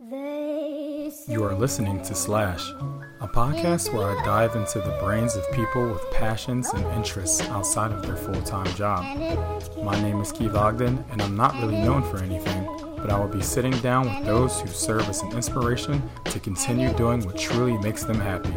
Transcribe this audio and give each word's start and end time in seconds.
You 0.00 1.42
are 1.42 1.56
listening 1.56 2.00
to 2.02 2.14
Slash, 2.14 2.70
a 3.20 3.26
podcast 3.26 3.92
where 3.92 4.16
I 4.16 4.24
dive 4.24 4.54
into 4.54 4.78
the 4.78 4.96
brains 5.02 5.34
of 5.34 5.50
people 5.50 5.88
with 5.90 6.08
passions 6.12 6.72
and 6.72 6.86
interests 6.92 7.40
outside 7.48 7.90
of 7.90 8.06
their 8.06 8.14
full 8.14 8.40
time 8.42 8.72
job. 8.76 9.02
My 9.82 10.00
name 10.00 10.20
is 10.20 10.30
Keith 10.30 10.54
Ogden, 10.54 11.04
and 11.10 11.20
I'm 11.20 11.36
not 11.36 11.54
really 11.54 11.80
known 11.82 12.04
for 12.04 12.18
anything, 12.18 12.64
but 12.96 13.10
I 13.10 13.18
will 13.18 13.26
be 13.26 13.42
sitting 13.42 13.76
down 13.78 14.04
with 14.04 14.24
those 14.24 14.60
who 14.60 14.68
serve 14.68 15.08
as 15.08 15.22
an 15.22 15.32
inspiration 15.32 16.00
to 16.26 16.38
continue 16.38 16.92
doing 16.92 17.26
what 17.26 17.36
truly 17.36 17.76
makes 17.78 18.04
them 18.04 18.20
happy. 18.20 18.54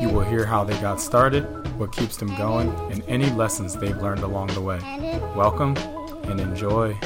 You 0.00 0.08
will 0.08 0.24
hear 0.24 0.44
how 0.44 0.64
they 0.64 0.78
got 0.80 1.00
started, 1.00 1.44
what 1.78 1.92
keeps 1.92 2.16
them 2.16 2.34
going, 2.36 2.70
and 2.90 3.04
any 3.06 3.30
lessons 3.30 3.76
they've 3.76 3.96
learned 3.98 4.24
along 4.24 4.48
the 4.48 4.60
way. 4.60 4.80
Welcome 5.36 5.76
and 6.24 6.40
enjoy. 6.40 6.98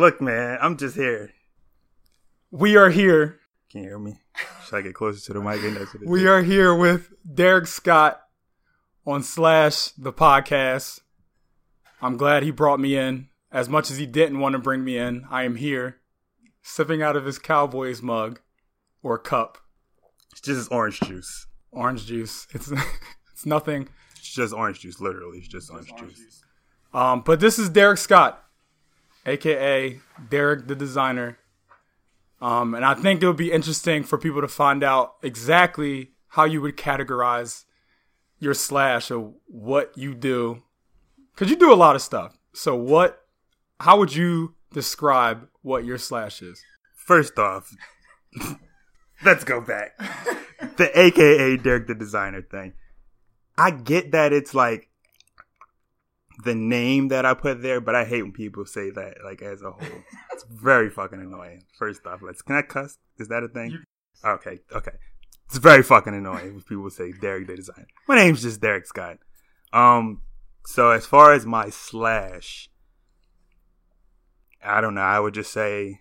Look, 0.00 0.22
man, 0.22 0.56
I'm 0.62 0.78
just 0.78 0.96
here. 0.96 1.30
We 2.50 2.74
are 2.74 2.88
here. 2.88 3.38
Can 3.70 3.82
you 3.82 3.88
hear 3.90 3.98
me? 3.98 4.18
Should 4.64 4.76
I 4.76 4.80
get 4.80 4.94
closer 4.94 5.20
to 5.26 5.34
the 5.34 5.44
mic? 5.44 5.60
Get 5.60 5.74
next 5.74 5.92
to 5.92 5.98
the 5.98 6.08
We 6.08 6.26
are 6.26 6.40
here 6.40 6.74
with 6.74 7.12
Derek 7.34 7.66
Scott 7.66 8.22
on 9.06 9.22
Slash 9.22 9.88
the 9.88 10.10
podcast. 10.10 11.00
I'm 12.00 12.16
glad 12.16 12.42
he 12.44 12.50
brought 12.50 12.80
me 12.80 12.96
in. 12.96 13.28
As 13.52 13.68
much 13.68 13.90
as 13.90 13.98
he 13.98 14.06
didn't 14.06 14.38
want 14.38 14.54
to 14.54 14.58
bring 14.58 14.84
me 14.84 14.96
in, 14.96 15.26
I 15.30 15.42
am 15.42 15.56
here, 15.56 15.98
sipping 16.62 17.02
out 17.02 17.14
of 17.14 17.26
his 17.26 17.38
Cowboys 17.38 18.00
mug 18.00 18.40
or 19.02 19.18
cup, 19.18 19.58
It's 20.32 20.40
just 20.40 20.72
orange 20.72 20.98
juice. 21.00 21.46
orange 21.72 22.06
juice. 22.06 22.46
It's 22.54 22.72
it's 23.34 23.44
nothing. 23.44 23.90
It's 24.16 24.32
just 24.32 24.54
orange 24.54 24.80
juice. 24.80 24.98
Literally, 24.98 25.40
it's 25.40 25.48
just 25.48 25.70
orange, 25.70 25.92
juice. 25.98 26.42
Um, 26.94 27.20
but 27.20 27.38
this 27.38 27.58
is 27.58 27.68
Derek 27.68 27.98
Scott, 27.98 28.42
aka 29.26 30.00
Derek 30.28 30.66
the 30.66 30.74
designer. 30.74 31.38
Um, 32.40 32.74
and 32.74 32.84
I 32.84 32.94
think 32.94 33.22
it 33.22 33.26
would 33.26 33.36
be 33.36 33.52
interesting 33.52 34.02
for 34.02 34.16
people 34.16 34.40
to 34.40 34.48
find 34.48 34.82
out 34.82 35.16
exactly 35.22 36.12
how 36.28 36.44
you 36.44 36.60
would 36.62 36.76
categorize 36.76 37.64
your 38.38 38.54
slash 38.54 39.10
or 39.10 39.34
what 39.46 39.96
you 39.96 40.14
do, 40.14 40.62
because 41.34 41.50
you 41.50 41.56
do 41.56 41.72
a 41.72 41.74
lot 41.74 41.96
of 41.96 42.02
stuff. 42.02 42.38
So 42.54 42.74
what? 42.74 43.22
How 43.80 43.98
would 43.98 44.14
you 44.14 44.54
describe 44.72 45.48
what 45.62 45.84
your 45.84 45.98
slash 45.98 46.42
is? 46.42 46.62
First 46.94 47.38
off, 47.38 47.74
let's 49.24 49.44
go 49.44 49.60
back. 49.60 49.98
the 50.76 50.90
AKA 50.94 51.58
Derek 51.58 51.86
the 51.86 51.94
designer 51.94 52.42
thing. 52.42 52.74
I 53.56 53.70
get 53.70 54.12
that 54.12 54.32
it's 54.32 54.54
like 54.54 54.89
the 56.44 56.54
name 56.54 57.08
that 57.08 57.24
I 57.24 57.34
put 57.34 57.62
there, 57.62 57.80
but 57.80 57.94
I 57.94 58.04
hate 58.04 58.22
when 58.22 58.32
people 58.32 58.64
say 58.64 58.90
that 58.90 59.18
like 59.24 59.42
as 59.42 59.62
a 59.62 59.70
whole. 59.70 60.02
it's 60.32 60.44
very 60.44 60.90
fucking 60.90 61.20
annoying. 61.20 61.64
First 61.78 62.06
off, 62.06 62.22
let's 62.22 62.42
can 62.42 62.56
I 62.56 62.62
cuss? 62.62 62.98
Is 63.18 63.28
that 63.28 63.42
a 63.42 63.48
thing? 63.48 63.82
Okay, 64.24 64.60
okay. 64.72 64.92
It's 65.46 65.58
very 65.58 65.82
fucking 65.82 66.14
annoying 66.14 66.54
when 66.54 66.62
people 66.62 66.90
say 66.90 67.12
Derek 67.12 67.48
the 67.48 67.56
designer. 67.56 67.88
My 68.06 68.16
name's 68.16 68.42
just 68.42 68.60
Derek 68.60 68.86
Scott. 68.86 69.18
Um, 69.72 70.22
so 70.64 70.90
as 70.90 71.06
far 71.06 71.32
as 71.32 71.44
my 71.44 71.70
slash, 71.70 72.68
I 74.62 74.80
don't 74.80 74.94
know. 74.94 75.00
I 75.00 75.18
would 75.18 75.34
just 75.34 75.52
say 75.52 76.00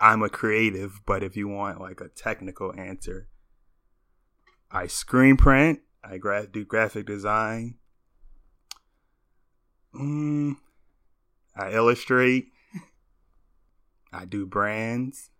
I'm 0.00 0.22
a 0.22 0.28
creative, 0.28 1.00
but 1.06 1.22
if 1.22 1.36
you 1.36 1.46
want 1.46 1.80
like 1.80 2.00
a 2.00 2.08
technical 2.08 2.74
answer, 2.76 3.28
I 4.70 4.86
screen 4.86 5.36
print, 5.36 5.80
I 6.02 6.16
gra- 6.18 6.46
do 6.46 6.64
graphic 6.64 7.06
design, 7.06 7.76
mm, 9.94 10.56
I 11.56 11.72
illustrate, 11.72 12.48
I 14.12 14.24
do 14.24 14.46
brands, 14.46 15.30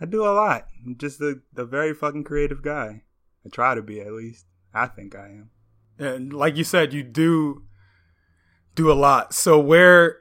I 0.00 0.06
do 0.06 0.24
a 0.24 0.32
lot. 0.32 0.66
I'm 0.84 0.96
just 0.98 1.20
a, 1.20 1.36
a 1.56 1.64
very 1.64 1.94
fucking 1.94 2.24
creative 2.24 2.62
guy. 2.62 3.02
I 3.44 3.48
try 3.48 3.74
to 3.74 3.82
be 3.82 4.00
at 4.00 4.12
least. 4.12 4.46
I 4.72 4.86
think 4.86 5.14
I 5.14 5.26
am. 5.26 5.50
And 5.98 6.32
like 6.32 6.56
you 6.56 6.64
said, 6.64 6.92
you 6.92 7.02
do 7.02 7.64
do 8.74 8.90
a 8.90 8.94
lot. 8.94 9.32
So 9.34 9.58
where 9.58 10.18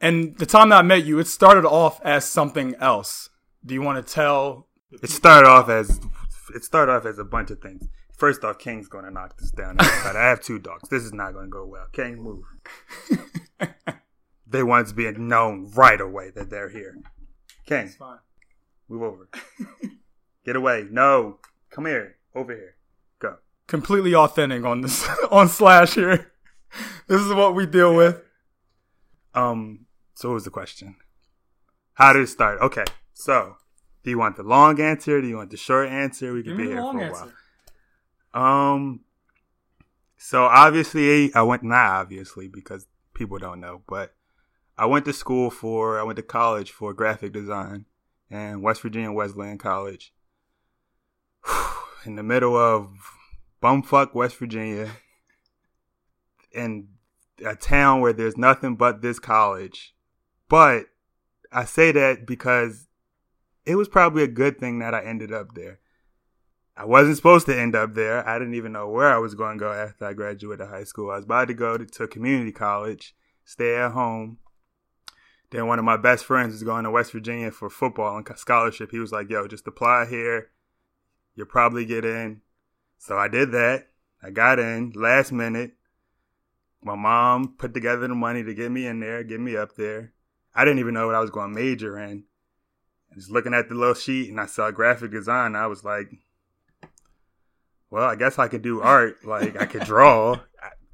and 0.00 0.36
the 0.38 0.46
time 0.46 0.70
that 0.70 0.78
I 0.78 0.82
met 0.82 1.04
you, 1.04 1.18
it 1.18 1.26
started 1.26 1.64
off 1.64 2.00
as 2.04 2.24
something 2.24 2.74
else. 2.76 3.30
Do 3.64 3.74
you 3.74 3.82
want 3.82 4.04
to 4.04 4.12
tell? 4.12 4.68
It 5.02 5.10
started 5.10 5.48
off 5.48 5.68
as 5.68 6.00
it 6.54 6.64
started 6.64 6.92
off 6.92 7.04
as 7.04 7.18
a 7.18 7.24
bunch 7.24 7.50
of 7.50 7.60
things. 7.60 7.88
First 8.18 8.42
off, 8.42 8.58
King's 8.58 8.88
gonna 8.88 9.12
knock 9.12 9.38
this 9.38 9.52
down. 9.52 9.76
But 9.76 10.16
I 10.16 10.28
have 10.28 10.40
two 10.40 10.58
dogs. 10.58 10.88
This 10.88 11.04
is 11.04 11.12
not 11.12 11.34
gonna 11.34 11.46
go 11.46 11.64
well. 11.64 11.86
King, 11.92 12.20
move. 12.20 12.42
they 14.46 14.64
want 14.64 14.88
to 14.88 14.94
be 14.94 15.08
known 15.12 15.70
right 15.74 16.00
away 16.00 16.30
that 16.34 16.50
they're 16.50 16.68
here. 16.68 16.96
King, 17.64 17.88
Fine. 17.88 18.18
move 18.88 19.02
over. 19.02 19.28
Get 20.44 20.56
away. 20.56 20.86
No, 20.90 21.38
come 21.70 21.86
here. 21.86 22.16
Over 22.34 22.54
here. 22.54 22.74
Go. 23.20 23.36
Completely 23.68 24.16
authentic 24.16 24.64
on 24.64 24.80
this 24.80 25.08
on 25.30 25.48
Slash 25.48 25.94
here. 25.94 26.32
This 27.06 27.20
is 27.20 27.32
what 27.32 27.54
we 27.54 27.66
deal 27.66 27.94
with. 27.94 28.20
Um. 29.32 29.86
So 30.14 30.30
what 30.30 30.34
was 30.34 30.44
the 30.44 30.50
question? 30.50 30.96
How 31.94 32.12
did 32.12 32.22
it 32.22 32.28
start? 32.28 32.60
Okay. 32.60 32.84
So, 33.14 33.56
do 34.02 34.10
you 34.10 34.18
want 34.18 34.36
the 34.36 34.42
long 34.42 34.80
answer? 34.80 35.20
Do 35.20 35.28
you 35.28 35.36
want 35.36 35.50
the 35.50 35.56
short 35.56 35.88
answer? 35.88 36.32
We 36.32 36.42
could 36.42 36.56
be 36.56 36.64
here 36.66 36.78
for 36.78 37.00
a 37.00 37.12
while. 37.12 37.32
Um. 38.34 39.00
So 40.16 40.44
obviously, 40.44 41.32
I 41.34 41.42
went 41.42 41.62
not 41.62 42.00
obviously 42.00 42.48
because 42.48 42.86
people 43.14 43.38
don't 43.38 43.60
know, 43.60 43.82
but 43.88 44.14
I 44.76 44.86
went 44.86 45.04
to 45.06 45.12
school 45.12 45.50
for 45.50 45.98
I 45.98 46.02
went 46.02 46.16
to 46.16 46.22
college 46.22 46.70
for 46.70 46.92
graphic 46.92 47.32
design 47.32 47.86
and 48.30 48.62
West 48.62 48.82
Virginia 48.82 49.12
Wesleyan 49.12 49.58
College. 49.58 50.12
In 52.04 52.16
the 52.16 52.22
middle 52.22 52.56
of 52.56 52.90
bumfuck 53.62 54.14
West 54.14 54.36
Virginia, 54.36 54.90
in 56.52 56.88
a 57.44 57.54
town 57.54 58.00
where 58.00 58.12
there's 58.12 58.36
nothing 58.36 58.76
but 58.76 59.02
this 59.02 59.18
college. 59.18 59.94
But 60.48 60.86
I 61.52 61.64
say 61.64 61.92
that 61.92 62.26
because 62.26 62.88
it 63.66 63.76
was 63.76 63.88
probably 63.88 64.22
a 64.22 64.28
good 64.28 64.58
thing 64.58 64.78
that 64.78 64.94
I 64.94 65.02
ended 65.02 65.32
up 65.32 65.54
there. 65.54 65.80
I 66.78 66.84
wasn't 66.84 67.16
supposed 67.16 67.46
to 67.46 67.58
end 67.58 67.74
up 67.74 67.94
there. 67.94 68.26
I 68.26 68.38
didn't 68.38 68.54
even 68.54 68.70
know 68.70 68.88
where 68.88 69.12
I 69.12 69.18
was 69.18 69.34
going 69.34 69.58
to 69.58 69.64
go 69.64 69.72
after 69.72 70.06
I 70.06 70.12
graduated 70.12 70.68
high 70.68 70.84
school. 70.84 71.10
I 71.10 71.16
was 71.16 71.24
about 71.24 71.48
to 71.48 71.54
go 71.54 71.76
to, 71.76 71.84
to 71.84 72.06
community 72.06 72.52
college, 72.52 73.16
stay 73.44 73.74
at 73.74 73.90
home. 73.90 74.38
Then 75.50 75.66
one 75.66 75.80
of 75.80 75.84
my 75.84 75.96
best 75.96 76.24
friends 76.24 76.52
was 76.52 76.62
going 76.62 76.84
to 76.84 76.90
West 76.92 77.10
Virginia 77.10 77.50
for 77.50 77.68
football 77.68 78.16
and 78.16 78.38
scholarship. 78.38 78.92
He 78.92 79.00
was 79.00 79.10
like, 79.10 79.28
"Yo, 79.28 79.48
just 79.48 79.66
apply 79.66 80.06
here. 80.06 80.50
You'll 81.34 81.46
probably 81.46 81.84
get 81.84 82.04
in." 82.04 82.42
So 82.96 83.18
I 83.18 83.26
did 83.26 83.50
that. 83.50 83.88
I 84.22 84.30
got 84.30 84.60
in 84.60 84.92
last 84.94 85.32
minute. 85.32 85.72
My 86.80 86.94
mom 86.94 87.56
put 87.58 87.74
together 87.74 88.06
the 88.06 88.14
money 88.14 88.44
to 88.44 88.54
get 88.54 88.70
me 88.70 88.86
in 88.86 89.00
there, 89.00 89.24
get 89.24 89.40
me 89.40 89.56
up 89.56 89.74
there. 89.74 90.12
I 90.54 90.64
didn't 90.64 90.78
even 90.78 90.94
know 90.94 91.06
what 91.06 91.16
I 91.16 91.20
was 91.20 91.30
going 91.30 91.52
to 91.52 91.60
major 91.60 91.98
in. 91.98 92.22
I 93.10 93.16
was 93.16 93.30
looking 93.30 93.54
at 93.54 93.68
the 93.68 93.74
little 93.74 93.94
sheet 93.94 94.30
and 94.30 94.40
I 94.40 94.46
saw 94.46 94.70
graphic 94.70 95.10
design. 95.10 95.56
I 95.56 95.66
was 95.66 95.82
like, 95.82 96.12
well, 97.90 98.04
I 98.04 98.16
guess 98.16 98.38
I 98.38 98.48
could 98.48 98.62
do 98.62 98.80
art. 98.80 99.24
Like 99.24 99.60
I 99.60 99.66
could 99.66 99.84
draw. 99.84 100.40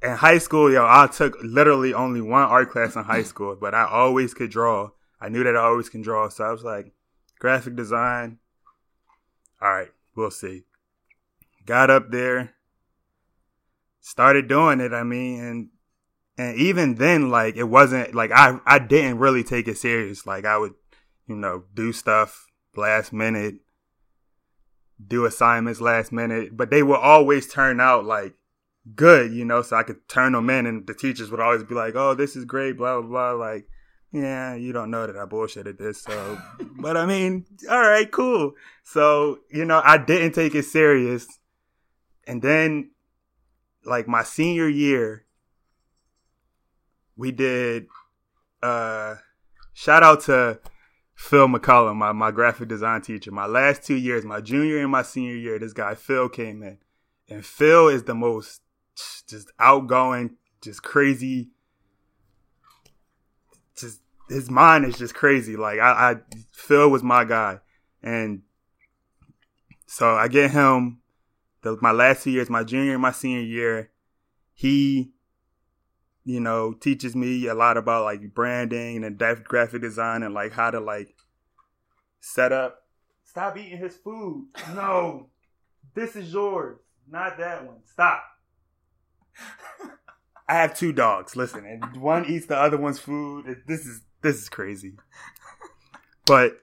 In 0.01 0.11
high 0.11 0.37
school, 0.37 0.71
yo, 0.71 0.85
I 0.85 1.07
took 1.07 1.35
literally 1.41 1.93
only 1.93 2.21
one 2.21 2.43
art 2.43 2.69
class 2.69 2.95
in 2.95 3.03
high 3.03 3.23
school, 3.23 3.57
but 3.59 3.73
I 3.73 3.85
always 3.85 4.33
could 4.33 4.51
draw. 4.51 4.91
I 5.19 5.29
knew 5.29 5.43
that 5.43 5.55
I 5.55 5.61
always 5.61 5.89
can 5.89 6.01
draw, 6.01 6.29
so 6.29 6.43
I 6.43 6.51
was 6.51 6.63
like, 6.63 6.93
graphic 7.39 7.75
design. 7.75 8.37
All 9.61 9.71
right, 9.71 9.91
we'll 10.15 10.31
see. 10.31 10.63
Got 11.65 11.89
up 11.89 12.11
there, 12.11 12.53
started 14.01 14.47
doing 14.47 14.79
it. 14.79 14.93
I 14.93 15.03
mean, 15.03 15.43
and 15.43 15.69
and 16.37 16.57
even 16.57 16.95
then, 16.95 17.29
like 17.29 17.55
it 17.55 17.63
wasn't 17.63 18.13
like 18.13 18.31
I 18.31 18.59
I 18.65 18.79
didn't 18.79 19.17
really 19.17 19.43
take 19.43 19.67
it 19.67 19.77
serious. 19.77 20.27
Like 20.27 20.45
I 20.45 20.57
would, 20.57 20.75
you 21.27 21.35
know, 21.35 21.63
do 21.73 21.91
stuff 21.91 22.47
last 22.75 23.11
minute, 23.11 23.55
do 25.05 25.25
assignments 25.25 25.81
last 25.81 26.11
minute, 26.11 26.55
but 26.55 26.69
they 26.69 26.83
would 26.83 26.99
always 26.99 27.47
turn 27.47 27.79
out 27.79 28.05
like 28.05 28.35
good, 28.95 29.33
you 29.33 29.45
know, 29.45 29.61
so 29.61 29.75
I 29.75 29.83
could 29.83 30.07
turn 30.07 30.33
them 30.33 30.49
in 30.49 30.65
and 30.65 30.85
the 30.87 30.93
teachers 30.93 31.31
would 31.31 31.39
always 31.39 31.63
be 31.63 31.75
like, 31.75 31.95
Oh, 31.95 32.13
this 32.13 32.35
is 32.35 32.45
great, 32.45 32.77
blah 32.77 33.01
blah 33.01 33.09
blah 33.09 33.31
like 33.31 33.67
yeah, 34.11 34.55
you 34.55 34.71
don't 34.71 34.91
know 34.91 35.05
that 35.05 35.17
I 35.17 35.25
bullshitted 35.25 35.77
this, 35.77 36.01
so 36.01 36.37
but 36.79 36.95
I 36.95 37.05
mean, 37.05 37.45
all 37.69 37.81
right, 37.81 38.09
cool. 38.09 38.53
So, 38.83 39.39
you 39.49 39.65
know, 39.65 39.81
I 39.83 39.97
didn't 39.97 40.31
take 40.31 40.55
it 40.55 40.63
serious. 40.63 41.27
And 42.25 42.41
then 42.41 42.91
like 43.83 44.07
my 44.07 44.23
senior 44.23 44.69
year, 44.69 45.25
we 47.17 47.31
did 47.31 47.87
uh 48.63 49.15
shout 49.73 50.03
out 50.03 50.21
to 50.21 50.59
Phil 51.15 51.47
McCullum, 51.47 51.95
my, 51.95 52.11
my 52.11 52.31
graphic 52.31 52.67
design 52.67 53.01
teacher. 53.01 53.31
My 53.31 53.45
last 53.45 53.83
two 53.83 53.95
years, 53.95 54.25
my 54.25 54.41
junior 54.41 54.79
and 54.79 54.91
my 54.91 55.01
senior 55.01 55.35
year, 55.35 55.57
this 55.57 55.73
guy 55.73 55.95
Phil 55.95 56.29
came 56.29 56.61
in. 56.61 56.77
And 57.29 57.45
Phil 57.45 57.87
is 57.87 58.03
the 58.03 58.13
most 58.13 58.61
just 59.27 59.51
outgoing, 59.59 60.37
just 60.61 60.83
crazy. 60.83 61.49
Just 63.75 64.01
his 64.29 64.49
mind 64.49 64.85
is 64.85 64.97
just 64.97 65.13
crazy. 65.13 65.55
Like 65.55 65.79
I, 65.79 66.11
I 66.11 66.15
Phil 66.51 66.89
was 66.89 67.03
my 67.03 67.23
guy, 67.23 67.59
and 68.01 68.43
so 69.87 70.15
I 70.15 70.27
get 70.27 70.51
him. 70.51 71.01
The, 71.61 71.77
my 71.81 71.91
last 71.91 72.23
two 72.23 72.31
years, 72.31 72.49
my 72.49 72.63
junior 72.63 72.93
and 72.93 73.01
my 73.01 73.11
senior 73.11 73.41
year, 73.41 73.89
he, 74.53 75.11
you 76.25 76.39
know, 76.39 76.73
teaches 76.73 77.15
me 77.15 77.47
a 77.47 77.53
lot 77.53 77.77
about 77.77 78.03
like 78.03 78.33
branding 78.33 79.03
and 79.03 79.17
graphic 79.43 79.81
design 79.81 80.23
and 80.23 80.33
like 80.33 80.51
how 80.51 80.71
to 80.71 80.79
like 80.79 81.15
set 82.19 82.51
up. 82.51 82.81
Stop 83.23 83.57
eating 83.57 83.77
his 83.77 83.95
food. 83.95 84.47
No, 84.73 85.29
this 85.93 86.15
is 86.15 86.33
yours, 86.33 86.79
not 87.07 87.37
that 87.37 87.65
one. 87.65 87.77
Stop. 87.85 88.23
I 90.49 90.55
have 90.55 90.75
two 90.75 90.93
dogs. 90.93 91.35
Listen, 91.35 91.65
and 91.65 92.01
one 92.01 92.25
eats 92.25 92.47
the 92.47 92.57
other 92.57 92.77
one's 92.77 92.99
food. 92.99 93.63
This 93.67 93.85
is 93.85 94.01
this 94.21 94.37
is 94.37 94.49
crazy. 94.49 94.93
But 96.25 96.59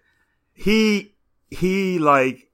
he 0.53 1.15
he 1.51 1.99
like 1.99 2.51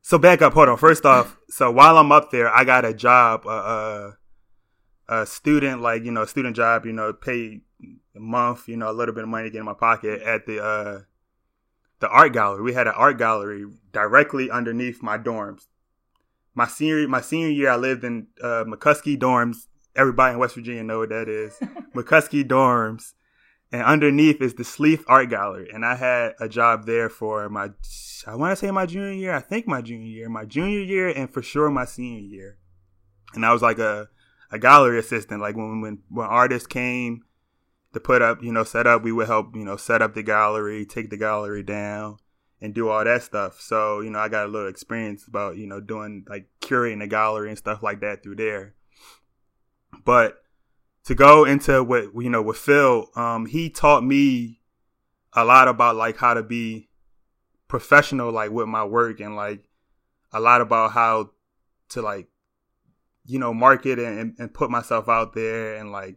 so 0.00 0.18
back 0.18 0.40
up. 0.40 0.54
Hold 0.54 0.70
on. 0.70 0.76
First 0.78 1.04
off, 1.04 1.36
so 1.48 1.70
while 1.70 1.98
I'm 1.98 2.12
up 2.12 2.30
there, 2.30 2.48
I 2.48 2.64
got 2.64 2.84
a 2.84 2.94
job, 2.94 3.42
uh, 3.44 3.50
uh 3.50 4.12
a 5.08 5.26
student 5.26 5.80
like 5.80 6.04
you 6.04 6.10
know 6.10 6.22
a 6.22 6.28
student 6.28 6.56
job. 6.56 6.86
You 6.86 6.92
know, 6.92 7.12
pay 7.12 7.60
a 8.14 8.20
month. 8.20 8.68
You 8.68 8.76
know, 8.76 8.90
a 8.90 8.92
little 8.92 9.14
bit 9.14 9.24
of 9.24 9.30
money 9.30 9.44
to 9.44 9.50
get 9.50 9.58
in 9.60 9.64
my 9.64 9.74
pocket 9.74 10.22
at 10.22 10.46
the 10.46 10.62
uh 10.62 11.00
the 12.00 12.08
art 12.08 12.32
gallery. 12.32 12.62
We 12.62 12.74
had 12.74 12.86
an 12.86 12.94
art 12.96 13.18
gallery 13.18 13.64
directly 13.92 14.50
underneath 14.50 15.02
my 15.02 15.18
dorms. 15.18 15.66
My 16.54 16.66
senior 16.66 17.06
my 17.08 17.20
senior 17.20 17.50
year, 17.50 17.70
I 17.70 17.76
lived 17.76 18.04
in 18.04 18.28
uh, 18.42 18.64
McCuskey 18.66 19.18
dorms. 19.18 19.66
Everybody 19.94 20.34
in 20.34 20.38
West 20.38 20.54
Virginia 20.54 20.84
know 20.84 20.98
what 20.98 21.08
that 21.08 21.28
is. 21.28 21.58
McCuskey 21.94 22.44
dorms, 22.44 23.14
and 23.72 23.82
underneath 23.82 24.42
is 24.42 24.54
the 24.54 24.64
Sleeth 24.64 25.04
Art 25.06 25.30
Gallery. 25.30 25.70
And 25.72 25.84
I 25.84 25.94
had 25.94 26.32
a 26.38 26.48
job 26.48 26.84
there 26.84 27.08
for 27.08 27.48
my 27.48 27.70
I 28.26 28.34
want 28.34 28.52
to 28.52 28.56
say 28.56 28.70
my 28.70 28.86
junior 28.86 29.12
year. 29.12 29.34
I 29.34 29.40
think 29.40 29.66
my 29.66 29.80
junior 29.80 30.06
year, 30.06 30.28
my 30.28 30.44
junior 30.44 30.80
year, 30.80 31.08
and 31.08 31.30
for 31.30 31.42
sure 31.42 31.70
my 31.70 31.84
senior 31.84 32.20
year. 32.20 32.58
And 33.34 33.44
I 33.44 33.52
was 33.52 33.62
like 33.62 33.78
a 33.78 34.08
a 34.50 34.58
gallery 34.58 34.98
assistant. 34.98 35.40
Like 35.40 35.56
when 35.56 35.80
when 35.80 35.98
when 36.08 36.26
artists 36.26 36.66
came 36.66 37.22
to 37.92 38.00
put 38.00 38.22
up, 38.22 38.42
you 38.42 38.52
know, 38.52 38.64
set 38.64 38.86
up, 38.86 39.02
we 39.02 39.12
would 39.12 39.26
help, 39.26 39.54
you 39.56 39.64
know, 39.64 39.76
set 39.76 40.02
up 40.02 40.14
the 40.14 40.22
gallery, 40.22 40.84
take 40.84 41.10
the 41.10 41.16
gallery 41.16 41.62
down, 41.62 42.18
and 42.60 42.74
do 42.74 42.88
all 42.88 43.04
that 43.04 43.22
stuff. 43.22 43.60
So 43.60 44.00
you 44.00 44.10
know, 44.10 44.18
I 44.18 44.28
got 44.28 44.46
a 44.46 44.48
little 44.48 44.68
experience 44.68 45.26
about 45.26 45.56
you 45.56 45.66
know 45.66 45.80
doing 45.80 46.24
like 46.28 46.48
curating 46.60 47.00
the 47.00 47.06
gallery 47.06 47.48
and 47.48 47.58
stuff 47.58 47.82
like 47.82 48.00
that 48.00 48.22
through 48.22 48.36
there. 48.36 48.74
But 50.04 50.42
to 51.04 51.14
go 51.14 51.44
into 51.44 51.82
what 51.82 52.10
you 52.14 52.30
know 52.30 52.42
with 52.42 52.58
Phil, 52.58 53.10
um, 53.16 53.46
he 53.46 53.70
taught 53.70 54.04
me 54.04 54.60
a 55.32 55.44
lot 55.44 55.68
about 55.68 55.96
like 55.96 56.16
how 56.16 56.34
to 56.34 56.42
be 56.42 56.88
professional 57.68 58.30
like 58.32 58.50
with 58.50 58.68
my 58.68 58.84
work 58.84 59.20
and 59.20 59.36
like 59.36 59.68
a 60.32 60.40
lot 60.40 60.60
about 60.60 60.92
how 60.92 61.30
to 61.88 62.02
like 62.02 62.28
you 63.26 63.38
know 63.38 63.52
market 63.52 63.98
and, 63.98 64.34
and 64.38 64.54
put 64.54 64.70
myself 64.70 65.08
out 65.08 65.34
there 65.34 65.76
and 65.76 65.92
like 65.92 66.16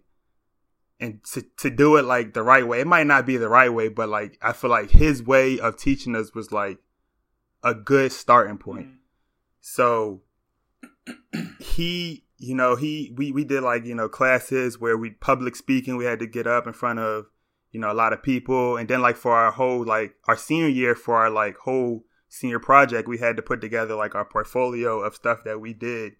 and 0.99 1.23
to, 1.23 1.43
to 1.57 1.69
do 1.69 1.95
it 1.95 2.03
like 2.03 2.33
the 2.33 2.43
right 2.43 2.67
way 2.67 2.81
it 2.81 2.87
might 2.87 3.07
not 3.07 3.25
be 3.25 3.37
the 3.37 3.49
right 3.49 3.73
way 3.73 3.87
but 3.87 4.09
like 4.09 4.37
i 4.41 4.51
feel 4.51 4.69
like 4.69 4.91
his 4.91 5.23
way 5.23 5.59
of 5.59 5.77
teaching 5.77 6.15
us 6.15 6.33
was 6.33 6.51
like 6.51 6.79
a 7.63 7.73
good 7.73 8.11
starting 8.11 8.57
point 8.57 8.87
mm-hmm. 8.87 8.95
so 9.59 10.21
he 11.59 12.23
you 12.37 12.55
know 12.55 12.75
he 12.75 13.13
we, 13.15 13.31
we 13.31 13.43
did 13.43 13.63
like 13.63 13.85
you 13.85 13.95
know 13.95 14.09
classes 14.09 14.79
where 14.79 14.97
we 14.97 15.09
public 15.11 15.55
speaking 15.55 15.97
we 15.97 16.05
had 16.05 16.19
to 16.19 16.27
get 16.27 16.47
up 16.47 16.67
in 16.67 16.73
front 16.73 16.99
of 16.99 17.25
you 17.71 17.79
know, 17.79 17.91
a 17.91 17.93
lot 17.93 18.13
of 18.13 18.23
people. 18.23 18.77
And 18.77 18.87
then 18.87 19.01
like 19.01 19.15
for 19.15 19.33
our 19.33 19.51
whole 19.51 19.83
like 19.83 20.15
our 20.27 20.37
senior 20.37 20.67
year 20.67 20.95
for 20.95 21.15
our 21.17 21.29
like 21.29 21.57
whole 21.57 22.03
senior 22.27 22.59
project, 22.59 23.07
we 23.07 23.17
had 23.17 23.35
to 23.37 23.41
put 23.41 23.61
together 23.61 23.95
like 23.95 24.15
our 24.15 24.25
portfolio 24.25 24.99
of 24.99 25.15
stuff 25.15 25.43
that 25.45 25.59
we 25.59 25.73
did, 25.73 26.13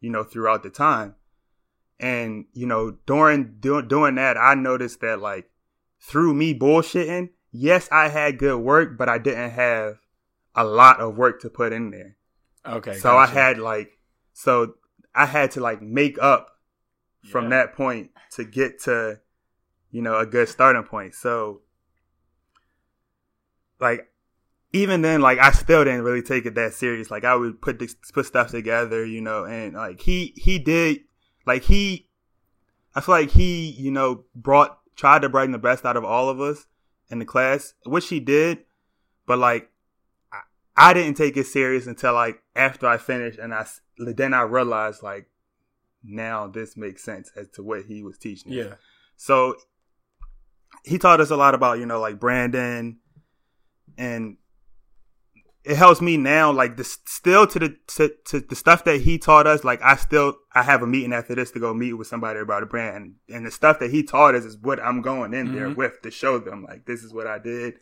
you 0.00 0.10
know, 0.10 0.24
throughout 0.24 0.62
the 0.62 0.70
time. 0.70 1.14
And, 2.00 2.46
you 2.52 2.66
know, 2.66 2.96
during 3.06 3.56
doing 3.60 3.88
doing 3.88 4.14
that, 4.16 4.36
I 4.36 4.54
noticed 4.54 5.00
that 5.00 5.20
like 5.20 5.50
through 6.00 6.34
me 6.34 6.56
bullshitting, 6.56 7.30
yes, 7.50 7.88
I 7.90 8.08
had 8.08 8.38
good 8.38 8.58
work, 8.58 8.96
but 8.96 9.08
I 9.08 9.18
didn't 9.18 9.50
have 9.50 9.98
a 10.54 10.64
lot 10.64 11.00
of 11.00 11.16
work 11.16 11.40
to 11.42 11.50
put 11.50 11.72
in 11.72 11.90
there. 11.90 12.16
Okay. 12.64 12.94
So 12.94 13.10
gotcha. 13.10 13.32
I 13.32 13.34
had 13.34 13.58
like 13.58 13.98
so 14.32 14.74
I 15.14 15.26
had 15.26 15.50
to 15.52 15.60
like 15.60 15.82
make 15.82 16.18
up 16.22 16.58
from 17.24 17.44
yeah. 17.44 17.50
that 17.50 17.74
point 17.74 18.10
to 18.32 18.44
get 18.44 18.80
to 18.82 19.20
you 19.90 20.02
know, 20.02 20.18
a 20.18 20.26
good 20.26 20.48
starting 20.48 20.82
point. 20.82 21.14
So, 21.14 21.62
like, 23.80 24.08
even 24.72 25.02
then, 25.02 25.20
like, 25.20 25.38
I 25.38 25.50
still 25.52 25.84
didn't 25.84 26.02
really 26.02 26.22
take 26.22 26.46
it 26.46 26.54
that 26.56 26.74
serious. 26.74 27.10
Like, 27.10 27.24
I 27.24 27.34
would 27.34 27.60
put 27.60 27.78
this, 27.78 27.94
put 28.12 28.26
stuff 28.26 28.50
together, 28.50 29.04
you 29.04 29.20
know, 29.20 29.44
and 29.44 29.74
like 29.74 30.00
he 30.00 30.34
he 30.36 30.58
did, 30.58 31.00
like 31.46 31.64
he, 31.64 32.08
I 32.94 33.00
feel 33.00 33.14
like 33.14 33.30
he, 33.30 33.70
you 33.70 33.90
know, 33.90 34.24
brought 34.34 34.78
tried 34.96 35.22
to 35.22 35.28
bring 35.28 35.52
the 35.52 35.58
best 35.58 35.84
out 35.84 35.96
of 35.96 36.04
all 36.04 36.28
of 36.28 36.40
us 36.40 36.66
in 37.10 37.18
the 37.18 37.24
class, 37.24 37.74
which 37.84 38.08
he 38.08 38.20
did, 38.20 38.64
but 39.26 39.38
like. 39.38 39.70
I, 40.32 40.40
I 40.90 40.94
didn't 40.94 41.16
take 41.16 41.36
it 41.36 41.46
serious 41.46 41.88
until 41.88 42.14
like 42.14 42.40
after 42.54 42.86
I 42.86 42.98
finished, 42.98 43.38
and 43.38 43.52
I 43.52 43.66
then 43.98 44.32
I 44.32 44.42
realized 44.42 45.02
like 45.02 45.28
now 46.04 46.46
this 46.46 46.76
makes 46.76 47.02
sense 47.02 47.30
as 47.36 47.48
to 47.50 47.62
what 47.62 47.84
he 47.86 48.02
was 48.02 48.18
teaching. 48.18 48.52
Yeah. 48.52 48.74
So 49.16 49.56
he 50.84 50.98
taught 50.98 51.20
us 51.20 51.30
a 51.30 51.36
lot 51.36 51.54
about 51.54 51.78
you 51.78 51.86
know 51.86 52.00
like 52.00 52.20
branding, 52.20 52.98
and 53.96 54.36
it 55.68 55.76
helps 55.76 56.00
me 56.00 56.16
now 56.16 56.50
like 56.50 56.78
this 56.78 56.98
still 57.04 57.46
to 57.46 57.58
the 57.58 57.76
to, 57.86 58.10
to, 58.24 58.40
the 58.40 58.56
stuff 58.56 58.84
that 58.84 59.02
he 59.02 59.18
taught 59.18 59.46
us 59.46 59.64
like 59.64 59.80
i 59.82 59.94
still 59.94 60.34
i 60.54 60.62
have 60.62 60.82
a 60.82 60.86
meeting 60.86 61.12
after 61.12 61.34
this 61.34 61.50
to 61.50 61.60
go 61.60 61.74
meet 61.74 61.92
with 61.92 62.06
somebody 62.06 62.40
about 62.40 62.62
a 62.62 62.66
brand 62.66 62.96
and, 62.96 63.14
and 63.28 63.46
the 63.46 63.50
stuff 63.50 63.78
that 63.78 63.90
he 63.90 64.02
taught 64.02 64.34
us 64.34 64.44
is 64.44 64.56
what 64.56 64.80
i'm 64.80 65.02
going 65.02 65.34
in 65.34 65.46
mm-hmm. 65.46 65.56
there 65.56 65.70
with 65.70 66.00
to 66.00 66.10
show 66.10 66.38
them 66.38 66.64
like 66.64 66.86
this 66.86 67.02
is 67.02 67.12
what 67.12 67.26
i 67.26 67.38
did 67.38 67.74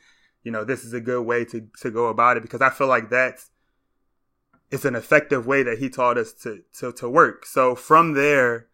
you 0.42 0.50
know 0.50 0.64
this 0.64 0.84
is 0.84 0.92
a 0.92 1.00
good 1.00 1.22
way 1.22 1.44
to 1.44 1.68
to 1.80 1.90
go 1.90 2.08
about 2.08 2.36
it 2.36 2.42
because 2.42 2.60
i 2.60 2.70
feel 2.70 2.88
like 2.88 3.08
that's 3.08 3.50
it's 4.70 4.84
an 4.84 4.96
effective 4.96 5.46
way 5.46 5.62
that 5.62 5.78
he 5.78 5.88
taught 5.88 6.18
us 6.18 6.32
to 6.32 6.62
to, 6.76 6.92
to 6.92 7.08
work 7.08 7.46
so 7.46 7.74
from 7.74 8.14
there 8.14 8.66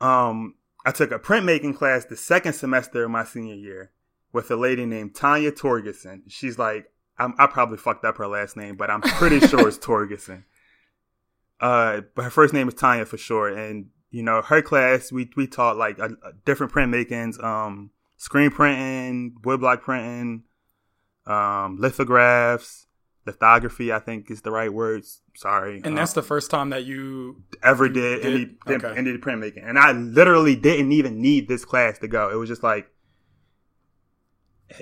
um 0.00 0.54
I 0.84 0.92
took 0.92 1.12
a 1.12 1.18
printmaking 1.18 1.76
class 1.76 2.06
the 2.06 2.16
second 2.16 2.54
semester 2.54 3.04
of 3.04 3.10
my 3.10 3.24
senior 3.24 3.54
year 3.54 3.90
with 4.32 4.50
a 4.50 4.56
lady 4.56 4.86
named 4.86 5.14
Tanya 5.14 5.52
Torgerson. 5.52 6.22
She's 6.28 6.58
like, 6.58 6.90
I'm, 7.20 7.34
i 7.38 7.46
probably 7.46 7.76
fucked 7.76 8.04
up 8.04 8.16
her 8.16 8.26
last 8.26 8.56
name, 8.56 8.76
but 8.76 8.90
I'm 8.90 9.02
pretty 9.02 9.40
sure 9.46 9.68
it's 9.68 9.78
Torgerson. 9.86 10.44
Uh, 11.60 12.00
but 12.14 12.22
her 12.22 12.30
first 12.30 12.54
name 12.54 12.66
is 12.66 12.74
Tanya 12.74 13.04
for 13.04 13.18
sure. 13.18 13.48
And, 13.48 13.90
you 14.10 14.22
know, 14.22 14.40
her 14.40 14.62
class, 14.62 15.12
we, 15.12 15.30
we 15.36 15.46
taught 15.46 15.76
like 15.76 15.98
a, 15.98 16.06
a 16.24 16.32
different 16.46 16.72
printmakings, 16.72 17.42
um, 17.44 17.90
screen 18.16 18.50
printing, 18.50 19.34
woodblock 19.42 19.82
printing, 19.82 20.44
um, 21.26 21.76
lithographs, 21.78 22.86
lithography, 23.26 23.92
I 23.92 23.98
think 23.98 24.30
is 24.30 24.40
the 24.40 24.50
right 24.50 24.72
words. 24.72 25.20
Sorry. 25.36 25.82
And 25.84 25.96
that's 25.96 26.14
the 26.14 26.22
first 26.22 26.50
time 26.50 26.70
that 26.70 26.84
you 26.84 27.42
ever 27.62 27.90
did, 27.90 28.22
did? 28.22 28.56
any 28.66 28.76
okay. 28.76 28.94
any 28.96 29.18
printmaking. 29.18 29.68
And 29.68 29.78
I 29.78 29.92
literally 29.92 30.56
didn't 30.56 30.92
even 30.92 31.20
need 31.20 31.48
this 31.48 31.66
class 31.66 31.98
to 31.98 32.08
go. 32.08 32.30
It 32.30 32.36
was 32.36 32.48
just 32.48 32.62
like 32.62 32.90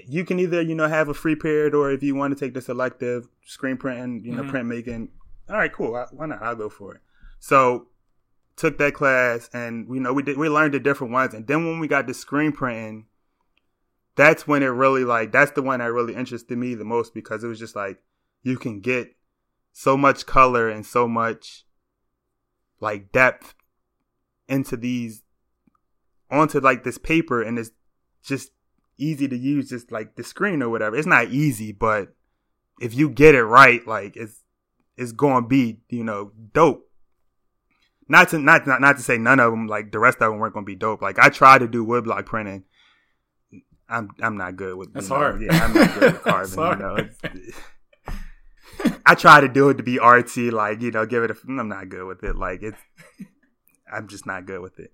you 0.07 0.25
can 0.25 0.39
either, 0.39 0.61
you 0.61 0.75
know, 0.75 0.89
have 0.89 1.09
a 1.09 1.15
free 1.15 1.37
period 1.37 1.75
or 1.75 1.91
if 1.91 2.03
you 2.03 2.15
want 2.15 2.37
to 2.37 2.45
take 2.45 2.55
the 2.55 2.61
selective 2.61 3.29
screen 3.45 3.77
printing, 3.77 4.25
you 4.25 4.33
know, 4.33 4.43
mm-hmm. 4.43 4.57
printmaking, 4.57 5.09
all 5.49 5.57
right, 5.57 5.73
cool. 5.73 5.93
why 6.13 6.27
not? 6.27 6.43
I'll 6.43 6.55
go 6.55 6.69
for 6.69 6.97
it. 6.97 7.01
So 7.39 7.89
took 8.59 8.77
that 8.77 8.93
class 8.93 9.49
and 9.53 9.87
you 9.89 10.01
know 10.01 10.13
we 10.13 10.21
did 10.21 10.37
we 10.37 10.49
learned 10.49 10.75
the 10.75 10.81
different 10.81 11.13
ones 11.13 11.33
and 11.33 11.47
then 11.47 11.65
when 11.65 11.79
we 11.79 11.87
got 11.87 12.09
the 12.09 12.13
screen 12.13 12.51
printing 12.51 13.07
that's 14.17 14.49
when 14.49 14.65
it 14.65 14.67
really 14.67 15.05
like 15.05 15.31
that's 15.31 15.53
the 15.53 15.63
one 15.63 15.79
that 15.79 15.93
really 15.93 16.17
interested 16.17 16.59
me 16.59 16.75
the 16.75 16.85
most 16.85 17.15
because 17.15 17.45
it 17.45 17.47
was 17.47 17.61
just 17.61 17.77
like 17.77 18.03
you 18.43 18.59
can 18.59 18.81
get 18.81 19.15
so 19.73 19.97
much 19.97 20.27
color 20.27 20.69
and 20.69 20.85
so 20.85 21.07
much 21.07 21.65
like 22.81 23.13
depth 23.13 23.55
into 24.49 24.77
these 24.77 25.23
onto 26.29 26.59
like 26.59 26.83
this 26.83 26.99
paper 26.99 27.41
and 27.41 27.61
it's 27.61 27.71
just 28.25 28.51
easy 28.99 29.29
to 29.29 29.37
use 29.37 29.71
just 29.71 29.91
like 29.91 30.17
the 30.17 30.25
screen 30.25 30.63
or 30.63 30.69
whatever. 30.69 30.97
It's 30.97 31.07
not 31.07 31.29
easy, 31.29 31.73
but 31.73 32.15
if 32.81 32.95
you 32.95 33.09
get 33.09 33.35
it 33.35 33.45
right, 33.45 33.87
like 33.87 34.17
it's 34.17 34.43
it's 34.97 35.13
going 35.13 35.45
to 35.45 35.49
be, 35.49 35.81
you 35.89 36.05
know, 36.05 36.33
dope. 36.53 36.85
Not 38.09 38.31
to 38.31 38.39
not, 38.39 38.67
not 38.67 38.81
not 38.81 38.97
to 38.97 39.03
say 39.03 39.19
none 39.19 39.39
of 39.41 39.51
them 39.51 39.67
like 39.67 39.93
the 39.93 39.99
rest 39.99 40.19
of 40.21 40.31
them 40.31 40.39
weren't 40.39 40.55
going 40.55 40.65
to 40.65 40.71
be 40.71 40.77
dope. 40.77 41.03
Like 41.03 41.19
I 41.19 41.29
tried 41.29 41.59
to 41.59 41.69
do 41.69 41.85
woodblock 41.85 42.27
printing. 42.27 42.65
I'm 43.89 44.11
I'm 44.23 44.37
not 44.37 44.57
good 44.57 44.77
with 44.77 44.93
That's 44.93 45.09
hard. 45.09 45.41
Yeah, 45.41 45.65
I'm 45.65 45.75
not 45.75 45.95
good 45.95 46.13
with 46.13 46.23
carving, 46.57 46.59
you 46.59 46.77
know. 46.77 47.09
I 49.05 49.15
try 49.15 49.41
to 49.41 49.49
do 49.49 49.71
it 49.71 49.75
to 49.79 49.83
be 49.83 49.97
artsy, 49.97 50.53
like 50.53 50.81
you 50.81 50.91
know, 50.91 51.07
give 51.07 51.23
it. 51.23 51.31
a 51.31 51.37
I'm 51.49 51.69
not 51.69 51.89
good 51.89 52.07
with 52.07 52.23
it. 52.25 52.37
Like 52.37 52.63
it's, 52.63 52.79
I'm 53.93 54.09
just 54.09 54.27
not 54.27 54.47
good 54.47 54.61
with 54.61 54.79
it. 54.79 54.93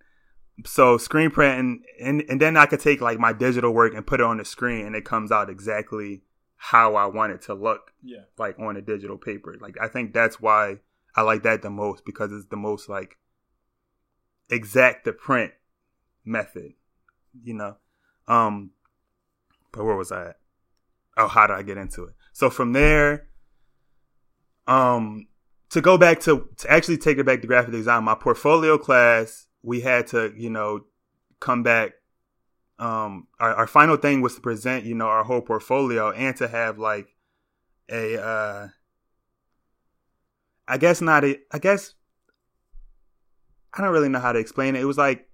So 0.65 0.99
screen 0.99 1.31
print, 1.31 1.59
and, 1.59 1.85
and 2.01 2.25
and 2.29 2.41
then 2.41 2.57
I 2.57 2.67
could 2.67 2.81
take 2.81 3.01
like 3.01 3.19
my 3.19 3.33
digital 3.33 3.73
work 3.73 3.95
and 3.95 4.07
put 4.07 4.21
it 4.21 4.27
on 4.27 4.37
the 4.37 4.45
screen, 4.45 4.87
and 4.87 4.95
it 4.95 5.05
comes 5.05 5.33
out 5.33 5.51
exactly 5.51 6.23
how 6.57 6.95
I 6.95 7.07
want 7.07 7.33
it 7.33 7.43
to 7.43 7.55
look. 7.55 7.93
Yeah. 8.03 8.23
Like 8.39 8.59
on 8.59 8.77
a 8.77 8.83
digital 8.83 9.19
paper. 9.19 9.57
Like 9.61 9.77
I 9.81 9.89
think 9.89 10.15
that's 10.15 10.41
why 10.41 10.79
I 11.17 11.23
like 11.23 11.43
that 11.43 11.63
the 11.63 11.71
most 11.71 12.05
because 12.05 12.33
it's 12.33 12.47
the 12.47 12.57
most 12.57 12.89
like 12.89 13.19
exact 14.49 15.05
the 15.05 15.13
print 15.13 15.53
method. 16.25 16.75
You 17.43 17.55
know. 17.55 17.77
Um. 18.29 18.71
But 19.73 19.85
where 19.85 19.97
was 19.97 20.13
I 20.13 20.29
at? 20.29 20.39
Oh, 21.17 21.29
how 21.29 21.49
did 21.49 21.55
I 21.55 21.63
get 21.63 21.79
into 21.79 22.05
it? 22.05 22.15
So 22.33 22.49
from 22.49 22.73
there, 22.73 23.27
um, 24.67 25.27
to 25.71 25.81
go 25.81 25.99
back 25.99 26.21
to 26.21 26.49
to 26.59 26.71
actually 26.71 26.99
take 26.99 27.19
it 27.19 27.27
back 27.27 27.41
to 27.41 27.47
graphic 27.47 27.73
design, 27.73 28.05
my 28.05 28.15
portfolio 28.15 28.79
class, 28.79 29.47
we 29.65 29.81
had 29.81 30.07
to, 30.09 30.33
you 30.37 30.51
know, 30.51 30.85
come 31.41 31.63
back 31.63 31.93
um 32.79 33.29
our, 33.39 33.55
our 33.55 33.67
final 33.67 33.97
thing 33.97 34.21
was 34.21 34.35
to 34.35 34.41
present 34.41 34.85
you 34.85 34.95
know 34.95 35.07
our 35.07 35.23
whole 35.25 35.41
portfolio 35.41 36.11
and 36.11 36.37
to 36.37 36.49
have 36.49 36.79
like 36.79 37.15
a 37.89 38.21
uh 38.21 38.69
i 40.67 40.77
guess 40.77 41.01
not 41.01 41.25
a 41.25 41.39
i 41.53 41.59
guess 41.59 41.95
i 43.73 43.81
don't 43.81 43.93
really 43.93 44.09
know 44.09 44.19
how 44.19 44.33
to 44.33 44.39
explain 44.39 44.75
it. 44.75 44.83
It 44.83 44.87
was 44.87 44.99
like 44.99 45.29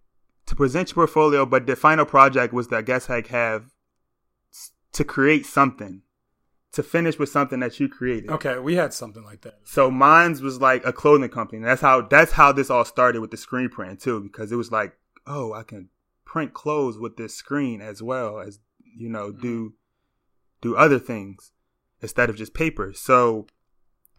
to 0.46 0.54
present 0.54 0.90
your 0.90 1.06
portfolio 1.06 1.46
but 1.46 1.66
the 1.66 1.76
final 1.76 2.04
project 2.04 2.52
was 2.52 2.66
to 2.66 2.76
i 2.76 2.82
guess 2.82 3.08
like 3.08 3.28
have 3.28 3.70
to 4.92 5.04
create 5.04 5.46
something 5.46 6.02
to 6.72 6.82
finish 6.82 7.18
with 7.18 7.28
something 7.28 7.60
that 7.60 7.80
you 7.80 7.88
created 7.88 8.30
Okay, 8.30 8.58
we 8.58 8.76
had 8.76 8.94
something 8.94 9.24
like 9.24 9.40
that. 9.42 9.58
so 9.64 9.90
mine's 9.90 10.40
was 10.40 10.60
like 10.60 10.84
a 10.86 10.92
clothing 10.92 11.28
company. 11.28 11.62
That's 11.62 11.80
how 11.80 12.02
that's 12.02 12.32
how 12.32 12.52
this 12.52 12.70
all 12.70 12.84
started 12.84 13.20
with 13.20 13.30
the 13.30 13.36
screen 13.36 13.68
print 13.68 14.00
too, 14.00 14.20
because 14.20 14.52
it 14.52 14.56
was 14.56 14.70
like, 14.70 14.94
oh, 15.26 15.52
I 15.52 15.62
can 15.62 15.88
print 16.24 16.54
clothes 16.54 16.96
with 16.96 17.16
this 17.16 17.34
screen 17.34 17.80
as 17.80 18.02
well 18.02 18.38
as 18.38 18.60
you 18.96 19.08
know 19.08 19.30
mm-hmm. 19.30 19.40
do 19.40 19.74
do 20.60 20.76
other 20.76 20.98
things 20.98 21.52
instead 22.00 22.30
of 22.30 22.36
just 22.36 22.54
paper. 22.54 22.92
So 22.94 23.46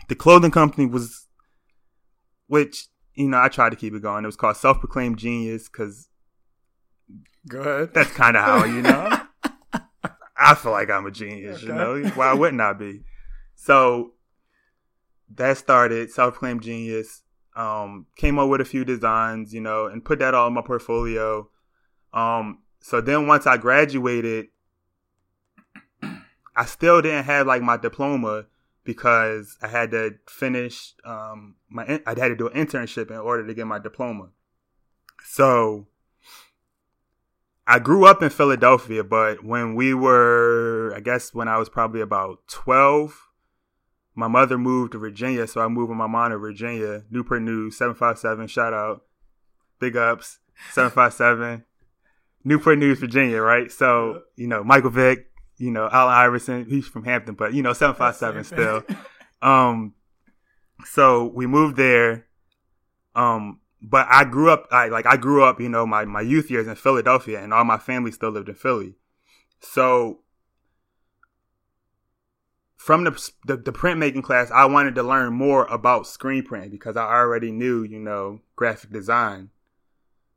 the 0.09 0.15
clothing 0.15 0.51
company 0.51 0.85
was, 0.85 1.27
which 2.47 2.87
you 3.13 3.29
know 3.29 3.39
I 3.39 3.47
tried 3.47 3.69
to 3.69 3.75
keep 3.75 3.93
it 3.93 4.01
going. 4.01 4.23
It 4.23 4.27
was 4.27 4.35
called 4.35 4.57
Self 4.57 4.79
Proclaimed 4.79 5.17
Genius 5.17 5.69
because 5.69 6.09
Good. 7.47 7.93
that's 7.93 8.11
kind 8.11 8.35
of 8.35 8.43
how 8.43 8.65
you 8.65 8.81
know. 8.81 9.20
I 10.51 10.55
feel 10.55 10.73
like 10.73 10.89
I'm 10.89 11.05
a 11.05 11.11
genius, 11.11 11.63
you 11.63 11.69
know. 11.69 12.03
Why 12.15 12.33
wouldn't 12.33 12.59
I 12.59 12.73
be? 12.73 13.03
So 13.55 14.13
that 15.35 15.57
started 15.57 16.11
self 16.11 16.33
proclaimed 16.33 16.61
genius. 16.61 17.21
Um, 17.55 18.07
came 18.17 18.37
up 18.37 18.49
with 18.49 18.59
a 18.59 18.65
few 18.65 18.83
designs, 18.83 19.53
you 19.53 19.61
know, 19.61 19.85
and 19.85 20.03
put 20.03 20.19
that 20.19 20.33
all 20.33 20.47
in 20.47 20.53
my 20.53 20.61
portfolio. 20.61 21.49
Um, 22.13 22.63
so 22.81 22.99
then 22.99 23.27
once 23.27 23.47
I 23.47 23.55
graduated, 23.55 24.47
I 26.53 26.65
still 26.65 27.01
didn't 27.01 27.25
have 27.25 27.47
like 27.47 27.61
my 27.61 27.77
diploma 27.77 28.47
because 28.83 29.57
I 29.61 29.67
had 29.67 29.91
to 29.91 30.15
finish 30.27 30.93
um 31.05 31.55
my 31.69 32.01
I 32.05 32.09
had 32.09 32.27
to 32.27 32.35
do 32.35 32.49
an 32.49 32.65
internship 32.65 33.09
in 33.09 33.17
order 33.17 33.47
to 33.47 33.53
get 33.53 33.67
my 33.67 33.79
diploma. 33.79 34.31
So 35.23 35.87
I 37.71 37.79
grew 37.79 38.05
up 38.05 38.21
in 38.21 38.29
Philadelphia, 38.29 39.01
but 39.01 39.45
when 39.45 39.75
we 39.75 39.93
were, 39.93 40.91
I 40.93 40.99
guess 40.99 41.33
when 41.33 41.47
I 41.47 41.57
was 41.57 41.69
probably 41.69 42.01
about 42.01 42.39
12, 42.49 43.29
my 44.13 44.27
mother 44.27 44.57
moved 44.57 44.91
to 44.91 44.97
Virginia. 44.97 45.47
So 45.47 45.61
I 45.61 45.69
moved 45.69 45.87
with 45.87 45.97
my 45.97 46.05
mom 46.05 46.31
to 46.31 46.37
Virginia, 46.37 47.03
Newport 47.09 47.43
News, 47.43 47.77
757, 47.77 48.47
shout 48.47 48.73
out, 48.73 49.03
big 49.79 49.95
ups, 49.95 50.39
757, 50.73 51.63
Newport 52.43 52.77
News, 52.77 52.99
Virginia, 52.99 53.39
right? 53.39 53.71
So, 53.71 54.23
you 54.35 54.47
know, 54.47 54.65
Michael 54.65 54.89
Vick, 54.89 55.31
you 55.55 55.71
know, 55.71 55.87
Allen 55.89 56.13
Iverson, 56.13 56.65
he's 56.65 56.89
from 56.89 57.05
Hampton, 57.05 57.35
but, 57.35 57.53
you 57.53 57.63
know, 57.63 57.71
757 57.71 58.43
still. 58.43 58.83
Um, 59.41 59.93
so 60.83 61.25
we 61.25 61.47
moved 61.47 61.77
there. 61.77 62.27
Um, 63.15 63.60
but 63.81 64.07
I 64.09 64.23
grew 64.23 64.51
up, 64.51 64.67
I 64.71 64.87
like, 64.87 65.05
I 65.05 65.17
grew 65.17 65.43
up, 65.43 65.59
you 65.59 65.69
know, 65.69 65.85
my, 65.87 66.05
my 66.05 66.21
youth 66.21 66.51
years 66.51 66.67
in 66.67 66.75
Philadelphia 66.75 67.41
and 67.41 67.53
all 67.53 67.63
my 67.63 67.77
family 67.77 68.11
still 68.11 68.29
lived 68.29 68.49
in 68.49 68.55
Philly. 68.55 68.95
So 69.59 70.19
from 72.77 73.03
the, 73.03 73.31
the, 73.45 73.57
the 73.57 73.71
printmaking 73.71 74.23
class, 74.23 74.51
I 74.51 74.65
wanted 74.65 74.95
to 74.95 75.03
learn 75.03 75.33
more 75.33 75.65
about 75.65 76.07
screen 76.07 76.43
print 76.43 76.71
because 76.71 76.95
I 76.95 77.05
already 77.05 77.51
knew, 77.51 77.83
you 77.83 77.99
know, 77.99 78.41
graphic 78.55 78.91
design. 78.91 79.49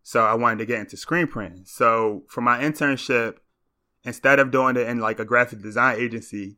So 0.03 0.25
I 0.25 0.35
wanted 0.35 0.59
to 0.59 0.67
get 0.67 0.81
into 0.81 0.97
screen 0.97 1.27
printing. 1.27 1.65
So 1.67 2.25
for 2.29 2.41
my 2.41 2.61
internship, 2.61 3.37
instead 4.05 4.39
of 4.39 4.51
doing 4.51 4.77
it 4.77 4.87
in 4.89 5.01
like 5.01 5.19
a 5.19 5.25
graphic 5.25 5.63
design 5.63 5.99
agency, 5.99 6.57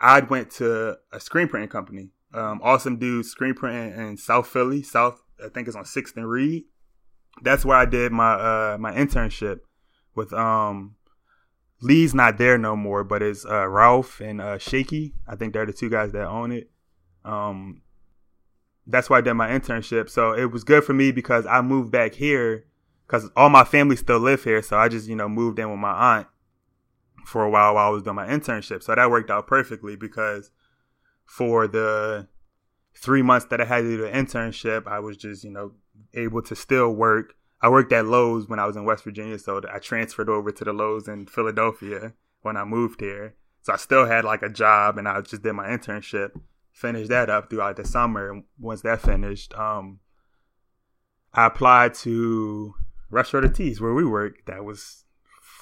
I 0.00 0.20
went 0.20 0.50
to 0.52 0.98
a 1.12 1.18
screen 1.20 1.48
printing 1.48 1.70
company. 1.70 2.10
Um, 2.32 2.60
awesome 2.62 2.96
dude, 2.96 3.26
screen 3.26 3.54
printing 3.54 3.98
in 3.98 4.16
South 4.16 4.48
Philly, 4.48 4.82
South, 4.82 5.22
I 5.42 5.48
think 5.48 5.68
it's 5.68 5.76
on 5.76 5.84
Sixth 5.84 6.16
and 6.16 6.28
Reed. 6.28 6.64
That's 7.42 7.64
where 7.64 7.76
I 7.76 7.84
did 7.84 8.12
my 8.12 8.32
uh 8.32 8.76
my 8.78 8.92
internship 8.92 9.60
with 10.14 10.32
um 10.32 10.96
Lee's 11.80 12.14
not 12.14 12.38
there 12.38 12.56
no 12.56 12.76
more, 12.76 13.04
but 13.04 13.22
it's 13.22 13.44
uh 13.44 13.66
Ralph 13.68 14.20
and 14.20 14.40
uh 14.40 14.58
Shaky. 14.58 15.14
I 15.26 15.36
think 15.36 15.52
they're 15.52 15.66
the 15.66 15.72
two 15.72 15.90
guys 15.90 16.12
that 16.12 16.26
own 16.26 16.52
it. 16.52 16.70
Um 17.24 17.82
that's 18.86 19.08
why 19.08 19.18
I 19.18 19.20
did 19.22 19.34
my 19.34 19.48
internship. 19.48 20.10
So 20.10 20.32
it 20.32 20.52
was 20.52 20.64
good 20.64 20.84
for 20.84 20.92
me 20.92 21.10
because 21.10 21.46
I 21.46 21.62
moved 21.62 21.90
back 21.90 22.14
here 22.14 22.66
because 23.06 23.30
all 23.36 23.48
my 23.48 23.64
family 23.64 23.96
still 23.96 24.18
live 24.18 24.44
here. 24.44 24.62
So 24.62 24.76
I 24.76 24.88
just, 24.88 25.08
you 25.08 25.16
know, 25.16 25.28
moved 25.28 25.58
in 25.58 25.70
with 25.70 25.78
my 25.78 26.16
aunt 26.16 26.26
for 27.24 27.42
a 27.42 27.50
while 27.50 27.74
while 27.74 27.88
I 27.88 27.90
was 27.90 28.02
doing 28.02 28.16
my 28.16 28.26
internship. 28.26 28.82
So 28.82 28.94
that 28.94 29.10
worked 29.10 29.30
out 29.30 29.46
perfectly 29.46 29.96
because 29.96 30.50
for 31.24 31.66
the 31.66 32.28
three 32.96 33.22
months 33.22 33.46
that 33.46 33.60
I 33.60 33.64
had 33.64 33.82
to 33.82 33.96
do 33.96 34.02
the 34.02 34.08
internship, 34.08 34.86
I 34.86 35.00
was 35.00 35.16
just, 35.16 35.44
you 35.44 35.50
know, 35.50 35.72
able 36.14 36.42
to 36.42 36.56
still 36.56 36.90
work. 36.90 37.34
I 37.60 37.68
worked 37.68 37.92
at 37.92 38.06
Lowe's 38.06 38.48
when 38.48 38.58
I 38.58 38.66
was 38.66 38.76
in 38.76 38.84
West 38.84 39.04
Virginia, 39.04 39.38
so 39.38 39.60
I 39.72 39.78
transferred 39.78 40.28
over 40.28 40.52
to 40.52 40.64
the 40.64 40.72
Lowe's 40.72 41.08
in 41.08 41.26
Philadelphia 41.26 42.12
when 42.42 42.56
I 42.56 42.64
moved 42.64 43.00
here. 43.00 43.34
So 43.62 43.72
I 43.72 43.76
still 43.76 44.04
had 44.06 44.24
like 44.24 44.42
a 44.42 44.50
job 44.50 44.98
and 44.98 45.08
I 45.08 45.20
just 45.22 45.42
did 45.42 45.54
my 45.54 45.66
internship, 45.68 46.38
finished 46.72 47.08
that 47.08 47.30
up 47.30 47.48
throughout 47.48 47.76
the 47.76 47.84
summer. 47.86 48.30
And 48.30 48.44
once 48.58 48.82
that 48.82 49.00
finished, 49.00 49.54
um, 49.54 50.00
I 51.32 51.46
applied 51.46 51.94
to 51.94 52.74
Rush 53.08 53.32
Order 53.32 53.48
Tees 53.48 53.80
where 53.80 53.94
we 53.94 54.04
work. 54.04 54.44
That 54.46 54.64
was 54.64 55.04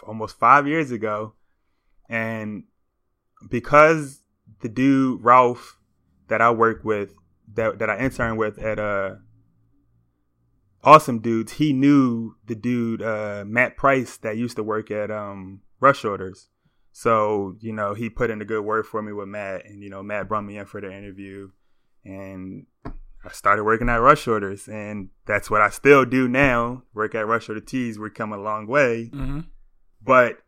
almost 0.03 0.39
five 0.39 0.67
years 0.67 0.91
ago. 0.91 1.35
And 2.09 2.65
because 3.49 4.23
the 4.61 4.69
dude, 4.69 5.23
Ralph, 5.23 5.79
that 6.27 6.41
I 6.41 6.51
work 6.51 6.85
with, 6.85 7.15
that, 7.55 7.79
that 7.79 7.91
I 7.91 7.99
interned 7.99 8.39
with 8.39 8.59
at, 8.59 8.79
uh, 8.79 9.17
awesome 10.85 11.21
dudes. 11.21 11.53
He 11.53 11.73
knew 11.73 12.35
the 12.47 12.55
dude 12.55 13.03
uh, 13.03 13.45
Matt 13.47 13.77
Price 13.77 14.17
that 14.19 14.37
used 14.37 14.57
to 14.57 14.63
work 14.63 14.91
at 14.91 15.11
um, 15.11 15.61
Rush 15.81 16.05
Orders. 16.05 16.49
So 16.95 17.57
you 17.61 17.73
know 17.73 17.95
he 17.95 18.11
put 18.11 18.31
in 18.31 18.43
a 18.43 18.45
good 18.45 18.63
word 18.65 18.85
for 18.87 19.01
me 19.01 19.13
with 19.13 19.29
Matt, 19.29 19.65
and 19.65 19.83
you 19.83 19.89
know 19.89 20.03
Matt 20.03 20.29
brought 20.29 20.43
me 20.45 20.59
in 20.59 20.67
for 20.67 20.81
the 20.81 20.93
interview, 20.93 21.51
and 22.05 22.67
I 22.85 23.31
started 23.33 23.65
working 23.65 23.89
at 23.89 23.97
Rush 24.03 24.27
Orders, 24.29 24.69
and 24.69 25.09
that's 25.25 25.51
what 25.51 25.63
I 25.63 25.71
still 25.71 26.05
do 26.05 26.29
now. 26.29 26.83
Work 26.93 27.15
at 27.15 27.27
Rush 27.27 27.49
Order 27.49 27.61
Tees. 27.63 27.99
We're 27.99 28.11
coming 28.11 28.41
a 28.41 28.43
long 28.43 28.67
way, 28.67 29.09
Mm-hmm. 29.11 29.41
but 30.03 30.39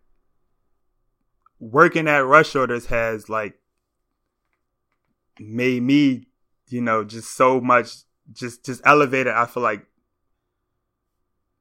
working 1.58 2.08
at 2.08 2.26
Rush 2.26 2.54
Orders 2.54 2.86
has 2.86 3.28
like 3.30 3.54
made 5.38 5.82
me, 5.82 6.26
you 6.74 6.80
know, 6.80 7.04
just 7.04 7.36
so 7.36 7.60
much, 7.60 7.98
just 8.32 8.64
just 8.64 8.82
elevated. 8.84 9.32
I 9.32 9.46
feel 9.46 9.62
like 9.62 9.86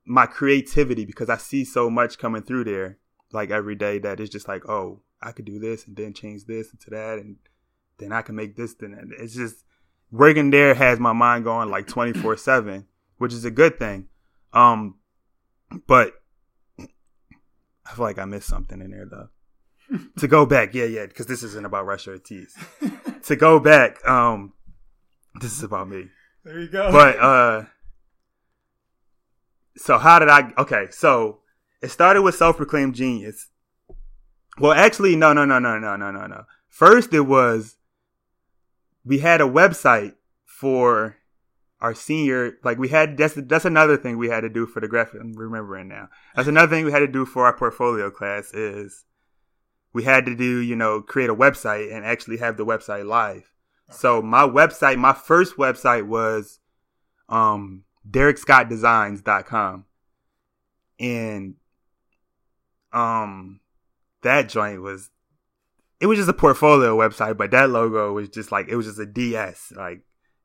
my 0.05 0.25
creativity 0.25 1.05
because 1.05 1.29
I 1.29 1.37
see 1.37 1.65
so 1.65 1.87
much 1.87 2.17
coming 2.17 2.41
through 2.41 2.63
there, 2.63 2.97
like 3.31 3.51
every 3.51 3.75
day 3.75 3.99
that 3.99 4.19
it's 4.19 4.31
just 4.31 4.47
like, 4.47 4.67
oh, 4.67 5.01
I 5.21 5.31
could 5.31 5.45
do 5.45 5.59
this 5.59 5.85
and 5.85 5.95
then 5.95 6.15
change 6.15 6.45
this 6.45 6.71
into 6.71 6.89
that, 6.89 7.19
and 7.19 7.35
then 7.99 8.11
I 8.11 8.23
can 8.23 8.35
make 8.35 8.55
this. 8.55 8.73
Then 8.73 9.11
it's 9.19 9.35
just 9.35 9.63
working 10.09 10.49
there 10.49 10.73
has 10.73 10.99
my 10.99 11.13
mind 11.13 11.43
going 11.43 11.69
like 11.69 11.85
twenty 11.85 12.19
four 12.19 12.35
seven, 12.35 12.87
which 13.19 13.33
is 13.33 13.45
a 13.45 13.51
good 13.51 13.77
thing. 13.77 14.07
Um, 14.51 14.95
but 15.85 16.13
I 16.79 17.93
feel 17.93 18.05
like 18.05 18.17
I 18.17 18.25
missed 18.25 18.47
something 18.47 18.81
in 18.81 18.89
there 18.89 19.05
though. 19.05 19.29
to 20.17 20.27
go 20.27 20.47
back, 20.47 20.73
yeah, 20.73 20.85
yeah, 20.85 21.05
because 21.05 21.27
this 21.27 21.43
isn't 21.43 21.67
about 21.67 21.85
Rush 21.85 22.07
Order 22.07 22.17
Tees. 22.17 22.57
to 23.25 23.35
go 23.35 23.59
back, 23.59 24.03
um, 24.07 24.53
this 25.41 25.57
is 25.57 25.63
about 25.63 25.89
me. 25.89 26.09
There 26.43 26.59
you 26.59 26.67
go. 26.67 26.91
But 26.91 27.19
uh 27.19 27.65
so 29.75 29.97
how 29.97 30.19
did 30.19 30.29
I 30.29 30.53
okay, 30.57 30.87
so 30.91 31.39
it 31.81 31.89
started 31.89 32.21
with 32.21 32.35
self 32.35 32.57
proclaimed 32.57 32.95
genius. 32.95 33.49
Well 34.59 34.73
actually 34.73 35.15
no 35.15 35.33
no 35.33 35.45
no 35.45 35.59
no 35.59 35.79
no 35.79 35.95
no 35.95 36.11
no 36.11 36.27
no. 36.27 36.43
First 36.69 37.13
it 37.13 37.21
was 37.21 37.77
we 39.05 39.19
had 39.19 39.41
a 39.41 39.45
website 39.45 40.13
for 40.45 41.17
our 41.81 41.93
senior 41.93 42.57
like 42.63 42.77
we 42.77 42.87
had 42.87 43.17
that's 43.17 43.33
that's 43.35 43.65
another 43.65 43.97
thing 43.97 44.17
we 44.17 44.29
had 44.29 44.41
to 44.41 44.49
do 44.49 44.65
for 44.65 44.79
the 44.79 44.87
graphic 44.87 45.19
I'm 45.21 45.33
remembering 45.33 45.87
now. 45.87 46.09
That's 46.35 46.47
another 46.47 46.73
thing 46.73 46.85
we 46.85 46.91
had 46.91 46.99
to 46.99 47.07
do 47.07 47.25
for 47.25 47.45
our 47.45 47.55
portfolio 47.55 48.09
class 48.09 48.53
is 48.53 49.05
we 49.93 50.03
had 50.03 50.25
to 50.25 50.35
do, 50.35 50.57
you 50.57 50.75
know, 50.75 51.01
create 51.01 51.29
a 51.29 51.35
website 51.35 51.93
and 51.93 52.03
actually 52.03 52.37
have 52.37 52.57
the 52.57 52.65
website 52.65 53.05
live. 53.05 53.52
So 53.89 54.21
my 54.21 54.43
website, 54.43 54.97
my 54.97 55.13
first 55.13 55.57
website 55.57 56.07
was 56.07 56.59
um 57.29 57.83
DerekScottDesigns.com. 58.09 59.85
And 60.99 61.55
um 62.91 63.59
that 64.21 64.49
joint 64.49 64.81
was 64.81 65.09
it 65.99 66.07
was 66.07 66.17
just 66.17 66.29
a 66.29 66.33
portfolio 66.33 66.97
website, 66.97 67.37
but 67.37 67.51
that 67.51 67.69
logo 67.69 68.11
was 68.11 68.29
just 68.29 68.51
like 68.51 68.67
it 68.67 68.75
was 68.75 68.85
just 68.85 68.99
a 68.99 69.05
DS. 69.05 69.71
Like 69.75 70.01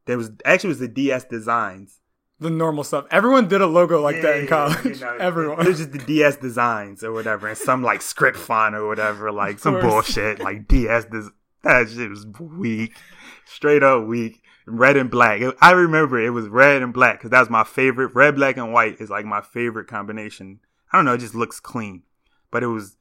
there 0.06 0.16
was 0.16 0.30
actually 0.44 0.68
it 0.68 0.70
was 0.70 0.78
the 0.78 0.88
DS 0.88 1.24
Designs. 1.24 2.00
The 2.40 2.50
normal 2.50 2.84
stuff. 2.84 3.06
Everyone 3.10 3.48
did 3.48 3.60
a 3.60 3.66
logo 3.66 4.00
like 4.00 4.16
yeah, 4.16 4.22
that 4.22 4.36
in 4.38 4.46
college. 4.46 4.84
You 4.84 5.00
know, 5.04 5.16
Everyone. 5.20 5.60
It 5.60 5.66
was 5.66 5.78
just 5.78 5.90
the 5.90 5.98
DS 5.98 6.36
Designs 6.36 7.02
or 7.02 7.12
whatever, 7.12 7.48
and 7.48 7.58
some 7.58 7.82
like 7.82 8.00
script 8.00 8.38
font 8.38 8.76
or 8.76 8.86
whatever, 8.86 9.32
like 9.32 9.58
some 9.58 9.80
bullshit 9.80 10.38
like 10.38 10.68
DS. 10.68 11.06
Des- 11.06 11.30
that 11.62 11.90
shit 11.90 12.10
was 12.10 12.26
weak, 12.40 12.96
straight 13.44 13.82
up 13.82 14.06
weak. 14.06 14.42
Red 14.70 14.98
and 14.98 15.10
black. 15.10 15.40
I 15.62 15.70
remember 15.70 16.20
it 16.20 16.28
was 16.28 16.46
red 16.48 16.82
and 16.82 16.92
black 16.92 17.18
because 17.18 17.30
that 17.30 17.40
was 17.40 17.48
my 17.48 17.64
favorite. 17.64 18.14
Red, 18.14 18.36
black, 18.36 18.58
and 18.58 18.70
white 18.70 19.00
is 19.00 19.08
like 19.08 19.24
my 19.24 19.40
favorite 19.40 19.86
combination. 19.86 20.60
I 20.92 20.98
don't 20.98 21.06
know. 21.06 21.14
It 21.14 21.20
just 21.20 21.34
looks 21.34 21.58
clean, 21.58 22.02
but 22.50 22.62
it 22.62 22.66
was 22.66 22.98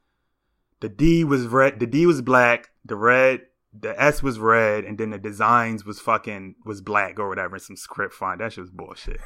the 0.80 0.88
D 0.88 1.26
was 1.26 1.46
red. 1.48 1.82
The 1.82 1.86
D 1.86 2.06
was 2.06 2.22
black. 2.22 2.70
The 2.86 2.96
red 2.96 3.42
the 3.82 4.00
S 4.02 4.24
was 4.24 4.40
red 4.40 4.84
and 4.84 4.98
then 4.98 5.10
the 5.10 5.18
designs 5.18 5.86
was 5.86 6.00
fucking 6.00 6.56
was 6.66 6.82
black 6.82 7.20
or 7.20 7.30
whatever, 7.30 7.60
some 7.60 7.76
script 7.76 8.14
font. 8.14 8.40
That 8.40 8.54
shit 8.54 8.64
was 8.64 8.72
bullshit. 8.72 9.20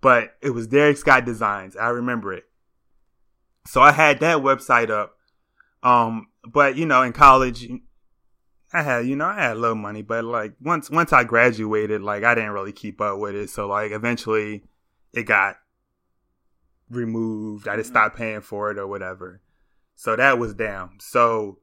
But 0.00 0.36
it 0.40 0.50
was 0.50 0.66
Derek 0.66 0.96
Scott 0.96 1.24
Designs. 1.24 1.76
I 1.76 1.88
remember 1.88 2.32
it. 2.32 2.44
So 3.66 3.80
I 3.80 3.92
had 3.92 4.20
that 4.20 4.38
website 4.38 4.90
up. 4.90 5.16
Um, 5.82 6.28
but 6.46 6.76
you 6.76 6.86
know, 6.86 7.02
in 7.02 7.12
college, 7.12 7.68
I 8.72 8.82
had 8.82 9.06
you 9.06 9.16
know 9.16 9.26
I 9.26 9.40
had 9.40 9.56
a 9.56 9.60
little 9.60 9.76
money, 9.76 10.02
but 10.02 10.24
like 10.24 10.54
once 10.60 10.90
once 10.90 11.12
I 11.12 11.24
graduated, 11.24 12.02
like 12.02 12.24
I 12.24 12.34
didn't 12.34 12.50
really 12.50 12.72
keep 12.72 13.00
up 13.00 13.18
with 13.18 13.34
it. 13.34 13.50
So 13.50 13.66
like 13.66 13.92
eventually, 13.92 14.64
it 15.12 15.24
got 15.24 15.56
removed. 16.90 17.66
I 17.68 17.76
just 17.76 17.88
mm-hmm. 17.88 17.96
stopped 17.96 18.16
paying 18.16 18.40
for 18.40 18.70
it 18.70 18.78
or 18.78 18.86
whatever. 18.86 19.40
So 19.94 20.16
that 20.16 20.38
was 20.38 20.54
down. 20.54 20.98
So 21.00 21.58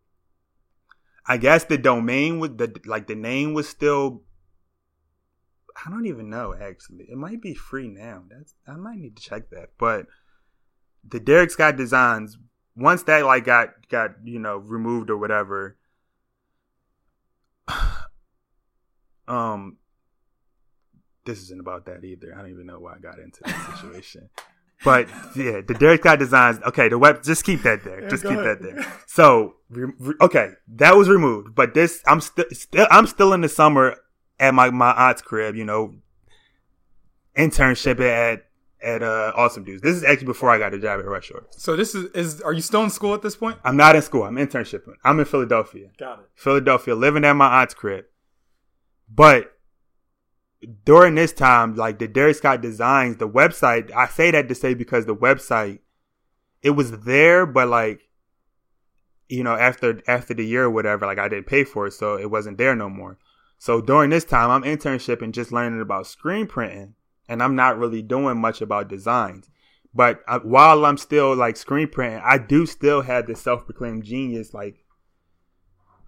I 1.28 1.38
guess 1.38 1.64
the 1.64 1.78
domain 1.78 2.40
was 2.40 2.52
the 2.52 2.80
like 2.86 3.08
the 3.08 3.16
name 3.16 3.54
was 3.54 3.68
still. 3.70 4.24
I 5.86 5.90
don't 5.90 6.06
even 6.06 6.30
know 6.30 6.56
actually. 6.60 7.06
It 7.10 7.18
might 7.18 7.42
be 7.42 7.54
free 7.54 7.88
now. 7.88 8.24
That's 8.30 8.54
I 8.68 8.76
might 8.76 8.98
need 8.98 9.18
to 9.18 9.24
check 9.24 9.50
that. 9.52 9.70
But 9.78 10.08
the 11.08 11.20
Derek 11.20 11.52
Scott 11.52 11.76
Designs 11.76 12.38
once 12.76 13.04
that 13.04 13.26
like 13.26 13.46
got 13.46 13.88
got 13.90 14.12
you 14.24 14.40
know 14.40 14.58
removed 14.58 15.10
or 15.10 15.18
whatever. 15.18 15.78
um, 19.28 19.78
this 21.26 21.42
isn't 21.44 21.60
about 21.60 21.86
that 21.86 22.04
either. 22.04 22.34
I 22.36 22.42
don't 22.42 22.52
even 22.52 22.66
know 22.66 22.80
why 22.80 22.96
I 22.96 23.00
got 23.00 23.20
into 23.20 23.42
this 23.44 23.80
situation. 23.80 24.30
But 24.84 25.08
yeah, 25.36 25.62
the 25.66 25.76
Derek 25.80 26.02
Scott 26.02 26.20
designs. 26.20 26.60
Okay, 26.66 26.90
the 26.90 26.98
web. 26.98 27.24
Just 27.24 27.44
keep 27.44 27.64
that 27.64 27.84
there. 27.84 28.08
Just 28.08 28.24
keep 28.24 28.34
ahead. 28.34 28.60
that 28.60 28.76
there. 28.76 28.94
So 29.08 29.56
okay, 30.22 30.52
that 30.76 30.96
was 30.96 31.10
removed. 31.10 31.56
But 31.56 31.74
this, 31.74 32.02
I'm 32.06 32.22
still, 32.22 32.46
still, 32.52 32.88
I'm 32.92 33.08
still 33.08 33.34
in 33.34 33.42
the 33.42 33.50
summer 33.50 33.96
at 34.40 34.54
my 34.54 34.70
my 34.70 34.92
aunt's 34.92 35.22
crib. 35.22 35.56
You 35.56 35.66
know, 35.66 35.96
internship 37.38 38.00
at 38.00 38.46
at 38.82 39.02
uh, 39.02 39.32
Awesome 39.36 39.64
Dudes. 39.64 39.82
This 39.82 39.96
is 39.96 40.04
actually 40.04 40.28
before 40.28 40.50
I 40.50 40.58
got 40.58 40.74
a 40.74 40.80
job 40.80 41.00
at 41.00 41.06
Rush 41.06 41.32
Order. 41.32 41.48
So 41.52 41.76
this 41.76 41.96
is 41.96 42.12
is 42.12 42.42
are 42.42 42.54
you 42.54 42.62
still 42.62 42.84
in 42.84 42.90
school 42.90 43.14
at 43.14 43.22
this 43.22 43.36
point? 43.36 43.58
I'm 43.64 43.78
not 43.78 43.96
in 43.96 44.02
school. 44.02 44.24
I'm 44.24 44.36
internshipping. 44.36 44.96
I'm 45.04 45.20
in 45.20 45.26
Philadelphia. 45.26 45.90
Got 45.98 46.20
it. 46.20 46.26
Philadelphia, 46.36 46.96
living 46.96 47.26
at 47.26 47.34
my 47.34 47.62
aunt's 47.62 47.74
crib. 47.74 48.06
But 49.10 49.52
during 50.84 51.16
this 51.16 51.34
time, 51.34 51.76
like 51.76 52.00
the 52.00 52.08
Derek 52.08 52.36
Scott 52.36 52.62
designs, 52.62 53.18
the 53.18 53.30
website, 53.30 53.92
I 53.94 54.08
say 54.08 54.32
that 54.32 54.48
to 54.50 54.56
say 54.56 54.74
because 54.74 55.06
the 55.06 55.16
website, 55.16 55.80
it 56.62 56.72
was 56.72 57.02
there, 57.02 57.46
but 57.46 57.68
like, 57.68 58.02
you 59.30 59.44
know, 59.44 59.56
after 59.56 60.02
after 60.08 60.34
the 60.34 60.46
year 60.46 60.66
or 60.66 60.70
whatever, 60.70 61.06
like 61.06 61.20
I 61.20 61.28
didn't 61.28 61.48
pay 61.48 61.64
for 61.64 61.88
it, 61.88 61.94
so 61.94 62.16
it 62.18 62.30
wasn't 62.30 62.58
there 62.58 62.76
no 62.76 62.90
more. 62.90 63.18
So 63.58 63.82
during 63.82 64.10
this 64.10 64.26
time, 64.26 64.50
I'm 64.52 64.64
internship 64.64 65.22
and 65.22 65.34
just 65.34 65.52
learning 65.52 65.82
about 65.82 66.08
screen 66.08 66.46
printing, 66.46 66.96
and 67.28 67.42
I'm 67.42 67.56
not 67.56 67.78
really 67.78 68.02
doing 68.02 68.38
much 68.38 68.62
about 68.62 68.88
designs. 68.88 69.50
But 69.94 70.22
I, 70.28 70.38
while 70.38 70.86
I'm 70.86 70.98
still 70.98 71.36
like 71.36 71.58
screen 71.58 71.88
printing, 71.88 72.22
I 72.24 72.38
do 72.38 72.66
still 72.66 73.02
have 73.02 73.28
the 73.28 73.36
self-proclaimed 73.36 74.04
genius 74.04 74.54
like 74.54 74.86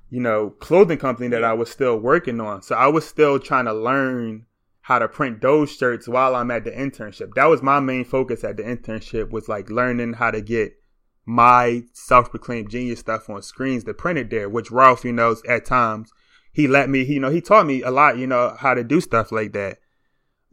you 0.09 0.21
know, 0.21 0.51
clothing 0.51 0.97
company 0.97 1.27
that 1.29 1.43
I 1.43 1.53
was 1.53 1.69
still 1.69 1.97
working 1.97 2.39
on. 2.39 2.61
So 2.61 2.75
I 2.75 2.87
was 2.87 3.05
still 3.05 3.39
trying 3.39 3.65
to 3.65 3.73
learn 3.73 4.45
how 4.81 4.99
to 4.99 5.07
print 5.07 5.41
those 5.41 5.71
shirts 5.71 6.07
while 6.07 6.35
I'm 6.35 6.51
at 6.51 6.63
the 6.63 6.71
internship. 6.71 7.33
That 7.35 7.45
was 7.45 7.61
my 7.61 7.79
main 7.79 8.05
focus 8.05 8.43
at 8.43 8.55
the 8.55 8.63
internship 8.63 9.31
was 9.31 9.49
like 9.49 9.69
learning 9.69 10.13
how 10.13 10.31
to 10.31 10.41
get 10.41 10.73
my 11.25 11.83
self-proclaimed 11.91 12.69
genius 12.69 13.01
stuff 13.01 13.29
on 13.29 13.41
screens 13.41 13.83
to 13.83 13.93
print 13.93 14.17
it 14.17 14.29
there, 14.29 14.47
which 14.47 14.71
Ralph, 14.71 15.03
you 15.03 15.11
know, 15.11 15.35
at 15.47 15.65
times 15.65 16.09
he 16.53 16.67
let 16.67 16.89
me, 16.89 17.03
you 17.03 17.19
know, 17.19 17.29
he 17.29 17.41
taught 17.41 17.65
me 17.65 17.81
a 17.81 17.91
lot, 17.91 18.17
you 18.17 18.27
know, 18.27 18.55
how 18.57 18.73
to 18.73 18.83
do 18.83 19.01
stuff 19.01 19.33
like 19.33 19.51
that. 19.53 19.79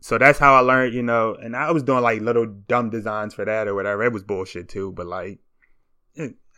So 0.04 0.18
that's 0.18 0.38
how 0.38 0.54
I 0.54 0.58
learned, 0.58 0.92
you 0.92 1.02
know, 1.02 1.34
and 1.34 1.56
I 1.56 1.70
was 1.70 1.82
doing 1.82 2.02
like 2.02 2.20
little 2.20 2.44
dumb 2.44 2.90
designs 2.90 3.32
for 3.32 3.46
that 3.46 3.66
or 3.66 3.74
whatever. 3.74 4.02
It 4.02 4.12
was 4.12 4.22
bullshit 4.22 4.68
too, 4.68 4.92
but 4.92 5.06
like, 5.06 5.38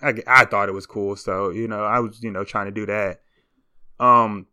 I, 0.02 0.14
I 0.26 0.44
thought 0.46 0.68
it 0.68 0.72
was 0.72 0.84
cool. 0.84 1.14
So, 1.14 1.50
you 1.50 1.68
know, 1.68 1.84
I 1.84 2.00
was, 2.00 2.20
you 2.24 2.32
know, 2.32 2.42
trying 2.42 2.66
to 2.66 2.72
do 2.72 2.86
that. 2.86 3.20
Um, 4.00 4.48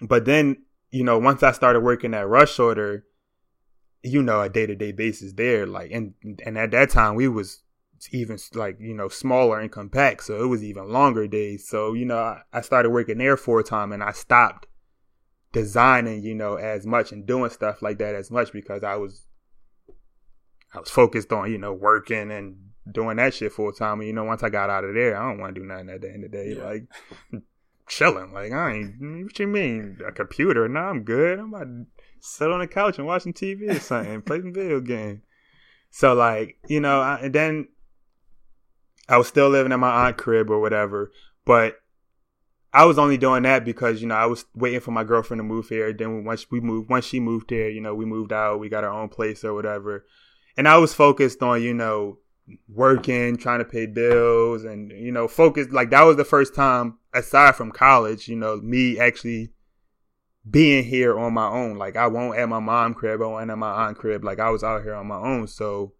but 0.00 0.24
then, 0.24 0.56
you 0.90 1.04
know, 1.04 1.18
once 1.18 1.42
I 1.42 1.52
started 1.52 1.80
working 1.80 2.14
at 2.14 2.26
Rush 2.26 2.58
Order, 2.58 3.04
you 4.02 4.22
know, 4.22 4.40
a 4.40 4.48
day 4.48 4.64
to 4.64 4.74
day 4.74 4.92
basis 4.92 5.34
there, 5.34 5.66
like, 5.66 5.90
and, 5.90 6.14
and 6.46 6.56
at 6.56 6.70
that 6.70 6.88
time 6.88 7.16
we 7.16 7.28
was 7.28 7.62
even 8.10 8.38
like, 8.54 8.78
you 8.80 8.94
know, 8.94 9.10
smaller 9.10 9.60
and 9.60 9.70
compact. 9.70 10.24
So 10.24 10.42
it 10.42 10.46
was 10.46 10.64
even 10.64 10.88
longer 10.88 11.26
days. 11.26 11.68
So, 11.68 11.92
you 11.92 12.06
know, 12.06 12.16
I, 12.16 12.40
I 12.54 12.62
started 12.62 12.88
working 12.88 13.18
there 13.18 13.34
a 13.34 13.62
time 13.62 13.92
and 13.92 14.02
I 14.02 14.12
stopped 14.12 14.66
designing, 15.54 16.22
you 16.22 16.34
know, 16.34 16.56
as 16.56 16.84
much 16.84 17.12
and 17.12 17.24
doing 17.24 17.48
stuff 17.48 17.80
like 17.80 17.96
that 17.98 18.14
as 18.14 18.30
much 18.30 18.52
because 18.52 18.84
I 18.84 18.96
was, 18.96 19.24
I 20.74 20.80
was 20.80 20.90
focused 20.90 21.32
on, 21.32 21.50
you 21.50 21.56
know, 21.56 21.72
working 21.72 22.30
and 22.30 22.56
doing 22.90 23.16
that 23.16 23.32
shit 23.32 23.52
full 23.52 23.72
time. 23.72 24.00
And 24.00 24.08
you 24.08 24.12
know, 24.12 24.24
once 24.24 24.42
I 24.42 24.50
got 24.50 24.68
out 24.68 24.84
of 24.84 24.94
there, 24.94 25.16
I 25.16 25.26
don't 25.28 25.38
want 25.38 25.54
to 25.54 25.60
do 25.60 25.66
nothing 25.66 25.88
at 25.88 26.02
the 26.02 26.12
end 26.12 26.24
of 26.24 26.30
the 26.30 26.36
day. 26.36 26.54
Yeah. 26.56 26.64
Like 26.64 27.42
chilling. 27.88 28.32
Like 28.32 28.52
I 28.52 28.72
ain't. 28.74 29.24
What 29.24 29.38
you 29.38 29.46
mean 29.46 29.98
a 30.06 30.12
computer? 30.12 30.68
No, 30.68 30.80
I'm 30.80 31.04
good. 31.04 31.38
I'm 31.38 31.54
about 31.54 31.64
to 31.64 31.86
sit 32.20 32.50
on 32.50 32.60
the 32.60 32.66
couch 32.66 32.98
and 32.98 33.06
watching 33.06 33.32
TV 33.32 33.70
or 33.70 33.80
something, 33.80 34.22
play 34.22 34.40
some 34.40 34.52
video 34.52 34.80
game. 34.80 35.22
So 35.90 36.14
like 36.14 36.58
you 36.68 36.80
know, 36.80 37.00
I, 37.00 37.20
and 37.22 37.34
then 37.34 37.68
I 39.08 39.16
was 39.16 39.28
still 39.28 39.48
living 39.48 39.72
in 39.72 39.80
my 39.80 40.08
aunt 40.08 40.18
crib 40.18 40.50
or 40.50 40.60
whatever, 40.60 41.10
but. 41.44 41.76
I 42.74 42.84
was 42.86 42.98
only 42.98 43.16
doing 43.16 43.44
that 43.44 43.64
because 43.64 44.02
you 44.02 44.08
know 44.08 44.16
I 44.16 44.26
was 44.26 44.44
waiting 44.54 44.80
for 44.80 44.90
my 44.90 45.04
girlfriend 45.04 45.38
to 45.38 45.44
move 45.44 45.68
here. 45.68 45.92
Then 45.92 46.24
once 46.24 46.50
we 46.50 46.60
moved, 46.60 46.90
once 46.90 47.04
she 47.04 47.20
moved 47.20 47.50
here, 47.50 47.68
you 47.68 47.80
know 47.80 47.94
we 47.94 48.04
moved 48.04 48.32
out. 48.32 48.58
We 48.58 48.68
got 48.68 48.82
our 48.82 48.92
own 48.92 49.08
place 49.08 49.44
or 49.44 49.54
whatever. 49.54 50.04
And 50.56 50.66
I 50.66 50.76
was 50.78 50.92
focused 50.92 51.40
on 51.40 51.62
you 51.62 51.72
know 51.72 52.18
working, 52.68 53.36
trying 53.36 53.60
to 53.60 53.64
pay 53.64 53.86
bills, 53.86 54.64
and 54.64 54.90
you 54.90 55.12
know, 55.12 55.28
focused 55.28 55.70
Like 55.70 55.90
that 55.90 56.02
was 56.02 56.16
the 56.16 56.24
first 56.24 56.54
time, 56.54 56.98
aside 57.12 57.54
from 57.54 57.70
college, 57.70 58.28
you 58.28 58.36
know, 58.36 58.56
me 58.56 58.98
actually 58.98 59.50
being 60.48 60.84
here 60.84 61.18
on 61.18 61.32
my 61.32 61.46
own. 61.46 61.76
Like 61.76 61.96
I 61.96 62.08
won't 62.08 62.38
at 62.38 62.48
my 62.48 62.60
mom 62.60 62.94
crib, 62.94 63.22
I 63.22 63.26
won't 63.26 63.50
at 63.50 63.58
my 63.58 63.86
aunt 63.86 63.98
crib. 63.98 64.24
Like 64.24 64.40
I 64.40 64.50
was 64.50 64.64
out 64.64 64.82
here 64.82 64.94
on 64.94 65.06
my 65.06 65.16
own. 65.18 65.46
So 65.46 65.94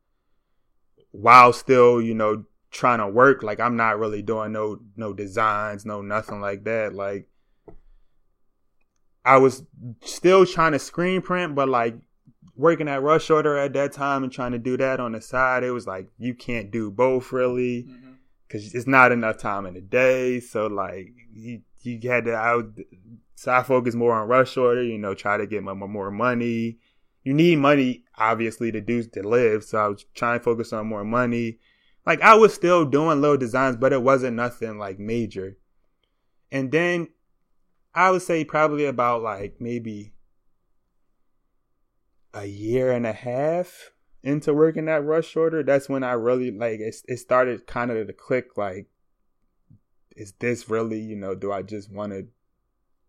while 1.13 1.53
still, 1.53 2.03
you 2.03 2.15
know, 2.15 2.45
trying 2.75 2.99
to 2.99 3.07
work, 3.09 3.43
like 3.43 3.61
I'm 3.61 3.77
not 3.77 3.99
really 3.99 4.21
doing 4.21 4.53
no 4.53 4.81
no 4.97 5.13
designs, 5.15 5.87
no 5.87 6.03
nothing 6.03 6.41
like 6.41 6.65
that. 6.65 6.93
Like 6.93 7.29
I 9.25 9.39
was 9.39 9.63
still 10.03 10.45
trying 10.45 10.73
to 10.73 10.79
screen 10.79 11.23
print, 11.23 11.55
but 11.55 11.69
like 11.69 11.95
working 12.57 12.89
at 12.89 13.03
Rush 13.03 13.31
Order 13.31 13.57
at 13.57 13.73
that 13.75 13.93
time 13.93 14.25
and 14.25 14.33
trying 14.33 14.53
to 14.53 14.59
do 14.59 14.77
that 14.77 15.01
on 15.01 15.13
the 15.13 15.21
side, 15.21 15.63
it 15.63 15.71
was 15.71 15.87
like 15.87 16.09
you 16.19 16.35
can't 16.35 16.71
do 16.71 16.91
both 16.91 17.33
really 17.33 17.83
because 18.47 18.67
mm-hmm. 18.67 18.77
it's 18.77 18.89
not 18.89 19.13
enough 19.13 19.39
time 19.39 19.67
in 19.67 19.75
the 19.75 19.81
day. 19.81 20.41
So 20.41 20.67
like 20.67 21.15
you 21.33 21.63
you 21.83 22.01
had 22.11 22.25
to 22.25 22.35
out. 22.35 22.67
So 23.37 23.53
I 23.53 23.63
focus 23.63 23.95
more 23.95 24.15
on 24.15 24.27
Rush 24.27 24.57
Order. 24.57 24.83
You 24.83 24.99
know, 24.99 25.15
try 25.15 25.37
to 25.37 25.47
get 25.47 25.63
more, 25.63 25.75
more 25.77 26.11
money. 26.11 26.79
You 27.23 27.35
need 27.35 27.57
money 27.61 28.03
obviously 28.19 28.73
to 28.73 28.81
do 28.81 29.05
to 29.05 29.23
live. 29.23 29.63
So 29.63 29.79
I 29.79 29.87
was 29.87 30.05
trying 30.15 30.41
to 30.41 30.45
focus 30.45 30.73
on 30.73 30.89
more 30.89 31.05
money. 31.05 31.59
Like 32.07 32.21
I 32.21 32.35
was 32.35 32.53
still 32.53 32.85
doing 32.85 33.21
little 33.21 33.37
designs, 33.37 33.77
but 33.77 33.93
it 33.93 34.03
wasn't 34.03 34.37
nothing 34.37 34.79
like 34.79 34.99
major. 34.99 35.57
And 36.53 36.71
then 36.71 37.09
I 37.95 38.11
would 38.11 38.23
say 38.23 38.45
probably 38.45 38.87
about 38.87 39.23
like 39.23 39.57
maybe 39.61 40.13
a 42.35 42.45
year 42.45 42.91
and 42.93 43.07
a 43.07 43.13
half 43.13 43.93
into 44.23 44.53
working 44.53 44.87
that 44.87 45.05
rush 45.05 45.37
order. 45.37 45.63
That's 45.63 45.89
when 45.89 46.03
I 46.03 46.13
really 46.13 46.51
like 46.51 46.81
it. 46.81 46.97
It 47.07 47.19
started 47.19 47.67
kind 47.67 47.91
of 47.91 48.07
to 48.07 48.13
click. 48.13 48.57
Like, 48.57 48.89
is 50.17 50.33
this 50.41 50.69
really 50.69 50.99
you 50.99 51.17
know? 51.17 51.35
Do 51.35 51.53
I 51.53 51.63
just 51.63 51.93
want 51.93 52.13
to 52.13 52.27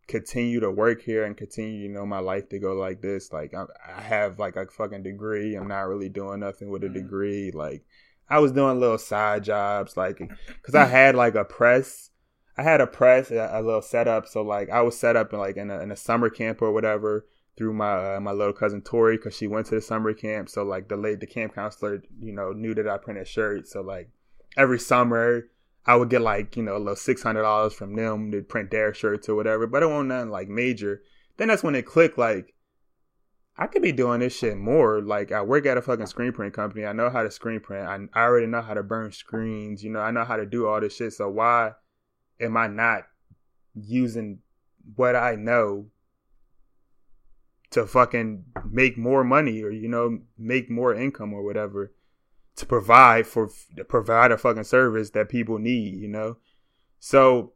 continue 0.08 0.60
to 0.60 0.70
work 0.70 1.02
here 1.02 1.24
and 1.24 1.36
continue 1.36 1.80
you 1.80 1.90
know 1.90 2.06
my 2.06 2.20
life 2.20 2.50
to 2.50 2.60
go 2.60 2.74
like 2.74 3.02
this? 3.02 3.34
Like, 3.34 3.54
I, 3.54 3.66
I 3.98 4.02
have 4.02 4.38
like 4.40 4.56
a 4.56 4.68
fucking 4.68 5.04
degree. 5.04 5.56
I'm 5.56 5.68
not 5.68 5.88
really 5.88 6.10
doing 6.10 6.42
nothing 6.42 6.70
with 6.70 6.84
a 6.84 6.88
mm-hmm. 6.88 6.96
degree. 6.96 7.52
Like, 7.52 7.84
I 8.30 8.40
was 8.40 8.52
doing 8.52 8.80
little 8.80 8.98
side 8.98 9.44
jobs, 9.44 9.96
like, 9.96 10.18
cause 10.64 10.76
I 10.76 10.86
had 10.86 11.16
like 11.16 11.36
a 11.36 11.46
press 11.46 12.10
I 12.58 12.64
had 12.64 12.82
a 12.82 12.88
press, 12.88 13.32
a, 13.32 13.50
a, 13.52 13.62
little 13.62 13.82
setup. 13.82 14.28
So 14.28 14.42
like 14.42 14.70
I 14.70 14.82
was 14.82 14.98
set 14.98 15.16
up 15.16 15.34
in 15.34 15.40
like 15.40 15.58
in 15.58 15.70
a, 15.70 15.80
in 15.80 15.92
a 15.92 15.96
summer 15.96 16.30
camp 16.30 16.62
or 16.62 16.72
whatever 16.72 17.26
through 17.58 17.74
my 17.74 18.16
uh, 18.16 18.20
my 18.20 18.32
little 18.32 18.54
cousin 18.54 18.82
Tori 18.82 19.18
because 19.18 19.36
she 19.36 19.48
went 19.48 19.68
to 19.68 19.76
the 19.76 19.82
summer 19.82 20.14
camp. 20.14 20.50
So 20.50 20.64
like 20.64 20.88
the 20.88 20.96
late 20.96 21.20
the 21.20 21.28
camp 21.28 21.56
counselor, 21.56 22.02
you 22.20 22.32
know, 22.32 22.52
knew 22.54 22.74
that 22.76 22.88
I 22.88 22.98
printed 22.98 23.28
shirts. 23.28 23.74
So 23.74 23.82
like 23.82 24.10
every 24.56 24.80
summer 24.80 25.48
I 25.86 25.96
would 25.96 26.10
get 26.10 26.22
like 26.22 26.56
you 26.56 26.64
know 26.64 26.78
a 26.78 26.80
little 26.80 26.96
six 26.96 27.22
hundred 27.22 27.42
dollars 27.42 27.74
from 27.74 27.96
them 27.96 28.32
to 28.32 28.42
print 28.42 28.72
their 28.72 28.94
shirts 28.94 29.28
or 29.28 29.36
whatever. 29.36 29.68
But 29.68 29.84
it 29.84 29.88
wasn't 29.88 30.10
nothing 30.10 30.32
like 30.32 30.48
major. 30.48 31.02
Then 31.38 31.50
that's 31.50 31.64
when 31.64 31.76
it 31.76 31.86
clicked. 31.86 32.18
Like 32.18 32.55
I 33.58 33.68
could 33.68 33.82
be 33.82 33.92
doing 33.92 34.20
this 34.20 34.36
shit 34.36 34.58
more. 34.58 35.02
Like 35.02 35.32
I 35.32 35.42
work 35.42 35.66
at 35.66 35.78
a 35.78 35.82
fucking 35.82 36.08
screen 36.08 36.34
print 36.34 36.54
company. 36.54 36.86
I 36.86 36.94
know 36.94 37.10
how 37.10 37.24
to 37.24 37.32
screen 37.32 37.62
print. 37.62 37.88
I, 37.88 38.20
I 38.20 38.24
already 38.24 38.48
know 38.48 38.62
how 38.62 38.74
to 38.74 38.84
burn 38.84 39.12
screens. 39.12 39.84
You 39.84 39.92
know, 39.92 40.02
I 40.02 40.12
know 40.12 40.26
how 40.26 40.36
to 40.36 40.46
do 40.46 40.68
all 40.68 40.82
this 40.82 40.96
shit. 40.96 41.14
So 41.14 41.30
why? 41.30 41.74
am 42.40 42.58
I 42.58 42.68
not 42.68 43.04
using 43.74 44.40
what 44.96 45.16
I 45.16 45.36
know 45.36 45.88
to 47.72 47.86
fucking 47.86 48.46
make 48.70 48.98
more 48.98 49.24
money 49.24 49.62
or 49.64 49.70
you 49.70 49.88
know 49.88 50.20
make 50.38 50.70
more 50.70 50.94
income 50.94 51.34
or 51.34 51.44
whatever 51.44 51.92
to 52.56 52.66
provide 52.66 53.28
for 53.28 53.50
provide 53.88 54.32
a 54.32 54.38
fucking 54.38 54.64
service 54.64 55.10
that 55.12 55.30
people 55.30 55.60
need, 55.60 55.96
you 55.96 56.08
know. 56.08 56.38
So, 57.00 57.54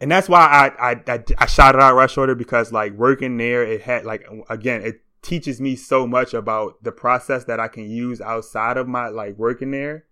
and 0.00 0.10
that's 0.10 0.28
why 0.28 0.40
I 0.78 0.92
I 0.92 1.02
I, 1.06 1.24
I 1.38 1.46
shouted 1.46 1.80
out 1.80 1.94
Rush 1.94 2.16
Order 2.16 2.34
because 2.34 2.72
like 2.72 2.92
working 2.94 3.36
there, 3.36 3.62
it 3.62 3.82
had 3.82 4.04
like 4.04 4.26
again 4.48 4.82
it 4.82 5.02
teaches 5.22 5.60
me 5.60 5.76
so 5.76 6.06
much 6.06 6.32
about 6.34 6.82
the 6.82 6.92
process 6.92 7.44
that 7.44 7.60
I 7.60 7.68
can 7.68 7.90
use 7.90 8.20
outside 8.20 8.76
of 8.76 8.88
my 8.88 9.08
like 9.08 9.36
working 9.36 9.70
there 9.70 10.06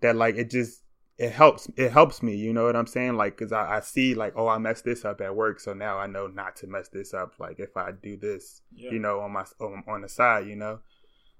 that 0.00 0.16
like 0.16 0.36
it 0.36 0.50
just 0.50 0.82
it 1.18 1.32
helps 1.32 1.68
it 1.76 1.90
helps 1.90 2.22
me 2.22 2.36
you 2.36 2.52
know 2.52 2.64
what 2.64 2.76
i'm 2.76 2.86
saying? 2.86 3.16
Like 3.16 3.36
because 3.36 3.52
I, 3.52 3.76
I, 3.76 3.80
see 3.80 4.14
like 4.14 4.34
oh 4.36 4.48
i 4.48 4.58
messed 4.58 4.84
this 4.84 5.04
up 5.04 5.20
at 5.20 5.34
work 5.34 5.60
so 5.60 5.72
now 5.72 5.98
i 5.98 6.06
know 6.06 6.26
not 6.26 6.56
to 6.56 6.66
mess 6.66 6.88
this 6.88 7.14
up 7.14 7.34
like 7.38 7.58
if 7.58 7.76
i 7.76 7.90
do 7.90 8.16
this 8.16 8.60
yeah. 8.74 8.90
you 8.90 8.98
know 8.98 9.20
on 9.20 9.32
my 9.32 9.44
on, 9.60 9.82
on, 9.88 10.02
the 10.02 10.08
side 10.08 10.46
you 10.46 10.56
know? 10.56 10.80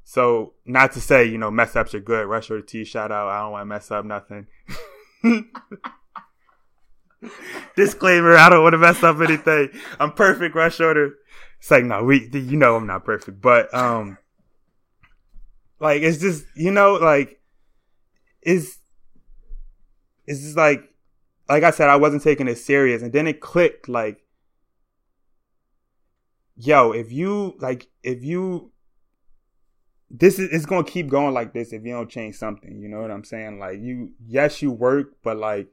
So 0.04 0.54
not 0.64 0.92
to 0.92 1.00
say 1.00 1.26
you 1.26 1.36
know 1.36 1.50
mess 1.50 1.76
ups 1.76 1.94
are 1.94 2.00
good. 2.00 2.26
Rush 2.26 2.50
or 2.50 2.62
t 2.62 2.84
shout 2.84 3.12
out. 3.12 3.28
I 3.28 3.40
don't 3.40 3.52
want 3.52 3.62
to 3.62 3.66
mess 3.66 3.90
up 3.90 4.04
nothing 4.04 4.46
disclaimer 7.76 8.36
i 8.36 8.48
don't 8.48 8.62
want 8.62 8.72
to 8.72 8.78
mess 8.78 9.02
up 9.02 9.20
anything 9.20 9.68
i'm 9.98 10.12
perfect 10.12 10.54
rush 10.54 10.80
order 10.80 11.14
it's 11.58 11.70
like 11.70 11.84
no 11.84 12.04
we 12.04 12.28
you 12.32 12.56
know 12.56 12.76
i'm 12.76 12.86
not 12.86 13.04
perfect 13.04 13.40
but 13.40 13.72
um 13.74 14.18
like 15.80 16.02
it's 16.02 16.18
just 16.18 16.44
you 16.54 16.70
know 16.70 16.94
like 16.94 17.40
it's 18.42 18.78
it's 20.26 20.40
just 20.40 20.56
like 20.56 20.96
like 21.48 21.62
I 21.62 21.70
said, 21.70 21.88
I 21.88 21.96
wasn't 21.96 22.22
taking 22.22 22.48
it 22.48 22.58
serious, 22.58 23.02
and 23.02 23.12
then 23.12 23.26
it 23.26 23.40
clicked. 23.40 23.88
Like, 23.88 24.24
yo, 26.56 26.92
if 26.92 27.12
you 27.12 27.54
like, 27.58 27.88
if 28.02 28.22
you, 28.22 28.72
this 30.10 30.38
is 30.38 30.50
it's 30.50 30.66
gonna 30.66 30.84
keep 30.84 31.08
going 31.08 31.34
like 31.34 31.52
this 31.52 31.72
if 31.72 31.84
you 31.84 31.92
don't 31.92 32.10
change 32.10 32.36
something. 32.36 32.80
You 32.80 32.88
know 32.88 33.00
what 33.00 33.10
I'm 33.10 33.24
saying? 33.24 33.58
Like, 33.58 33.78
you, 33.80 34.12
yes, 34.24 34.60
you 34.60 34.70
work, 34.70 35.16
but 35.22 35.36
like 35.36 35.68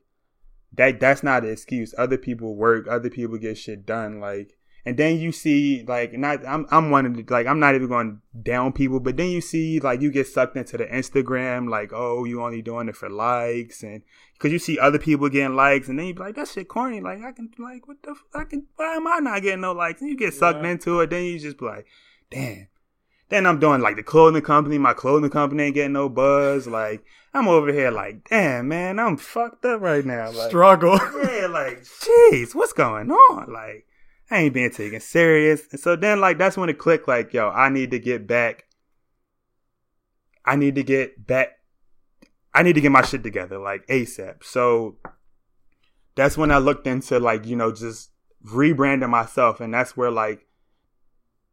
that 0.75 0.99
that's 0.99 1.23
not 1.23 1.43
an 1.43 1.51
excuse. 1.51 1.93
Other 1.97 2.17
people 2.17 2.55
work, 2.55 2.87
other 2.87 3.09
people 3.09 3.37
get 3.37 3.57
shit 3.57 3.85
done. 3.85 4.19
Like, 4.19 4.57
and 4.85 4.97
then 4.97 5.17
you 5.17 5.31
see 5.31 5.83
like 5.87 6.13
not 6.13 6.45
I'm 6.45 6.65
I'm 6.69 6.89
one 6.91 7.05
of 7.05 7.15
the 7.15 7.23
like 7.29 7.47
I'm 7.47 7.59
not 7.59 7.75
even 7.75 7.87
going 7.87 8.21
down 8.41 8.73
people, 8.73 8.99
but 8.99 9.17
then 9.17 9.29
you 9.29 9.39
see 9.39 9.79
like 9.79 10.01
you 10.01 10.11
get 10.11 10.27
sucked 10.27 10.57
into 10.57 10.77
the 10.77 10.85
Instagram 10.85 11.69
like 11.69 11.91
oh 11.93 12.25
you 12.25 12.41
only 12.41 12.61
doing 12.61 12.89
it 12.89 12.95
for 12.95 13.09
likes 13.09 13.83
and 13.83 14.01
because 14.33 14.51
you 14.51 14.59
see 14.59 14.77
other 14.79 14.99
people 14.99 15.29
getting 15.29 15.55
likes 15.55 15.87
and 15.87 15.97
then 15.97 16.07
you 16.07 16.13
be 16.13 16.19
like 16.19 16.35
that 16.35 16.49
shit 16.49 16.67
corny 16.67 16.99
like 16.99 17.23
I 17.23 17.31
can 17.31 17.49
like 17.59 17.87
what 17.87 18.03
the 18.03 18.15
I 18.33 18.43
can 18.43 18.65
why 18.75 18.95
am 18.95 19.07
I 19.07 19.19
not 19.19 19.41
getting 19.41 19.61
no 19.61 19.71
likes 19.71 20.01
and 20.01 20.09
you 20.09 20.17
get 20.17 20.33
sucked 20.33 20.63
yeah. 20.63 20.71
into 20.71 20.99
it 20.99 21.09
then 21.09 21.23
you 21.23 21.39
just 21.39 21.57
be 21.57 21.65
like 21.65 21.85
damn 22.29 22.67
then 23.33 23.45
I'm 23.45 23.59
doing 23.59 23.81
like 23.81 23.95
the 23.95 24.03
clothing 24.03 24.41
company 24.41 24.77
my 24.77 24.93
clothing 24.93 25.29
company 25.29 25.63
ain't 25.63 25.75
getting 25.75 25.93
no 25.93 26.09
buzz 26.09 26.67
like 26.67 27.03
I'm 27.33 27.47
over 27.47 27.71
here 27.71 27.91
like 27.91 28.29
damn 28.29 28.67
man 28.67 28.99
I'm 28.99 29.17
fucked 29.17 29.65
up 29.65 29.81
right 29.81 30.05
now 30.05 30.31
like, 30.31 30.49
struggle 30.49 30.93
yeah 31.23 31.47
like 31.47 31.83
jeez 31.83 32.53
what's 32.55 32.73
going 32.73 33.11
on 33.11 33.51
like 33.51 33.85
I 34.33 34.37
ain't 34.37 34.53
being 34.53 34.71
taken 34.71 34.99
serious. 34.99 35.61
And 35.71 35.79
so 35.79 35.95
then 35.95 36.19
like 36.19 36.39
that's 36.39 36.57
when 36.57 36.69
it 36.69 36.79
clicked 36.79 37.07
like, 37.07 37.33
yo, 37.33 37.49
I 37.49 37.69
need 37.69 37.91
to 37.91 37.99
get 37.99 38.25
back. 38.25 38.65
I 40.43 40.55
need 40.55 40.75
to 40.75 40.83
get 40.83 41.27
back. 41.27 41.59
I 42.53 42.63
need 42.63 42.73
to 42.73 42.81
get 42.81 42.91
my 42.91 43.03
shit 43.03 43.23
together 43.23 43.59
like 43.59 43.85
ASAP. 43.87 44.43
So 44.43 44.97
that's 46.15 46.37
when 46.37 46.51
I 46.51 46.57
looked 46.57 46.87
into 46.87 47.19
like, 47.19 47.45
you 47.45 47.55
know, 47.55 47.71
just 47.71 48.09
rebranding 48.43 49.09
myself. 49.09 49.61
And 49.61 49.71
that's 49.71 49.95
where 49.95 50.11
like 50.11 50.47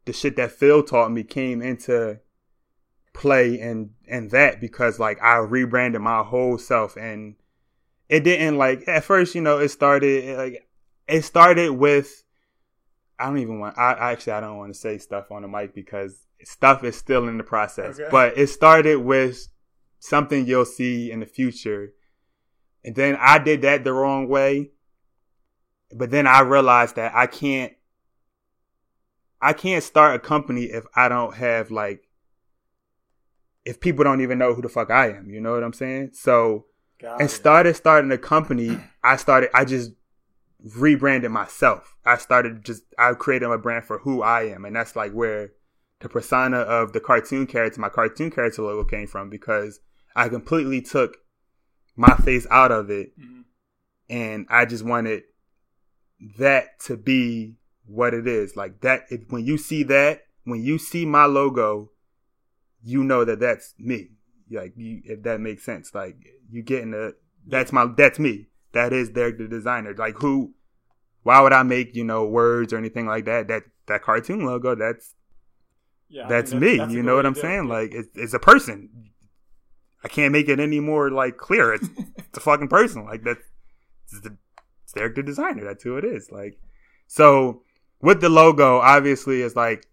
the 0.05 0.13
shit 0.13 0.37
that 0.37 0.53
Phil 0.53 0.83
taught 0.83 1.13
me 1.13 1.23
came 1.23 1.63
into 1.63 2.21
play 3.13 3.61
and 3.61 3.91
and 4.09 4.31
that 4.31 4.61
because 4.61 4.99
like 4.99 5.21
I 5.23 5.37
rebranded 5.37 6.01
my 6.01 6.23
whole 6.23 6.59
self 6.59 6.97
and 6.97 7.35
it 8.09 8.25
didn't 8.25 8.59
like 8.59 8.87
at 8.89 9.05
first, 9.05 9.35
you 9.35 9.41
know, 9.41 9.59
it 9.59 9.69
started 9.69 10.37
like 10.37 10.69
it 11.07 11.23
started 11.23 11.73
with 11.73 12.25
I 13.21 13.27
don't 13.27 13.39
even 13.39 13.61
want. 13.61 13.77
I 13.77 14.13
actually 14.13 14.33
I 14.33 14.41
don't 14.41 14.57
want 14.57 14.73
to 14.73 14.79
say 14.79 14.97
stuff 14.97 15.31
on 15.31 15.43
the 15.43 15.49
mic 15.49 15.75
because 15.75 16.27
stuff 16.43 16.83
is 16.85 16.97
still 16.97 17.29
in 17.29 17.37
the 17.37 17.45
process. 17.45 18.01
Okay. 18.01 18.09
But 18.11 18.39
it 18.39 18.47
started 18.47 18.97
with 18.97 19.49
something 19.99 20.47
you'll 20.47 20.65
see 20.65 21.13
in 21.13 21.21
the 21.21 21.27
future, 21.27 21.93
and 22.83 22.97
then 22.97 23.17
I 23.21 23.39
did 23.39 23.63
that 23.63 23.85
the 23.85 23.93
wrong 23.93 24.27
way. 24.29 24.71
But 25.95 26.11
then 26.11 26.27
I 26.27 26.41
realized 26.41 26.97
that 26.97 27.15
I 27.15 27.27
can't. 27.27 27.75
I 29.41 29.53
can't 29.53 29.83
start 29.83 30.17
a 30.17 30.19
company 30.19 30.65
if 30.65 30.85
I 30.95 31.09
don't 31.09 31.35
have 31.35 31.71
like. 31.71 32.09
If 33.65 33.81
people 33.81 34.05
don't 34.05 34.23
even 34.23 34.39
know 34.39 34.55
who 34.55 34.63
the 34.63 34.69
fuck 34.69 34.91
I 34.91 35.11
am, 35.11 35.31
you 35.31 35.41
know 35.41 35.53
what 35.53 35.63
I'm 35.63 35.75
saying? 35.75 36.11
So, 36.15 36.67
Got 36.99 37.21
and 37.21 37.29
it. 37.29 37.33
started 37.33 37.75
starting 37.75 38.11
a 38.11 38.19
company. 38.19 38.79
I 39.05 39.17
started. 39.17 39.51
I 39.55 39.65
just 39.65 39.93
rebranded 40.77 41.31
myself. 41.31 41.97
I 42.05 42.17
started 42.17 42.65
just 42.65 42.83
I 42.99 43.13
created 43.15 43.51
a 43.51 43.59
brand 43.59 43.85
for 43.85 43.99
who 43.99 44.23
I 44.23 44.45
am, 44.45 44.65
and 44.65 44.75
that's 44.75 44.97
like 44.97 45.13
where 45.13 45.51
the 46.01 46.09
persona 46.09 46.59
of 46.59 46.93
the 46.93 47.01
cartoon 47.01 47.47
character, 47.47 47.81
my 47.81 47.89
cartoon 47.89 48.31
character 48.31 48.63
logo 48.63 48.85
came 48.85 49.07
from 49.07 49.31
because 49.31 49.81
I 50.17 50.29
completely 50.29 50.81
took 50.81 51.19
my 51.97 52.17
face 52.17 52.47
out 52.51 52.73
of 52.73 52.91
it, 52.91 53.19
mm-hmm. 53.19 53.43
and 54.09 54.47
I 54.49 54.65
just 54.65 54.85
wanted 54.85 55.23
that 56.39 56.81
to 56.81 56.97
be 56.97 57.57
what 57.91 58.15
it 58.15 58.27
is. 58.27 58.57
Like 58.57 58.81
that, 58.81 59.05
if, 59.11 59.21
when 59.29 59.45
you 59.45 59.59
see 59.59 59.83
that, 59.85 60.23
when 60.45 60.63
you 60.63 60.79
see 60.79 61.05
my 61.05 61.27
logo, 61.27 61.91
you 62.83 63.05
know 63.05 63.25
that 63.25 63.41
that's 63.41 63.75
me. 63.79 64.11
Like 64.51 64.73
you, 64.77 65.03
if 65.05 65.23
that 65.25 65.41
makes 65.41 65.65
sense. 65.65 65.95
Like 65.95 66.17
you 66.51 66.63
getting 66.63 66.93
the 66.93 67.17
that's 67.47 67.73
my 67.73 67.87
that's 67.97 68.19
me 68.19 68.49
that 68.73 68.93
is 68.93 69.11
Derek 69.11 69.39
the 69.39 69.49
designer. 69.49 69.95
Like 69.97 70.17
who? 70.19 70.55
Why 71.23 71.41
would 71.41 71.53
I 71.53 71.63
make 71.63 71.95
you 71.95 72.05
know 72.05 72.25
words 72.25 72.73
or 72.73 72.79
anything 72.79 73.07
like 73.07 73.27
that? 73.27 73.49
That 73.49 73.65
that 73.87 74.03
cartoon 74.03 74.45
logo. 74.45 74.75
That's 74.75 75.15
yeah, 76.09 76.27
that's 76.29 76.53
mean, 76.53 76.61
me. 76.61 76.69
That's, 76.69 76.81
that's 76.81 76.95
you 76.95 77.03
know 77.03 77.17
what 77.17 77.27
I'm 77.27 77.35
saying? 77.35 77.69
Like 77.69 77.93
it's, 77.93 78.09
it's 78.15 78.35
a 78.35 78.39
person. 78.39 79.11
I 80.03 80.09
can't 80.09 80.33
make 80.33 80.49
it 80.49 80.59
any 80.59 80.81
more 80.81 81.11
like 81.11 81.37
clear. 81.37 81.75
It's, 81.75 81.89
it's 82.17 82.39
a 82.39 82.41
fucking 82.41 82.69
person. 82.69 83.05
Like 83.05 83.23
that's 83.23 83.45
it's, 84.11 84.21
the, 84.23 84.37
it's 84.85 84.93
Derek 84.95 85.15
the 85.15 85.23
designer. 85.23 85.65
That's 85.65 85.85
who 85.85 85.97
it 85.97 86.05
is. 86.05 86.31
Like 86.31 86.59
so 87.07 87.63
with 88.03 88.21
the 88.21 88.29
logo, 88.29 88.79
obviously 88.79 89.43
it's 89.43 89.57
like 89.57 89.87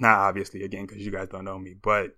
not 0.00 0.18
obviously 0.18 0.62
again 0.62 0.86
because 0.86 1.04
you 1.04 1.10
guys 1.10 1.28
don't 1.28 1.44
know 1.44 1.58
me, 1.58 1.74
but 1.80 2.16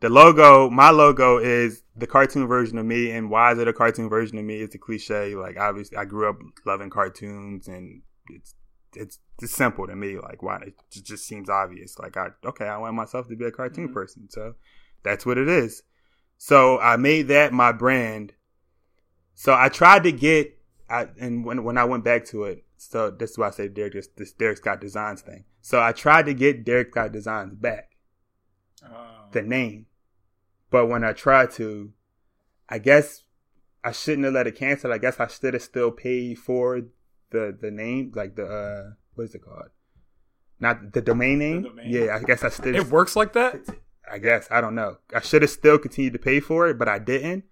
the 0.00 0.08
logo, 0.08 0.70
my 0.70 0.90
logo 0.90 1.38
is 1.38 1.82
the 1.96 2.06
cartoon 2.06 2.46
version 2.46 2.78
of 2.78 2.86
me. 2.86 3.10
And 3.10 3.30
why 3.30 3.52
is 3.52 3.58
it 3.58 3.68
a 3.68 3.72
cartoon 3.72 4.08
version 4.08 4.38
of 4.38 4.44
me? 4.44 4.60
It's 4.60 4.74
a 4.74 4.78
cliche. 4.78 5.34
Like 5.34 5.58
obviously 5.58 5.98
I 5.98 6.04
grew 6.04 6.28
up 6.28 6.36
loving 6.64 6.90
cartoons 6.90 7.66
and 7.66 8.02
it's, 8.30 8.54
it's, 8.94 9.18
it's 9.42 9.52
simple 9.52 9.86
to 9.86 9.96
me. 9.96 10.18
Like 10.18 10.42
why 10.42 10.58
it 10.66 10.74
just 11.02 11.26
seems 11.26 11.50
obvious. 11.50 11.98
Like 11.98 12.16
I, 12.16 12.28
okay, 12.44 12.66
I 12.66 12.78
want 12.78 12.94
myself 12.94 13.28
to 13.28 13.36
be 13.36 13.44
a 13.46 13.50
cartoon 13.50 13.86
mm-hmm. 13.86 13.94
person. 13.94 14.28
So 14.30 14.54
that's 15.02 15.26
what 15.26 15.38
it 15.38 15.48
is. 15.48 15.82
So 16.36 16.78
I 16.78 16.96
made 16.96 17.28
that 17.28 17.52
my 17.52 17.72
brand. 17.72 18.34
So 19.34 19.52
I 19.52 19.68
tried 19.68 20.04
to 20.04 20.12
get, 20.12 20.56
I, 20.88 21.08
and 21.20 21.44
when, 21.44 21.64
when 21.64 21.76
I 21.76 21.84
went 21.84 22.04
back 22.04 22.24
to 22.26 22.44
it, 22.44 22.64
so 22.78 23.10
this 23.10 23.32
is 23.32 23.38
why 23.38 23.48
I 23.48 23.50
say 23.50 23.68
Derek 23.68 23.92
this, 23.92 24.08
this 24.16 24.32
Derek 24.32 24.56
Scott 24.58 24.80
Designs 24.80 25.20
thing. 25.20 25.44
So 25.60 25.80
I 25.82 25.92
tried 25.92 26.26
to 26.26 26.34
get 26.34 26.64
Derek 26.64 26.90
Scott 26.92 27.12
Designs 27.12 27.54
back, 27.54 27.90
Oh. 28.84 29.26
the 29.32 29.42
name, 29.42 29.86
but 30.70 30.86
when 30.86 31.02
I 31.04 31.12
tried 31.12 31.50
to, 31.52 31.92
I 32.68 32.78
guess 32.78 33.24
I 33.82 33.92
shouldn't 33.92 34.24
have 34.24 34.34
let 34.34 34.46
it 34.46 34.54
cancel. 34.56 34.92
I 34.92 34.98
guess 34.98 35.18
I 35.20 35.26
should 35.26 35.54
have 35.54 35.62
still 35.62 35.90
paid 35.90 36.38
for 36.38 36.82
the 37.30 37.56
the 37.60 37.70
name, 37.70 38.12
like 38.14 38.36
the 38.36 38.46
uh 38.46 38.90
what 39.14 39.24
is 39.24 39.34
it 39.34 39.42
called? 39.42 39.70
Not 40.60 40.92
the 40.92 41.00
domain 41.02 41.38
name. 41.40 41.62
domain? 41.62 41.86
Yeah, 41.88 42.16
I 42.16 42.22
guess 42.24 42.42
I 42.44 42.48
still. 42.48 42.74
it 42.74 42.86
works 42.86 43.14
like 43.16 43.32
that. 43.34 43.60
I 44.10 44.18
guess 44.18 44.48
I 44.50 44.60
don't 44.60 44.74
know. 44.74 44.98
I 45.14 45.20
should 45.20 45.42
have 45.42 45.50
still 45.50 45.78
continued 45.78 46.12
to 46.14 46.18
pay 46.18 46.40
for 46.40 46.68
it, 46.68 46.78
but 46.78 46.88
I 46.88 46.98
didn't. 46.98 47.44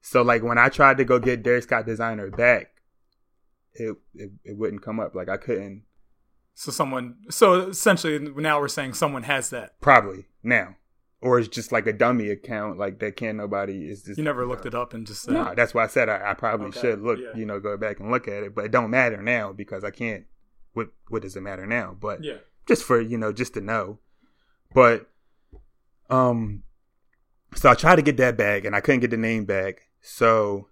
So 0.00 0.22
like 0.22 0.42
when 0.42 0.58
I 0.58 0.68
tried 0.68 0.96
to 0.98 1.04
go 1.04 1.18
get 1.18 1.42
Derek 1.42 1.62
Scott 1.64 1.86
Designer 1.86 2.30
back, 2.30 2.73
it 3.74 3.96
it, 4.14 4.30
it 4.44 4.56
wouldn't 4.56 4.82
come 4.82 5.00
up. 5.00 5.14
Like 5.14 5.28
I 5.28 5.36
couldn't. 5.36 5.82
So 6.54 6.70
someone. 6.70 7.16
So 7.30 7.68
essentially, 7.68 8.18
now 8.18 8.60
we're 8.60 8.68
saying 8.68 8.94
someone 8.94 9.24
has 9.24 9.50
that. 9.50 9.80
Probably 9.80 10.26
now, 10.42 10.76
or 11.20 11.38
it's 11.38 11.48
just 11.48 11.72
like 11.72 11.86
a 11.88 11.92
dummy 11.92 12.28
account, 12.30 12.78
like 12.78 13.00
that 13.00 13.16
can't 13.16 13.36
nobody 13.38 13.88
is 13.90 14.02
just. 14.04 14.18
You 14.18 14.24
never 14.24 14.46
looked 14.46 14.64
it 14.66 14.74
up 14.74 14.94
and 14.94 15.06
just 15.06 15.22
said. 15.22 15.34
No, 15.34 15.52
that's 15.56 15.74
why 15.74 15.84
I 15.84 15.88
said 15.88 16.08
I, 16.08 16.30
I 16.30 16.34
probably 16.34 16.68
Okay, 16.68 16.80
should 16.80 17.00
look, 17.02 17.18
yeah. 17.18 17.36
you 17.36 17.44
know, 17.46 17.58
go 17.58 17.76
back 17.76 17.98
and 17.98 18.10
look 18.10 18.28
at 18.28 18.42
it, 18.44 18.54
but 18.54 18.66
it 18.66 18.70
don't 18.70 18.90
matter 18.90 19.20
now 19.20 19.52
because 19.52 19.82
I 19.82 19.90
can't. 19.90 20.24
What 20.74 20.88
what 21.08 21.22
does 21.22 21.34
it 21.36 21.40
matter 21.40 21.66
now? 21.66 21.96
But 22.00 22.22
Yeah. 22.22 22.38
just 22.68 22.84
for 22.84 23.00
you 23.00 23.18
know, 23.18 23.32
just 23.32 23.54
to 23.54 23.60
know. 23.60 23.98
But 24.72 25.08
um, 26.10 26.62
so 27.54 27.70
I 27.70 27.74
tried 27.74 27.96
to 27.96 28.02
get 28.02 28.16
that 28.18 28.36
back 28.36 28.64
and 28.64 28.74
I 28.76 28.80
couldn't 28.80 29.00
get 29.00 29.10
the 29.10 29.16
name 29.16 29.44
back. 29.44 29.88
So 30.00 30.68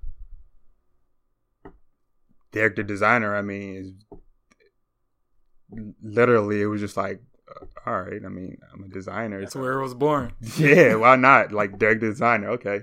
Derek, 2.52 2.76
the 2.76 2.84
designer, 2.84 3.34
I 3.34 3.42
mean, 3.42 3.76
is 3.76 4.18
literally 6.02 6.60
it 6.62 6.66
was 6.66 6.80
just 6.80 6.96
like, 6.96 7.22
uh, 7.48 7.64
all 7.86 8.02
right. 8.02 8.20
I 8.24 8.28
mean, 8.28 8.58
I'm 8.72 8.84
a 8.84 8.88
designer. 8.88 9.40
That's 9.40 9.56
where 9.56 9.72
it 9.78 9.82
was 9.82 9.94
born. 9.94 10.32
yeah, 10.56 10.94
why 10.94 11.16
not? 11.16 11.52
Like 11.52 11.78
Derek 11.78 12.00
the 12.00 12.08
designer. 12.10 12.50
Okay, 12.50 12.80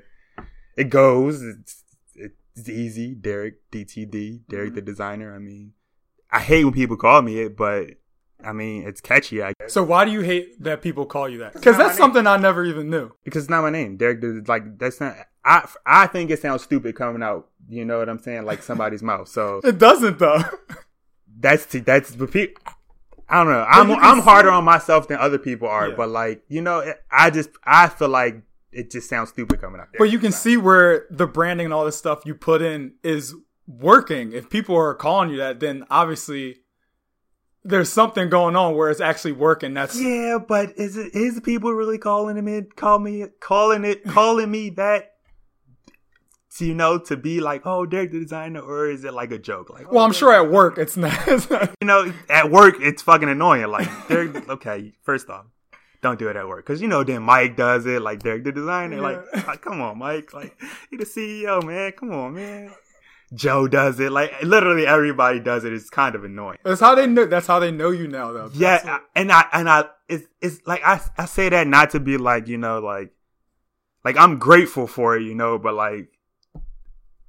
it 0.75 0.85
goes. 0.89 1.41
It's 1.41 1.83
it's 2.15 2.69
easy. 2.69 3.13
Derek 3.15 3.69
DTD. 3.71 4.41
Derek 4.49 4.73
the 4.73 4.81
designer. 4.81 5.33
I 5.33 5.39
mean, 5.39 5.73
I 6.31 6.39
hate 6.39 6.63
when 6.65 6.73
people 6.73 6.97
call 6.97 7.21
me 7.21 7.39
it, 7.39 7.55
but 7.55 7.87
I 8.43 8.53
mean 8.53 8.87
it's 8.87 9.01
catchy. 9.01 9.41
I 9.43 9.53
guess 9.59 9.73
So 9.73 9.83
why 9.83 10.05
do 10.05 10.11
you 10.11 10.21
hate 10.21 10.61
that 10.63 10.81
people 10.81 11.05
call 11.05 11.29
you 11.29 11.39
that? 11.39 11.53
Because 11.53 11.77
that's 11.77 11.97
something 11.97 12.25
I 12.27 12.37
never 12.37 12.65
even 12.65 12.89
knew. 12.89 13.11
because 13.23 13.43
it's 13.43 13.49
not 13.49 13.61
my 13.61 13.69
name. 13.69 13.97
Derek 13.97 14.21
the 14.21 14.43
like 14.47 14.77
that's 14.77 14.99
not. 14.99 15.15
I 15.45 15.67
I 15.85 16.07
think 16.07 16.31
it 16.31 16.39
sounds 16.41 16.63
stupid 16.63 16.95
coming 16.95 17.23
out. 17.23 17.47
You 17.67 17.85
know 17.85 17.99
what 17.99 18.09
I'm 18.09 18.19
saying? 18.19 18.45
Like 18.45 18.61
somebody's 18.63 19.03
mouth. 19.03 19.27
So 19.27 19.61
It 19.63 19.77
doesn't 19.77 20.19
though. 20.19 20.41
that's 21.39 21.65
that's 21.65 22.15
people. 22.15 22.61
I 23.31 23.43
don't 23.43 23.53
know. 23.53 23.65
I'm 23.67 23.91
I'm 23.91 24.19
harder 24.23 24.49
on 24.49 24.63
myself 24.65 25.07
than 25.07 25.19
other 25.19 25.37
people 25.37 25.67
are, 25.67 25.89
Yeah. 25.89 25.95
but 25.95 26.09
like 26.09 26.43
you 26.47 26.61
know, 26.61 26.93
I 27.11 27.29
just 27.29 27.49
I 27.63 27.87
feel 27.87 28.09
like 28.09 28.41
it 28.71 28.91
just 28.91 29.09
sounds 29.09 29.29
stupid 29.29 29.61
coming 29.61 29.79
out. 29.81 29.87
But 29.97 30.11
you 30.11 30.19
can 30.19 30.31
see 30.31 30.57
where 30.57 31.05
the 31.09 31.27
branding 31.27 31.65
and 31.65 31.73
all 31.73 31.85
this 31.85 31.97
stuff 31.97 32.21
you 32.25 32.35
put 32.35 32.61
in 32.61 32.93
is 33.03 33.33
working. 33.67 34.31
If 34.33 34.49
people 34.49 34.75
are 34.75 34.93
calling 34.95 35.29
you 35.29 35.37
that, 35.37 35.59
then 35.59 35.85
obviously 35.89 36.57
there's 37.63 37.91
something 37.91 38.29
going 38.29 38.55
on 38.55 38.75
where 38.75 38.89
it's 38.89 39.01
actually 39.01 39.33
working. 39.33 39.73
That's 39.73 39.99
Yeah, 39.99 40.37
but 40.45 40.77
is 40.77 40.97
it 40.97 41.13
is 41.13 41.39
people 41.41 41.71
really 41.73 41.97
calling 41.97 42.37
him 42.37 42.47
in, 42.47 42.67
call 42.75 42.99
me, 42.99 43.25
calling 43.39 43.85
it, 43.85 44.03
calling 44.05 44.49
me 44.49 44.69
that? 44.71 45.13
To, 46.57 46.65
you 46.65 46.73
know, 46.73 46.97
to 46.97 47.15
be 47.15 47.39
like, 47.41 47.61
oh, 47.65 47.85
Derek 47.85 48.11
the 48.11 48.19
designer, 48.19 48.59
or 48.61 48.89
is 48.89 49.03
it 49.03 49.13
like 49.13 49.31
a 49.31 49.37
joke? 49.37 49.69
Like, 49.69 49.91
well, 49.91 50.01
oh, 50.01 50.05
I'm 50.05 50.13
sure 50.13 50.33
at 50.33 50.49
work 50.51 50.77
it's 50.79 50.97
not. 50.97 51.13
It's 51.27 51.49
not 51.49 51.69
you 51.79 51.85
know, 51.87 52.11
at 52.27 52.49
work 52.49 52.75
it's 52.79 53.03
fucking 53.03 53.29
annoying. 53.29 53.67
Like, 53.67 53.87
Derek, 54.07 54.49
okay, 54.55 54.93
first 55.03 55.29
off, 55.29 55.45
don't 56.01 56.17
do 56.17 56.27
it 56.27 56.35
at 56.35 56.47
work 56.47 56.65
because 56.65 56.81
you 56.81 56.87
know 56.87 57.03
then 57.03 57.21
Mike 57.21 57.55
does 57.55 57.85
it, 57.85 58.01
like 58.01 58.19
Derek 58.23 58.43
the 58.45 58.51
designer. 58.51 58.99
Like, 58.99 59.19
Yeah. 59.31 59.39
like, 59.41 59.47
uh, 59.47 59.55
come 59.57 59.79
on, 59.81 59.99
Mike, 59.99 60.33
like 60.33 60.59
he 60.89 60.97
the 60.97 61.05
CEO, 61.05 61.63
man. 61.63 61.91
Come 61.91 62.11
on, 62.13 62.33
man. 62.33 62.71
Joe 63.31 63.67
does 63.67 63.99
it. 63.99 64.11
Like, 64.11 64.41
literally 64.41 64.87
everybody 64.87 65.39
does 65.39 65.63
it. 65.65 65.71
It's 65.71 65.91
kind 65.91 66.15
of 66.15 66.23
annoying. 66.23 66.57
that's 66.63 66.81
how 66.81 66.95
they 66.95 67.05
know. 67.05 67.27
That's 67.27 67.45
how 67.45 67.59
they 67.59 67.69
know 67.69 67.91
you 67.91 68.07
now, 68.07 68.31
though. 68.31 68.49
Yeah, 68.55 68.81
I- 68.83 68.99
and 69.15 69.31
I 69.31 69.45
and 69.53 69.69
I 69.69 69.83
it's 70.07 70.25
it's 70.41 70.61
like 70.65 70.81
I 70.83 70.99
I 71.15 71.25
say 71.25 71.47
that 71.49 71.67
not 71.67 71.91
to 71.91 71.99
be 71.99 72.17
like 72.17 72.47
you 72.47 72.57
know 72.57 72.79
like 72.79 73.11
like 74.03 74.17
I'm 74.17 74.39
grateful 74.39 74.87
for 74.87 75.15
it, 75.15 75.21
you 75.21 75.35
know, 75.35 75.59
but 75.59 75.75
like 75.75 76.09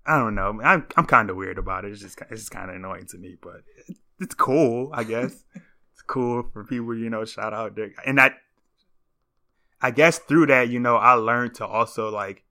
I 0.06 0.18
don't 0.18 0.34
know, 0.34 0.60
I'm 0.62 0.86
I'm 0.96 1.06
kind 1.06 1.30
of 1.30 1.36
weird 1.36 1.58
about 1.58 1.84
it. 1.84 1.92
It's 1.92 2.00
just 2.00 2.18
it's 2.30 2.40
just 2.42 2.50
kind 2.50 2.70
of 2.70 2.76
annoying 2.76 3.06
to 3.10 3.18
me, 3.18 3.36
but 3.40 3.62
it's 4.18 4.34
cool, 4.34 4.90
I 4.92 5.04
guess. 5.04 5.44
it's 5.92 6.02
cool 6.06 6.48
for 6.52 6.64
people, 6.64 6.94
you 6.96 7.10
know. 7.10 7.24
Shout 7.24 7.52
out 7.52 7.74
Dick, 7.76 7.94
and 8.06 8.18
that 8.18 8.34
I 9.80 9.90
guess 9.90 10.18
through 10.18 10.46
that, 10.46 10.68
you 10.68 10.80
know, 10.80 10.96
I 10.96 11.12
learned 11.14 11.54
to 11.56 11.66
also 11.66 12.10
like. 12.10 12.44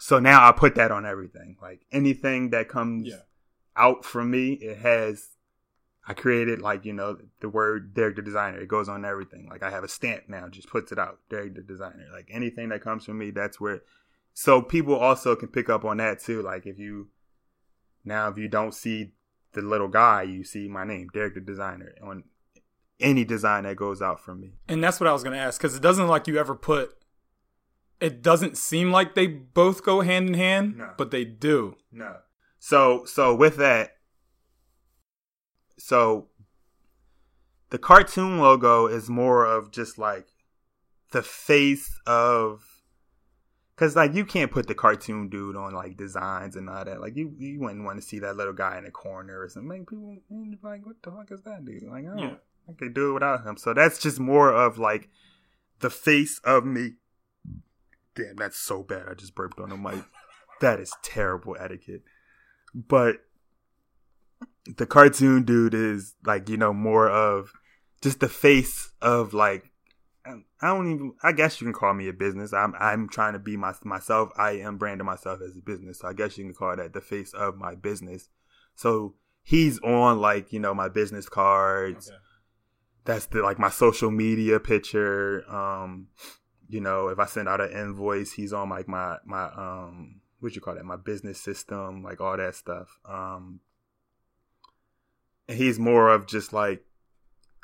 So 0.00 0.18
now 0.18 0.46
I 0.46 0.52
put 0.52 0.74
that 0.74 0.90
on 0.90 1.06
everything. 1.06 1.56
Like 1.62 1.86
anything 1.92 2.50
that 2.50 2.68
comes 2.68 3.08
Yeah. 3.08 3.20
out 3.76 4.04
from 4.04 4.30
me, 4.30 4.54
it 4.54 4.78
has 4.78 5.28
I 6.06 6.12
created 6.12 6.60
like, 6.60 6.84
you 6.84 6.92
know, 6.92 7.16
the 7.40 7.48
word 7.48 7.94
Derek 7.94 8.16
the 8.16 8.22
designer. 8.22 8.58
It 8.58 8.68
goes 8.68 8.88
on 8.88 9.04
everything. 9.04 9.48
Like 9.48 9.62
I 9.62 9.70
have 9.70 9.84
a 9.84 9.88
stamp 9.88 10.24
now, 10.28 10.48
just 10.48 10.68
puts 10.68 10.92
it 10.92 10.98
out. 10.98 11.20
Derek 11.30 11.54
the 11.54 11.62
designer. 11.62 12.06
Like 12.12 12.28
anything 12.30 12.68
that 12.70 12.82
comes 12.82 13.04
from 13.04 13.18
me, 13.18 13.30
that's 13.30 13.60
where 13.60 13.82
so 14.34 14.60
people 14.60 14.94
also 14.96 15.34
can 15.36 15.48
pick 15.48 15.70
up 15.70 15.84
on 15.84 15.96
that 15.98 16.20
too. 16.20 16.42
Like 16.42 16.66
if 16.66 16.78
you 16.78 17.08
now 18.04 18.28
if 18.28 18.36
you 18.36 18.48
don't 18.48 18.74
see 18.74 19.12
the 19.52 19.62
little 19.62 19.88
guy, 19.88 20.22
you 20.22 20.44
see 20.44 20.68
my 20.68 20.84
name, 20.84 21.08
Derek 21.14 21.34
the 21.34 21.40
designer, 21.40 21.94
on 22.02 22.24
any 23.00 23.24
design 23.24 23.62
that 23.64 23.76
goes 23.76 24.02
out 24.02 24.20
from 24.20 24.40
me. 24.40 24.54
And 24.68 24.82
that's 24.82 25.00
what 25.00 25.08
I 25.08 25.12
was 25.12 25.22
going 25.22 25.34
to 25.34 25.38
ask 25.42 25.60
because 25.60 25.76
it 25.76 25.82
doesn't 25.82 26.08
like 26.08 26.26
you 26.26 26.36
ever 26.38 26.54
put. 26.54 26.90
It 28.00 28.22
doesn't 28.22 28.58
seem 28.58 28.90
like 28.90 29.14
they 29.14 29.26
both 29.28 29.82
go 29.84 30.00
hand 30.00 30.28
in 30.28 30.34
hand, 30.34 30.76
No. 30.76 30.90
but 30.98 31.10
they 31.12 31.24
do. 31.24 31.76
No. 31.92 32.16
So 32.58 33.04
so 33.04 33.34
with 33.34 33.56
that, 33.56 33.92
so 35.78 36.28
the 37.70 37.78
cartoon 37.78 38.38
logo 38.38 38.86
is 38.86 39.08
more 39.08 39.44
of 39.44 39.70
just 39.70 39.98
like 39.98 40.28
the 41.12 41.22
face 41.22 41.98
of 42.06 42.64
because 43.74 43.96
like 43.96 44.14
you 44.14 44.24
can't 44.24 44.50
put 44.50 44.66
the 44.66 44.74
cartoon 44.74 45.28
dude 45.28 45.56
on 45.56 45.74
like 45.74 45.96
designs 45.96 46.56
and 46.56 46.68
all 46.68 46.84
that. 46.84 47.00
Like 47.00 47.16
you 47.16 47.34
you 47.38 47.60
wouldn't 47.60 47.84
want 47.84 48.00
to 48.00 48.06
see 48.06 48.20
that 48.20 48.36
little 48.36 48.52
guy 48.52 48.78
in 48.78 48.84
the 48.84 48.90
corner 48.90 49.40
or 49.40 49.48
something. 49.48 49.68
Like 49.68 49.88
people 49.88 50.16
like 50.62 50.86
what 50.86 50.96
the 51.02 51.10
fuck 51.10 51.30
is 51.30 51.42
that 51.42 51.64
dude? 51.64 51.82
Like 51.84 52.04
I 52.04 52.08
don't 52.08 52.18
Yeah. 52.18 52.34
I 52.68 52.72
could 52.72 52.94
do 52.94 53.10
it 53.10 53.14
without 53.14 53.44
him. 53.46 53.56
So 53.56 53.74
that's 53.74 53.98
just 53.98 54.18
more 54.18 54.52
of 54.52 54.78
like 54.78 55.08
the 55.80 55.90
face 55.90 56.40
of 56.44 56.64
me. 56.64 56.92
Damn, 58.14 58.36
that's 58.36 58.58
so 58.58 58.82
bad. 58.82 59.08
I 59.10 59.14
just 59.14 59.34
burped 59.34 59.60
on 59.60 59.70
the 59.70 59.76
mic. 59.76 60.04
That 60.60 60.78
is 60.78 60.94
terrible 61.02 61.56
etiquette. 61.58 62.04
But 62.72 63.16
the 64.66 64.86
cartoon 64.86 65.42
dude 65.42 65.74
is 65.74 66.14
like, 66.24 66.48
you 66.48 66.56
know, 66.56 66.72
more 66.72 67.10
of 67.10 67.52
just 68.00 68.20
the 68.20 68.28
face 68.28 68.92
of 69.02 69.34
like 69.34 69.72
I 70.26 70.68
don't 70.68 70.90
even 70.90 71.14
I 71.22 71.32
guess 71.32 71.60
you 71.60 71.66
can 71.66 71.74
call 71.74 71.92
me 71.94 72.08
a 72.08 72.12
business. 72.12 72.52
I'm 72.52 72.74
I'm 72.78 73.08
trying 73.08 73.34
to 73.34 73.38
be 73.38 73.56
my 73.56 73.74
myself. 73.84 74.30
I 74.36 74.52
am 74.52 74.78
branding 74.78 75.06
myself 75.06 75.40
as 75.42 75.56
a 75.56 75.60
business. 75.60 75.98
So 75.98 76.08
I 76.08 76.14
guess 76.14 76.38
you 76.38 76.44
can 76.44 76.54
call 76.54 76.76
that 76.76 76.92
the 76.92 77.00
face 77.00 77.34
of 77.34 77.56
my 77.56 77.74
business. 77.74 78.30
So 78.74 79.14
he's 79.42 79.78
on 79.80 80.20
like, 80.20 80.52
you 80.52 80.60
know, 80.60 80.74
my 80.74 80.88
business 80.88 81.28
cards 81.28 82.10
that's 83.04 83.26
the 83.26 83.42
like 83.42 83.58
my 83.58 83.70
social 83.70 84.10
media 84.10 84.58
picture. 84.58 85.44
Um, 85.50 86.08
you 86.68 86.80
know, 86.80 87.08
if 87.08 87.18
I 87.18 87.26
send 87.26 87.48
out 87.48 87.60
an 87.60 87.70
invoice, 87.70 88.32
he's 88.32 88.52
on 88.52 88.70
like 88.70 88.88
my 88.88 89.18
my 89.24 89.44
um 89.44 90.20
what 90.40 90.54
you 90.54 90.60
call 90.60 90.74
that, 90.74 90.84
my 90.84 90.96
business 90.96 91.40
system, 91.40 92.02
like 92.02 92.20
all 92.20 92.36
that 92.36 92.54
stuff. 92.54 92.98
Um 93.08 93.60
and 95.48 95.58
he's 95.58 95.78
more 95.78 96.08
of 96.08 96.26
just 96.26 96.52
like 96.52 96.84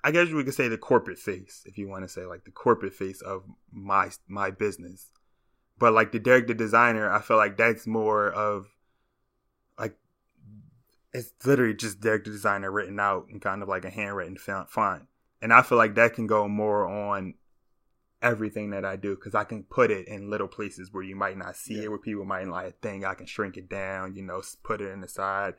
I 0.03 0.11
guess 0.11 0.29
we 0.29 0.45
could 0.45 0.55
say 0.55 0.69
the 0.69 0.79
corporate 0.79 1.19
face, 1.19 1.63
if 1.67 1.77
you 1.79 1.89
want 1.89 2.05
to 2.05 2.09
say 2.09 2.25
like 2.25 2.45
the 2.45 2.51
corporate 2.51 2.95
face 2.95 3.21
of 3.21 3.45
my 3.73 4.11
my 4.29 4.51
business. 4.51 5.11
But 5.79 5.93
like 5.93 6.13
the 6.13 6.19
Derek 6.19 6.47
the 6.47 6.55
designer, 6.55 7.11
I 7.11 7.21
feel 7.21 7.37
like 7.37 7.57
that's 7.57 7.87
more 7.87 8.31
of 8.31 8.69
like 9.79 9.97
it's 11.13 11.33
literally 11.45 11.75
just 11.75 12.01
Derek 12.01 12.25
the 12.25 12.31
designer 12.31 12.71
written 12.71 13.01
out 13.01 13.27
in 13.31 13.41
kind 13.41 13.63
of 13.63 13.69
like 13.69 13.85
a 13.85 13.91
handwritten 13.91 14.37
font. 14.37 15.07
And 15.43 15.53
I 15.53 15.63
feel 15.63 15.79
like 15.79 15.95
that 15.95 16.15
can 16.15 16.27
go 16.27 16.47
more 16.49 16.87
on 16.87 17.35
everything 18.23 18.71
that 18.71 18.85
I 18.85 18.97
do 18.97 19.15
because 19.15 19.35
I 19.35 19.45
can 19.45 19.63
put 19.65 19.91
it 19.91 20.07
in 20.07 20.29
little 20.29 20.49
places 20.49 20.93
where 20.93 21.03
you 21.03 21.17
might 21.17 21.39
not 21.39 21.57
see 21.57 21.79
Yeah. 21.79 21.85
it, 21.85 21.89
where 21.89 21.99
people 21.99 22.25
might 22.27 22.47
like 22.47 22.81
think 22.81 23.05
I 23.05 23.15
can 23.15 23.27
shrink 23.27 23.57
it 23.57 23.69
down, 23.69 24.15
you 24.15 24.23
know, 24.23 24.43
put 24.63 24.83
it 24.83 24.91
in 24.91 25.01
the 25.01 25.09
side. 25.09 25.55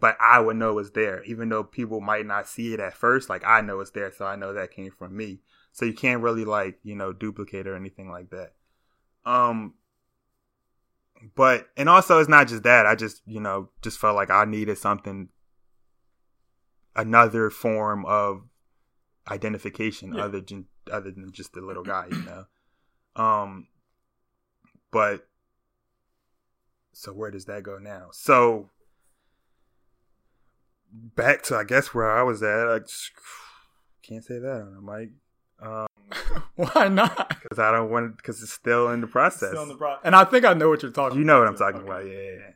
But 0.00 0.16
I 0.20 0.40
would 0.40 0.56
know 0.56 0.78
it's 0.78 0.90
there, 0.90 1.22
even 1.24 1.48
though 1.48 1.64
people 1.64 2.00
might 2.00 2.26
not 2.26 2.48
see 2.48 2.72
it 2.74 2.80
at 2.80 2.94
first. 2.94 3.28
Like 3.28 3.44
I 3.44 3.60
know 3.60 3.80
it's 3.80 3.90
there, 3.90 4.12
so 4.12 4.24
I 4.26 4.36
know 4.36 4.52
that 4.54 4.70
came 4.70 4.90
from 4.90 5.16
me. 5.16 5.40
So 5.72 5.84
you 5.84 5.92
can't 5.92 6.22
really 6.22 6.44
like 6.44 6.78
you 6.82 6.94
know 6.96 7.12
duplicate 7.12 7.66
or 7.66 7.76
anything 7.76 8.10
like 8.10 8.30
that. 8.30 8.54
Um, 9.24 9.74
but 11.34 11.68
and 11.76 11.88
also 11.88 12.18
it's 12.18 12.28
not 12.28 12.48
just 12.48 12.62
that. 12.62 12.86
I 12.86 12.94
just 12.94 13.22
you 13.26 13.40
know 13.40 13.70
just 13.82 13.98
felt 13.98 14.16
like 14.16 14.30
I 14.30 14.44
needed 14.44 14.78
something 14.78 15.28
another 16.94 17.50
form 17.50 18.06
of 18.06 18.42
identification 19.30 20.14
Yeah. 20.14 20.24
other 20.24 20.40
than 20.40 20.66
other 20.90 21.10
than 21.10 21.30
just 21.32 21.52
the 21.52 21.60
little 21.60 21.82
guy, 21.82 22.06
you 22.10 22.22
know. 22.22 22.44
Um, 23.16 23.68
but 24.90 25.26
so 26.92 27.12
where 27.12 27.30
does 27.30 27.44
that 27.46 27.62
go 27.62 27.78
now? 27.78 28.08
So 28.12 28.70
back 31.14 31.42
to 31.44 31.56
I 31.56 31.64
guess 31.64 31.88
where 31.94 32.10
I 32.10 32.22
was 32.22 32.42
at. 32.42 32.68
I 32.68 32.78
just 32.80 33.10
can't 34.02 34.24
say 34.24 34.38
that 34.38 34.60
on 34.62 34.74
the 34.74 34.80
mic. 34.92 35.10
Um, 35.58 35.86
Why 36.56 36.88
not? 36.88 37.30
because 37.30 37.58
I 37.58 37.72
don't 37.72 37.90
want 37.90 38.18
because 38.18 38.42
it's 38.42 38.52
still 38.52 38.90
in 38.90 39.00
the 39.00 39.06
process. 39.06 39.48
Still 39.50 39.62
in 39.62 39.68
the 39.70 39.74
pro- 39.74 39.96
and 40.04 40.14
I 40.14 40.24
think 40.24 40.44
I 40.44 40.52
know 40.52 40.68
what 40.68 40.82
you're 40.82 40.92
talking. 40.92 41.18
You 41.18 41.24
know 41.24 41.38
what 41.38 41.48
I'm 41.48 41.56
talking 41.56 41.80
Okay. 41.80 41.86
about, 41.88 42.06
yeah, 42.06 42.12
yeah. 42.12 42.50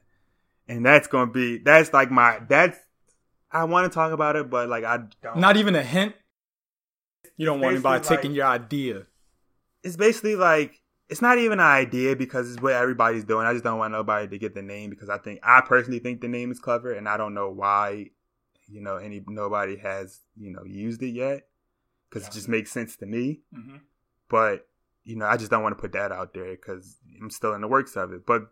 And 0.69 0.85
that's 0.85 1.09
gonna 1.09 1.31
be 1.31 1.57
that's 1.57 1.95
like 1.95 2.11
my 2.11 2.41
that's 2.47 2.79
I 3.51 3.65
want 3.65 3.91
to 3.91 3.95
talk 3.95 4.13
about 4.13 4.37
it, 4.37 4.51
but 4.51 4.69
like 4.69 4.85
I 4.85 4.99
don't. 5.23 5.39
Not 5.39 5.57
even 5.57 5.75
a 5.77 5.83
hint. 5.83 6.15
You 7.39 7.47
don't 7.47 7.61
want 7.61 7.73
anybody 7.75 8.01
Basically, 8.01 8.17
taking 8.19 8.33
your 8.33 8.47
idea. 8.47 9.07
it's 9.83 9.97
basically 9.97 10.37
like 10.37 10.79
it's 11.09 11.23
not 11.23 11.39
even 11.39 11.59
an 11.59 11.67
idea 11.67 12.15
because 12.17 12.53
it's 12.53 12.61
what 12.63 12.75
everybody's 12.75 13.25
doing. 13.25 13.47
I 13.47 13.53
just 13.55 13.65
don't 13.65 13.79
want 13.79 13.93
nobody 13.93 14.29
to 14.29 14.39
get 14.39 14.55
the 14.55 14.63
name 14.63 14.91
because 14.91 15.09
I 15.09 15.17
think 15.17 15.41
I 15.43 15.63
personally 15.63 16.01
think 16.01 16.21
the 16.21 16.29
name 16.29 16.51
is 16.53 16.61
clever, 16.61 16.93
and 16.93 17.09
I 17.09 17.17
don't 17.17 17.33
know 17.33 17.49
why, 17.51 18.11
you 18.71 18.81
know, 18.81 18.97
any 18.97 19.23
nobody 19.27 19.77
has 19.77 20.21
you 20.37 20.51
know 20.51 20.65
used 20.65 21.03
it 21.03 21.11
yet 21.11 21.47
because 22.09 22.27
it 22.27 22.33
just 22.33 22.49
makes 22.49 22.71
sense 22.71 22.97
to 22.97 23.07
me. 23.07 23.41
Mm-hmm. 23.55 23.77
But 24.29 24.67
you 25.05 25.17
know, 25.17 25.27
I 25.27 25.37
just 25.37 25.51
don't 25.51 25.63
want 25.63 25.77
to 25.77 25.81
put 25.81 25.93
that 25.93 26.13
out 26.13 26.35
there 26.35 26.53
because 26.53 26.97
I'm 27.21 27.31
still 27.31 27.55
in 27.55 27.61
the 27.61 27.69
works 27.69 27.97
of 27.97 28.13
it. 28.13 28.27
But 28.27 28.51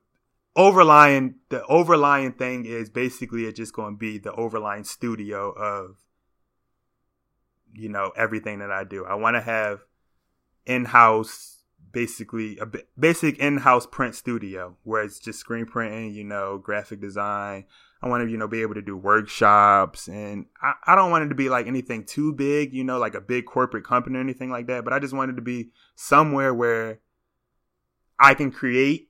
overlying 0.56 1.36
the 1.50 1.64
overlying 1.66 2.32
thing 2.32 2.64
is 2.64 2.90
basically 2.90 3.44
it's 3.44 3.56
just 3.56 3.72
going 3.72 3.94
to 3.94 3.98
be 3.98 4.18
the 4.18 4.32
overlying 4.32 4.84
studio 4.84 5.50
of 5.52 5.96
you 7.72 7.88
know 7.88 8.12
everything 8.16 8.58
that 8.60 8.70
I 8.70 8.84
do. 8.84 9.04
I 9.04 9.14
want 9.14 9.36
to 9.36 9.40
have 9.40 9.80
in-house 10.66 11.58
basically 11.92 12.58
a 12.58 12.66
basic 12.98 13.38
in-house 13.38 13.86
print 13.86 14.14
studio 14.14 14.76
where 14.84 15.02
it's 15.02 15.18
just 15.18 15.38
screen 15.38 15.64
printing, 15.64 16.12
you 16.12 16.24
know, 16.24 16.58
graphic 16.58 17.00
design. 17.00 17.64
I 18.00 18.08
want 18.08 18.24
to, 18.24 18.30
you 18.30 18.36
know, 18.36 18.46
be 18.46 18.62
able 18.62 18.74
to 18.74 18.82
do 18.82 18.96
workshops 18.96 20.08
and 20.08 20.46
I, 20.62 20.74
I 20.86 20.94
don't 20.94 21.10
want 21.10 21.24
it 21.24 21.28
to 21.28 21.34
be 21.34 21.48
like 21.48 21.66
anything 21.66 22.04
too 22.04 22.32
big, 22.32 22.72
you 22.72 22.84
know, 22.84 22.98
like 22.98 23.14
a 23.14 23.20
big 23.20 23.46
corporate 23.46 23.84
company 23.84 24.18
or 24.18 24.20
anything 24.20 24.50
like 24.50 24.68
that. 24.68 24.84
But 24.84 24.92
I 24.92 25.00
just 25.00 25.14
wanted 25.14 25.36
to 25.36 25.42
be 25.42 25.70
somewhere 25.96 26.54
where 26.54 27.00
I 28.18 28.34
can 28.34 28.52
create 28.52 29.08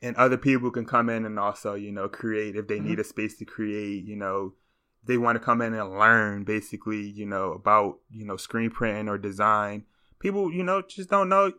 and 0.00 0.16
other 0.16 0.38
people 0.38 0.70
can 0.70 0.86
come 0.86 1.10
in 1.10 1.26
and 1.26 1.38
also, 1.38 1.74
you 1.74 1.92
know, 1.92 2.08
create 2.08 2.56
if 2.56 2.68
they 2.68 2.80
need 2.80 2.92
mm-hmm. 2.92 3.00
a 3.00 3.04
space 3.04 3.36
to 3.38 3.44
create, 3.44 4.04
you 4.04 4.16
know, 4.16 4.54
they 5.04 5.18
want 5.18 5.36
to 5.36 5.44
come 5.44 5.60
in 5.60 5.74
and 5.74 5.98
learn 5.98 6.44
basically, 6.44 7.02
you 7.02 7.26
know, 7.26 7.52
about, 7.52 7.98
you 8.10 8.24
know, 8.24 8.36
screen 8.36 8.70
printing 8.70 9.08
or 9.08 9.18
design. 9.18 9.84
People, 10.18 10.52
you 10.52 10.62
know, 10.62 10.82
just 10.82 11.10
don't 11.10 11.28
know 11.28 11.52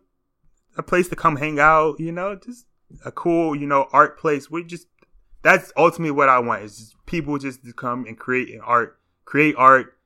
a 0.76 0.84
place 0.84 1.08
to 1.10 1.16
come 1.16 1.38
hang 1.38 1.60
out, 1.60 2.00
you 2.00 2.12
know, 2.12 2.36
just 2.36 2.66
a 3.06 3.12
cool, 3.12 3.56
you 3.56 3.68
know, 3.68 3.88
art 3.92 4.20
place. 4.20 4.50
We 4.50 4.64
just 4.64 4.88
that's 5.48 5.72
ultimately 5.78 6.12
what 6.12 6.28
I 6.28 6.40
want 6.40 6.64
is 6.64 6.78
just 6.78 7.06
people 7.06 7.38
just 7.38 7.64
to 7.64 7.72
come 7.72 8.06
and 8.06 8.20
create 8.20 8.54
an 8.54 8.60
art, 8.60 9.00
create 9.24 9.56
art, 9.58 9.98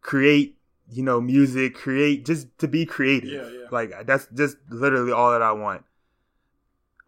create, 0.00 0.58
you 0.88 1.02
know, 1.02 1.20
music, 1.20 1.74
create 1.74 2.24
just 2.24 2.56
to 2.58 2.68
be 2.68 2.86
creative. 2.86 3.30
Yeah, 3.30 3.48
yeah. 3.48 3.66
Like 3.72 4.06
that's 4.06 4.28
just 4.32 4.58
literally 4.70 5.10
all 5.10 5.32
that 5.32 5.42
I 5.42 5.50
want. 5.50 5.82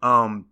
Um 0.01 0.47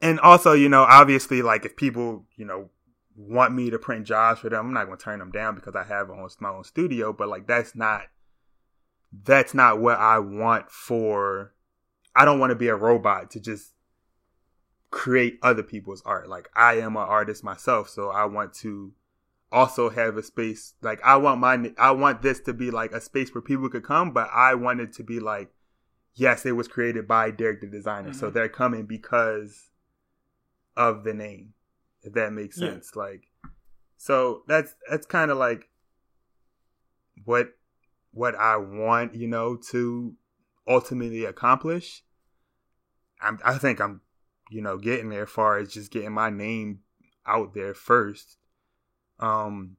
and 0.00 0.20
also, 0.20 0.52
you 0.52 0.68
know, 0.68 0.84
obviously 0.84 1.42
like 1.42 1.64
if 1.64 1.74
people, 1.74 2.24
you 2.36 2.44
know, 2.44 2.70
want 3.16 3.52
me 3.52 3.68
to 3.70 3.78
print 3.80 4.06
jobs 4.06 4.38
for 4.38 4.48
them, 4.48 4.66
I'm 4.66 4.72
not 4.72 4.86
going 4.86 4.96
to 4.96 5.04
turn 5.04 5.18
them 5.18 5.32
down 5.32 5.56
because 5.56 5.74
I 5.74 5.82
have 5.82 6.08
my 6.08 6.14
own, 6.14 6.28
my 6.38 6.50
own 6.50 6.62
studio, 6.62 7.12
but 7.12 7.28
like 7.28 7.48
that's 7.48 7.74
not 7.74 8.02
that's 9.24 9.54
not 9.54 9.80
what 9.80 9.98
I 9.98 10.20
want 10.20 10.70
for 10.70 11.52
I 12.14 12.24
don't 12.24 12.38
want 12.38 12.50
to 12.50 12.56
be 12.56 12.68
a 12.68 12.76
robot 12.76 13.32
to 13.32 13.40
just 13.40 13.72
create 14.90 15.38
other 15.42 15.62
people's 15.62 16.02
art. 16.04 16.28
Like 16.28 16.48
I 16.54 16.74
am 16.74 16.96
an 16.96 17.02
artist 17.02 17.44
myself, 17.44 17.88
so 17.88 18.10
I 18.10 18.24
want 18.24 18.54
to 18.54 18.92
also 19.52 19.90
have 19.90 20.16
a 20.16 20.22
space 20.22 20.74
like 20.80 21.00
I 21.02 21.16
want 21.16 21.40
my 21.40 21.72
I 21.76 21.90
want 21.90 22.22
this 22.22 22.38
to 22.40 22.52
be 22.52 22.70
like 22.70 22.92
a 22.92 23.00
space 23.00 23.34
where 23.34 23.42
people 23.42 23.68
could 23.68 23.82
come, 23.84 24.12
but 24.12 24.28
I 24.32 24.54
want 24.54 24.80
it 24.80 24.92
to 24.94 25.02
be 25.02 25.20
like 25.20 25.50
yes, 26.14 26.44
it 26.44 26.52
was 26.52 26.68
created 26.68 27.06
by 27.08 27.30
Derek 27.30 27.60
the 27.60 27.66
designer. 27.66 28.12
So 28.12 28.30
Mhm. 28.30 28.34
they're 28.34 28.48
coming 28.48 28.86
because 28.86 29.70
of 30.76 31.04
the 31.04 31.14
name. 31.14 31.54
If 32.02 32.12
that 32.14 32.32
makes 32.32 32.60
Yeah. 32.60 32.70
sense. 32.70 32.96
Like 32.96 33.30
so 33.96 34.42
that's 34.46 34.74
that's 34.88 35.06
kind 35.06 35.30
of 35.30 35.38
like 35.38 35.68
what 37.24 37.54
what 38.12 38.34
I 38.34 38.56
want, 38.56 39.14
you 39.14 39.28
know, 39.28 39.56
to 39.70 40.16
ultimately 40.66 41.24
accomplish. 41.24 42.02
I'm, 43.20 43.38
I 43.44 43.58
think 43.58 43.80
I'm, 43.80 44.00
you 44.50 44.60
know, 44.60 44.76
getting 44.76 45.08
there. 45.08 45.22
As 45.22 45.30
far 45.30 45.58
as 45.58 45.72
just 45.72 45.90
getting 45.90 46.12
my 46.12 46.28
name 46.28 46.80
out 47.26 47.54
there 47.54 47.74
first. 47.74 48.36
Um, 49.18 49.76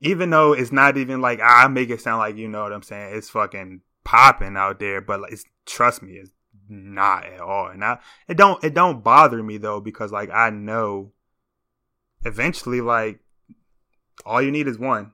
even 0.00 0.30
though 0.30 0.52
it's 0.52 0.72
not 0.72 0.96
even 0.96 1.20
like 1.20 1.40
I 1.42 1.68
make 1.68 1.90
it 1.90 2.00
sound 2.00 2.18
like 2.18 2.36
you 2.36 2.48
know 2.48 2.62
what 2.62 2.72
I'm 2.72 2.82
saying. 2.82 3.16
It's 3.16 3.30
fucking 3.30 3.82
popping 4.04 4.56
out 4.56 4.78
there, 4.78 5.00
but 5.00 5.20
like, 5.20 5.32
it's 5.32 5.44
trust 5.64 6.02
me, 6.02 6.14
it's 6.14 6.30
not 6.68 7.26
at 7.26 7.40
all. 7.40 7.68
And 7.68 7.84
I, 7.84 7.98
it 8.28 8.36
don't 8.36 8.62
it 8.64 8.74
don't 8.74 9.04
bother 9.04 9.42
me 9.42 9.58
though 9.58 9.80
because 9.80 10.12
like 10.12 10.30
I 10.30 10.50
know 10.50 11.12
eventually 12.24 12.80
like 12.80 13.20
all 14.24 14.42
you 14.42 14.50
need 14.50 14.66
is 14.66 14.78
one 14.78 15.12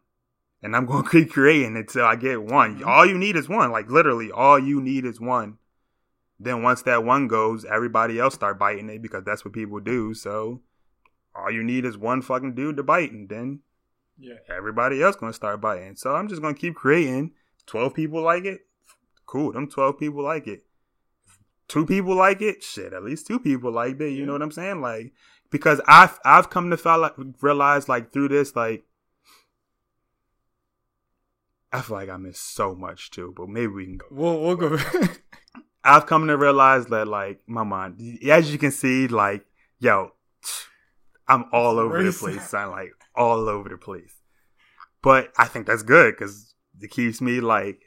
and 0.63 0.77
I'm 0.77 0.87
going 0.87 1.05
to 1.05 1.11
keep 1.11 1.33
creating 1.33 1.77
until 1.77 2.05
I 2.05 2.17
get 2.17 2.43
one. 2.43 2.81
Mhm. 2.81 2.87
All 2.87 3.05
you 3.05 3.19
need 3.19 3.37
is 3.37 3.49
one. 3.49 3.71
Like 3.73 3.91
literally, 3.91 4.31
all 4.31 4.59
you 4.59 4.81
need 4.81 5.05
is 5.05 5.21
one. 5.21 5.59
Then 6.43 6.63
once 6.63 6.83
that 6.83 7.05
one 7.05 7.29
goes, 7.29 7.65
everybody 7.65 8.19
else 8.19 8.35
start 8.35 8.59
biting 8.59 8.89
it 8.91 9.01
because 9.03 9.23
that's 9.25 9.45
what 9.45 9.55
people 9.55 9.79
do. 9.81 10.13
So 10.15 10.61
all 11.35 11.51
you 11.51 11.63
need 11.63 11.85
is 11.85 11.97
one 11.97 12.21
fucking 12.23 12.55
dude 12.55 12.77
to 12.77 12.83
bite, 12.83 13.13
and 13.13 13.29
then 13.29 13.61
Yeah. 14.19 14.35
everybody 14.49 15.03
else 15.03 15.17
gonna 15.17 15.33
start 15.33 15.61
biting. 15.61 15.97
So 15.97 16.15
I'm 16.15 16.29
just 16.29 16.43
gonna 16.43 16.55
keep 16.55 16.75
creating. 16.75 17.33
Twelve 17.67 17.95
people 17.95 18.21
like 18.23 18.45
it. 18.45 18.67
Cool. 19.27 19.53
Them 19.53 19.69
twelve 19.69 19.99
people 19.99 20.23
like 20.25 20.47
it. 20.49 20.65
Two 21.69 21.87
people 21.87 22.15
like 22.17 22.43
it. 22.43 22.63
Shit, 22.63 22.93
at 22.93 23.05
least 23.05 23.27
two 23.27 23.39
people 23.39 23.71
like 23.73 24.01
it. 24.01 24.11
You 24.11 24.19
Yeah. 24.21 24.25
know 24.27 24.33
what 24.33 24.43
I'm 24.43 24.51
saying? 24.51 24.81
Like 24.81 25.13
because 25.51 25.81
I've 25.87 26.19
I've 26.25 26.51
come 26.51 26.71
to 26.71 26.77
feel 26.77 26.99
like, 26.99 27.15
realize 27.41 27.89
like 27.89 28.13
through 28.13 28.29
this 28.29 28.57
like 28.57 28.85
I 31.73 31.81
feel 31.81 31.97
like 31.97 32.11
I 32.11 32.17
missed 32.19 32.55
so 32.55 32.75
much 32.75 33.11
too, 33.11 33.33
but 33.37 33.49
maybe 33.49 33.69
we 33.69 33.85
can 33.87 33.97
go. 33.99 34.07
We'll 34.11 34.41
we'll 34.41 34.57
go. 34.57 34.77
I've 35.85 36.07
come 36.07 36.27
to 36.29 36.37
realize 36.37 36.87
that 36.87 37.09
like 37.09 37.41
my 37.47 37.65
mind, 37.65 37.99
as 38.29 38.53
you 38.53 38.59
can 38.59 38.71
see, 38.71 39.09
like 39.09 39.45
yo, 39.79 40.13
I'm 41.29 41.45
all 41.53 41.79
over 41.79 41.99
the 41.99 42.05
Racing. 42.05 42.29
place. 42.35 42.55
I'm 42.55 42.71
like 42.71 42.91
all 43.15 43.49
over 43.49 43.69
the 43.69 43.77
place. 43.77 44.15
But 45.03 45.33
I 45.37 45.47
think 45.47 45.67
that's 45.67 45.83
good 45.83 46.15
because 46.15 46.55
it 46.81 46.91
keeps 46.91 47.21
me 47.21 47.41
like 47.41 47.83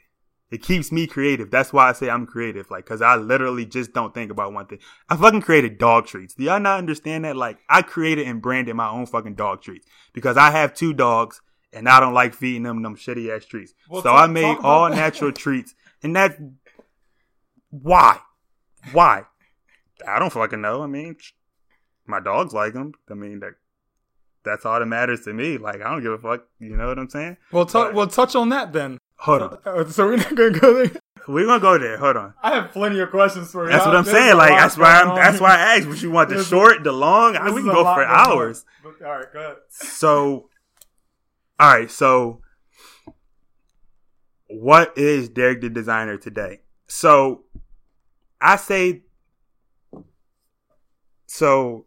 it 0.50 0.62
keeps 0.62 0.92
me 0.92 1.06
creative. 1.06 1.50
That's 1.50 1.72
why 1.72 1.88
I 1.88 1.92
say 1.92 2.08
I'm 2.10 2.26
creative, 2.26 2.70
like 2.70 2.84
because 2.84 3.02
I 3.02 3.16
literally 3.16 3.64
just 3.66 3.92
don't 3.92 4.12
think 4.14 4.30
about 4.30 4.52
one 4.52 4.66
thing. 4.66 4.78
I 5.08 5.16
fucking 5.16 5.42
created 5.42 5.78
dog 5.78 6.06
treats. 6.06 6.34
Do 6.34 6.44
y'all 6.44 6.60
not 6.60 6.78
understand 6.78 7.24
that? 7.24 7.36
Like 7.36 7.58
I 7.68 7.82
created 7.82 8.26
and 8.26 8.42
branded 8.42 8.76
my 8.76 8.88
own 8.88 9.06
fucking 9.06 9.34
dog 9.34 9.62
treats 9.62 9.86
because 10.12 10.36
I 10.36 10.50
have 10.50 10.74
two 10.74 10.92
dogs 10.92 11.40
and 11.72 11.88
I 11.88 11.98
don't 12.00 12.14
like 12.14 12.34
feeding 12.34 12.62
them 12.62 12.82
them 12.82 12.96
shitty 12.96 13.34
ass 13.34 13.44
treats. 13.44 13.72
Well, 13.88 14.02
so 14.02 14.10
talk- 14.10 14.28
I 14.28 14.32
made 14.32 14.58
all 14.62 14.88
natural 14.90 15.32
treats, 15.32 15.74
and 16.02 16.14
that 16.16 16.38
why, 17.82 18.18
why? 18.92 19.24
I 20.06 20.18
don't 20.18 20.32
fucking 20.32 20.60
know. 20.60 20.82
I 20.82 20.86
mean, 20.86 21.16
my 22.06 22.20
dogs 22.20 22.52
like 22.54 22.72
them. 22.74 22.92
I 23.10 23.14
mean 23.14 23.40
that. 23.40 23.52
That's 24.44 24.64
all 24.64 24.78
that 24.78 24.86
matters 24.86 25.22
to 25.22 25.32
me. 25.32 25.58
Like 25.58 25.76
I 25.82 25.90
don't 25.90 26.02
give 26.02 26.12
a 26.12 26.18
fuck. 26.18 26.44
You 26.60 26.76
know 26.76 26.86
what 26.86 26.98
I'm 26.98 27.08
saying? 27.10 27.36
we'll 27.50 27.66
touch. 27.66 27.88
But- 27.88 27.94
We'll 27.94 28.06
touch 28.06 28.36
on 28.36 28.50
that 28.50 28.72
then. 28.72 28.98
Hold 29.18 29.42
on. 29.42 29.58
Uh, 29.64 29.84
So 29.88 30.06
we're 30.06 30.16
not 30.18 30.34
gonna 30.34 30.58
go 30.58 30.74
there. 30.84 31.00
We're 31.26 31.46
gonna 31.46 31.58
go 31.58 31.78
there. 31.78 31.96
Hold 31.96 32.16
on. 32.16 32.34
I 32.42 32.54
have 32.54 32.70
plenty 32.70 33.00
of 33.00 33.10
questions 33.10 33.50
for 33.50 33.64
you. 33.64 33.70
That's 33.72 33.84
what 33.84 33.96
I'm 33.96 34.04
There's 34.04 34.16
saying. 34.16 34.36
Like 34.36 34.50
that's 34.50 34.76
why 34.78 35.00
I'm. 35.00 35.16
That's 35.16 35.40
why 35.40 35.56
I 35.56 35.76
asked. 35.78 35.88
What 35.88 36.00
you 36.00 36.12
want? 36.12 36.28
The 36.28 36.36
There's- 36.36 36.48
short, 36.48 36.84
the 36.84 36.92
long? 36.92 37.32
This 37.32 37.52
we 37.54 37.62
can 37.62 37.72
go 37.72 37.82
for 37.82 38.04
hours. 38.04 38.64
But, 38.84 39.04
all 39.04 39.12
right, 39.16 39.32
go 39.32 39.40
ahead. 39.40 39.56
So, 39.70 40.48
all 41.58 41.72
right. 41.74 41.90
So, 41.90 42.42
what 44.48 44.96
is 44.96 45.28
Derek 45.28 45.60
the 45.60 45.68
designer 45.70 46.16
today? 46.16 46.60
So, 46.86 47.42
I 48.40 48.56
say, 48.56 49.02
so, 51.26 51.86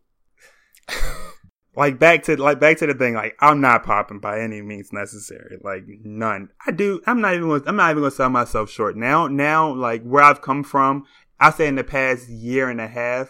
like 1.76 2.00
back 2.00 2.24
to 2.24 2.36
like 2.42 2.60
back 2.60 2.78
to 2.80 2.88
the 2.88 2.94
thing. 2.94 3.14
Like 3.14 3.36
I'm 3.40 3.62
not 3.62 3.84
popping 3.84 4.20
by 4.20 4.40
any 4.40 4.62
means 4.62 4.92
necessary. 4.92 5.58
Like 5.64 5.84
none. 5.88 6.50
I 6.66 6.72
do. 6.72 7.02
I'm 7.06 7.22
not 7.22 7.36
even. 7.36 7.48
Gonna, 7.48 7.64
I'm 7.66 7.76
not 7.76 7.92
even 7.92 8.04
gonna 8.04 8.12
sell 8.12 8.30
myself 8.30 8.70
short 8.70 8.96
now. 8.98 9.28
Now, 9.28 9.74
like 9.74 10.04
where 10.04 10.24
I've 10.24 10.42
come 10.42 10.64
from, 10.64 11.06
I 11.40 11.52
say 11.52 11.68
in 11.68 11.76
the 11.76 11.84
past 11.84 12.28
year 12.30 12.70
and 12.70 12.82
a 12.82 12.88
half, 12.88 13.30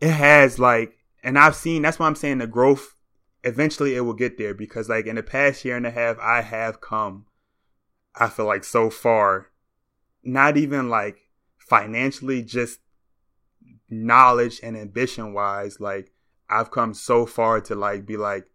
it 0.00 0.10
has 0.10 0.58
like, 0.58 0.94
and 1.22 1.38
I've 1.38 1.56
seen. 1.56 1.82
That's 1.82 1.98
why 1.98 2.06
I'm 2.06 2.14
saying 2.14 2.38
the 2.38 2.46
growth 2.46 2.94
eventually 3.44 3.96
it 3.96 4.00
will 4.00 4.14
get 4.14 4.36
there 4.38 4.54
because 4.54 4.88
like 4.88 5.06
in 5.06 5.16
the 5.16 5.22
past 5.22 5.64
year 5.64 5.76
and 5.76 5.86
a 5.86 5.90
half 5.90 6.18
I 6.18 6.42
have 6.42 6.80
come 6.80 7.26
I 8.14 8.28
feel 8.28 8.46
like 8.46 8.64
so 8.64 8.90
far 8.90 9.46
not 10.22 10.56
even 10.56 10.90
like 10.90 11.16
financially 11.70 12.42
just 12.42 12.80
knowledge 13.88 14.60
and 14.62 14.76
ambition 14.76 15.32
wise 15.32 15.80
like 15.80 16.12
I've 16.50 16.70
come 16.70 16.92
so 16.92 17.24
far 17.24 17.60
to 17.62 17.74
like 17.74 18.04
be 18.04 18.16
like 18.16 18.46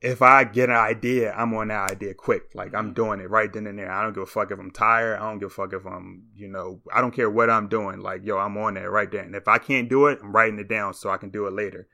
if 0.00 0.20
I 0.20 0.44
get 0.44 0.68
an 0.68 0.76
idea, 0.76 1.32
I'm 1.32 1.54
on 1.54 1.68
that 1.68 1.90
idea 1.90 2.14
quick. 2.14 2.54
Like 2.54 2.74
I'm 2.74 2.86
mm-hmm. 2.86 2.94
doing 2.94 3.20
it 3.20 3.30
right 3.30 3.52
then 3.52 3.66
and 3.66 3.78
there. 3.78 3.90
I 3.90 4.02
don't 4.02 4.12
give 4.12 4.22
a 4.22 4.26
fuck 4.26 4.50
if 4.50 4.58
I'm 4.58 4.70
tired. 4.70 5.18
I 5.18 5.28
don't 5.28 5.38
give 5.38 5.50
a 5.50 5.54
fuck 5.54 5.72
if 5.72 5.86
I'm, 5.86 6.24
you 6.34 6.48
know, 6.48 6.80
I 6.94 7.00
don't 7.00 7.14
care 7.14 7.30
what 7.30 7.50
I'm 7.50 7.68
doing. 7.68 8.00
Like, 8.00 8.24
yo, 8.24 8.38
I'm 8.38 8.56
on 8.58 8.74
that 8.74 8.90
right 8.90 9.10
there. 9.10 9.22
And 9.22 9.34
if 9.34 9.48
I 9.48 9.58
can't 9.58 9.88
do 9.88 10.06
it, 10.06 10.18
I'm 10.22 10.32
writing 10.32 10.58
it 10.58 10.68
down 10.68 10.94
so 10.94 11.10
I 11.10 11.16
can 11.16 11.30
do 11.30 11.46
it 11.46 11.54
later. 11.54 11.88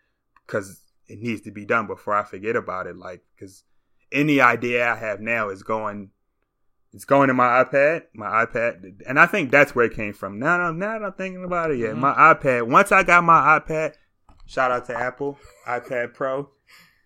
Cause 0.46 0.80
it 1.06 1.20
needs 1.20 1.42
to 1.42 1.50
be 1.50 1.64
done 1.64 1.86
before 1.86 2.14
I 2.14 2.24
forget 2.24 2.56
about 2.56 2.86
it. 2.86 2.96
Like, 2.96 3.22
cause 3.38 3.64
any 4.10 4.40
idea 4.40 4.90
I 4.90 4.96
have 4.96 5.20
now 5.20 5.48
is 5.48 5.62
going, 5.62 6.10
it's 6.94 7.04
going 7.04 7.30
in 7.30 7.36
my 7.36 7.64
iPad, 7.64 8.02
my 8.14 8.44
iPad. 8.44 9.00
And 9.08 9.18
I 9.18 9.26
think 9.26 9.50
that's 9.50 9.74
where 9.74 9.86
it 9.86 9.94
came 9.94 10.12
from. 10.12 10.38
Now, 10.38 10.58
now, 10.58 10.72
now 10.72 11.06
I'm 11.06 11.12
thinking 11.12 11.44
about 11.44 11.70
it. 11.70 11.78
Yeah. 11.78 11.88
Mm-hmm. 11.88 12.00
My 12.00 12.12
iPad. 12.12 12.68
Once 12.68 12.92
I 12.92 13.02
got 13.02 13.24
my 13.24 13.58
iPad, 13.58 13.94
shout 14.46 14.70
out 14.70 14.86
to 14.86 14.96
Apple, 14.96 15.38
iPad 15.66 16.12
Pro 16.12 16.50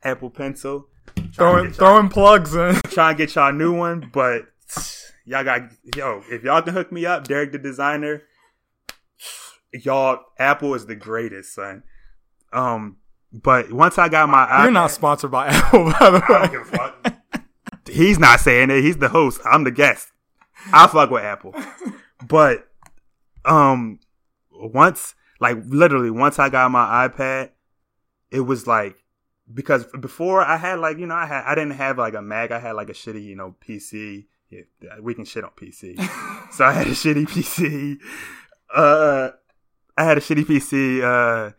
Apple 0.02 0.30
Pencil. 0.30 0.88
Throwing 1.34 1.72
throwing 1.72 2.08
plugs 2.08 2.54
in. 2.54 2.74
Trying 2.86 3.16
to 3.16 3.26
get 3.26 3.34
y'all 3.34 3.50
a 3.50 3.52
new 3.52 3.72
one, 3.74 4.10
but 4.12 4.46
y'all 5.24 5.44
got 5.44 5.62
yo. 5.94 6.22
If 6.30 6.42
y'all 6.42 6.62
can 6.62 6.74
hook 6.74 6.90
me 6.90 7.06
up, 7.06 7.26
Derek 7.28 7.52
the 7.52 7.58
designer. 7.58 8.22
Y'all, 9.72 10.20
Apple 10.38 10.74
is 10.74 10.86
the 10.86 10.94
greatest, 10.94 11.54
son. 11.54 11.82
Um, 12.52 12.96
but 13.32 13.70
once 13.72 13.98
I 13.98 14.08
got 14.08 14.28
my, 14.28 14.46
iPad 14.46 14.62
you're 14.62 14.70
iPad, 14.70 14.72
not 14.72 14.90
sponsored 14.90 15.30
by 15.30 15.46
Apple, 15.48 15.92
by 15.92 16.10
the 16.10 17.02
way. 17.04 17.05
He's 17.88 18.18
not 18.18 18.40
saying 18.40 18.70
it. 18.70 18.82
He's 18.82 18.98
the 18.98 19.08
host. 19.08 19.40
I'm 19.44 19.64
the 19.64 19.70
guest. 19.70 20.12
I 20.72 20.86
fuck 20.86 21.10
with 21.10 21.22
Apple, 21.22 21.54
but 22.26 22.68
um, 23.44 24.00
once 24.52 25.14
like 25.40 25.58
literally 25.66 26.10
once 26.10 26.38
I 26.38 26.48
got 26.48 26.70
my 26.70 27.08
iPad, 27.08 27.50
it 28.30 28.40
was 28.40 28.66
like 28.66 28.96
because 29.52 29.86
before 30.00 30.42
I 30.42 30.56
had 30.56 30.78
like 30.78 30.98
you 30.98 31.06
know 31.06 31.14
I 31.14 31.26
had 31.26 31.44
I 31.44 31.54
didn't 31.54 31.74
have 31.74 31.98
like 31.98 32.14
a 32.14 32.22
Mac 32.22 32.50
I 32.50 32.58
had 32.58 32.72
like 32.72 32.88
a 32.88 32.94
shitty 32.94 33.24
you 33.24 33.36
know 33.36 33.54
PC 33.66 34.26
yeah, 34.50 34.62
we 35.00 35.14
can 35.14 35.24
shit 35.24 35.44
on 35.44 35.50
PC 35.50 35.96
so 36.52 36.64
I 36.64 36.72
had 36.72 36.86
a 36.86 36.90
shitty 36.90 37.26
PC 37.26 37.98
uh 38.74 39.30
I 39.96 40.04
had 40.04 40.18
a 40.18 40.20
shitty 40.20 40.44
PC 40.44 41.02
uh 41.02 41.52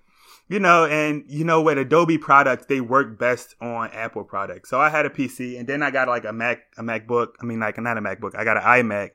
you 0.48 0.60
know 0.60 0.86
and 0.86 1.24
you 1.28 1.44
know 1.44 1.62
with 1.62 1.78
Adobe 1.78 2.18
products 2.18 2.66
they 2.68 2.82
work 2.82 3.18
best 3.18 3.56
on 3.62 3.90
Apple 3.92 4.24
products 4.24 4.70
so 4.70 4.80
I 4.80 4.90
had 4.90 5.06
a 5.06 5.10
PC 5.10 5.60
and 5.60 5.68
then 5.68 5.84
I 5.84 5.92
got 5.92 6.08
like 6.08 6.26
a 6.26 6.34
Mac 6.34 6.60
a 6.78 6.84
MacBook 6.84 7.34
I 7.42 7.46
mean 7.46 7.60
like 7.60 7.78
not 7.80 7.98
a 7.98 8.02
MacBook 8.02 8.36
I 8.36 8.44
got 8.44 8.58
an 8.58 8.64
iMac 8.64 9.12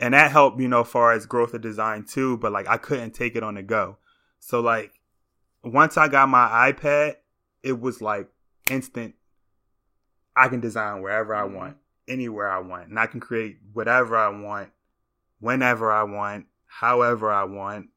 and 0.00 0.14
that 0.14 0.30
helped 0.30 0.60
you 0.60 0.68
know 0.68 0.84
far 0.84 1.12
as 1.12 1.26
growth 1.26 1.54
of 1.54 1.60
design 1.60 2.04
too 2.04 2.36
but 2.38 2.52
like 2.52 2.68
I 2.68 2.76
couldn't 2.76 3.12
take 3.12 3.36
it 3.36 3.42
on 3.42 3.54
the 3.54 3.62
go 3.62 3.98
so 4.38 4.60
like 4.60 4.92
once 5.62 5.96
I 5.96 6.08
got 6.08 6.28
my 6.28 6.72
iPad 6.72 7.16
it 7.64 7.80
was 7.80 8.00
like 8.00 8.28
instant. 8.70 9.14
I 10.36 10.48
can 10.48 10.60
design 10.60 11.00
wherever 11.00 11.34
I 11.34 11.42
mm-hmm. 11.42 11.56
want, 11.56 11.76
anywhere 12.08 12.48
I 12.48 12.58
want, 12.58 12.88
and 12.88 12.98
I 12.98 13.06
can 13.06 13.20
create 13.20 13.58
whatever 13.72 14.16
I 14.16 14.28
want, 14.28 14.70
whenever 15.40 15.90
I 15.90 16.04
want, 16.04 16.46
however 16.66 17.32
I 17.32 17.44
want. 17.44 17.88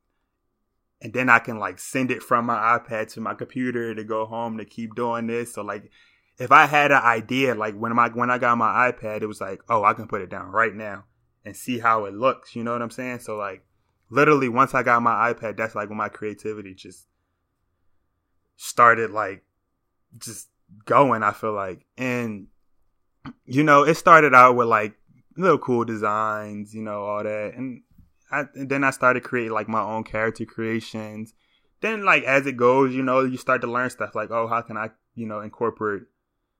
And 1.02 1.14
then 1.14 1.30
I 1.30 1.40
can 1.40 1.60
like 1.60 1.80
send 1.80 2.10
it 2.10 2.24
from 2.24 2.46
my 2.46 2.80
iPad 2.80 3.12
to 3.14 3.22
my 3.22 3.34
computer 3.36 3.94
to 3.94 4.04
go 4.04 4.26
home 4.26 4.58
to 4.58 4.66
keep 4.66 4.96
doing 4.96 5.28
this. 5.28 5.54
So 5.54 5.62
like 5.62 5.92
if 6.40 6.52
I 6.52 6.66
had 6.66 6.92
an 6.92 7.02
idea, 7.04 7.56
like 7.56 7.76
when 7.76 7.96
my 7.96 8.10
when 8.10 8.32
I 8.32 8.38
got 8.38 8.58
my 8.58 8.92
iPad, 8.92 9.22
it 9.22 9.28
was 9.28 9.42
like, 9.42 9.62
oh, 9.70 9.84
I 9.84 9.94
can 9.94 10.08
put 10.08 10.22
it 10.22 10.30
down 10.30 10.48
right 10.48 10.74
now 10.74 11.06
and 11.46 11.56
see 11.56 11.80
how 11.80 12.06
it 12.06 12.14
looks. 12.14 12.56
You 12.56 12.64
know 12.64 12.72
what 12.72 12.82
I'm 12.82 12.90
saying? 12.90 13.20
So 13.20 13.36
like 13.38 13.64
literally 14.10 14.50
once 14.50 14.74
I 14.74 14.84
got 14.84 15.02
my 15.02 15.34
iPad, 15.34 15.58
that's 15.58 15.76
like 15.76 15.90
when 15.90 15.98
my 15.98 16.10
creativity 16.10 16.74
just 16.74 17.08
started 18.56 19.12
like 19.12 19.44
just 20.18 20.50
going, 20.86 21.24
I 21.24 21.32
feel 21.32 21.54
like. 21.54 21.86
And, 21.98 22.48
you 23.46 23.64
know, 23.64 23.84
it 23.84 23.96
started 23.96 24.34
out 24.34 24.56
with 24.56 24.68
like 24.68 24.94
little 25.36 25.58
cool 25.58 25.86
designs, 25.86 26.74
you 26.74 26.82
know, 26.82 27.04
all 27.04 27.24
that. 27.24 27.54
And, 27.56 27.84
I, 28.32 28.46
and 28.56 28.70
then 28.70 28.84
I 28.84 28.92
started 28.92 29.24
creating 29.24 29.54
like 29.54 29.68
my 29.68 29.82
own 29.82 30.04
character 30.04 30.46
creations. 30.46 31.34
Then, 31.82 32.04
like, 32.04 32.24
as 32.24 32.48
it 32.48 32.58
goes, 32.58 32.96
you 32.96 33.04
know, 33.04 33.22
you 33.22 33.38
start 33.38 33.62
to 33.62 33.68
learn 33.68 33.90
stuff 33.90 34.16
like, 34.16 34.32
oh, 34.32 34.48
how 34.48 34.62
can 34.62 34.78
I, 34.78 34.90
you 35.14 35.28
know, 35.28 35.42
incorporate 35.42 36.04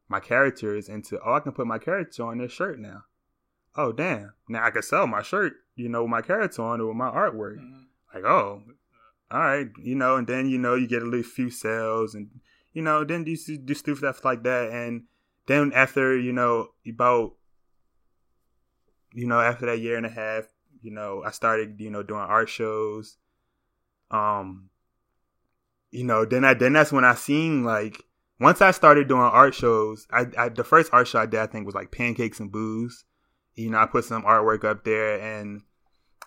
my 0.08 0.20
characters 0.20 0.88
into, 0.90 1.20
oh, 1.26 1.34
I 1.34 1.40
can 1.40 1.54
put 1.54 1.66
my 1.66 1.80
character 1.80 2.24
on 2.24 2.38
this 2.38 2.52
shirt 2.52 2.80
now. 2.80 3.04
Oh, 3.76 3.92
damn. 3.92 4.34
Now 4.48 4.64
I 4.64 4.70
can 4.70 4.84
sell 4.84 5.08
my 5.08 5.24
shirt, 5.24 5.54
you 5.76 5.90
know, 5.90 6.04
with 6.04 6.12
my 6.12 6.22
character 6.22 6.62
on 6.62 6.82
it 6.82 6.84
with 6.84 6.96
my 6.96 7.10
artwork. 7.10 7.58
Mm-hmm. 7.58 7.84
Like, 8.14 8.26
oh, 8.26 8.62
all 9.32 9.40
right, 9.40 9.68
you 9.82 9.96
know, 9.96 10.18
and 10.18 10.28
then, 10.28 10.48
you 10.48 10.60
know, 10.60 10.76
you 10.76 10.88
get 10.88 11.02
a 11.02 11.06
little 11.06 11.24
few 11.24 11.50
sales 11.50 12.14
and 12.14 12.30
you 12.78 12.84
know, 12.84 13.04
then 13.04 13.24
do 13.24 13.36
do 13.36 13.74
stuff 13.74 14.24
like 14.24 14.44
that, 14.44 14.70
and 14.70 15.06
then 15.48 15.72
after 15.74 16.16
you 16.16 16.32
know 16.32 16.68
about 16.88 17.34
you 19.14 19.26
know 19.26 19.42
after 19.42 19.66
that 19.66 19.80
year 19.80 19.98
and 19.98 20.06
a 20.06 20.10
half, 20.10 20.44
you 20.88 20.94
know, 20.94 21.22
I 21.26 21.32
started 21.32 21.80
you 21.80 21.90
know 21.90 22.02
doing 22.02 22.22
art 22.22 22.48
shows. 22.50 23.18
Um, 24.10 24.70
you 25.92 26.06
know, 26.06 26.24
then 26.24 26.46
I 26.46 26.54
then 26.54 26.74
that's 26.74 26.94
when 26.94 27.04
I 27.04 27.16
seen 27.16 27.66
like 27.66 28.04
once 28.40 28.62
I 28.62 28.72
started 28.72 29.10
doing 29.10 29.22
art 29.22 29.54
shows. 29.54 30.08
I, 30.10 30.28
I 30.38 30.50
the 30.50 30.64
first 30.64 30.94
art 30.94 31.10
show 31.10 31.20
I 31.20 31.26
did 31.26 31.42
I 31.42 31.48
think 31.48 31.66
was 31.66 31.76
like 31.76 31.92
pancakes 31.92 32.40
and 32.40 32.52
booze. 32.52 33.04
You 33.56 33.70
know, 33.72 33.80
I 33.80 33.86
put 33.86 34.06
some 34.06 34.24
artwork 34.24 34.64
up 34.64 34.86
there 34.86 35.20
and 35.20 35.62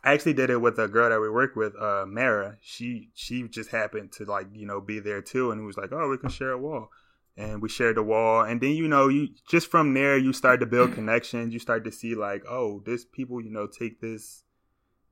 I 0.03 0.13
actually 0.15 0.35
did 0.35 0.51
it 0.51 0.61
with 0.61 0.79
a 0.79 0.89
girl 0.89 1.11
that 1.11 1.21
we 1.21 1.29
work 1.29 1.57
with, 1.57 1.75
uh, 1.77 2.05
Mara. 2.07 2.57
She 2.63 3.11
she 3.15 3.47
just 3.49 3.71
happened 3.71 4.13
to 4.13 4.25
like 4.25 4.49
you 4.53 4.67
know 4.67 4.81
be 4.81 4.99
there 5.01 5.21
too, 5.21 5.51
and 5.51 5.61
it 5.61 5.65
was 5.65 5.77
like, 5.77 5.93
oh, 5.93 6.09
we 6.09 6.19
can 6.19 6.31
share 6.31 6.53
a 6.53 6.59
wall, 6.59 6.91
and 7.37 7.61
we 7.61 7.69
shared 7.69 7.97
the 7.97 8.03
wall, 8.03 8.43
and 8.43 8.61
then 8.61 8.73
you 8.73 8.89
know 8.89 9.09
you 9.09 9.29
just 9.49 9.71
from 9.71 9.93
there 9.93 10.17
you 10.17 10.33
start 10.33 10.61
to 10.61 10.67
build 10.67 10.93
connections. 10.95 11.53
You 11.53 11.59
start 11.59 11.85
to 11.85 11.93
see 11.93 12.15
like, 12.15 12.45
oh, 12.49 12.83
this 12.87 13.05
people 13.05 13.41
you 13.41 13.51
know 13.51 13.67
take 13.67 14.01
this, 14.01 14.43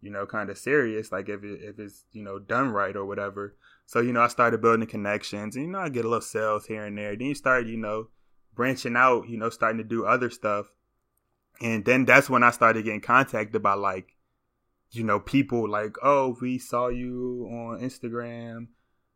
you 0.01 0.11
know, 0.11 0.27
kind 0.27 0.51
of 0.51 0.59
serious. 0.59 1.13
Like 1.13 1.29
if 1.29 1.43
it, 1.43 1.61
if 1.63 1.79
it's 1.79 2.05
you 2.13 2.23
know 2.23 2.39
done 2.39 2.71
right 2.71 2.97
or 2.97 3.05
whatever. 3.05 3.57
So 3.87 4.01
you 4.01 4.13
know 4.13 4.23
I 4.23 4.29
started 4.29 4.61
building 4.61 4.87
connections, 4.87 5.57
and 5.57 5.65
you 5.65 5.71
know 5.71 5.81
I 5.81 5.89
get 5.89 6.05
a 6.05 6.09
little 6.09 6.21
sales 6.21 6.67
here 6.67 6.85
and 6.85 6.97
there. 6.97 7.17
Then 7.17 7.29
you 7.29 7.35
start 7.35 7.67
you 7.67 7.77
know 7.77 8.09
branching 8.55 8.97
out, 8.97 9.29
you 9.29 9.37
know, 9.37 9.51
starting 9.51 9.79
to 9.79 9.85
do 9.85 10.05
other 10.05 10.31
stuff, 10.31 10.67
and 11.61 11.85
then 11.85 12.05
that's 12.05 12.29
when 12.29 12.43
I 12.43 12.51
started 12.51 12.85
getting 12.85 13.01
contacted 13.01 13.63
by 13.63 13.75
like 13.75 14.17
you 14.91 15.05
know, 15.05 15.21
people 15.21 15.69
like, 15.69 15.97
oh, 16.03 16.37
we 16.41 16.59
saw 16.59 16.89
you 16.89 17.49
on 17.51 17.81
Instagram, 17.81 18.69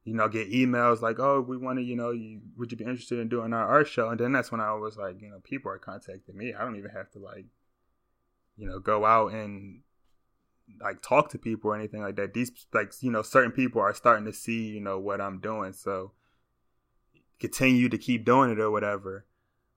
you 0.04 0.14
know, 0.14 0.28
get 0.28 0.50
emails 0.50 1.00
like, 1.00 1.18
oh, 1.18 1.40
we 1.40 1.56
want 1.56 1.78
to, 1.78 1.82
you 1.82 1.96
know, 1.96 2.10
you, 2.10 2.40
would 2.56 2.70
you 2.70 2.76
be 2.76 2.84
interested 2.84 3.18
in 3.18 3.28
doing 3.28 3.52
our 3.52 3.66
art 3.66 3.88
show? 3.88 4.10
And 4.10 4.20
then 4.20 4.32
that's 4.32 4.52
when 4.52 4.60
I 4.60 4.74
was 4.74 4.96
like, 4.96 5.20
you 5.20 5.30
know, 5.30 5.38
people 5.42 5.70
are 5.70 5.78
contacting 5.78 6.36
me. 6.36 6.52
I 6.52 6.64
don't 6.64 6.76
even 6.76 6.90
have 6.90 7.10
to 7.12 7.18
like, 7.18 7.46
you 8.56 8.66
know, 8.66 8.80
go 8.80 9.06
out 9.06 9.32
and 9.32 9.80
like 10.80 11.02
talk 11.02 11.30
to 11.30 11.38
people 11.38 11.70
or 11.70 11.76
anything 11.76 12.02
like 12.02 12.16
that. 12.16 12.34
These 12.34 12.50
like, 12.72 12.92
you 13.00 13.10
know, 13.10 13.22
certain 13.22 13.52
people 13.52 13.80
are 13.80 13.94
starting 13.94 14.24
to 14.26 14.32
see, 14.32 14.68
you 14.68 14.80
know, 14.80 14.98
what 14.98 15.20
I'm 15.20 15.40
doing. 15.40 15.72
So 15.72 16.12
continue 17.40 17.88
to 17.88 17.98
keep 17.98 18.24
doing 18.24 18.50
it 18.50 18.60
or 18.60 18.70
whatever. 18.70 19.26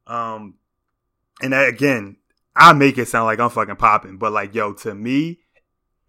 Um, 0.08 0.56
and 1.42 1.54
that, 1.54 1.68
again, 1.68 2.18
I 2.56 2.74
make 2.74 2.98
it 2.98 3.08
sound 3.08 3.26
like 3.26 3.40
I'm 3.40 3.50
fucking 3.50 3.76
popping, 3.76 4.18
but 4.18 4.32
like, 4.32 4.56
yo, 4.56 4.74
to 4.74 4.96
me, 4.96 5.40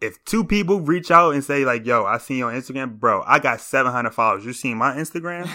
if 0.00 0.22
two 0.24 0.44
people 0.44 0.80
reach 0.80 1.10
out 1.10 1.34
and 1.34 1.42
say 1.42 1.64
like, 1.64 1.86
"Yo, 1.86 2.04
I 2.04 2.18
see 2.18 2.36
you 2.38 2.46
on 2.46 2.54
Instagram, 2.54 2.98
bro. 2.98 3.22
I 3.26 3.38
got 3.38 3.60
700 3.60 4.12
followers. 4.12 4.44
You 4.44 4.52
seen 4.52 4.76
my 4.76 4.94
Instagram?" 4.94 5.48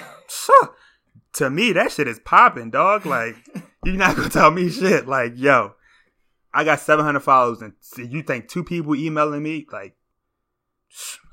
to 1.33 1.49
me, 1.49 1.73
that 1.73 1.91
shit 1.91 2.07
is 2.07 2.19
popping, 2.19 2.71
dog. 2.71 3.05
Like, 3.05 3.35
you're 3.85 3.95
not 3.95 4.15
gonna 4.15 4.29
tell 4.29 4.51
me 4.51 4.69
shit. 4.69 5.07
Like, 5.07 5.33
yo, 5.35 5.75
I 6.53 6.63
got 6.63 6.79
700 6.79 7.19
followers, 7.21 7.61
and 7.61 7.73
you 7.97 8.23
think 8.23 8.47
two 8.47 8.63
people 8.63 8.95
emailing 8.95 9.43
me? 9.43 9.65
Like, 9.71 9.95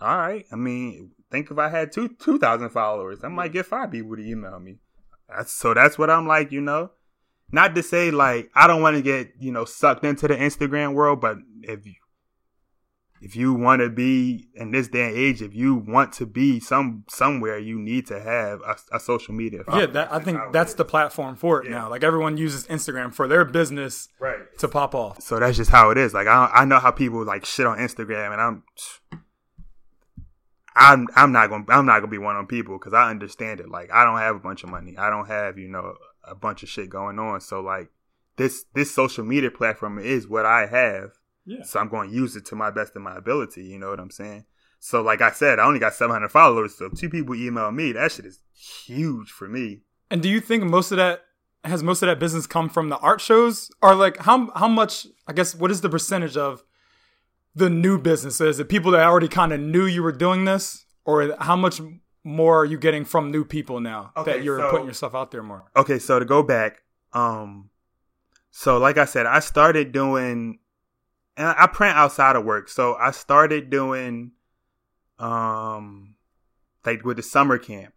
all 0.01 0.17
right. 0.17 0.47
I 0.53 0.57
mean, 0.57 1.13
think 1.31 1.51
if 1.51 1.59
I 1.59 1.69
had 1.69 1.93
two 1.93 2.09
2,000 2.09 2.71
followers, 2.71 3.21
I 3.23 3.29
might 3.29 3.53
get 3.53 3.67
five 3.67 3.91
people 3.91 4.17
to 4.17 4.23
email 4.23 4.59
me. 4.59 4.79
That's 5.29 5.53
so. 5.53 5.75
That's 5.75 5.99
what 5.99 6.11
I'm 6.11 6.27
like, 6.27 6.53
you 6.53 6.61
know. 6.61 6.91
Not 7.51 7.75
to 7.75 7.83
say 7.83 8.11
like 8.11 8.51
I 8.55 8.67
don't 8.67 8.83
want 8.83 8.97
to 8.97 9.03
get 9.03 9.33
you 9.39 9.53
know 9.53 9.65
sucked 9.65 10.05
into 10.05 10.29
the 10.29 10.37
Instagram 10.37 10.95
world, 10.95 11.21
but 11.21 11.39
if 11.63 11.87
you 11.87 11.95
if 13.21 13.35
you 13.35 13.53
want 13.53 13.81
to 13.81 13.89
be 13.89 14.49
in 14.55 14.71
this 14.71 14.89
day 14.89 15.09
and 15.09 15.17
age, 15.17 15.43
if 15.43 15.55
you 15.55 15.75
want 15.75 16.13
to 16.15 16.27
be 16.27 16.61
some 16.61 17.05
somewhere, 17.09 17.59
you 17.59 17.79
need 17.79 18.07
to 18.07 18.21
have 18.21 18.61
a, 18.61 18.97
a 18.97 19.01
social 19.01 19.35
media. 19.35 19.63
Yeah, 19.73 19.87
that, 19.87 20.13
I 20.13 20.21
think 20.21 20.39
that's 20.53 20.75
the 20.75 20.85
platform 20.85 21.37
for 21.37 21.63
it 21.63 21.67
yeah. 21.67 21.79
now. 21.79 21.91
Like 21.91 22.05
everyone 22.05 22.37
uses 22.37 22.67
Instagram 22.67 23.13
for 23.13 23.27
their 23.27 23.45
business, 23.45 24.09
right. 24.21 24.39
to 24.59 24.69
pop 24.69 24.95
off. 24.95 25.23
So 25.23 25.39
that's 25.39 25.57
just 25.57 25.71
how 25.71 25.91
it 25.91 25.99
is. 25.99 26.15
Like 26.15 26.29
I, 26.29 26.51
I 26.53 26.65
know 26.65 26.79
how 26.79 26.91
people 26.91 27.25
like 27.25 27.45
shit 27.45 27.67
on 27.67 27.79
Instagram, 27.79 28.33
and 28.33 28.41
I'm, 28.41 28.63
I'm 30.77 31.09
I'm 31.17 31.33
not 31.33 31.51
gonna 31.51 31.65
I'm 31.69 31.87
not 31.87 32.01
gonna 32.01 32.11
be 32.11 32.19
one 32.19 32.37
of 32.37 32.41
them 32.41 32.47
people 32.47 32.79
because 32.79 32.95
I 32.95 33.11
understand 33.11 33.61
it. 33.61 33.69
Like 33.69 33.91
I 33.93 34.05
don't 34.05 34.19
have 34.19 34.37
a 34.37 34.41
bunch 34.41 34.63
of 34.63 34.71
money. 34.71 34.97
I 34.97 35.11
don't 35.11 35.27
have 35.27 35.59
you 35.59 35.69
know 35.69 35.95
a 36.23 36.35
bunch 36.35 36.63
of 36.63 36.69
shit 36.69 36.89
going 36.89 37.19
on. 37.19 37.41
So 37.41 37.61
like 37.61 37.91
this 38.37 38.65
this 38.75 38.95
social 38.95 39.25
media 39.25 39.51
platform 39.51 39.99
is 39.99 40.29
what 40.29 40.47
I 40.47 40.67
have. 40.67 41.11
Yeah. 41.49 41.63
So 41.63 41.81
I'm 41.81 41.89
going 41.89 42.11
to 42.11 42.15
use 42.15 42.37
it 42.37 42.45
to 42.47 42.55
my 42.55 42.71
best 42.71 42.95
of 42.95 43.03
my 43.03 43.17
ability. 43.17 43.65
You 43.65 43.79
know 43.79 43.89
what 43.89 44.01
I'm 44.01 44.11
saying? 44.11 44.45
So 44.81 45.01
like 45.01 45.23
I 45.23 45.31
said, 45.31 45.59
I 45.59 45.65
only 45.65 45.81
got 45.81 45.95
700 45.95 46.29
followers. 46.29 46.77
So 46.77 46.89
two 46.91 47.09
people 47.09 47.35
email 47.35 47.71
me. 47.71 47.93
That 47.93 48.13
shit 48.13 48.27
is 48.27 48.41
huge 48.53 49.31
for 49.31 49.49
me. 49.49 49.81
And 50.11 50.23
do 50.23 50.29
you 50.29 50.41
think 50.41 50.63
most 50.65 50.93
of 50.93 50.99
that 50.99 51.23
has 51.65 51.83
most 51.83 52.03
of 52.03 52.07
that 52.07 52.19
business 52.19 52.47
come 52.47 52.69
from 52.69 52.89
the 52.89 52.99
art 52.99 53.21
shows, 53.21 53.71
or 53.83 53.95
like 53.95 54.19
how 54.19 54.51
how 54.53 54.69
much? 54.69 55.07
I 55.27 55.33
guess 55.33 55.55
what 55.55 55.71
is 55.71 55.81
the 55.81 55.89
percentage 55.89 56.37
of 56.37 56.63
the 57.55 57.69
new 57.69 57.99
business? 57.99 58.41
Is 58.41 58.61
it 58.61 58.69
people 58.69 58.93
that 58.93 59.05
already 59.05 59.29
kind 59.29 59.53
of 59.53 59.61
knew 59.61 59.85
you 59.85 60.03
were 60.03 60.13
doing 60.13 60.45
this, 60.45 60.87
or 61.05 61.35
how 61.41 61.57
much 61.57 61.81
more 62.25 62.61
are 62.61 62.65
you 62.65 62.79
getting 62.79 63.05
from 63.05 63.31
new 63.31 63.45
people 63.45 63.81
now 63.81 64.13
okay, 64.17 64.33
that 64.33 64.45
you're 64.45 64.61
so, 64.61 64.71
putting 64.71 64.87
yourself 64.87 65.15
out 65.15 65.31
there 65.31 65.43
more? 65.43 65.65
Okay, 65.77 65.99
so 65.99 66.19
to 66.19 66.25
go 66.25 66.43
back, 66.43 66.83
um, 67.13 67.71
so 68.51 68.79
like 68.79 68.99
I 68.99 69.05
said, 69.05 69.27
I 69.27 69.41
started 69.41 69.93
doing, 69.93 70.61
and 71.39 71.55
I 71.57 71.69
print 71.69 71.97
outside 71.97 72.37
of 72.37 72.45
work. 72.45 72.69
So 72.69 72.97
I 72.97 73.13
started 73.13 73.71
doing, 73.71 74.33
um, 75.19 76.17
like 76.85 77.05
with 77.05 77.17
the 77.17 77.23
summer 77.23 77.59
camp, 77.59 77.95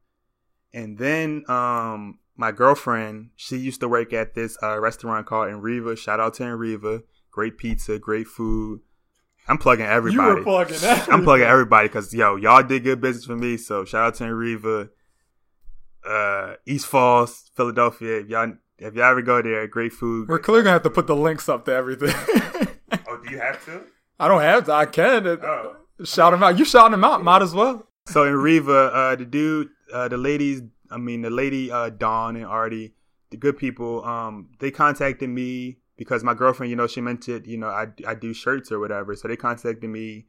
and 0.74 0.98
then 0.98 1.44
um, 1.50 2.20
my 2.38 2.52
girlfriend, 2.52 3.32
she 3.36 3.58
used 3.58 3.82
to 3.82 3.90
work 3.90 4.14
at 4.14 4.36
this 4.36 4.58
uh, 4.64 4.80
restaurant 4.80 5.26
called 5.26 5.50
In 5.50 5.60
Riva. 5.60 5.96
Shout 5.96 6.20
out 6.20 6.36
to 6.36 6.44
In 6.44 6.54
Riva. 6.54 7.02
Great 7.32 7.58
pizza, 7.58 7.98
great 7.98 8.28
food. 8.28 8.82
I'm 9.48 9.58
plugging 9.58 9.86
everybody. 9.86 10.30
You 10.30 10.36
were 10.36 10.44
plugging 10.44 10.76
everybody. 10.76 11.12
I'm 11.12 11.24
plugging 11.24 11.48
everybody 11.48 11.88
because 11.88 12.14
yo, 12.14 12.36
y'all 12.36 12.64
did 12.64 12.84
good 12.84 13.02
business 13.02 13.26
for 13.26 13.36
me. 13.36 13.58
So 13.58 13.86
shout 13.86 14.08
out 14.08 14.16
to 14.16 14.26
In 14.26 14.34
Riva, 14.34 14.90
uh, 16.08 16.54
East 16.68 16.86
Falls, 16.86 17.50
Philadelphia. 17.56 18.20
If 18.20 18.28
y'all 18.28 18.54
if 18.78 18.94
y'all 18.94 19.06
ever 19.06 19.24
go 19.24 19.42
there, 19.42 19.68
great 19.68 19.94
food. 19.94 20.30
We're 20.30 20.38
clearly 20.38 20.64
gonna 20.64 20.74
have 20.74 20.84
to 20.84 20.92
put 20.92 21.08
the 21.08 21.16
links 21.16 21.50
up 21.50 21.66
to 21.66 21.74
everything. 21.74 22.14
do 23.24 23.32
you 23.32 23.40
have 23.40 23.64
to? 23.66 23.84
I 24.20 24.28
don't 24.28 24.42
have 24.42 24.66
to. 24.66 24.74
I 24.74 24.86
can. 24.86 25.28
Oh. 25.28 25.78
Shout 26.04 26.32
them 26.32 26.44
out. 26.44 26.58
You 26.58 26.66
shouting 26.66 26.92
them 26.92 27.04
out. 27.04 27.24
Might 27.24 27.42
as 27.42 27.54
well. 27.54 27.88
So 28.08 28.24
In 28.24 28.36
Riva, 28.36 28.92
uh, 28.94 29.16
the 29.16 29.26
dude, 29.26 29.70
uh, 29.94 30.08
the 30.08 30.18
ladies, 30.18 30.62
I 30.90 30.98
mean, 30.98 31.22
the 31.22 31.30
lady, 31.30 31.72
uh, 31.72 31.90
Dawn 31.90 32.36
and 32.36 32.46
Artie, 32.46 32.94
the 33.30 33.38
good 33.38 33.58
people, 33.58 34.04
um, 34.04 34.50
they 34.60 34.72
contacted 34.72 35.30
me 35.30 35.78
because 35.98 36.24
my 36.24 36.34
girlfriend, 36.34 36.70
you 36.70 36.76
know, 36.76 36.88
she 36.88 37.02
mentioned, 37.02 37.46
you 37.48 37.58
know, 37.58 37.68
I, 37.68 37.88
I 38.08 38.16
do 38.16 38.34
shirts 38.34 38.72
or 38.72 38.80
whatever. 38.80 39.16
So 39.16 39.28
they 39.28 39.36
contacted 39.36 39.90
me, 39.90 40.26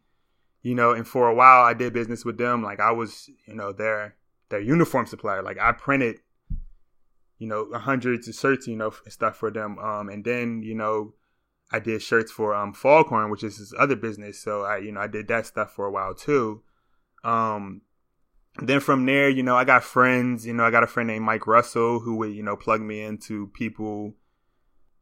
you 0.62 0.74
know, 0.74 0.92
and 0.92 1.08
for 1.08 1.28
a 1.28 1.34
while 1.34 1.64
I 1.64 1.74
did 1.74 1.92
business 1.92 2.24
with 2.24 2.38
them. 2.38 2.62
Like 2.62 2.78
I 2.78 2.92
was, 2.92 3.30
you 3.46 3.54
know, 3.54 3.72
their, 3.72 4.16
their 4.50 4.60
uniform 4.60 5.06
supplier. 5.06 5.42
Like 5.42 5.58
I 5.58 5.72
printed, 5.72 6.18
you 7.38 7.48
know, 7.48 7.68
hundreds 7.72 8.28
of 8.28 8.34
shirts, 8.34 8.66
you 8.66 8.76
know, 8.76 8.92
stuff 9.08 9.36
for 9.36 9.50
them. 9.50 9.78
Um, 9.78 10.08
and 10.10 10.24
then, 10.24 10.62
you 10.62 10.74
know, 10.74 11.14
I 11.72 11.78
did 11.78 12.02
shirts 12.02 12.30
for, 12.30 12.54
um, 12.54 12.74
Foghorn, 12.74 13.30
which 13.30 13.42
is 13.42 13.56
his 13.56 13.74
other 13.78 13.96
business. 13.96 14.38
So 14.38 14.62
I, 14.62 14.78
you 14.78 14.92
know, 14.92 15.00
I 15.00 15.06
did 15.06 15.28
that 15.28 15.46
stuff 15.46 15.72
for 15.72 15.86
a 15.86 15.90
while 15.90 16.14
too. 16.14 16.62
Um, 17.24 17.82
then 18.60 18.80
from 18.80 19.06
there, 19.06 19.30
you 19.30 19.42
know, 19.42 19.56
I 19.56 19.64
got 19.64 19.82
friends, 19.82 20.46
you 20.46 20.52
know, 20.52 20.64
I 20.64 20.70
got 20.70 20.82
a 20.82 20.86
friend 20.86 21.06
named 21.06 21.24
Mike 21.24 21.46
Russell 21.46 22.00
who 22.00 22.16
would, 22.16 22.34
you 22.34 22.42
know, 22.42 22.56
plug 22.56 22.82
me 22.82 23.00
into 23.00 23.46
people, 23.48 24.14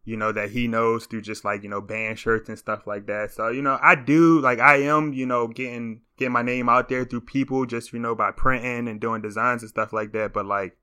you 0.05 0.17
know, 0.17 0.31
that 0.31 0.51
he 0.51 0.69
knows 0.69 1.07
through 1.07 1.23
just 1.23 1.45
like, 1.45 1.65
you 1.65 1.69
know, 1.69 1.81
band 1.81 2.19
shirts 2.19 2.49
and 2.49 2.59
stuff 2.59 2.87
like 2.87 3.07
that. 3.07 3.33
So, 3.33 3.49
you 3.49 3.63
know, 3.63 3.79
I 3.83 3.97
do 3.97 4.41
like 4.41 4.61
I 4.61 4.83
am, 4.83 5.13
you 5.13 5.27
know, 5.27 5.49
getting 5.49 6.03
getting 6.17 6.33
my 6.33 6.43
name 6.43 6.69
out 6.69 6.89
there 6.89 7.05
through 7.05 7.23
people 7.23 7.67
just, 7.67 7.93
you 7.93 7.99
know, 7.99 8.15
by 8.15 8.31
printing 8.31 8.87
and 8.87 9.01
doing 9.01 9.21
designs 9.21 9.63
and 9.63 9.71
stuff 9.71 9.93
like 9.93 10.13
that. 10.13 10.33
But 10.33 10.47
like 10.47 10.77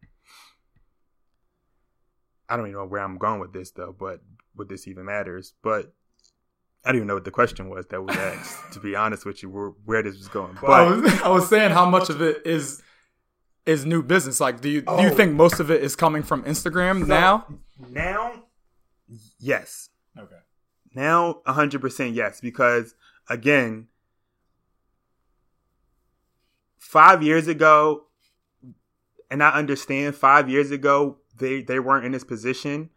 I 2.50 2.58
don't 2.58 2.68
even 2.68 2.80
know 2.80 2.86
where 2.86 3.02
I'm 3.02 3.18
going 3.18 3.40
with 3.40 3.54
this 3.54 3.72
though, 3.72 3.96
but 3.98 4.22
what 4.58 4.70
this 4.70 4.88
even 4.88 5.06
matters. 5.06 5.54
But 5.62 5.94
I 6.84 6.90
don't 6.90 6.98
even 6.98 7.08
know 7.08 7.16
what 7.16 7.26
the 7.26 7.32
question 7.32 7.70
was 7.70 7.86
that 7.88 8.02
was 8.02 8.16
asked. 8.16 8.58
to 8.74 8.80
be 8.80 8.96
honest 8.96 9.26
with 9.26 9.44
you, 9.44 9.50
where, 9.50 9.70
where 9.86 10.04
this 10.04 10.18
was 10.18 10.28
going. 10.28 10.58
But 10.60 10.70
I 10.70 10.84
was, 10.84 11.22
I 11.22 11.30
was 11.30 11.50
saying 11.50 11.72
how 11.72 11.90
much 11.90 12.10
of 12.10 12.22
it 12.22 12.46
is 12.46 12.82
is 13.66 13.86
new 13.86 14.02
business. 14.02 14.40
Like, 14.40 14.62
do 14.62 14.70
you 14.70 14.84
oh. 14.88 14.98
do 14.98 15.04
you 15.04 15.12
oh. 15.12 15.16
think 15.16 15.34
most 15.34 15.60
of 15.60 15.70
it 15.70 15.84
is 15.84 15.96
coming 15.96 16.24
from 16.24 16.44
Instagram 16.44 17.02
so, 17.02 17.08
now? 17.08 17.46
Now, 17.90 18.44
yes. 19.40 19.90
Okay. 20.18 20.36
Now, 20.96 21.42
hundred 21.46 21.82
percent 21.82 22.16
yes, 22.16 22.42
because 22.42 22.96
again, 23.30 23.88
five 26.80 27.22
years 27.22 27.48
ago, 27.48 28.06
and 29.30 29.44
I 29.44 29.50
understand 29.50 30.16
five 30.16 30.50
years 30.50 30.72
ago 30.72 31.18
they 31.38 31.62
they 31.62 31.80
weren't 31.80 32.06
in 32.06 32.14
this 32.14 32.24
position 32.24 32.90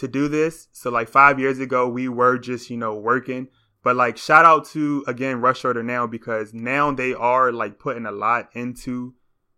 to 0.00 0.08
do 0.08 0.28
this. 0.28 0.68
So 0.72 0.90
like 0.90 1.08
five 1.08 1.38
years 1.38 1.58
ago, 1.58 1.88
we 1.88 2.08
were 2.08 2.38
just, 2.38 2.70
you 2.70 2.76
know, 2.76 2.94
working. 2.94 3.48
But 3.82 3.96
like 3.96 4.18
shout 4.18 4.44
out 4.44 4.66
to 4.70 5.04
again 5.06 5.40
Rush 5.40 5.64
Order 5.64 5.82
now 5.82 6.06
because 6.06 6.52
now 6.52 6.92
they 6.92 7.14
are 7.14 7.50
like 7.52 7.78
putting 7.78 8.04
a 8.04 8.12
lot 8.12 8.50
into 8.52 9.14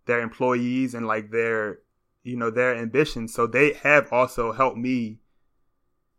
their 0.07 0.21
employees 0.21 0.95
and 0.95 1.07
like 1.07 1.31
their 1.31 1.81
you 2.23 2.37
know 2.37 2.51
their 2.51 2.77
ambitions. 2.77 3.35
So 3.35 3.47
they 3.47 3.73
have 3.83 4.13
also 4.13 4.53
helped 4.53 4.79
me, 4.79 5.19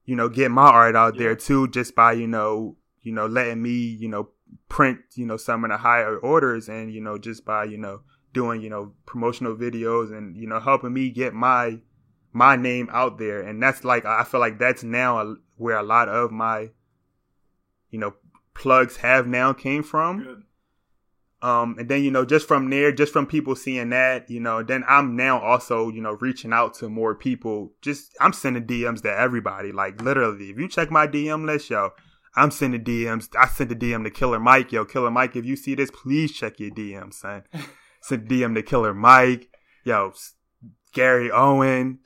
you 0.06 0.16
know, 0.16 0.28
get 0.28 0.52
my 0.52 0.70
art 0.70 0.96
out 0.96 1.18
there 1.18 1.36
too, 1.36 1.70
just 1.70 1.96
by, 1.96 2.14
you 2.14 2.28
know, 2.28 2.76
you 3.02 3.14
know, 3.14 3.26
letting 3.28 3.62
me, 3.62 3.72
you 3.72 4.10
know, 4.10 4.30
print, 4.68 5.00
you 5.16 5.26
know, 5.26 5.38
some 5.38 5.64
of 5.64 5.72
the 5.72 5.78
higher 5.78 6.18
orders 6.18 6.68
and, 6.68 6.94
you 6.94 7.00
know, 7.00 7.18
just 7.18 7.46
by, 7.46 7.64
you 7.64 7.78
know, 7.78 8.02
doing, 8.34 8.62
you 8.62 8.70
know, 8.70 8.94
promotional 9.06 9.56
videos 9.56 10.12
and, 10.12 10.36
you 10.36 10.48
know, 10.48 10.60
helping 10.60 10.94
me 10.94 11.10
get 11.10 11.34
my 11.34 11.80
my 12.34 12.56
name 12.56 12.90
out 12.92 13.18
there. 13.18 13.42
And 13.42 13.62
that's 13.62 13.84
like, 13.84 14.06
I 14.06 14.24
feel 14.24 14.40
like 14.40 14.60
that's 14.60 14.84
now 14.84 15.36
where 15.58 15.78
a 15.78 15.84
lot 15.84 16.10
of 16.10 16.32
my, 16.32 16.72
you 17.90 18.00
know, 18.00 18.16
plugs 18.54 18.98
have 18.98 19.28
now 19.28 19.54
came 19.54 19.84
from. 19.84 20.24
Good. 20.24 20.44
Um, 21.44 21.76
and 21.78 21.90
then, 21.90 22.04
you 22.04 22.10
know, 22.10 22.24
just 22.24 22.48
from 22.48 22.70
there, 22.70 22.94
just 22.94 23.12
from 23.12 23.28
people 23.28 23.56
seeing 23.56 23.90
that, 23.90 24.30
you 24.30 24.40
know, 24.40 24.64
then 24.64 24.86
I'm 24.88 25.18
now 25.18 25.40
also, 25.42 25.90
you 25.90 26.02
know, 26.02 26.14
reaching 26.22 26.54
out 26.54 26.74
to 26.76 26.88
more 26.88 27.16
people. 27.16 27.74
Just, 27.82 28.16
I'm 28.22 28.32
sending 28.32 28.66
DMs 28.66 29.02
to 29.02 29.12
everybody. 29.12 29.74
Like, 29.74 30.02
literally, 30.02 30.52
if 30.52 30.58
you 30.58 30.70
check 30.70 30.90
my 30.90 31.06
DM 31.06 31.46
list, 31.46 31.70
yo, 31.70 31.90
I'm 32.36 32.50
sending 32.50 32.84
DMs. 32.86 33.28
I 33.38 33.48
sent 33.48 33.74
a 33.74 33.76
DM 33.76 34.06
to 34.06 34.10
Killer 34.10 34.40
Mike. 34.40 34.72
Yo, 34.72 34.86
Killer 34.86 35.12
Mike, 35.12 35.36
if 35.36 35.46
you 35.46 35.58
see 35.58 35.76
this, 35.76 35.92
please 35.92 36.32
check 36.32 36.62
your 36.62 36.72
DM, 36.72 37.14
son. 37.14 37.44
sent 38.02 38.30
DM 38.30 38.56
to 38.56 38.64
Killer 38.64 38.94
Mike. 38.94 39.50
Yo, 39.84 40.14
Gary 40.94 41.30
Owen 41.30 42.00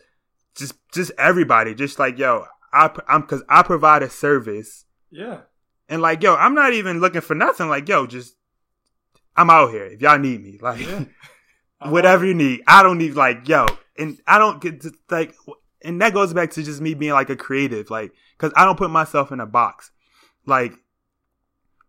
just 0.58 0.76
just 0.94 1.12
everybody, 1.18 1.74
just 1.74 2.00
like 2.00 2.18
yo, 2.18 2.46
I 2.74 2.90
I'm 3.08 3.22
because 3.22 3.44
I 3.48 3.64
provide 3.64 4.04
a 4.04 4.10
service. 4.10 4.86
Yeah. 5.12 5.42
And 5.88 6.02
like 6.02 6.22
yo, 6.24 6.36
I'm 6.36 6.56
not 6.56 6.74
even 6.74 7.00
looking 7.00 7.22
for 7.22 7.36
nothing. 7.36 7.70
Like 7.70 7.88
yo, 7.88 8.08
just 8.08 8.36
I'm 9.36 9.50
out 9.50 9.72
here. 9.72 9.86
If 9.86 10.02
y'all 10.02 10.20
need 10.20 10.44
me, 10.44 10.58
like 10.62 10.82
yeah. 10.82 11.06
whatever 11.90 12.26
you 12.26 12.34
need, 12.34 12.64
I 12.68 12.84
don't 12.84 12.98
need 12.98 13.14
like 13.16 13.48
yo, 13.48 13.68
and 13.98 14.20
I 14.28 14.38
don't 14.40 14.62
get 14.62 14.82
to, 14.82 14.92
like, 15.10 15.36
and 15.84 16.02
that 16.02 16.14
goes 16.14 16.34
back 16.34 16.52
to 16.52 16.64
just 16.64 16.82
me 16.82 16.96
being 16.96 17.14
like 17.14 17.30
a 17.30 17.36
creative, 17.36 17.90
like 17.90 18.12
because 18.38 18.52
I 18.56 18.66
don't 18.66 18.78
put 18.78 18.90
myself 18.90 19.32
in 19.32 19.40
a 19.40 19.46
box. 19.46 19.92
Like 20.46 20.74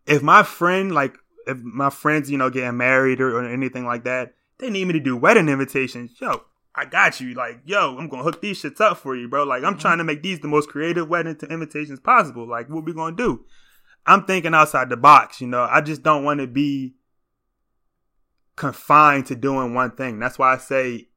if 0.07 0.23
my 0.23 0.43
friend, 0.43 0.93
like 0.93 1.17
if 1.47 1.59
my 1.59 1.91
friends, 1.91 2.31
you 2.31 2.37
know, 2.37 2.51
getting 2.51 2.77
married 2.77 3.21
or, 3.21 3.39
or 3.39 3.45
anything 3.45 3.87
like 3.87 4.05
that, 4.05 4.35
they 4.59 4.69
need 4.69 4.87
me 4.87 4.93
to 4.93 5.01
do 5.01 5.17
wedding 5.17 5.49
invitations. 5.49 6.13
Yo, 6.21 6.43
I 6.79 6.85
got 6.85 7.21
you. 7.21 7.35
Like, 7.35 7.61
yo, 7.67 7.97
I'm 7.99 8.09
gonna 8.09 8.23
hook 8.23 8.41
these 8.41 8.63
shits 8.63 8.81
up 8.81 8.99
for 8.99 9.17
you, 9.17 9.29
bro. 9.29 9.43
Like, 9.43 9.65
I'm 9.65 9.73
mm-hmm. 9.73 9.81
trying 9.81 9.99
to 9.99 10.05
make 10.05 10.23
these 10.23 10.39
the 10.39 10.49
most 10.49 10.69
creative 10.69 11.09
wedding 11.09 11.37
to 11.37 11.47
invitations 11.47 11.99
possible. 11.99 12.49
Like, 12.49 12.69
what 12.71 12.85
we 12.85 12.95
gonna 12.95 13.17
do? 13.17 13.45
I'm 14.07 14.25
thinking 14.25 14.55
outside 14.55 14.89
the 14.89 14.97
box. 14.97 15.41
You 15.41 15.49
know, 15.49 15.67
I 15.69 15.81
just 15.81 16.03
don't 16.05 16.23
want 16.23 16.39
to 16.41 16.47
be 16.47 16.95
confined 18.55 19.27
to 19.27 19.35
doing 19.35 19.75
one 19.75 19.91
thing. 19.91 20.21
That's 20.21 20.39
why 20.39 20.55
I 20.55 20.59
say 20.59 21.09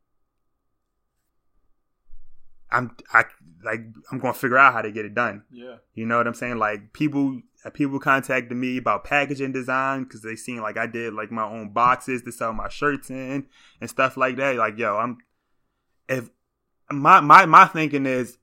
I'm 2.71 2.95
I 3.13 3.25
like 3.63 3.81
I'm 4.11 4.19
gonna 4.19 4.33
figure 4.33 4.57
out 4.57 4.73
how 4.73 4.81
to 4.81 4.91
get 4.91 5.05
it 5.05 5.13
done. 5.13 5.43
Yeah, 5.51 5.75
you 5.93 6.05
know 6.05 6.17
what 6.17 6.27
I'm 6.27 6.33
saying. 6.33 6.57
Like 6.57 6.93
people 6.93 7.41
people 7.73 7.99
contacted 7.99 8.57
me 8.57 8.77
about 8.77 9.03
packaging 9.03 9.51
design 9.51 10.03
because 10.03 10.21
they 10.21 10.35
seen 10.35 10.61
like 10.61 10.77
I 10.77 10.87
did 10.87 11.13
like 11.13 11.31
my 11.31 11.43
own 11.43 11.69
boxes 11.69 12.23
to 12.23 12.31
sell 12.31 12.53
my 12.53 12.69
shirts 12.69 13.09
in 13.09 13.45
and 13.79 13.89
stuff 13.89 14.17
like 14.17 14.37
that. 14.37 14.55
Like 14.55 14.77
yo, 14.77 14.97
I'm 14.97 15.17
if 16.07 16.29
my 16.89 17.19
my 17.19 17.45
my 17.45 17.65
thinking 17.65 18.05
is 18.05 18.37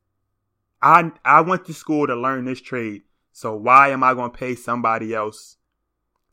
I 0.80 1.10
I 1.24 1.40
went 1.40 1.66
to 1.66 1.74
school 1.74 2.06
to 2.06 2.14
learn 2.14 2.44
this 2.44 2.60
trade. 2.60 3.02
So 3.32 3.54
why 3.56 3.90
am 3.90 4.02
I 4.02 4.14
going 4.14 4.30
to 4.30 4.36
pay 4.36 4.54
somebody 4.54 5.14
else 5.14 5.56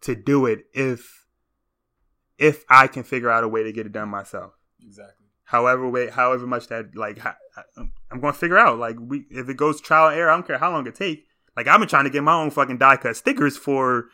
to 0.02 0.16
do 0.16 0.46
it 0.46 0.66
if 0.74 1.26
if 2.38 2.66
I 2.70 2.88
can 2.88 3.04
figure 3.04 3.30
out 3.30 3.44
a 3.44 3.48
way 3.48 3.64
to 3.64 3.72
get 3.72 3.86
it 3.86 3.92
done 3.92 4.10
myself? 4.10 4.54
Exactly. 4.82 5.28
However 5.44 5.88
way 5.90 6.10
however 6.10 6.48
much 6.48 6.68
that 6.68 6.96
like 6.96 7.20
I'm 7.76 8.20
going 8.20 8.34
to 8.34 8.40
figure 8.40 8.58
out 8.58 8.80
like 8.80 8.98
we 9.00 9.26
if 9.30 9.50
it 9.50 9.58
goes 9.58 9.82
trial 9.82 10.10
and 10.10 10.18
error, 10.18 10.30
I 10.30 10.36
don't 10.36 10.48
care 10.48 10.58
how 10.58 10.72
long 10.72 10.88
it 10.88 10.96
take. 10.96 11.26
Like 11.56 11.68
I've 11.68 11.80
been 11.80 11.90
trying 11.90 12.06
to 12.06 12.10
get 12.10 12.24
my 12.24 12.34
own 12.34 12.52
fucking 12.52 12.78
die 12.78 12.98
cut 12.98 13.16
stickers 13.16 13.58
for 13.58 14.06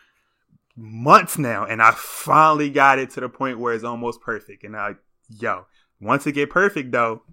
months 0.76 1.38
now, 1.38 1.66
and 1.66 1.82
I 1.82 1.92
finally 1.92 2.70
got 2.70 3.00
it 3.00 3.12
to 3.12 3.22
the 3.22 3.30
point 3.30 3.60
where 3.60 3.74
it's 3.74 3.84
almost 3.84 4.22
perfect. 4.22 4.64
And 4.64 4.76
I, 4.76 4.96
yo, 5.30 5.66
once 6.02 6.26
it 6.28 6.34
get 6.34 6.50
perfect 6.50 6.92
though, 6.92 7.24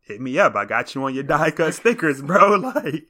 hit 0.00 0.20
me 0.20 0.38
up. 0.38 0.54
I 0.54 0.64
got 0.64 0.94
you 0.94 1.04
on 1.04 1.14
your 1.14 1.24
die 1.24 1.50
cut 1.50 1.74
stickers, 1.74 2.22
bro. 2.22 2.56
Like, 2.76 3.04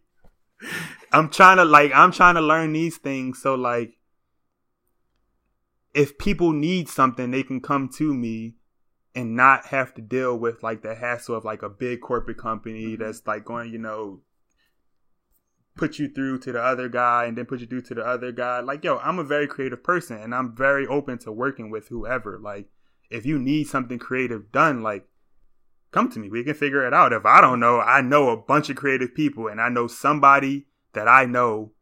I'm 1.13 1.29
trying 1.29 1.59
to 1.59 1.65
like, 1.65 1.93
I'm 1.95 2.13
trying 2.13 2.37
to 2.37 2.41
learn 2.41 2.73
these 2.73 2.97
things. 2.97 3.43
So 3.43 3.55
like, 3.55 3.99
if 5.95 6.19
people 6.19 6.53
need 6.53 6.89
something, 6.89 7.31
they 7.31 7.43
can 7.43 7.61
come 7.61 7.89
to 7.97 8.15
me 8.15 8.57
and 9.15 9.35
not 9.35 9.67
have 9.67 9.95
to 9.95 10.03
deal 10.03 10.39
with 10.39 10.63
like 10.63 10.83
the 10.83 10.95
hassle 10.95 11.35
of 11.35 11.45
like 11.45 11.63
a 11.63 11.71
big 11.71 12.01
corporate 12.01 12.39
company 12.39 12.85
mm-hmm. 12.85 13.03
that's 13.03 13.27
like 13.27 13.45
going, 13.45 13.73
you 13.73 13.79
know, 13.79 14.21
put 15.77 15.99
you 15.99 16.09
through 16.09 16.39
to 16.41 16.53
the 16.53 16.63
other 16.63 16.89
guy 16.89 17.25
and 17.25 17.37
then 17.37 17.47
put 17.47 17.61
you 17.61 17.67
through 17.67 17.83
to 17.83 17.95
the 17.95 18.07
other 18.07 18.33
guy. 18.33 18.61
Like, 18.61 18.85
yo, 18.85 18.99
I'm 18.99 19.19
a 19.19 19.25
very 19.25 19.47
creative 19.47 19.83
person 19.83 20.19
and 20.19 20.35
I'm 20.35 20.57
very 20.57 20.87
open 20.87 21.19
to 21.19 21.33
working 21.33 21.71
with 21.71 21.89
whoever. 21.89 22.39
Like, 22.39 22.69
if 23.11 23.27
you 23.27 23.39
need 23.39 23.65
something 23.65 23.99
creative 23.99 24.51
done, 24.53 24.83
like, 24.83 25.07
come 25.93 26.11
to 26.11 26.19
me. 26.19 26.29
We 26.29 26.45
can 26.45 26.55
figure 26.55 26.87
it 26.87 26.93
out. 26.93 27.13
If 27.13 27.25
I 27.25 27.41
don't 27.41 27.61
know, 27.61 27.81
I 27.81 28.01
know 28.01 28.29
a 28.31 28.37
bunch 28.37 28.69
of 28.69 28.77
creative 28.77 29.15
people 29.15 29.49
and 29.49 29.61
I 29.61 29.69
know 29.69 29.87
somebody 29.87 30.67
that 30.93 31.09
I 31.09 31.25
know 31.25 31.73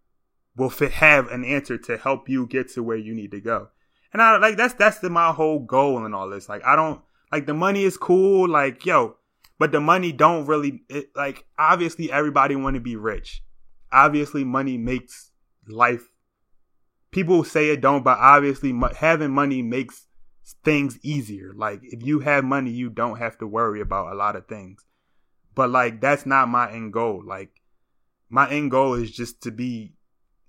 will 0.57 0.70
fit, 0.70 0.93
have 0.93 1.29
an 1.29 1.45
answer 1.45 1.77
to 1.79 1.97
help 1.97 2.29
you 2.29 2.47
get 2.47 2.68
to 2.75 2.83
where 2.83 2.97
you 2.97 3.14
need 3.14 3.33
to 3.33 3.41
go. 3.41 3.68
And 4.12 4.22
I 4.22 4.37
like 4.39 4.57
that's 4.57 4.75
that's 4.75 5.01
the, 5.01 5.11
my 5.11 5.33
whole 5.33 5.59
goal 5.59 6.07
in 6.07 6.14
all 6.14 6.31
this. 6.31 6.49
Like 6.49 6.64
I 6.64 6.77
don't 6.77 7.01
like 7.33 7.47
the 7.47 7.55
money 7.55 7.83
is 7.83 7.97
cool, 7.97 8.49
like 8.49 8.87
yo, 8.87 9.16
but 9.59 9.72
the 9.72 9.81
money 9.81 10.12
don't 10.12 10.47
really 10.47 10.85
it, 10.89 11.09
like. 11.16 11.45
Obviously, 11.59 12.12
everybody 12.12 12.55
want 12.55 12.75
to 12.75 12.81
be 12.81 12.95
rich. 12.95 13.43
Obviously, 13.91 14.45
money 14.45 14.79
makes 14.79 15.33
life. 15.66 16.12
People 17.11 17.43
say 17.43 17.70
it 17.70 17.81
don't, 17.81 18.05
but 18.05 18.18
obviously, 18.18 18.72
having 18.97 19.33
money 19.33 19.62
makes 19.62 20.04
things 20.65 20.99
easier. 21.03 21.53
Like 21.55 21.81
if 21.83 22.05
you 22.05 22.21
have 22.21 22.45
money, 22.45 22.71
you 22.71 22.91
don't 22.91 23.19
have 23.19 23.39
to 23.39 23.47
worry 23.47 23.81
about 23.81 24.13
a 24.13 24.17
lot 24.17 24.37
of 24.37 24.47
things. 24.47 24.85
But 25.55 25.71
like 25.71 26.01
that's 26.01 26.27
not 26.27 26.49
my 26.49 26.71
end 26.71 26.93
goal. 26.93 27.23
Like 27.25 27.61
my 28.29 28.51
end 28.51 28.71
goal 28.71 28.95
is 28.95 29.11
just 29.11 29.43
to 29.43 29.51
be 29.51 29.95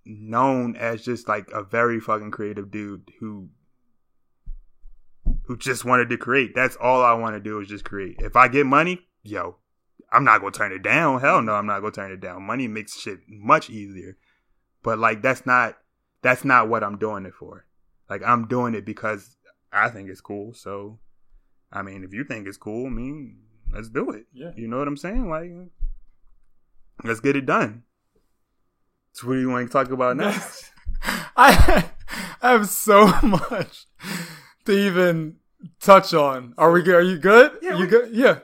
known 0.06 0.76
as 0.76 1.04
just 1.04 1.28
like 1.28 1.50
a 1.52 1.64
very 1.64 2.00
fucking 2.00 2.32
creative 2.32 2.72
dude 2.72 3.12
who 3.20 3.50
who 5.44 5.58
just 5.58 5.86
wanted 5.86 6.10
to 6.10 6.18
create. 6.18 6.54
That's 6.56 6.76
all 6.76 7.04
I 7.04 7.14
want 7.14 7.36
to 7.36 7.40
do 7.40 7.60
is 7.60 7.68
just 7.68 7.86
create. 7.86 8.18
If 8.20 8.36
I 8.36 8.48
get 8.48 8.66
money, 8.66 9.02
yo, 9.24 9.58
I'm 10.12 10.24
not 10.24 10.42
gonna 10.42 10.52
turn 10.52 10.72
it 10.72 10.82
down. 10.82 11.22
Hell 11.22 11.42
no, 11.42 11.54
I'm 11.54 11.68
not 11.68 11.80
gonna 11.80 11.92
turn 11.92 12.12
it 12.12 12.20
down. 12.20 12.44
Money 12.44 12.68
makes 12.68 13.00
shit 13.00 13.20
much 13.28 13.70
easier. 13.70 14.18
But 14.84 15.00
like 15.00 15.22
that's 15.22 15.46
not 15.46 15.78
that's 16.22 16.44
not 16.44 16.70
what 16.70 16.84
I'm 16.84 16.98
doing 16.98 17.26
it 17.26 17.34
for. 17.34 17.66
Like 18.10 18.22
I'm 18.26 18.48
doing 18.48 18.76
it 18.76 18.86
because 18.86 19.38
I 19.76 19.90
think 19.90 20.10
it's 20.10 20.22
cool. 20.22 20.54
So 20.54 21.00
I 21.72 21.82
mean, 21.82 22.04
if 22.04 22.14
you 22.14 22.24
think 22.24 22.48
it's 22.48 22.58
cool, 22.58 22.88
I 22.88 22.90
mean, 22.90 23.38
let's 23.72 23.90
do 23.90 24.10
it. 24.12 24.26
Yeah. 24.34 24.52
You 24.56 24.68
know 24.68 24.78
what 24.78 24.88
I'm 24.88 24.98
saying? 24.98 25.30
Like 25.30 25.52
let's 27.04 27.20
get 27.20 27.36
it 27.36 27.46
done. 27.46 27.84
So 29.12 29.28
what 29.28 29.34
do 29.36 29.40
you 29.40 29.50
want 29.50 29.68
to 29.68 29.72
talk 29.72 29.92
about 29.92 30.18
next? 30.18 30.72
I 31.38 31.86
have 32.42 32.70
so 32.70 33.08
much 33.24 33.86
to 34.66 34.72
even 34.72 35.38
touch 35.80 36.14
on. 36.14 36.54
Are 36.58 36.72
we? 36.72 36.82
Are 36.94 37.02
you 37.02 37.18
good? 37.18 37.60
Yeah, 37.62 37.76
you 37.76 37.82
we, 37.82 37.88
good? 37.88 38.14
Yeah. 38.14 38.40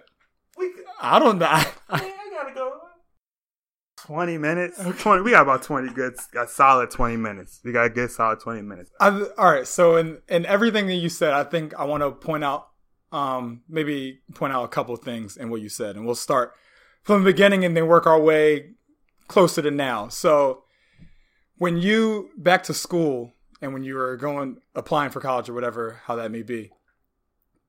We, 0.57 0.71
I 0.99 1.19
don't 1.19 1.39
know. 1.39 1.45
I, 1.45 1.67
I, 1.89 2.20
20 4.06 4.38
minutes. 4.38 4.80
Okay. 4.80 4.97
20, 4.97 5.22
we 5.22 5.32
got 5.32 5.43
about 5.43 5.64
20 5.64 5.93
good, 5.93 6.16
a 6.39 6.47
solid 6.47 6.91
20 6.91 7.18
minutes. 7.18 7.60
We 7.64 7.72
got 7.72 7.86
a 7.86 7.89
good 7.89 8.12
solid 8.12 8.39
20 8.39 8.62
minutes. 8.62 8.91
I've, 8.99 9.28
all 9.38 9.52
right. 9.52 9.68
So, 9.68 9.97
in, 9.97 10.20
in 10.28 10.45
everything 10.45 10.88
that 10.88 10.95
you 10.95 11.10
said, 11.10 11.34
I 11.34 11.43
think 11.43 11.74
I 11.76 11.86
want 11.86 12.04
to 12.04 12.12
point 12.12 12.43
out, 12.43 12.68
um, 13.12 13.62
maybe 13.68 14.22
point 14.34 14.54
out 14.54 14.64
a 14.64 14.68
couple 14.70 14.95
things 14.95 15.38
in 15.38 15.49
what 15.49 15.62
you 15.62 15.70
said. 15.70 15.95
And 15.95 16.06
we'll 16.06 16.16
start 16.16 16.54
from 17.04 17.24
the 17.24 17.32
beginning 17.32 17.66
and 17.66 17.76
then 17.76 17.88
work 17.88 18.08
our 18.08 18.20
way 18.20 18.72
closer 19.28 19.62
to 19.62 19.72
now. 19.72 20.08
So, 20.08 20.64
when 21.58 21.78
you 21.78 22.30
back 22.38 22.64
to 22.64 22.74
school 22.74 23.34
and 23.62 23.74
when 23.74 23.84
you 23.84 23.95
were 23.95 24.18
going 24.18 24.58
applying 24.74 25.12
for 25.12 25.20
college 25.20 25.49
or 25.49 25.54
whatever, 25.54 26.02
how 26.06 26.16
that 26.16 26.32
may 26.32 26.41
be, 26.41 26.72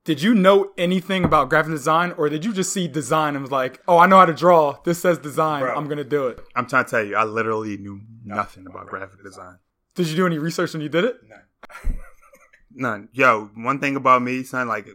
did 0.04 0.20
you 0.20 0.34
know 0.34 0.72
anything 0.76 1.24
about 1.24 1.48
graphic 1.48 1.72
design 1.72 2.12
or 2.12 2.28
did 2.28 2.44
you 2.44 2.52
just 2.52 2.72
see 2.72 2.88
design 2.88 3.34
and 3.34 3.42
was 3.42 3.52
like, 3.52 3.80
oh, 3.86 3.98
I 3.98 4.06
know 4.06 4.18
how 4.18 4.26
to 4.26 4.32
draw. 4.32 4.78
This 4.84 5.00
says 5.00 5.18
design. 5.18 5.62
Bro, 5.62 5.76
I'm 5.76 5.84
going 5.84 5.98
to 5.98 6.04
do 6.04 6.26
it. 6.26 6.40
I'm 6.56 6.66
trying 6.66 6.84
to 6.84 6.90
tell 6.90 7.04
you, 7.04 7.14
I 7.14 7.24
literally 7.24 7.76
knew 7.76 8.00
nothing 8.24 8.66
about 8.66 8.86
graphic 8.86 9.22
design. 9.22 9.58
Did 9.94 10.08
you 10.08 10.16
do 10.16 10.26
any 10.26 10.38
research 10.38 10.72
when 10.72 10.82
you 10.82 10.88
did 10.88 11.04
it? 11.04 11.16
None. 11.28 11.98
None. 12.74 13.08
Yo, 13.12 13.50
one 13.54 13.78
thing 13.78 13.96
about 13.96 14.22
me, 14.22 14.42
son, 14.42 14.66
like, 14.66 14.88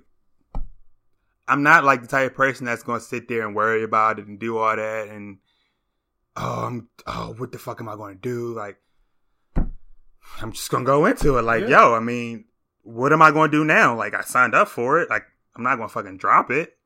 I'm 1.48 1.64
not 1.64 1.86
like 1.86 2.02
the 2.02 2.08
type 2.08 2.32
of 2.32 2.36
person 2.36 2.66
that's 2.66 2.84
going 2.84 3.00
to 3.00 3.06
sit 3.06 3.30
there 3.30 3.46
and 3.46 3.56
worry 3.56 3.84
about 3.84 4.20
it 4.20 4.28
and 4.28 4.40
do 4.40 4.58
all 4.58 4.76
that 4.76 5.08
and 5.08 5.38
oh, 6.36 6.66
I'm, 6.66 6.90
oh, 7.06 7.36
what 7.38 7.52
the 7.52 7.60
fuck 7.60 7.80
am 7.80 7.88
I 7.88 7.96
going 7.96 8.16
to 8.16 8.22
do? 8.22 8.54
Like, 8.54 8.78
I'm 10.42 10.52
just 10.52 10.70
gonna 10.70 10.86
go 10.86 11.06
into 11.06 11.38
it. 11.38 11.44
Like, 11.44 11.64
yeah. 11.64 11.82
yo, 11.82 11.94
I 11.94 12.00
mean, 12.00 12.46
what 12.88 13.12
am 13.12 13.22
I 13.22 13.32
gonna 13.32 13.52
do 13.52 13.66
now? 13.66 13.96
Like, 13.96 14.14
I 14.14 14.22
signed 14.22 14.56
up 14.56 14.70
for 14.70 15.02
it. 15.02 15.10
Like, 15.10 15.24
I'm 15.56 15.64
not 15.64 15.76
gonna 15.76 15.90
fucking 15.90 16.18
drop 16.18 16.50
it 16.50 16.78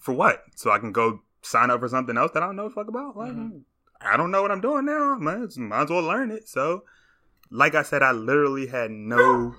for 0.00 0.12
what? 0.12 0.42
So 0.56 0.72
I 0.72 0.78
can 0.80 0.90
go 0.90 1.20
sign 1.42 1.70
up 1.70 1.78
for 1.78 1.88
something 1.88 2.16
else 2.16 2.32
that 2.32 2.42
I 2.42 2.46
don't 2.46 2.56
know 2.56 2.68
fuck 2.68 2.88
about. 2.88 3.16
Like, 3.16 3.30
mm-hmm. 3.30 3.58
I 4.00 4.16
don't 4.16 4.32
know 4.32 4.42
what 4.42 4.50
I'm 4.50 4.60
doing 4.60 4.86
now. 4.86 5.16
Might, 5.20 5.56
might 5.56 5.82
as 5.82 5.90
well 5.90 6.02
learn 6.02 6.32
it. 6.32 6.48
So, 6.48 6.82
like 7.48 7.76
I 7.76 7.82
said, 7.82 8.02
I 8.02 8.10
literally 8.10 8.66
had 8.66 8.90
no. 8.90 9.54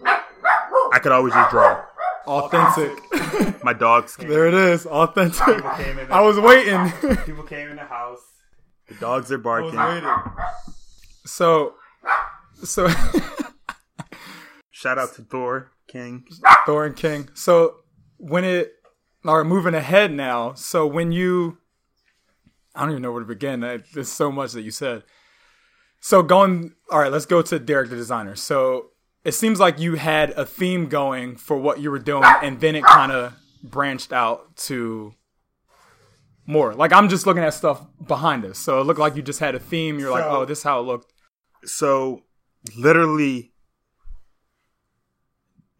I 0.93 0.99
could 0.99 1.13
always 1.13 1.33
just 1.33 1.51
draw. 1.51 1.85
Authentic. 2.27 3.63
My 3.63 3.71
dogs. 3.71 4.17
Came 4.17 4.27
there 4.27 4.47
it 4.47 4.53
is. 4.53 4.85
Authentic. 4.85 5.63
I 6.11 6.19
was 6.19 6.37
waiting. 6.37 6.91
People 7.25 7.43
came 7.43 7.69
in 7.69 7.77
the 7.77 7.85
house. 7.85 8.19
The 8.87 8.95
dogs 8.95 9.31
are 9.31 9.37
barking. 9.37 9.79
So, 11.23 11.75
so 12.61 12.87
shout 14.81 14.97
out 14.97 15.13
to 15.15 15.21
Thor 15.21 15.71
King. 15.87 16.25
Thor 16.65 16.85
and 16.85 16.95
King. 16.95 17.29
So 17.33 17.77
when 18.17 18.43
it 18.43 18.73
are 19.25 19.43
moving 19.43 19.73
ahead 19.73 20.11
now. 20.11 20.53
So 20.53 20.85
when 20.87 21.11
you, 21.11 21.57
I 22.75 22.81
don't 22.81 22.91
even 22.91 23.01
know 23.01 23.11
where 23.11 23.21
to 23.21 23.27
begin. 23.27 23.59
There's 23.59 24.09
so 24.09 24.31
much 24.31 24.53
that 24.53 24.61
you 24.61 24.71
said. 24.71 25.03
So 25.99 26.23
going, 26.23 26.73
all 26.91 26.99
right, 26.99 27.11
let's 27.11 27.25
go 27.25 27.41
to 27.41 27.59
Derek 27.59 27.89
the 27.89 27.95
designer. 27.95 28.35
So 28.35 28.89
it 29.23 29.33
seems 29.33 29.59
like 29.59 29.79
you 29.79 29.95
had 29.95 30.31
a 30.31 30.45
theme 30.45 30.87
going 30.87 31.35
for 31.35 31.57
what 31.57 31.79
you 31.79 31.91
were 31.91 31.99
doing, 31.99 32.23
and 32.41 32.59
then 32.59 32.75
it 32.75 32.83
kind 32.83 33.11
of 33.11 33.35
branched 33.61 34.11
out 34.11 34.55
to 34.55 35.13
more. 36.47 36.73
Like 36.73 36.91
I'm 36.91 37.07
just 37.07 37.27
looking 37.27 37.43
at 37.43 37.53
stuff 37.53 37.85
behind 38.07 38.45
us, 38.45 38.57
so 38.57 38.81
it 38.81 38.85
looked 38.85 38.99
like 38.99 39.15
you 39.15 39.21
just 39.21 39.39
had 39.39 39.53
a 39.53 39.59
theme. 39.59 39.99
You're 39.99 40.09
so, 40.09 40.13
like, 40.13 40.23
oh, 40.23 40.45
this 40.45 40.59
is 40.59 40.63
how 40.63 40.79
it 40.79 40.83
looked. 40.83 41.13
So 41.65 42.23
literally, 42.75 43.50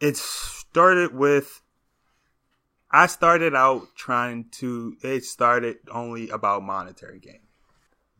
it 0.02 0.18
started 0.18 1.14
with. 1.14 1.62
I 2.94 3.08
started 3.08 3.56
out 3.56 3.88
trying 3.96 4.50
to. 4.54 4.98
It 5.02 5.24
started 5.24 5.78
only 5.90 6.30
about 6.30 6.64
monetary 6.64 7.20
gain. 7.20 7.42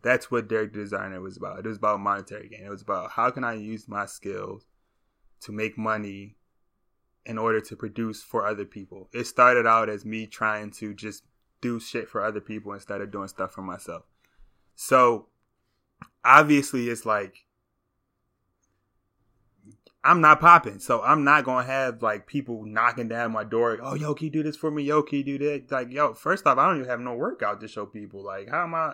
That's 0.02 0.32
what 0.32 0.48
Derek 0.48 0.74
Designer 0.74 1.20
was 1.20 1.38
about. 1.38 1.60
It 1.60 1.68
was 1.68 1.78
about 1.78 2.00
monetary 2.00 2.48
gain. 2.48 2.66
It 2.66 2.70
was 2.70 2.82
about 2.82 3.12
how 3.12 3.30
can 3.32 3.44
I 3.44 3.54
use 3.54 3.88
my 3.88 4.06
skills 4.06 4.66
to 5.42 5.52
make 5.52 5.78
money 5.78 6.38
in 7.26 7.38
order 7.38 7.62
to 7.62 7.76
produce 7.76 8.24
for 8.24 8.46
other 8.46 8.66
people. 8.66 9.10
It 9.14 9.26
started 9.26 9.68
out 9.68 9.90
as 9.90 10.06
me 10.06 10.26
trying 10.26 10.72
to 10.72 10.94
just 10.94 11.24
do 11.62 11.80
shit 11.80 12.10
for 12.10 12.24
other 12.24 12.42
people 12.42 12.74
instead 12.74 13.02
of 13.02 13.12
doing 13.12 13.28
stuff 13.28 13.52
for 13.52 13.62
myself. 13.62 14.04
So 14.76 15.28
obviously 16.26 16.90
it's 16.90 17.06
like 17.06 17.46
I'm 20.04 20.20
not 20.20 20.40
popping, 20.40 20.80
so 20.80 21.02
I'm 21.04 21.24
not 21.24 21.44
gonna 21.44 21.66
have 21.66 22.02
like 22.02 22.26
people 22.26 22.66
knocking 22.66 23.08
down 23.08 23.32
my 23.32 23.44
door. 23.44 23.78
Oh, 23.82 23.94
yo, 23.94 24.16
can 24.16 24.26
you 24.26 24.32
do 24.32 24.44
this 24.44 24.58
for 24.58 24.72
me? 24.72 24.84
Yo, 24.84 25.04
can 25.04 25.20
you 25.20 25.24
do 25.24 25.38
that? 25.38 25.72
Like, 25.72 25.92
yo, 25.92 26.14
first 26.14 26.48
off, 26.48 26.58
I 26.58 26.68
don't 26.68 26.78
even 26.78 26.90
have 26.90 27.00
no 27.00 27.14
workout 27.14 27.62
to 27.62 27.68
show 27.68 27.86
people. 27.86 28.24
Like, 28.24 28.50
how 28.50 28.64
am 28.64 28.74
I? 28.74 28.94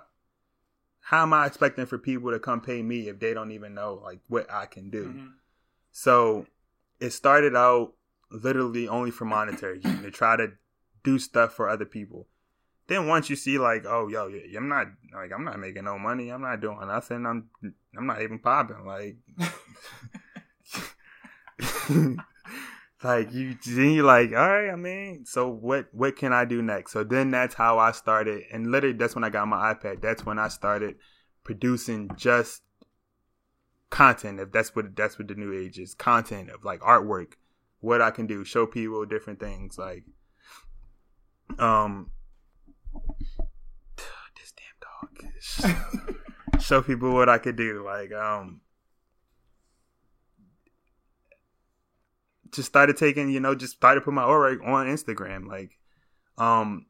How 0.99 1.23
am 1.23 1.31
I 1.31 1.45
expecting 1.45 1.85
for 1.85 1.97
people 1.97 2.31
to 2.31 2.39
come 2.39 2.59
pay 2.59 2.81
me 2.81 3.07
if 3.07 3.19
they 3.19 3.33
don't 3.33 3.51
even 3.51 3.73
know 3.73 4.01
like 4.03 4.19
what 4.27 4.51
I 4.51 4.65
can 4.65 4.89
do? 4.89 5.05
Mm-hmm. 5.05 5.27
So 5.91 6.45
it 6.99 7.11
started 7.11 7.55
out 7.55 7.93
literally 8.29 8.89
only 8.89 9.11
for 9.11 9.23
monetary 9.23 9.79
to 9.79 10.11
try 10.11 10.35
to 10.35 10.51
do 11.05 11.17
stuff 11.19 11.53
for 11.53 11.69
other 11.69 11.85
people. 11.85 12.27
Then 12.87 13.07
once 13.07 13.29
you 13.29 13.37
see 13.37 13.57
like, 13.57 13.85
oh, 13.85 14.09
yo, 14.09 14.29
I'm 14.57 14.67
not 14.67 14.87
like 15.13 15.31
I'm 15.33 15.45
not 15.45 15.57
making 15.57 15.85
no 15.85 15.97
money. 15.97 16.29
I'm 16.29 16.41
not 16.41 16.59
doing 16.59 16.79
nothing. 16.85 17.25
I'm 17.25 17.49
I'm 17.97 18.07
not 18.07 18.21
even 18.21 18.39
popping. 18.39 18.85
Like. 18.85 19.15
like 23.03 23.31
you 23.31 23.55
then 23.65 23.91
you're 23.91 24.03
like 24.03 24.31
all 24.31 24.49
right 24.49 24.71
i 24.71 24.75
mean 24.75 25.23
so 25.25 25.47
what 25.47 25.87
what 25.91 26.15
can 26.15 26.33
i 26.33 26.43
do 26.45 26.61
next? 26.61 26.91
So 26.91 27.03
then 27.03 27.31
that's 27.31 27.55
how 27.55 27.77
i 27.77 27.91
started 27.91 28.43
and 28.51 28.71
literally 28.71 28.97
that's 28.97 29.15
when 29.15 29.23
i 29.23 29.29
got 29.29 29.47
my 29.47 29.73
ipad. 29.73 30.01
That's 30.01 30.25
when 30.25 30.39
i 30.39 30.47
started 30.47 30.95
producing 31.43 32.09
just 32.15 32.63
content 33.89 34.39
if 34.39 34.51
that's 34.51 34.75
what 34.75 34.95
that's 34.95 35.17
what 35.17 35.27
the 35.27 35.35
new 35.35 35.53
age 35.53 35.79
is 35.79 35.93
content 35.93 36.49
of 36.49 36.65
like 36.65 36.79
artwork. 36.81 37.33
What 37.79 38.01
i 38.01 38.11
can 38.11 38.25
do 38.25 38.43
show 38.43 38.65
people 38.65 39.05
different 39.05 39.39
things 39.39 39.77
like 39.77 40.03
um 41.59 42.09
this 44.35 44.53
damn 44.57 44.75
dog 44.81 46.61
show 46.61 46.81
people 46.81 47.13
what 47.13 47.29
i 47.29 47.37
could 47.37 47.55
do 47.55 47.85
like 47.85 48.11
um 48.11 48.61
just 52.51 52.67
started 52.67 52.97
taking 52.97 53.29
you 53.29 53.39
know 53.39 53.55
just 53.55 53.73
started 53.73 54.01
putting 54.01 54.15
my 54.15 54.23
artwork 54.23 54.65
on 54.65 54.87
instagram 54.87 55.47
like 55.47 55.71
um 56.37 56.85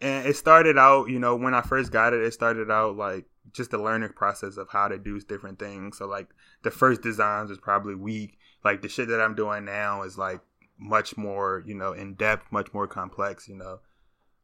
and 0.00 0.26
it 0.26 0.36
started 0.36 0.78
out 0.78 1.08
you 1.08 1.18
know 1.18 1.36
when 1.36 1.54
i 1.54 1.60
first 1.60 1.92
got 1.92 2.12
it 2.12 2.22
it 2.22 2.32
started 2.32 2.70
out 2.70 2.96
like 2.96 3.24
just 3.52 3.70
the 3.70 3.78
learning 3.78 4.10
process 4.10 4.56
of 4.56 4.68
how 4.70 4.88
to 4.88 4.98
do 4.98 5.20
different 5.20 5.58
things. 5.58 5.98
So 5.98 6.06
like 6.06 6.28
the 6.62 6.70
first 6.70 7.02
designs 7.02 7.50
was 7.50 7.58
probably 7.58 7.94
weak. 7.94 8.38
Like 8.64 8.82
the 8.82 8.88
shit 8.88 9.08
that 9.08 9.20
I'm 9.20 9.34
doing 9.34 9.64
now 9.64 10.02
is 10.02 10.18
like 10.18 10.40
much 10.78 11.16
more, 11.16 11.62
you 11.66 11.74
know, 11.74 11.92
in 11.92 12.14
depth, 12.14 12.52
much 12.52 12.72
more 12.72 12.86
complex, 12.86 13.48
you 13.48 13.56
know. 13.56 13.80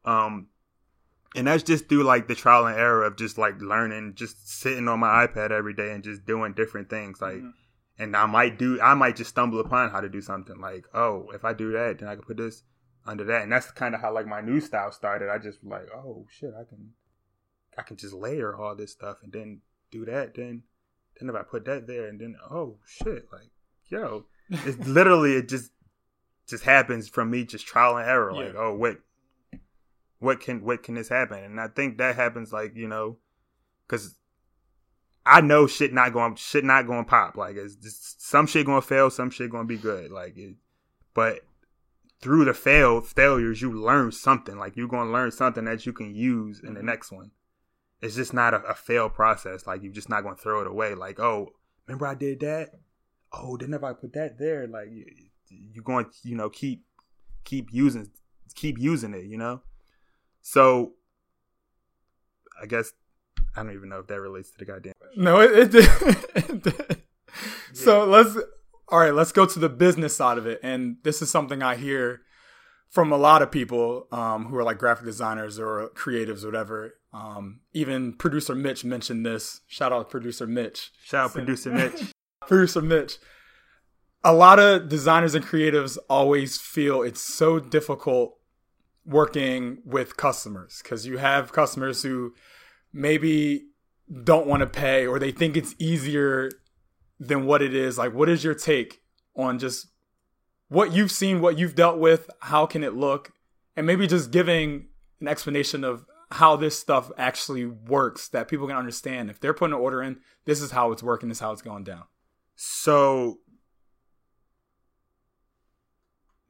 Um 0.04 0.48
and 1.34 1.46
that's 1.46 1.62
just 1.62 1.88
through 1.88 2.04
like 2.04 2.28
the 2.28 2.34
trial 2.34 2.66
and 2.66 2.78
error 2.78 3.04
of 3.04 3.16
just 3.16 3.36
like 3.36 3.60
learning, 3.60 4.14
just 4.14 4.48
sitting 4.48 4.88
on 4.88 5.00
my 5.00 5.26
iPad 5.26 5.50
every 5.50 5.74
day 5.74 5.92
and 5.92 6.02
just 6.02 6.24
doing 6.24 6.54
different 6.54 6.88
things. 6.88 7.20
Like 7.20 7.36
mm-hmm. 7.36 7.50
And 7.98 8.16
I 8.16 8.26
might 8.26 8.58
do 8.58 8.80
I 8.80 8.94
might 8.94 9.16
just 9.16 9.30
stumble 9.30 9.60
upon 9.60 9.90
how 9.90 10.00
to 10.00 10.08
do 10.08 10.20
something 10.20 10.60
like, 10.60 10.86
oh, 10.94 11.30
if 11.34 11.44
I 11.44 11.52
do 11.52 11.72
that, 11.72 11.98
then 11.98 12.08
I 12.08 12.14
can 12.14 12.24
put 12.24 12.36
this 12.36 12.62
under 13.06 13.24
that. 13.24 13.42
And 13.42 13.52
that's 13.52 13.70
kind 13.70 13.94
of 13.94 14.00
how 14.00 14.12
like 14.12 14.26
my 14.26 14.40
new 14.40 14.60
style 14.60 14.92
started. 14.92 15.30
I 15.30 15.38
just 15.38 15.64
like, 15.64 15.88
oh 15.94 16.26
shit, 16.30 16.52
I 16.58 16.64
can 16.64 16.92
I 17.78 17.82
can 17.82 17.96
just 17.96 18.14
layer 18.14 18.54
all 18.54 18.74
this 18.74 18.92
stuff 18.92 19.18
and 19.22 19.32
then 19.32 19.60
do 19.90 20.04
that. 20.06 20.34
Then, 20.34 20.62
then 21.18 21.30
if 21.30 21.34
I 21.34 21.42
put 21.42 21.64
that 21.66 21.86
there 21.86 22.06
and 22.08 22.20
then 22.20 22.36
oh 22.50 22.78
shit, 22.84 23.26
like 23.32 23.50
yo, 23.88 24.26
it's 24.50 24.86
literally 24.86 25.34
it 25.34 25.48
just 25.48 25.70
just 26.46 26.64
happens 26.64 27.08
from 27.08 27.30
me 27.30 27.44
just 27.44 27.66
trial 27.66 27.96
and 27.96 28.08
error. 28.08 28.32
Yeah. 28.32 28.38
Like 28.38 28.54
oh 28.56 28.74
what 28.74 28.98
what 30.18 30.40
can 30.40 30.62
what 30.62 30.82
can 30.82 30.94
this 30.94 31.08
happen? 31.08 31.42
And 31.42 31.60
I 31.60 31.68
think 31.68 31.98
that 31.98 32.16
happens 32.16 32.52
like 32.52 32.76
you 32.76 32.88
know 32.88 33.18
because 33.86 34.16
I 35.26 35.40
know 35.40 35.66
shit 35.66 35.92
not 35.92 36.12
going 36.12 36.36
shit 36.36 36.64
not 36.64 36.86
going 36.86 37.04
pop. 37.04 37.36
Like 37.36 37.56
it's 37.56 37.76
just 37.76 38.22
some 38.22 38.46
shit 38.46 38.66
going 38.66 38.80
to 38.80 38.86
fail, 38.86 39.10
some 39.10 39.30
shit 39.30 39.50
going 39.50 39.64
to 39.64 39.68
be 39.68 39.76
good. 39.76 40.10
Like 40.10 40.36
it, 40.36 40.54
but 41.14 41.40
through 42.20 42.44
the 42.46 42.54
fail 42.54 43.00
failures, 43.00 43.60
you 43.60 43.72
learn 43.72 44.12
something. 44.12 44.56
Like 44.56 44.76
you're 44.76 44.88
going 44.88 45.08
to 45.08 45.12
learn 45.12 45.30
something 45.30 45.64
that 45.64 45.84
you 45.84 45.92
can 45.92 46.14
use 46.14 46.60
in 46.64 46.74
the 46.74 46.82
next 46.82 47.10
one 47.10 47.30
it's 48.02 48.16
just 48.16 48.34
not 48.34 48.54
a, 48.54 48.62
a 48.62 48.74
failed 48.74 49.14
process. 49.14 49.66
Like 49.66 49.82
you're 49.82 49.92
just 49.92 50.08
not 50.08 50.22
going 50.22 50.36
to 50.36 50.40
throw 50.40 50.60
it 50.60 50.66
away. 50.66 50.94
Like, 50.94 51.18
oh, 51.18 51.52
remember 51.86 52.06
I 52.06 52.14
did 52.14 52.40
that? 52.40 52.72
Oh, 53.32 53.56
then 53.56 53.74
if 53.74 53.82
I 53.82 53.92
put 53.92 54.12
that 54.14 54.38
there, 54.38 54.66
like 54.66 54.88
you, 54.90 55.04
you're 55.48 55.84
going 55.84 56.06
you 56.22 56.36
know, 56.36 56.50
keep 56.50 56.84
keep 57.44 57.68
using 57.72 58.10
keep 58.54 58.78
using 58.78 59.14
it, 59.14 59.24
you 59.24 59.38
know. 59.38 59.62
So, 60.42 60.92
I 62.62 62.66
guess 62.66 62.92
I 63.56 63.62
don't 63.62 63.72
even 63.72 63.88
know 63.88 64.00
if 64.00 64.06
that 64.08 64.20
relates 64.20 64.50
to 64.50 64.58
the 64.58 64.64
goddamn. 64.64 64.92
Question. 65.00 65.24
No, 65.24 65.40
it, 65.40 65.52
it 65.52 65.70
did. 65.70 65.84
it 66.34 66.62
did. 66.62 66.74
Yeah. 66.88 66.94
So 67.72 68.04
let's 68.04 68.36
all 68.88 68.98
right. 69.00 69.14
Let's 69.14 69.32
go 69.32 69.46
to 69.46 69.58
the 69.58 69.68
business 69.68 70.16
side 70.16 70.38
of 70.38 70.46
it, 70.46 70.60
and 70.62 70.96
this 71.02 71.22
is 71.22 71.30
something 71.30 71.62
I 71.62 71.76
hear 71.76 72.20
from 72.88 73.12
a 73.12 73.16
lot 73.16 73.42
of 73.42 73.50
people 73.50 74.06
um, 74.12 74.46
who 74.46 74.56
are 74.56 74.64
like 74.64 74.78
graphic 74.78 75.04
designers 75.04 75.58
or 75.58 75.90
creatives 75.94 76.44
or 76.44 76.46
whatever. 76.46 76.94
Um, 77.12 77.60
even 77.72 78.12
producer 78.12 78.54
Mitch 78.54 78.84
mentioned 78.84 79.24
this. 79.24 79.60
Shout 79.66 79.92
out 79.92 80.10
producer 80.10 80.46
Mitch. 80.46 80.92
Shout 81.02 81.26
out 81.26 81.32
producer 81.32 81.70
Mitch. 81.72 82.12
producer 82.46 82.82
Mitch. 82.82 83.18
A 84.22 84.32
lot 84.32 84.58
of 84.58 84.88
designers 84.88 85.34
and 85.34 85.44
creatives 85.44 85.98
always 86.10 86.58
feel 86.58 87.02
it's 87.02 87.22
so 87.22 87.58
difficult 87.58 88.38
working 89.04 89.78
with 89.84 90.16
customers 90.16 90.80
because 90.82 91.06
you 91.06 91.18
have 91.18 91.52
customers 91.52 92.02
who 92.02 92.34
maybe 92.92 93.66
don't 94.22 94.46
want 94.46 94.60
to 94.60 94.66
pay 94.66 95.06
or 95.06 95.18
they 95.18 95.32
think 95.32 95.56
it's 95.56 95.74
easier 95.78 96.50
than 97.18 97.46
what 97.46 97.62
it 97.62 97.74
is. 97.74 97.98
Like, 97.98 98.14
what 98.14 98.28
is 98.28 98.44
your 98.44 98.54
take 98.54 99.00
on 99.34 99.58
just 99.58 99.88
what 100.68 100.92
you've 100.92 101.10
seen, 101.10 101.40
what 101.40 101.58
you've 101.58 101.74
dealt 101.74 101.98
with, 101.98 102.30
how 102.40 102.66
can 102.66 102.82
it 102.82 102.94
look, 102.94 103.32
and 103.76 103.86
maybe 103.86 104.06
just 104.06 104.30
giving 104.30 104.88
an 105.20 105.28
explanation 105.28 105.84
of 105.84 106.04
how 106.32 106.56
this 106.56 106.78
stuff 106.78 107.10
actually 107.16 107.66
works 107.66 108.28
that 108.28 108.48
people 108.48 108.66
can 108.66 108.76
understand. 108.76 109.30
If 109.30 109.40
they're 109.40 109.54
putting 109.54 109.74
an 109.74 109.80
order 109.80 110.02
in, 110.02 110.18
this 110.44 110.60
is 110.60 110.72
how 110.72 110.90
it's 110.92 111.02
working, 111.02 111.28
this 111.28 111.38
is 111.38 111.42
how 111.42 111.52
it's 111.52 111.62
going 111.62 111.84
down. 111.84 112.04
So 112.56 113.38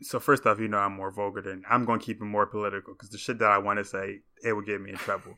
so 0.02 0.20
first 0.20 0.46
off, 0.46 0.60
you 0.60 0.68
know 0.68 0.78
I'm 0.78 0.94
more 0.94 1.10
vulgar 1.10 1.40
than 1.40 1.62
I'm 1.68 1.84
going 1.84 2.00
to 2.00 2.06
keep 2.06 2.20
it 2.20 2.24
more 2.24 2.46
political 2.46 2.92
because 2.94 3.08
the 3.10 3.18
shit 3.18 3.38
that 3.38 3.50
I 3.50 3.58
want 3.58 3.78
to 3.78 3.84
say 3.84 4.20
it 4.44 4.52
would 4.52 4.66
get 4.66 4.80
me 4.80 4.90
in 4.90 4.96
trouble. 4.96 5.34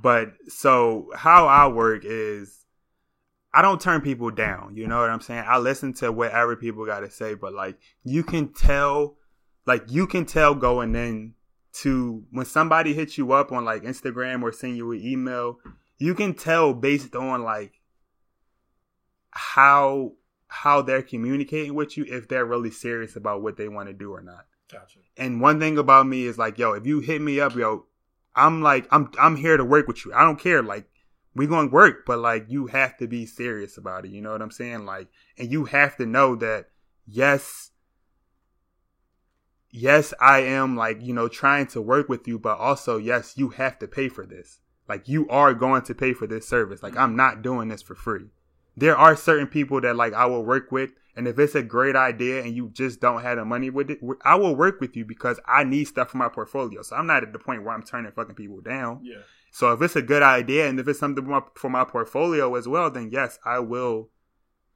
But 0.00 0.32
so 0.48 1.10
how 1.14 1.46
I 1.46 1.68
work 1.68 2.02
is 2.04 2.64
I 3.52 3.62
don't 3.62 3.80
turn 3.80 4.00
people 4.00 4.30
down. 4.30 4.76
You 4.76 4.86
know 4.86 5.00
what 5.00 5.10
I'm 5.10 5.20
saying? 5.20 5.44
I 5.46 5.58
listen 5.58 5.92
to 5.94 6.12
whatever 6.12 6.56
people 6.56 6.86
got 6.86 7.00
to 7.00 7.10
say, 7.10 7.34
but 7.34 7.52
like 7.52 7.78
you 8.04 8.22
can 8.22 8.52
tell, 8.52 9.16
like 9.66 9.84
you 9.88 10.06
can 10.06 10.24
tell 10.24 10.54
going 10.54 10.94
in 10.94 11.34
to 11.72 12.24
when 12.30 12.46
somebody 12.46 12.94
hits 12.94 13.18
you 13.18 13.32
up 13.32 13.52
on 13.52 13.64
like 13.64 13.82
Instagram 13.82 14.42
or 14.42 14.52
send 14.52 14.76
you 14.76 14.92
an 14.92 15.00
email, 15.04 15.58
you 15.98 16.14
can 16.14 16.34
tell 16.34 16.72
based 16.74 17.14
on 17.16 17.42
like 17.42 17.80
how 19.32 20.12
how 20.48 20.82
they're 20.82 21.02
communicating 21.02 21.74
with 21.74 21.96
you 21.96 22.04
if 22.08 22.28
they're 22.28 22.44
really 22.44 22.70
serious 22.70 23.14
about 23.14 23.42
what 23.42 23.56
they 23.56 23.68
want 23.68 23.88
to 23.88 23.92
do 23.92 24.12
or 24.12 24.20
not. 24.20 24.46
Gotcha. 24.70 24.98
And 25.16 25.40
one 25.40 25.60
thing 25.60 25.78
about 25.78 26.06
me 26.06 26.24
is 26.24 26.38
like, 26.38 26.58
yo, 26.58 26.72
if 26.72 26.86
you 26.86 27.00
hit 27.00 27.20
me 27.20 27.40
up, 27.40 27.54
yo, 27.54 27.86
I'm 28.34 28.62
like, 28.62 28.86
I'm 28.90 29.10
I'm 29.18 29.36
here 29.36 29.56
to 29.56 29.64
work 29.64 29.86
with 29.88 30.04
you. 30.04 30.12
I 30.14 30.22
don't 30.22 30.38
care. 30.38 30.62
Like 30.62 30.88
we're 31.34 31.48
going 31.48 31.68
to 31.68 31.74
work, 31.74 32.04
but 32.06 32.18
like 32.18 32.46
you 32.48 32.66
have 32.68 32.96
to 32.98 33.06
be 33.06 33.26
serious 33.26 33.76
about 33.78 34.04
it. 34.04 34.10
You 34.10 34.20
know 34.20 34.32
what 34.32 34.42
I'm 34.42 34.50
saying? 34.50 34.84
Like, 34.84 35.08
and 35.38 35.50
you 35.50 35.64
have 35.66 35.96
to 35.96 36.06
know 36.06 36.36
that 36.36 36.66
yes, 37.06 37.70
yes, 39.70 40.12
I 40.20 40.40
am 40.40 40.76
like, 40.76 41.02
you 41.02 41.14
know, 41.14 41.28
trying 41.28 41.66
to 41.68 41.80
work 41.80 42.08
with 42.08 42.26
you, 42.26 42.38
but 42.38 42.58
also, 42.58 42.96
yes, 42.96 43.34
you 43.36 43.50
have 43.50 43.78
to 43.80 43.88
pay 43.88 44.08
for 44.08 44.26
this. 44.26 44.58
Like, 44.88 45.08
you 45.08 45.28
are 45.28 45.54
going 45.54 45.82
to 45.82 45.94
pay 45.94 46.12
for 46.12 46.26
this 46.26 46.48
service. 46.48 46.82
Like, 46.82 46.96
I'm 46.96 47.14
not 47.14 47.42
doing 47.42 47.68
this 47.68 47.82
for 47.82 47.94
free. 47.94 48.30
There 48.80 48.96
are 48.96 49.14
certain 49.14 49.46
people 49.46 49.80
that 49.82 49.94
like 49.94 50.14
I 50.14 50.24
will 50.24 50.42
work 50.42 50.72
with, 50.72 50.90
and 51.14 51.28
if 51.28 51.38
it's 51.38 51.54
a 51.54 51.62
great 51.62 51.96
idea 51.96 52.42
and 52.42 52.56
you 52.56 52.70
just 52.70 52.98
don't 52.98 53.20
have 53.20 53.36
the 53.36 53.44
money 53.44 53.68
with 53.68 53.90
it, 53.90 54.00
I 54.24 54.36
will 54.36 54.56
work 54.56 54.80
with 54.80 54.96
you 54.96 55.04
because 55.04 55.38
I 55.46 55.64
need 55.64 55.84
stuff 55.84 56.10
for 56.10 56.16
my 56.16 56.30
portfolio. 56.30 56.80
So 56.80 56.96
I'm 56.96 57.06
not 57.06 57.22
at 57.22 57.34
the 57.34 57.38
point 57.38 57.62
where 57.62 57.74
I'm 57.74 57.82
turning 57.82 58.10
fucking 58.12 58.36
people 58.36 58.62
down. 58.62 59.00
Yeah. 59.02 59.18
So 59.50 59.72
if 59.72 59.82
it's 59.82 59.96
a 59.96 60.02
good 60.02 60.22
idea 60.22 60.66
and 60.66 60.80
if 60.80 60.88
it's 60.88 60.98
something 60.98 61.22
for 61.22 61.30
my, 61.30 61.42
for 61.56 61.68
my 61.68 61.84
portfolio 61.84 62.54
as 62.54 62.66
well, 62.66 62.90
then 62.90 63.10
yes, 63.12 63.38
I 63.44 63.58
will, 63.58 64.08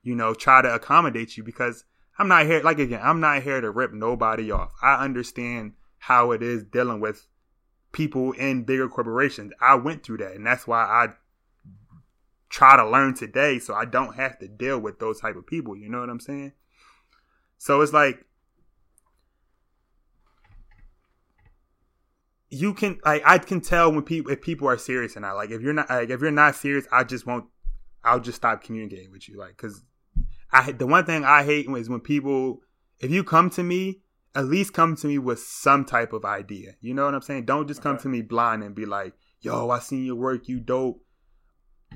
you 0.03 0.15
know, 0.15 0.35
try 0.35 0.61
to 0.61 0.75
accommodate 0.75 1.39
you 1.39 1.43
because 1.43 1.85
I'm 2.19 2.29
not 2.29 2.45
here, 2.45 2.61
like 2.63 2.79
again, 2.79 3.01
I'm 3.03 3.21
not 3.21 3.43
here 3.43 3.63
to 3.63 3.71
rip 3.71 3.95
nobody 3.95 4.51
off. 4.51 4.73
I 4.83 5.03
understand 5.03 5.73
how 5.97 6.33
it 6.33 6.43
is 6.43 6.63
dealing 6.65 7.01
with 7.01 7.27
people 7.93 8.33
in 8.33 8.65
bigger 8.65 8.89
corporations. 8.89 9.53
I 9.63 9.77
went 9.77 10.03
through 10.03 10.19
that 10.19 10.35
and 10.35 10.47
that's 10.47 10.67
why 10.67 10.83
I 10.83 11.15
try 12.55 12.77
to 12.77 12.89
learn 12.89 13.15
today 13.15 13.59
so 13.59 13.75
I 13.75 13.85
don't 13.85 14.15
have 14.15 14.39
to 14.39 14.47
deal 14.47 14.79
with 14.79 15.01
those 15.01 15.21
type 15.21 15.35
of 15.35 15.45
people. 15.45 15.77
You 15.77 15.89
know 15.89 15.99
what 15.99 16.09
I'm 16.09 16.21
saying? 16.21 16.53
So 17.59 17.81
it's 17.81 17.93
like 17.93 18.25
you 22.51 22.73
can 22.73 23.01
like 23.05 23.23
I 23.27 23.39
can 23.39 23.61
tell 23.61 23.91
when 23.91 24.05
people 24.05 24.31
if 24.31 24.41
people 24.41 24.69
are 24.69 24.79
serious 24.79 25.17
or 25.17 25.21
not. 25.21 25.35
Like 25.35 25.51
if 25.51 25.63
you're 25.63 25.73
not 25.73 25.91
like 25.91 26.11
if 26.11 26.21
you're 26.21 26.31
not 26.31 26.55
serious, 26.55 26.87
I 26.93 27.03
just 27.03 27.27
won't. 27.27 27.47
I'll 28.05 28.21
just 28.21 28.37
stop 28.37 28.63
communicating 28.63 29.11
with 29.11 29.29
you. 29.29 29.37
Like 29.37 29.57
because 29.57 29.83
I 30.53 30.71
the 30.71 30.87
one 30.87 31.05
thing 31.05 31.25
I 31.25 31.43
hate 31.43 31.69
is 31.69 31.89
when 31.89 32.01
people 32.01 32.61
if 33.01 33.11
you 33.11 33.25
come 33.25 33.51
to 33.51 33.65
me 33.65 34.03
at 34.37 34.45
least 34.45 34.73
come 34.73 34.95
to 34.97 35.09
me 35.09 35.19
with 35.19 35.41
some 35.41 35.85
type 35.85 36.13
of 36.13 36.25
idea. 36.25 36.75
You 36.81 36.95
know 36.95 37.05
what 37.05 37.15
I'm 37.15 37.23
saying? 37.23 37.47
Don't 37.47 37.67
just 37.67 37.83
come 37.83 37.95
okay. 37.95 38.03
to 38.03 38.09
me 38.09 38.23
blind 38.23 38.63
and 38.63 38.77
be 38.77 38.87
like, 38.87 39.15
"Yo, 39.41 39.71
I 39.71 39.81
seen 39.81 40.05
your 40.05 40.17
work, 40.17 40.49
you 40.49 40.61
dope. 40.61 41.04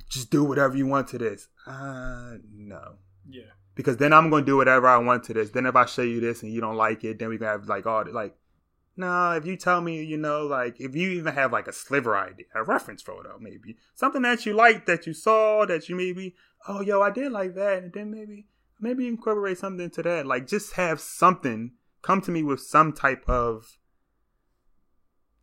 Just 0.09 0.31
do 0.31 0.45
whatever 0.45 0.77
you 0.77 0.87
want 0.87 1.09
to 1.09 1.19
this." 1.19 1.49
Uh, 1.67 2.37
no. 2.53 2.97
Yeah. 3.29 3.43
Because 3.75 3.97
then 3.97 4.13
I'm 4.13 4.31
gonna 4.31 4.45
do 4.45 4.57
whatever 4.57 4.89
I 4.89 4.99
want 4.99 5.25
to 5.25 5.35
this. 5.35 5.51
Then 5.51 5.67
if 5.67 5.77
I 5.77 5.87
show 5.87 6.03
you 6.03 6.21
this 6.21 6.43
and 6.43 6.53
you 6.53 6.61
don't 6.61 6.77
like 6.77 7.05
it, 7.05 7.19
then 7.19 7.29
we 7.29 7.39
gonna 7.39 7.53
have 7.53 7.69
like 7.69 7.87
all 7.87 8.05
like 8.11 8.37
no, 8.99 9.31
if 9.31 9.47
you 9.47 9.57
tell 9.57 9.81
me, 9.81 10.03
you 10.03 10.17
know, 10.17 10.45
like 10.45 10.81
if 10.81 10.97
you 10.97 11.11
even 11.11 11.33
have 11.33 11.53
like 11.53 11.69
a 11.69 11.73
sliver 11.73 12.17
idea, 12.17 12.47
a 12.53 12.65
reference 12.65 13.01
photo, 13.01 13.39
maybe 13.41 13.77
something 13.95 14.23
that 14.23 14.45
you 14.45 14.55
like 14.55 14.87
that 14.87 15.07
you 15.07 15.15
saw 15.15 15.65
that 15.67 15.89
you 15.89 15.95
maybe, 15.95 16.35
oh, 16.67 16.81
yo, 16.81 17.01
I 17.01 17.11
did 17.11 17.31
like 17.31 17.55
that, 17.55 17.85
and 17.85 17.93
then 17.93 18.11
maybe 18.11 18.49
maybe 18.81 19.07
incorporate 19.07 19.59
something 19.59 19.85
into 19.85 20.03
that. 20.03 20.27
Like 20.27 20.49
just 20.49 20.73
have 20.73 21.01
something 21.01 21.75
come 22.03 22.21
to 22.23 22.33
me 22.33 22.43
with 22.43 22.61
some 22.61 22.93
type 22.93 23.23
of 23.29 23.79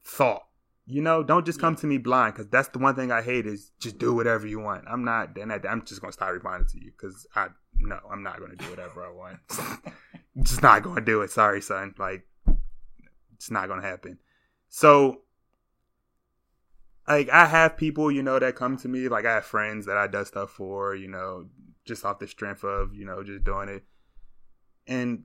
thought. 0.03 0.47
You 0.87 1.01
know, 1.01 1.23
don't 1.23 1.45
just 1.45 1.59
come 1.59 1.75
to 1.77 1.87
me 1.87 1.97
blind 1.97 2.35
because 2.35 2.47
that's 2.49 2.67
the 2.69 2.79
one 2.79 2.95
thing 2.95 3.11
I 3.11 3.21
hate 3.21 3.47
is 3.47 3.71
just 3.79 3.97
do 3.97 4.13
whatever 4.13 4.45
you 4.45 4.59
want. 4.59 4.85
I'm 4.87 5.03
not. 5.03 5.33
Then 5.33 5.51
I'm 5.51 5.83
just 5.85 6.01
gonna 6.01 6.13
start 6.13 6.35
responding 6.35 6.67
to 6.69 6.79
you 6.83 6.91
because 6.91 7.25
I 7.35 7.47
no, 7.79 7.99
I'm 8.11 8.21
not 8.21 8.39
gonna 8.39 8.55
do 8.55 8.65
whatever 8.65 9.03
I 9.03 9.11
want. 9.11 9.39
just 10.43 10.61
not 10.61 10.83
gonna 10.83 11.01
do 11.01 11.21
it. 11.21 11.31
Sorry, 11.31 11.61
son. 11.61 11.95
Like, 11.97 12.27
it's 13.33 13.49
not 13.49 13.67
gonna 13.67 13.81
happen. 13.81 14.19
So, 14.69 15.21
like, 17.07 17.29
I 17.29 17.45
have 17.47 17.77
people, 17.77 18.11
you 18.11 18.21
know, 18.21 18.37
that 18.37 18.55
come 18.55 18.77
to 18.77 18.87
me. 18.87 19.07
Like, 19.07 19.25
I 19.25 19.35
have 19.35 19.45
friends 19.45 19.87
that 19.87 19.97
I 19.97 20.05
do 20.07 20.23
stuff 20.23 20.51
for, 20.51 20.95
you 20.95 21.07
know, 21.07 21.47
just 21.85 22.05
off 22.05 22.19
the 22.19 22.27
strength 22.27 22.63
of, 22.63 22.93
you 22.93 23.05
know, 23.05 23.23
just 23.23 23.43
doing 23.43 23.69
it. 23.69 23.83
And 24.87 25.23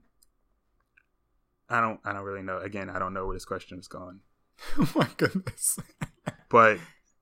I 1.69 1.81
don't, 1.81 1.99
I 2.03 2.13
don't 2.13 2.23
really 2.23 2.43
know. 2.43 2.57
Again, 2.57 2.89
I 2.89 2.97
don't 2.97 3.13
know 3.13 3.27
where 3.27 3.35
this 3.35 3.45
question 3.45 3.77
is 3.77 3.87
going. 3.87 4.21
oh 4.79 4.91
my 4.95 5.07
goodness. 5.17 5.79
but 6.49 6.79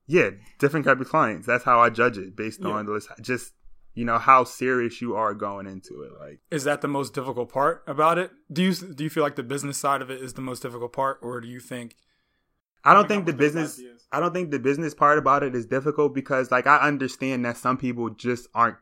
yeah, 0.08 0.32
different 0.58 0.86
type 0.86 1.00
of 1.00 1.08
clients. 1.08 1.46
That's 1.46 1.64
how 1.64 1.80
I 1.80 1.90
judge 1.90 2.18
it 2.18 2.36
based 2.36 2.62
yeah. 2.62 2.70
on 2.70 2.86
the 2.86 2.94
list. 2.94 3.10
Just 3.22 3.54
you 3.94 4.06
know 4.06 4.18
how 4.18 4.44
serious 4.44 5.02
you 5.02 5.16
are 5.16 5.34
going 5.34 5.68
into 5.68 6.02
it. 6.04 6.12
Like, 6.20 6.40
is 6.52 6.64
that 6.64 6.82
the 6.82 6.88
most 6.88 7.14
difficult 7.14 7.52
part 7.52 7.84
about 7.86 8.18
it? 8.18 8.32
Do 8.52 8.64
you 8.64 8.74
do 8.74 9.04
you 9.04 9.10
feel 9.10 9.24
like 9.24 9.36
the 9.36 9.44
business 9.44 9.78
side 9.78 10.02
of 10.02 10.10
it 10.10 10.22
is 10.22 10.34
the 10.34 10.42
most 10.42 10.62
difficult 10.62 10.94
part, 10.94 11.20
or 11.22 11.42
do 11.42 11.48
you 11.48 11.60
think? 11.60 11.96
I 12.84 12.94
don't 12.94 13.08
think 13.08 13.26
the 13.26 13.34
business. 13.34 13.80
I 14.12 14.20
don't 14.20 14.34
think 14.34 14.52
the 14.52 14.60
business 14.60 14.94
part 14.94 15.20
about 15.20 15.44
it 15.44 15.54
is 15.54 15.66
difficult 15.66 16.16
because, 16.16 16.50
like, 16.50 16.66
I 16.66 16.78
understand 16.78 17.46
that 17.46 17.58
some 17.58 17.78
people 17.78 18.10
just 18.10 18.48
aren't, 18.56 18.78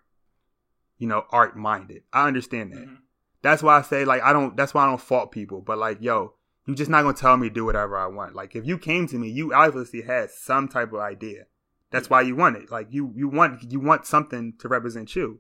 you 1.00 1.08
know, 1.08 1.26
art 1.32 1.58
minded. 1.58 2.04
I 2.14 2.28
understand 2.28 2.72
that. 2.72 2.86
Mm-hmm. 2.86 2.96
That's 3.42 3.62
why 3.62 3.80
I 3.80 3.82
say, 3.82 4.06
like, 4.06 4.22
I 4.22 4.32
don't. 4.34 4.56
That's 4.56 4.74
why 4.74 4.84
I 4.84 4.88
don't 4.88 5.02
fault 5.02 5.32
people. 5.32 5.62
But 5.62 5.78
like, 5.78 5.98
yo, 6.00 6.36
you're 6.68 6.76
just 6.76 6.92
not 6.92 7.02
gonna 7.02 7.16
tell 7.16 7.38
me 7.38 7.50
to 7.50 7.54
do 7.54 7.66
whatever 7.66 7.98
I 7.98 8.06
want. 8.08 8.36
Like, 8.36 8.56
if 8.56 8.68
you 8.68 8.78
came 8.78 9.08
to 9.08 9.18
me, 9.18 9.30
you 9.30 9.54
obviously 9.54 10.04
had 10.04 10.30
some 10.30 10.68
type 10.68 10.94
of 10.94 11.00
idea. 11.00 11.46
That's 11.90 12.10
why 12.10 12.22
you 12.22 12.36
want 12.36 12.58
it. 12.58 12.72
Like 12.72 12.88
you 12.92 13.14
you 13.16 13.30
want 13.30 13.72
you 13.72 13.80
want 13.80 14.06
something 14.06 14.54
to 14.60 14.68
represent 14.68 15.16
you. 15.16 15.40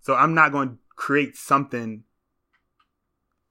So 0.00 0.14
I'm 0.14 0.34
not 0.34 0.52
going 0.52 0.70
to 0.70 0.78
create 0.96 1.36
something 1.36 2.04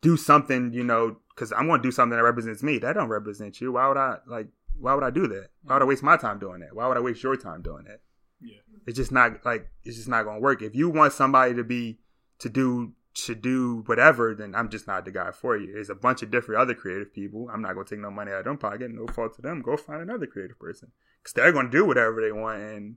do 0.02 0.16
something, 0.16 0.72
you 0.72 0.84
know, 0.84 1.18
cuz 1.36 1.52
I'm 1.52 1.68
to 1.68 1.80
do 1.80 1.92
something 1.92 2.16
that 2.16 2.24
represents 2.24 2.64
me. 2.64 2.78
That 2.78 2.94
don't 2.94 3.10
represent 3.10 3.60
you. 3.60 3.74
Why 3.74 3.88
would 3.88 3.98
I 3.98 4.20
like 4.26 4.48
why 4.78 4.94
would 4.94 5.04
I 5.04 5.10
do 5.10 5.28
that? 5.28 5.50
Why 5.64 5.76
would 5.76 5.82
I 5.82 5.86
waste 5.86 6.04
my 6.04 6.16
time 6.16 6.40
doing 6.40 6.62
that? 6.62 6.74
Why 6.74 6.88
would 6.88 6.96
I 6.96 7.02
waste 7.02 7.24
your 7.24 7.36
time 7.36 7.62
doing 7.62 7.84
that? 7.86 8.00
Yeah. 8.40 8.60
It's 8.88 8.96
just 8.96 9.12
not 9.12 9.44
like 9.46 9.70
it's 9.84 9.98
just 9.98 10.08
not 10.08 10.24
going 10.24 10.38
to 10.38 10.42
work. 10.42 10.62
If 10.62 10.76
you 10.76 10.90
want 10.90 11.12
somebody 11.12 11.54
to 11.56 11.64
be 11.66 12.00
to 12.40 12.50
do 12.50 12.94
to 13.26 13.36
do 13.36 13.84
whatever, 13.86 14.36
then 14.36 14.56
I'm 14.56 14.70
just 14.70 14.88
not 14.88 15.06
the 15.06 15.12
guy 15.12 15.32
for 15.32 15.58
you. 15.58 15.74
There's 15.74 15.90
a 15.90 15.96
bunch 15.96 16.22
of 16.22 16.32
different 16.32 16.62
other 16.62 16.74
creative 16.74 17.14
people. 17.14 17.50
I'm 17.52 17.62
not 17.62 17.74
gonna 17.74 17.86
take 17.86 18.00
no 18.00 18.12
money 18.12 18.32
out 18.32 18.40
of 18.40 18.46
their 18.46 18.56
pocket. 18.56 18.92
No 18.92 19.08
fault 19.08 19.36
to 19.36 19.42
them. 19.42 19.62
Go 19.62 19.78
find 19.78 20.02
another 20.02 20.28
creative 20.28 20.60
person 20.60 20.92
because 21.18 21.34
they're 21.34 21.52
gonna 21.52 21.70
do 21.70 21.86
whatever 21.86 22.22
they 22.22 22.32
want. 22.32 22.62
And 22.62 22.96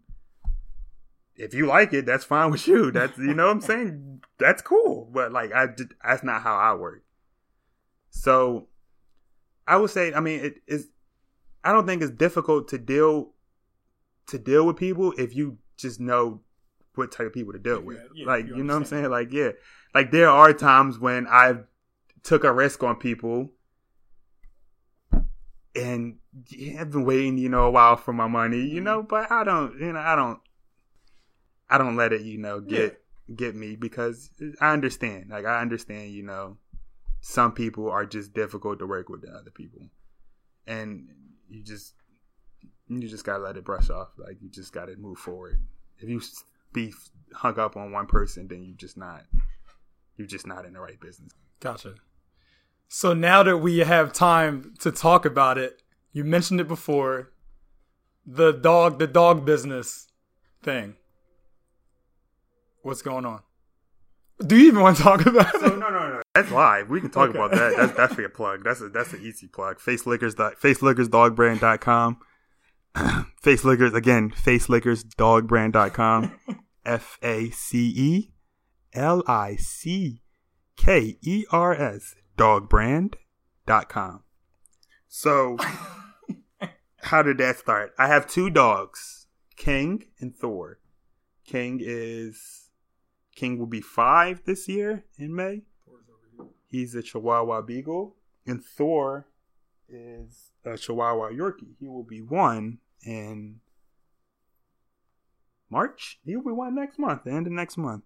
if 1.36 1.54
you 1.54 1.66
like 1.66 1.92
it, 1.92 2.06
that's 2.06 2.24
fine 2.24 2.50
with 2.52 2.66
you. 2.66 2.90
That's 2.90 3.16
you 3.18 3.34
know 3.34 3.46
what 3.46 3.52
I'm 3.52 3.60
saying. 3.60 4.22
That's 4.38 4.62
cool. 4.62 5.10
But 5.12 5.32
like 5.32 5.52
I, 5.52 5.68
that's 6.04 6.22
not 6.22 6.42
how 6.42 6.56
I 6.56 6.74
work. 6.74 7.02
So 8.10 8.68
I 9.66 9.76
would 9.76 9.90
say, 9.90 10.12
I 10.12 10.20
mean, 10.20 10.40
it 10.40 10.62
is. 10.66 10.88
I 11.64 11.72
don't 11.72 11.86
think 11.86 12.02
it's 12.02 12.10
difficult 12.10 12.68
to 12.68 12.78
deal 12.78 13.32
to 14.28 14.38
deal 14.38 14.66
with 14.66 14.76
people 14.76 15.12
if 15.16 15.34
you 15.34 15.58
just 15.76 16.00
know 16.00 16.40
what 16.94 17.12
type 17.12 17.26
of 17.26 17.32
people 17.32 17.52
to 17.52 17.58
deal 17.58 17.80
with. 17.80 17.98
Yeah, 17.98 18.08
yeah, 18.14 18.26
like 18.26 18.46
you, 18.46 18.56
you 18.56 18.64
know 18.64 18.74
what 18.74 18.80
I'm 18.80 18.84
saying? 18.84 19.10
Like 19.10 19.32
yeah 19.32 19.52
like 19.94 20.10
there 20.10 20.28
are 20.28 20.52
times 20.52 20.98
when 20.98 21.26
I 21.26 21.54
took 22.22 22.44
a 22.44 22.52
risk 22.52 22.82
on 22.82 22.96
people 22.96 23.50
and 25.74 26.16
yeah, 26.48 26.80
I've 26.80 26.90
been 26.90 27.04
waiting, 27.04 27.38
you 27.38 27.48
know, 27.48 27.64
a 27.64 27.70
while 27.70 27.96
for 27.96 28.12
my 28.12 28.26
money, 28.26 28.60
you 28.60 28.80
know, 28.80 29.02
but 29.02 29.30
I 29.30 29.44
don't, 29.44 29.78
you 29.78 29.92
know, 29.92 30.00
I 30.00 30.16
don't, 30.16 30.40
I 31.68 31.78
don't 31.78 31.96
let 31.96 32.12
it, 32.12 32.22
you 32.22 32.38
know, 32.38 32.60
get 32.60 33.02
yeah. 33.28 33.34
get 33.36 33.54
me 33.54 33.76
because 33.76 34.30
I 34.60 34.72
understand. 34.72 35.30
Like 35.30 35.46
I 35.46 35.60
understand, 35.60 36.12
you 36.12 36.22
know, 36.22 36.58
some 37.20 37.52
people 37.52 37.90
are 37.90 38.04
just 38.04 38.34
difficult 38.34 38.78
to 38.80 38.86
work 38.86 39.08
with 39.08 39.22
than 39.22 39.34
other 39.34 39.50
people, 39.50 39.80
and 40.66 41.08
you 41.48 41.62
just 41.62 41.94
you 42.88 43.08
just 43.08 43.24
gotta 43.24 43.42
let 43.42 43.56
it 43.56 43.64
brush 43.64 43.90
off. 43.90 44.08
Like 44.18 44.42
you 44.42 44.50
just 44.50 44.72
gotta 44.72 44.96
move 44.96 45.18
forward. 45.18 45.60
If 45.98 46.08
you 46.08 46.20
be 46.72 46.92
hung 47.34 47.58
up 47.58 47.76
on 47.76 47.92
one 47.92 48.06
person, 48.06 48.48
then 48.48 48.62
you 48.62 48.74
just 48.74 48.96
not 48.96 49.22
you're 50.22 50.28
just 50.28 50.46
not 50.46 50.64
in 50.64 50.72
the 50.72 50.80
right 50.80 51.00
business. 51.00 51.32
Gotcha. 51.58 51.96
So 52.86 53.12
now 53.12 53.42
that 53.42 53.58
we 53.58 53.78
have 53.78 54.12
time 54.12 54.74
to 54.78 54.92
talk 54.92 55.24
about 55.24 55.58
it, 55.58 55.82
you 56.12 56.22
mentioned 56.22 56.60
it 56.60 56.68
before, 56.68 57.32
the 58.24 58.52
dog, 58.52 59.00
the 59.00 59.08
dog 59.08 59.44
business 59.44 60.06
thing. 60.62 60.94
What's 62.82 63.02
going 63.02 63.26
on? 63.26 63.40
Do 64.46 64.56
you 64.56 64.68
even 64.68 64.80
want 64.80 64.96
to 64.98 65.02
talk 65.02 65.20
about 65.26 65.52
so, 65.54 65.66
it? 65.66 65.78
No, 65.78 65.88
no, 65.88 66.08
no. 66.08 66.22
That's 66.36 66.52
live. 66.52 66.88
We 66.88 67.00
can 67.00 67.10
talk 67.10 67.30
okay. 67.30 67.38
about 67.38 67.50
that. 67.50 67.74
That's 67.76 67.96
that's 67.96 68.14
for 68.14 68.24
a 68.24 68.30
plug. 68.30 68.62
That's 68.62 68.80
a 68.80 68.90
that's 68.90 69.12
an 69.12 69.22
easy 69.22 69.48
plug. 69.48 69.78
Facelickers 69.78 70.34
facelickersdogbrand.com. 70.34 72.18
Facelickers 73.42 73.94
again, 73.94 74.30
facelickersdogbrand.com. 74.30 76.38
F 76.84 77.18
A 77.22 77.50
C 77.50 77.92
E 77.96 78.31
L 78.94 79.22
I 79.26 79.56
C 79.56 80.22
K 80.76 81.18
E 81.22 81.44
R 81.50 81.74
S 81.74 82.14
dogbrand.com. 82.36 84.22
So, 85.08 85.56
how 87.02 87.22
did 87.22 87.38
that 87.38 87.58
start? 87.58 87.92
I 87.98 88.08
have 88.08 88.26
two 88.26 88.50
dogs, 88.50 89.26
King 89.56 90.06
and 90.18 90.34
Thor. 90.34 90.78
King 91.44 91.80
is 91.82 92.70
King 93.34 93.58
will 93.58 93.66
be 93.66 93.80
five 93.80 94.42
this 94.44 94.68
year 94.68 95.04
in 95.18 95.34
May. 95.34 95.62
He's 96.66 96.94
a 96.94 97.02
Chihuahua 97.02 97.62
Beagle, 97.62 98.16
and 98.46 98.64
Thor 98.64 99.26
is 99.88 100.52
a 100.64 100.78
Chihuahua 100.78 101.28
Yorkie. 101.28 101.74
He 101.78 101.86
will 101.86 102.02
be 102.02 102.22
one 102.22 102.78
in 103.04 103.60
March. 105.68 106.18
He'll 106.24 106.42
be 106.42 106.50
one 106.50 106.74
next 106.74 106.98
month, 106.98 107.24
the 107.24 107.32
end 107.32 107.46
of 107.46 107.52
next 107.52 107.76
month. 107.76 108.04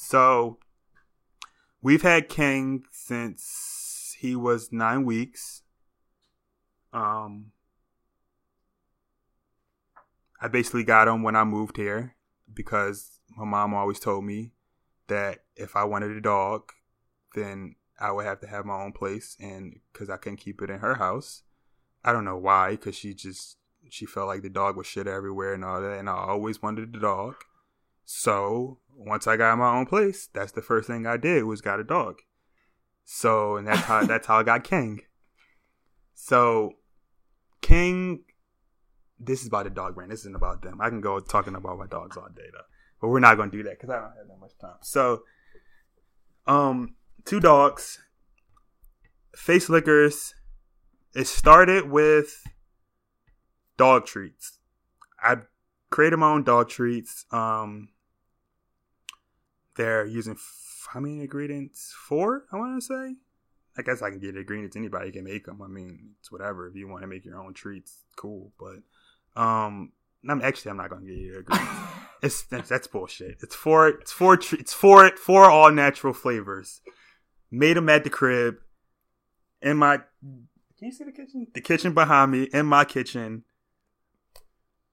So 0.00 0.58
we've 1.82 2.02
had 2.02 2.28
King 2.28 2.84
since 2.92 4.16
he 4.20 4.36
was 4.36 4.72
nine 4.72 5.04
weeks. 5.04 5.62
Um, 6.92 7.50
I 10.40 10.46
basically 10.46 10.84
got 10.84 11.08
him 11.08 11.24
when 11.24 11.34
I 11.34 11.42
moved 11.42 11.76
here 11.76 12.14
because 12.54 13.18
my 13.36 13.44
mom 13.44 13.74
always 13.74 13.98
told 13.98 14.24
me 14.24 14.52
that 15.08 15.40
if 15.56 15.74
I 15.74 15.82
wanted 15.82 16.12
a 16.12 16.20
dog, 16.20 16.70
then 17.34 17.74
I 18.00 18.12
would 18.12 18.24
have 18.24 18.40
to 18.42 18.46
have 18.46 18.64
my 18.64 18.80
own 18.80 18.92
place, 18.92 19.36
and 19.40 19.80
because 19.92 20.08
I 20.08 20.16
couldn't 20.16 20.38
keep 20.38 20.62
it 20.62 20.70
in 20.70 20.78
her 20.78 20.94
house, 20.94 21.42
I 22.04 22.12
don't 22.12 22.24
know 22.24 22.38
why, 22.38 22.70
because 22.70 22.94
she 22.94 23.14
just 23.14 23.58
she 23.90 24.06
felt 24.06 24.28
like 24.28 24.42
the 24.42 24.48
dog 24.48 24.76
was 24.76 24.86
shit 24.86 25.08
everywhere 25.08 25.54
and 25.54 25.64
all 25.64 25.82
that, 25.82 25.98
and 25.98 26.08
I 26.08 26.14
always 26.14 26.62
wanted 26.62 26.94
a 26.94 27.00
dog. 27.00 27.34
So 28.10 28.78
once 28.96 29.26
I 29.26 29.36
got 29.36 29.58
my 29.58 29.76
own 29.76 29.84
place, 29.84 30.30
that's 30.32 30.52
the 30.52 30.62
first 30.62 30.86
thing 30.86 31.06
I 31.06 31.18
did 31.18 31.44
was 31.44 31.60
got 31.60 31.78
a 31.78 31.84
dog. 31.84 32.20
So 33.04 33.58
and 33.58 33.68
that's 33.68 33.82
how 33.82 34.02
that's 34.06 34.26
how 34.26 34.38
I 34.38 34.44
got 34.44 34.64
King. 34.64 35.00
So 36.14 36.72
King, 37.60 38.24
this 39.20 39.42
is 39.42 39.48
about 39.48 39.64
the 39.64 39.70
dog 39.70 39.94
brand. 39.94 40.10
This 40.10 40.20
isn't 40.20 40.34
about 40.34 40.62
them. 40.62 40.80
I 40.80 40.88
can 40.88 41.02
go 41.02 41.20
talking 41.20 41.54
about 41.54 41.76
my 41.76 41.86
dogs 41.86 42.16
all 42.16 42.26
day 42.34 42.48
though, 42.50 42.64
but 42.98 43.08
we're 43.08 43.20
not 43.20 43.36
going 43.36 43.50
to 43.50 43.56
do 43.58 43.62
that 43.64 43.78
because 43.78 43.90
I 43.90 43.96
don't 43.96 44.16
have 44.16 44.26
that 44.26 44.40
much 44.40 44.56
time. 44.58 44.78
So, 44.80 45.24
um, 46.46 46.94
two 47.26 47.40
dogs, 47.40 47.98
face 49.36 49.68
lickers. 49.68 50.34
It 51.14 51.26
started 51.26 51.90
with 51.90 52.42
dog 53.76 54.06
treats. 54.06 54.60
I 55.22 55.36
created 55.90 56.16
my 56.16 56.30
own 56.30 56.44
dog 56.44 56.70
treats. 56.70 57.26
Um, 57.30 57.90
they're 59.78 60.04
using 60.04 60.34
f- 60.34 60.86
how 60.92 61.00
many 61.00 61.20
ingredients? 61.20 61.94
Four, 62.06 62.44
I 62.52 62.56
want 62.56 62.82
to 62.82 62.86
say. 62.86 63.14
I 63.78 63.82
guess 63.82 64.02
I 64.02 64.10
can 64.10 64.18
get 64.18 64.36
ingredients. 64.36 64.76
Anybody 64.76 65.12
can 65.12 65.24
make 65.24 65.46
them. 65.46 65.62
I 65.62 65.68
mean, 65.68 66.10
it's 66.18 66.30
whatever. 66.30 66.68
If 66.68 66.74
you 66.74 66.88
want 66.88 67.02
to 67.02 67.06
make 67.06 67.24
your 67.24 67.40
own 67.40 67.54
treats, 67.54 68.04
cool. 68.16 68.52
But 68.58 69.40
um, 69.40 69.92
I'm 70.28 70.42
actually 70.42 70.72
I'm 70.72 70.76
not 70.76 70.90
gonna 70.90 71.06
get 71.06 71.16
you 71.16 71.38
ingredients. 71.38 71.72
it's 72.22 72.42
that's, 72.42 72.68
that's, 72.68 72.86
bullshit. 72.88 73.38
It's 73.40 73.54
four. 73.54 73.88
It's 73.88 74.12
four. 74.12 74.34
It's 74.34 74.74
four. 74.74 75.10
Four 75.16 75.44
all 75.44 75.70
natural 75.70 76.12
flavors. 76.12 76.82
Made 77.50 77.76
them 77.76 77.88
at 77.88 78.04
the 78.04 78.10
crib. 78.10 78.56
In 79.62 79.78
my, 79.78 79.98
can 80.20 80.48
you 80.80 80.92
see 80.92 81.04
the 81.04 81.12
kitchen? 81.12 81.46
The 81.54 81.60
kitchen 81.60 81.94
behind 81.94 82.32
me. 82.32 82.48
In 82.52 82.66
my 82.66 82.84
kitchen. 82.84 83.44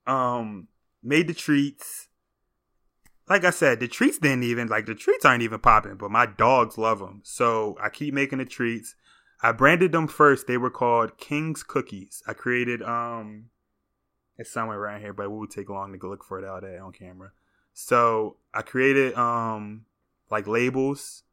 Um, 0.07 0.67
made 1.03 1.27
the 1.27 1.33
treats 1.33 2.04
like 3.29 3.43
I 3.43 3.49
said, 3.49 3.79
the 3.79 3.87
treats 3.87 4.19
didn't 4.19 4.43
even 4.43 4.67
like 4.67 4.85
the 4.85 4.95
treats 4.95 5.25
aren't 5.25 5.43
even 5.43 5.59
popping, 5.59 5.95
but 5.95 6.11
my 6.11 6.25
dogs 6.25 6.77
love 6.77 6.99
them. 6.99 7.21
So 7.23 7.77
I 7.81 7.89
keep 7.89 8.13
making 8.13 8.37
the 8.39 8.45
treats. 8.45 8.95
I 9.41 9.51
branded 9.51 9.91
them 9.91 10.07
first. 10.07 10.47
They 10.47 10.57
were 10.57 10.69
called 10.69 11.17
King's 11.17 11.63
Cookies. 11.63 12.23
I 12.27 12.33
created 12.33 12.81
um, 12.81 13.49
it's 14.37 14.51
somewhere 14.51 14.79
around 14.79 15.01
here, 15.01 15.13
but 15.13 15.23
it 15.23 15.31
would 15.31 15.49
take 15.49 15.69
long 15.69 15.91
to 15.91 15.97
go 15.97 16.09
look 16.09 16.23
for 16.23 16.39
it 16.39 16.45
out 16.45 16.61
there 16.61 16.83
on 16.83 16.91
camera. 16.91 17.31
So 17.73 18.37
I 18.53 18.61
created 18.61 19.15
um 19.15 19.85
like 20.29 20.47
labels. 20.47 21.23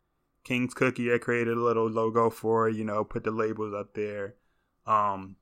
King's 0.44 0.74
Cookie. 0.74 1.12
I 1.12 1.18
created 1.18 1.56
a 1.56 1.62
little 1.62 1.88
logo 1.88 2.30
for 2.30 2.68
you 2.68 2.84
know, 2.84 3.04
put 3.04 3.24
the 3.24 3.30
labels 3.30 3.74
up 3.74 3.94
there. 3.94 4.34
Um, 4.86 5.36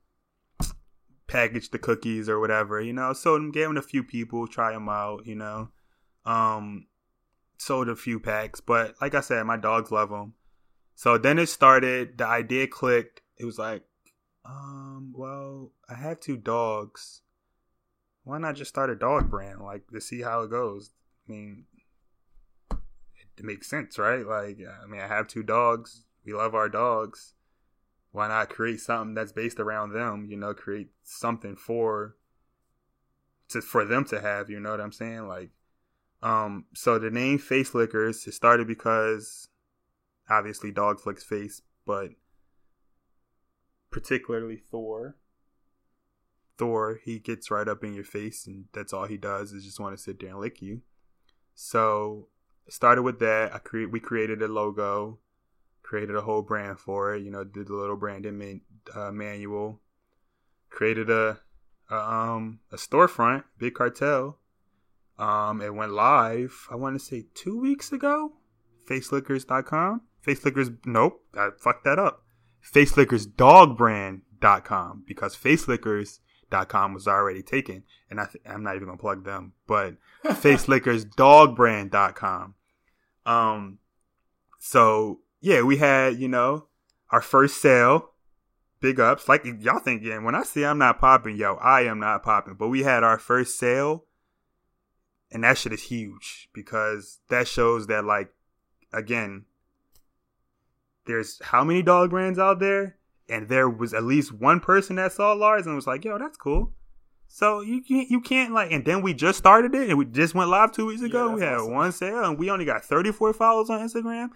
package 1.27 1.71
the 1.71 1.79
cookies 1.79 2.29
or 2.29 2.39
whatever, 2.39 2.81
you 2.81 2.93
know. 2.93 3.13
So 3.13 3.37
I'm 3.37 3.53
them 3.53 3.77
a 3.79 3.83
few 3.83 4.03
people, 4.03 4.47
try 4.47 4.73
them 4.73 4.89
out, 4.89 5.27
you 5.27 5.37
know. 5.37 5.71
Um, 6.25 6.87
sold 7.59 7.89
a 7.89 7.97
few 7.97 8.21
packs, 8.21 8.61
but 8.61 8.95
like 9.01 9.15
I 9.15 9.21
said, 9.21 9.45
my 9.45 9.57
dogs 9.57 9.91
love 9.91 10.11
them. 10.11 10.35
So 10.95 11.19
then 11.19 11.39
it 11.39 11.49
started. 11.49 12.19
The 12.19 12.27
idea 12.27 12.67
clicked. 12.67 13.23
It 13.39 13.45
was 13.45 13.59
like, 13.59 13.83
um, 14.45 15.13
well, 15.17 15.73
I 15.89 15.95
have 15.95 16.21
two 16.21 16.37
dogs. 16.37 17.23
Why 18.25 18.39
not 18.39 18.57
just 18.57 18.69
start 18.69 18.91
a 18.91 18.97
dog 18.97 19.31
brand, 19.31 19.61
like 19.61 19.89
to 19.89 20.01
see 20.01 20.21
how 20.21 20.43
it 20.43 20.51
goes? 20.51 20.91
I 21.27 21.33
mean, 21.33 21.65
it 22.71 23.45
makes 23.45 23.69
sense, 23.69 23.99
right? 23.99 24.27
Like, 24.27 24.59
I 24.83 24.87
mean, 24.87 25.01
I 25.01 25.07
have 25.07 25.27
two 25.27 25.43
dogs. 25.43 26.05
We 26.25 26.35
love 26.35 26.55
our 26.55 26.69
dogs 26.69 27.33
why 28.13 28.29
not 28.29 28.49
create 28.49 28.81
something 28.81 29.15
that's 29.15 29.33
based 29.33 29.61
around 29.61 29.93
them 29.93 30.27
you 30.29 30.37
know 30.37 30.55
create 30.55 30.89
something 31.03 31.57
for 31.57 32.17
to 33.49 33.61
for 33.61 33.85
them 33.85 34.05
to 34.05 34.21
have 34.21 34.51
you 34.51 34.59
know 34.61 34.71
what 34.71 34.81
i'm 34.81 34.93
saying 34.93 35.27
like 35.29 35.51
um 36.23 36.65
so 36.75 36.99
the 36.99 37.11
name 37.11 37.39
face 37.39 37.75
lickers 37.75 38.27
it 38.27 38.33
started 38.33 38.67
because 38.67 39.49
obviously 40.29 40.71
dog 40.71 41.01
flicks 41.01 41.25
face 41.25 41.63
but 41.87 42.11
particularly 43.91 44.61
thor 44.71 45.17
thor 46.59 47.01
he 47.05 47.19
gets 47.19 47.51
right 47.51 47.69
up 47.69 47.83
in 47.83 47.95
your 47.95 48.05
face 48.05 48.47
and 48.47 48.67
that's 48.73 48.93
all 48.93 49.07
he 49.07 49.17
does 49.17 49.53
is 49.53 49.65
just 49.65 49.81
want 49.81 49.97
to 49.97 50.03
sit 50.03 50.21
there 50.21 50.31
and 50.31 50.39
lick 50.39 50.61
you 50.61 50.83
so 51.55 52.29
started 52.69 53.03
with 53.03 53.19
that 53.19 53.53
i 53.55 53.59
create 53.59 53.91
we 53.91 53.99
created 53.99 54.43
a 54.43 54.49
logo 54.49 55.19
created 55.91 56.15
a 56.15 56.21
whole 56.21 56.43
brand 56.43 56.79
for 56.79 57.15
it. 57.17 57.23
You 57.25 57.33
know, 57.33 57.43
did 57.43 57.67
the 57.67 57.75
little 57.75 57.97
branding 57.97 58.39
man, 58.39 58.61
uh, 58.95 59.11
manual, 59.11 59.81
created 60.71 61.11
a, 61.11 61.41
a, 61.91 61.97
um 61.97 62.61
a 62.71 62.77
storefront, 62.77 63.43
Big 63.59 63.75
Cartel. 63.75 64.39
Um, 65.21 65.61
it 65.61 65.75
went 65.75 65.93
live. 65.93 66.67
I 66.71 66.77
want 66.77 66.99
to 66.99 67.05
say 67.05 67.27
two 67.35 67.61
weeks 67.61 67.93
ago. 67.93 68.33
Facelickers.com. 68.89 70.01
Facelickers. 70.27 70.79
Nope, 70.87 71.23
I 71.37 71.51
fucked 71.59 71.85
that 71.85 71.99
up. 71.99 72.23
Facelickersdogbrand.com 72.65 75.05
because 75.07 75.37
Facelickers.com 75.37 76.95
was 76.95 77.07
already 77.07 77.43
taken, 77.43 77.85
and 78.09 78.19
I 78.19 78.25
th- 78.25 78.43
I'm 78.47 78.63
not 78.63 78.77
even 78.77 78.89
gonna 78.89 78.97
plug 78.97 79.27
them. 79.27 79.53
But 79.67 79.97
Facelickersdogbrand.com. 80.25 82.55
Um, 83.27 83.79
so 84.59 85.21
yeah, 85.43 85.61
we 85.63 85.77
had, 85.77 86.17
you 86.17 86.29
know, 86.29 86.69
our 87.11 87.21
first 87.21 87.61
sale. 87.61 88.07
Big 88.81 88.99
ups. 88.99 89.29
Like 89.29 89.45
y'all 89.45 89.81
thinking, 89.81 90.25
when 90.25 90.35
I 90.35 90.45
say 90.45 90.65
I'm 90.65 90.79
not 90.79 90.99
popping, 90.99 91.37
yo, 91.37 91.57
I 91.57 91.83
am 91.83 92.01
not 92.01 92.23
popping. 92.23 92.55
But 92.55 92.69
we 92.69 92.83
had 92.83 93.05
our 93.05 93.19
first 93.19 93.59
sale. 93.59 94.07
And 95.33 95.45
that 95.45 95.59
shit 95.59 95.73
is 95.73 95.85
huge 95.85 96.49
because 96.53 97.21
that 97.29 97.47
shows 97.47 97.87
that, 97.87 98.05
like, 98.05 98.33
again, 98.93 99.45
there's 101.07 101.41
how 101.43 101.65
many 101.65 101.83
dog 101.83 102.11
brands 102.11 102.39
out 102.39 102.59
there? 102.59 102.97
And 103.29 103.49
there 103.49 103.69
was 103.69 103.95
at 103.95 104.03
least 104.03 104.33
one 104.33 104.59
person 104.59 104.97
that 104.97 105.13
saw 105.13 105.33
Lars 105.33 105.67
and 105.67 105.77
was 105.77 105.87
like, 105.87 106.05
yo, 106.05 106.19
that's 106.19 106.37
cool. 106.37 106.73
So 107.29 107.61
you 107.61 107.81
can't, 107.81 108.11
you 108.11 108.21
can't 108.21 108.53
like, 108.53 108.73
and 108.73 108.85
then 108.85 109.03
we 109.03 109.15
just 109.15 109.39
started 109.39 109.73
it 109.73 109.89
and 109.89 109.97
we 109.97 110.05
just 110.05 110.35
went 110.35 110.51
live 110.51 110.73
two 110.73 110.87
weeks 110.87 111.03
ago. 111.03 111.29
Yeah, 111.29 111.35
we 111.35 111.41
had 111.43 111.55
awesome. 111.55 111.73
one 111.73 111.93
sale 111.93 112.25
and 112.25 112.39
we 112.39 112.51
only 112.51 112.65
got 112.65 112.85
34 112.85 113.35
followers 113.35 113.71
on 113.71 113.81
Instagram. 113.81 114.31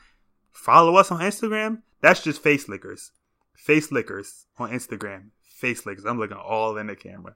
Follow 0.53 0.95
us 0.95 1.11
on 1.11 1.21
Instagram. 1.21 1.83
That's 2.01 2.23
just 2.23 2.41
face 2.41 2.69
lickers. 2.69 3.11
Face 3.55 3.91
lickers 3.91 4.47
on 4.59 4.71
Instagram. 4.71 5.31
Face 5.43 5.85
lickers. 5.85 6.05
I'm 6.05 6.21
looking 6.21 6.37
all 6.37 6.77
in 6.77 6.87
the 6.87 6.95
camera. 6.95 7.35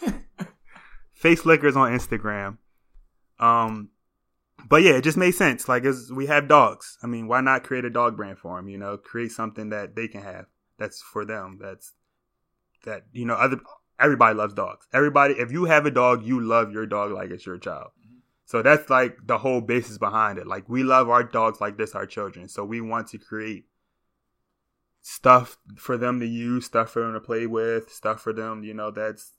face 1.12 1.44
lickers 1.44 1.76
on 1.76 1.92
Instagram. 1.92 2.56
Um, 3.42 3.90
but 4.68 4.82
yeah, 4.82 4.92
it 4.92 5.02
just 5.02 5.18
made 5.18 5.32
sense. 5.32 5.68
Like, 5.68 5.84
as 5.84 6.10
we 6.14 6.26
have 6.26 6.48
dogs. 6.48 6.96
I 7.02 7.06
mean, 7.06 7.26
why 7.26 7.40
not 7.40 7.64
create 7.64 7.84
a 7.84 7.90
dog 7.90 8.16
brand 8.16 8.38
for 8.38 8.56
them? 8.56 8.68
You 8.68 8.78
know, 8.78 8.96
create 8.96 9.32
something 9.32 9.70
that 9.70 9.96
they 9.96 10.08
can 10.08 10.22
have. 10.22 10.46
That's 10.78 11.02
for 11.02 11.24
them. 11.24 11.58
That's 11.60 11.92
that. 12.84 13.02
You 13.12 13.26
know, 13.26 13.34
other 13.34 13.60
everybody 13.98 14.36
loves 14.36 14.54
dogs. 14.54 14.86
Everybody, 14.92 15.34
if 15.34 15.52
you 15.52 15.64
have 15.64 15.86
a 15.86 15.90
dog, 15.90 16.24
you 16.24 16.40
love 16.40 16.72
your 16.72 16.86
dog 16.86 17.12
like 17.12 17.30
it's 17.30 17.44
your 17.44 17.58
child. 17.58 17.90
So 18.44 18.62
that's 18.62 18.90
like 18.90 19.16
the 19.24 19.38
whole 19.38 19.60
basis 19.60 19.98
behind 19.98 20.38
it. 20.38 20.46
Like 20.46 20.68
we 20.68 20.82
love 20.82 21.08
our 21.08 21.22
dogs 21.22 21.60
like 21.60 21.78
this, 21.78 21.94
our 21.94 22.06
children. 22.06 22.48
So 22.48 22.64
we 22.64 22.80
want 22.80 23.08
to 23.08 23.18
create 23.18 23.66
stuff 25.00 25.58
for 25.76 25.96
them 25.96 26.20
to 26.20 26.26
use, 26.26 26.66
stuff 26.66 26.90
for 26.90 27.02
them 27.02 27.14
to 27.14 27.20
play 27.20 27.46
with, 27.46 27.90
stuff 27.90 28.20
for 28.20 28.32
them, 28.32 28.62
you 28.62 28.74
know, 28.74 28.90
that's 28.90 29.32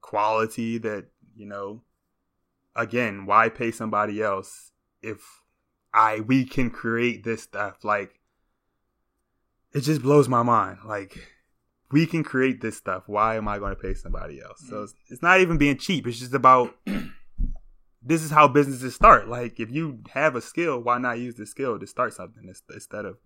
quality 0.00 0.78
that, 0.78 1.06
you 1.34 1.46
know, 1.46 1.82
again, 2.80 3.26
why 3.26 3.48
pay 3.48 3.70
somebody 3.70 4.22
else 4.22 4.72
if 5.02 5.42
I 5.92 6.20
we 6.20 6.44
can 6.44 6.70
create 6.70 7.24
this 7.24 7.42
stuff? 7.42 7.84
Like 7.84 8.20
it 9.72 9.80
just 9.80 10.02
blows 10.02 10.28
my 10.28 10.42
mind. 10.42 10.78
Like 10.84 11.16
we 11.92 12.06
can 12.06 12.24
create 12.24 12.60
this 12.60 12.76
stuff. 12.76 13.04
Why 13.06 13.36
am 13.36 13.48
I 13.48 13.58
going 13.58 13.74
to 13.74 13.80
pay 13.80 13.94
somebody 13.94 14.40
else? 14.40 14.64
So 14.68 14.76
mm. 14.76 14.84
it's, 14.84 14.94
it's 15.08 15.22
not 15.22 15.40
even 15.40 15.58
being 15.58 15.76
cheap. 15.76 16.06
It's 16.06 16.18
just 16.18 16.34
about 16.34 16.74
this 18.02 18.22
is 18.22 18.30
how 18.30 18.48
businesses 18.48 18.94
start. 18.94 19.28
Like 19.28 19.60
if 19.60 19.70
you 19.70 20.00
have 20.12 20.34
a 20.34 20.40
skill, 20.40 20.80
why 20.80 20.98
not 20.98 21.18
use 21.18 21.34
the 21.36 21.46
skill 21.46 21.78
to 21.78 21.86
start 21.86 22.14
something 22.14 22.52
instead 22.72 23.04
of 23.04 23.18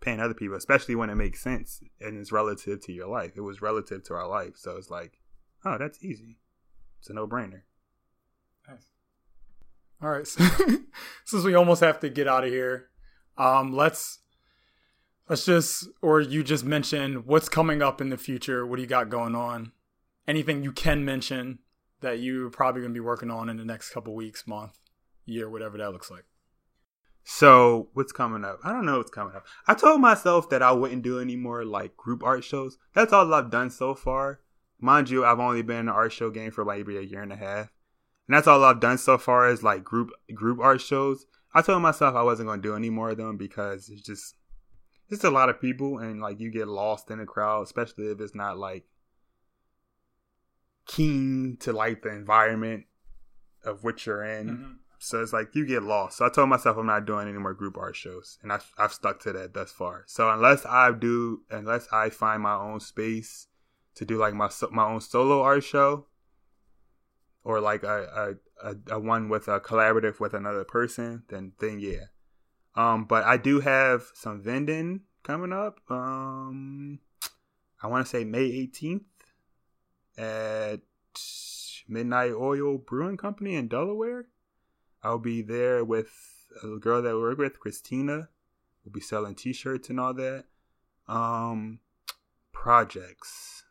paying 0.00 0.20
other 0.20 0.34
people, 0.34 0.56
especially 0.56 0.94
when 0.94 1.10
it 1.10 1.16
makes 1.16 1.42
sense 1.42 1.80
and 2.00 2.18
it's 2.18 2.32
relative 2.32 2.80
to 2.84 2.92
your 2.92 3.08
life. 3.08 3.32
It 3.36 3.40
was 3.40 3.62
relative 3.62 4.04
to 4.04 4.14
our 4.14 4.28
life, 4.28 4.52
so 4.56 4.76
it's 4.76 4.90
like, 4.90 5.18
oh, 5.64 5.76
that's 5.78 6.02
easy. 6.04 6.38
It's 7.00 7.10
a 7.10 7.14
no 7.14 7.26
brainer. 7.26 7.62
All 10.00 10.10
right, 10.10 10.26
so, 10.26 10.44
since 11.24 11.44
we 11.44 11.54
almost 11.54 11.80
have 11.80 12.00
to 12.00 12.08
get 12.08 12.28
out 12.28 12.44
of 12.44 12.50
here, 12.50 12.88
um, 13.36 13.72
let's 13.72 14.20
let's 15.28 15.44
just 15.44 15.88
or 16.00 16.20
you 16.20 16.42
just 16.42 16.64
mentioned 16.64 17.26
what's 17.26 17.48
coming 17.48 17.82
up 17.82 18.00
in 18.00 18.08
the 18.08 18.16
future. 18.16 18.66
What 18.66 18.76
do 18.76 18.82
you 18.82 18.88
got 18.88 19.10
going 19.10 19.34
on? 19.34 19.72
Anything 20.26 20.62
you 20.62 20.72
can 20.72 21.04
mention 21.04 21.60
that 22.00 22.20
you're 22.20 22.50
probably 22.50 22.82
going 22.82 22.92
to 22.92 23.00
be 23.00 23.04
working 23.04 23.30
on 23.30 23.48
in 23.48 23.56
the 23.56 23.64
next 23.64 23.90
couple 23.90 24.14
weeks, 24.14 24.46
month, 24.46 24.78
year, 25.24 25.48
whatever 25.50 25.78
that 25.78 25.92
looks 25.92 26.10
like? 26.10 26.24
So 27.24 27.88
what's 27.92 28.12
coming 28.12 28.44
up? 28.44 28.60
I 28.64 28.72
don't 28.72 28.86
know 28.86 28.98
what's 28.98 29.10
coming 29.10 29.34
up. 29.34 29.46
I 29.66 29.74
told 29.74 30.00
myself 30.00 30.48
that 30.50 30.62
I 30.62 30.72
wouldn't 30.72 31.02
do 31.02 31.18
any 31.18 31.36
more 31.36 31.64
like 31.64 31.96
group 31.96 32.22
art 32.22 32.44
shows. 32.44 32.78
That's 32.94 33.12
all 33.12 33.34
I've 33.34 33.50
done 33.50 33.70
so 33.70 33.94
far. 33.94 34.40
Mind 34.80 35.10
you, 35.10 35.24
I've 35.24 35.40
only 35.40 35.62
been 35.62 35.80
in 35.80 35.86
the 35.86 35.92
art 35.92 36.12
show 36.12 36.30
game 36.30 36.52
for 36.52 36.64
maybe 36.64 36.96
a 36.96 37.02
year 37.02 37.20
and 37.20 37.32
a 37.32 37.36
half. 37.36 37.70
And 38.28 38.36
that's 38.36 38.46
all 38.46 38.62
I've 38.62 38.80
done 38.80 38.98
so 38.98 39.16
far 39.18 39.48
is 39.48 39.62
like 39.62 39.82
group 39.82 40.10
group 40.34 40.60
art 40.60 40.80
shows. 40.80 41.26
I 41.54 41.62
told 41.62 41.82
myself 41.82 42.14
I 42.14 42.22
wasn't 42.22 42.48
gonna 42.48 42.62
do 42.62 42.76
any 42.76 42.90
more 42.90 43.10
of 43.10 43.16
them 43.16 43.36
because 43.36 43.88
it's 43.88 44.02
just 44.02 44.34
it's 45.08 45.24
a 45.24 45.30
lot 45.30 45.48
of 45.48 45.60
people 45.60 45.98
and 45.98 46.20
like 46.20 46.38
you 46.38 46.50
get 46.50 46.68
lost 46.68 47.10
in 47.10 47.18
the 47.18 47.24
crowd, 47.24 47.62
especially 47.62 48.08
if 48.08 48.20
it's 48.20 48.34
not 48.34 48.58
like 48.58 48.84
keen 50.86 51.56
to 51.60 51.72
like 51.72 52.02
the 52.02 52.10
environment 52.10 52.84
of 53.64 53.82
which 53.82 54.06
you're 54.06 54.24
in. 54.24 54.48
Mm-hmm. 54.48 54.72
So 54.98 55.22
it's 55.22 55.32
like 55.32 55.54
you 55.54 55.64
get 55.64 55.82
lost. 55.82 56.18
So 56.18 56.26
I 56.26 56.28
told 56.28 56.48
myself 56.48 56.76
I'm 56.76 56.86
not 56.86 57.06
doing 57.06 57.28
any 57.28 57.38
more 57.38 57.54
group 57.54 57.78
art 57.78 57.94
shows, 57.94 58.38
and 58.42 58.52
I've, 58.52 58.68
I've 58.76 58.92
stuck 58.92 59.20
to 59.20 59.32
that 59.32 59.54
thus 59.54 59.70
far. 59.70 60.02
So 60.06 60.28
unless 60.28 60.66
I 60.66 60.90
do, 60.90 61.42
unless 61.50 61.86
I 61.92 62.10
find 62.10 62.42
my 62.42 62.54
own 62.54 62.80
space 62.80 63.46
to 63.94 64.04
do 64.04 64.18
like 64.18 64.34
my 64.34 64.50
my 64.72 64.84
own 64.84 65.00
solo 65.00 65.40
art 65.42 65.62
show, 65.62 66.06
or 67.48 67.60
like 67.62 67.82
a 67.82 68.36
a, 68.62 68.70
a, 68.70 68.96
a 68.96 69.00
one 69.00 69.30
with 69.30 69.48
a 69.48 69.58
collaborative 69.58 70.20
with 70.20 70.34
another 70.34 70.64
person, 70.64 71.22
then 71.28 71.52
then 71.58 71.80
yeah. 71.80 72.12
Um, 72.74 73.06
but 73.06 73.24
I 73.24 73.38
do 73.38 73.60
have 73.60 74.04
some 74.12 74.42
vending 74.42 75.00
coming 75.22 75.52
up. 75.52 75.80
Um, 75.88 77.00
I 77.82 77.86
want 77.86 78.04
to 78.04 78.10
say 78.10 78.24
May 78.24 78.50
18th 78.50 79.00
at 80.18 80.80
Midnight 81.88 82.32
Oil 82.34 82.76
Brewing 82.76 83.16
Company 83.16 83.56
in 83.56 83.66
Delaware. 83.66 84.26
I'll 85.02 85.18
be 85.18 85.40
there 85.40 85.82
with 85.82 86.10
a 86.62 86.76
girl 86.76 87.00
that 87.00 87.10
I 87.10 87.14
work 87.14 87.38
with, 87.38 87.58
Christina. 87.58 88.28
We'll 88.84 88.92
be 88.92 89.00
selling 89.00 89.34
T-shirts 89.34 89.88
and 89.88 89.98
all 89.98 90.12
that. 90.14 90.44
Um, 91.06 91.80
projects. 92.52 93.64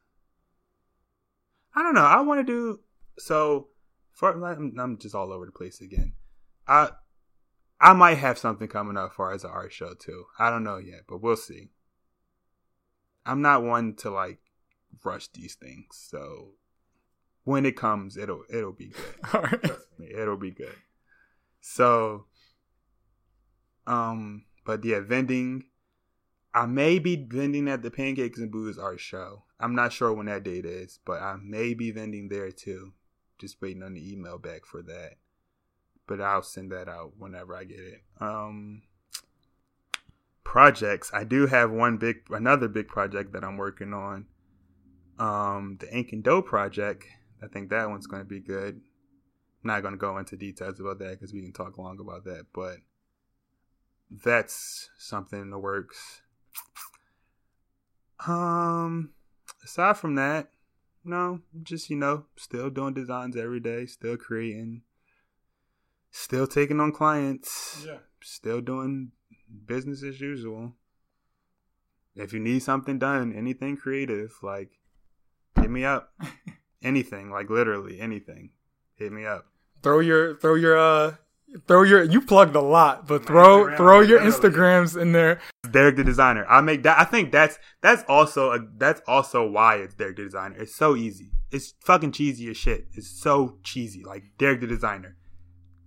I 1.75 1.83
don't 1.83 1.93
know. 1.93 2.01
I 2.01 2.21
want 2.21 2.39
to 2.39 2.43
do 2.43 2.79
so. 3.17 3.69
For 4.13 4.31
I'm 4.31 4.97
just 4.97 5.13
all 5.13 5.31
over 5.31 5.45
the 5.45 5.51
place 5.51 5.79
again. 5.79 6.13
I 6.67 6.89
I 7.79 7.93
might 7.93 8.17
have 8.17 8.37
something 8.37 8.67
coming 8.67 8.97
up 8.97 9.13
for 9.13 9.31
as 9.31 9.43
an 9.43 9.51
art 9.51 9.71
show 9.71 9.93
too. 9.93 10.25
I 10.39 10.49
don't 10.49 10.63
know 10.63 10.77
yet, 10.77 11.01
but 11.07 11.21
we'll 11.21 11.35
see. 11.35 11.69
I'm 13.25 13.41
not 13.41 13.63
one 13.63 13.93
to 13.97 14.09
like 14.09 14.39
rush 15.03 15.27
these 15.27 15.55
things. 15.55 15.85
So 15.91 16.53
when 17.43 17.65
it 17.65 17.75
comes, 17.75 18.17
it'll 18.17 18.43
it'll 18.49 18.71
be 18.71 18.87
good. 18.87 19.15
All 19.33 19.41
right. 19.41 19.71
It'll 19.99 20.37
be 20.37 20.51
good. 20.51 20.75
So 21.61 22.25
um 23.85 24.45
but 24.65 24.83
yeah, 24.83 25.01
vending 25.01 25.65
I 26.53 26.65
may 26.65 26.97
be 26.97 27.15
vending 27.15 27.67
at 27.67 27.83
the 27.83 27.91
Pancakes 27.91 28.39
and 28.39 28.51
Booze 28.51 28.79
Art 28.79 28.99
Show. 28.99 29.43
I'm 29.59 29.75
not 29.75 29.93
sure 29.93 30.11
when 30.11 30.25
that 30.25 30.43
date 30.43 30.65
is, 30.65 30.99
but 31.05 31.21
I 31.21 31.35
may 31.39 31.75
be 31.75 31.91
vending 31.91 32.29
there 32.29 32.51
too. 32.51 32.93
Just 33.37 33.61
waiting 33.61 33.83
on 33.83 33.93
the 33.93 34.11
email 34.11 34.37
back 34.37 34.65
for 34.65 34.81
that. 34.81 35.17
But 36.07 36.21
I'll 36.21 36.43
send 36.43 36.71
that 36.71 36.87
out 36.87 37.13
whenever 37.17 37.55
I 37.55 37.63
get 37.63 37.79
it. 37.79 38.01
Um 38.19 38.83
projects. 40.43 41.11
I 41.13 41.23
do 41.25 41.47
have 41.47 41.71
one 41.71 41.97
big 41.97 42.21
another 42.29 42.67
big 42.67 42.87
project 42.87 43.33
that 43.33 43.43
I'm 43.43 43.57
working 43.57 43.93
on. 43.93 44.25
Um 45.19 45.77
the 45.79 45.93
Ink 45.95 46.13
and 46.13 46.23
Dough 46.23 46.41
project. 46.41 47.05
I 47.41 47.47
think 47.47 47.69
that 47.69 47.89
one's 47.89 48.07
going 48.07 48.23
to 48.23 48.27
be 48.27 48.39
good. 48.39 48.81
I'm 49.63 49.67
not 49.67 49.81
going 49.81 49.93
to 49.93 49.99
go 49.99 50.17
into 50.17 50.35
details 50.35 50.79
about 50.79 50.99
that 50.99 51.11
because 51.11 51.33
we 51.33 51.41
can 51.41 51.53
talk 51.53 51.77
long 51.77 51.99
about 51.99 52.23
that, 52.25 52.47
but 52.53 52.77
that's 54.09 54.89
something 54.97 55.39
in 55.39 55.49
the 55.49 55.59
works. 55.59 56.21
Um, 58.25 59.11
aside 59.63 59.97
from 59.97 60.15
that, 60.15 60.49
no, 61.07 61.41
just 61.63 61.89
you 61.89 61.97
know, 61.97 62.25
still 62.35 62.69
doing 62.69 62.93
designs 62.93 63.35
every 63.35 63.59
day, 63.59 63.85
still 63.85 64.17
creating, 64.17 64.81
still 66.11 66.47
taking 66.47 66.79
on 66.79 66.91
clients, 66.91 67.85
yeah, 67.85 67.97
still 68.21 68.61
doing 68.61 69.11
business 69.65 70.03
as 70.03 70.21
usual. 70.21 70.73
If 72.15 72.33
you 72.33 72.39
need 72.39 72.63
something 72.63 72.97
done, 72.97 73.33
anything 73.33 73.77
creative, 73.77 74.33
like 74.41 74.71
hit 75.59 75.69
me 75.69 75.85
up. 75.85 76.13
anything, 76.83 77.29
like 77.29 77.49
literally 77.49 77.99
anything. 77.99 78.51
Hit 78.95 79.11
me 79.11 79.25
up. 79.25 79.45
Throw 79.83 79.99
your 79.99 80.37
throw 80.37 80.55
your 80.55 80.77
uh 80.77 81.15
throw 81.67 81.83
your 81.83 82.03
you 82.03 82.21
plugged 82.21 82.55
a 82.55 82.61
lot, 82.61 83.07
but 83.07 83.25
throw 83.25 83.65
Instagram, 83.65 83.77
throw 83.77 83.99
your 84.01 84.19
Instagrams 84.19 84.99
in 84.99 85.11
there. 85.11 85.39
Derek 85.71 85.95
the 85.95 86.03
designer. 86.03 86.45
I 86.47 86.61
make 86.61 86.83
that. 86.83 86.99
I 86.99 87.03
think 87.03 87.31
that's 87.31 87.57
that's 87.81 88.03
also 88.07 88.51
a, 88.51 88.59
that's 88.77 89.01
also 89.07 89.47
why 89.49 89.77
it's 89.77 89.95
Derek 89.95 90.17
the 90.17 90.23
designer. 90.23 90.57
It's 90.57 90.75
so 90.75 90.95
easy. 90.95 91.31
It's 91.51 91.73
fucking 91.81 92.11
cheesy 92.11 92.49
as 92.49 92.57
shit. 92.57 92.87
It's 92.93 93.09
so 93.09 93.59
cheesy. 93.63 94.03
Like 94.03 94.23
Derek 94.37 94.61
the 94.61 94.67
designer. 94.67 95.17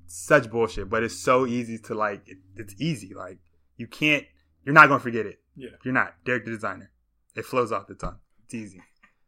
Such 0.07 0.51
bullshit, 0.51 0.91
but 0.91 1.03
it's 1.03 1.17
so 1.17 1.47
easy 1.47 1.79
to 1.79 1.95
like. 1.95 2.23
It, 2.27 2.39
it's 2.57 2.75
easy. 2.79 3.15
Like 3.15 3.39
you 3.77 3.87
can't. 3.87 4.25
You're 4.65 4.75
not 4.75 4.89
gonna 4.89 5.01
forget 5.01 5.27
it. 5.27 5.41
Yeah. 5.57 5.71
You're 5.85 5.95
not 5.95 6.15
Derek 6.25 6.45
the 6.45 6.51
designer. 6.51 6.91
It 7.37 7.45
flows 7.45 7.71
off 7.71 7.87
the 7.87 7.95
tongue. 7.95 8.19
It's 8.45 8.55
easy. 8.55 8.83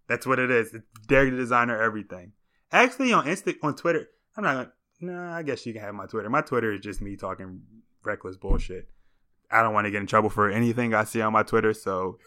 That's 0.09 0.27
what 0.27 0.39
it 0.39 0.51
is. 0.51 0.75
It's 0.75 0.85
Derek 1.07 1.31
the 1.31 1.37
designer. 1.37 1.81
Everything. 1.81 2.33
Actually, 2.73 3.13
on 3.13 3.27
Insta, 3.27 3.55
on 3.63 3.77
Twitter, 3.77 4.09
I'm 4.37 4.45
not 4.45 4.55
gonna 4.55 4.73
nah, 5.03 5.35
I 5.35 5.43
guess 5.43 5.67
you 5.67 5.73
can 5.73 5.83
have 5.83 5.95
my 5.95 6.07
Twitter. 6.07 6.31
My 6.31 6.41
Twitter 6.41 6.73
is 6.73 6.81
just 6.81 7.01
me 7.01 7.17
talking 7.17 7.63
reckless 8.05 8.37
bullshit. 8.37 8.89
I 9.51 9.63
don't 9.63 9.75
want 9.75 9.87
to 9.87 9.91
get 9.91 10.01
in 10.01 10.07
trouble 10.07 10.31
for 10.31 10.51
anything 10.51 10.95
I 10.95 11.05
see 11.05 11.21
on 11.21 11.33
my 11.33 11.43
Twitter. 11.43 11.75
So 11.75 12.19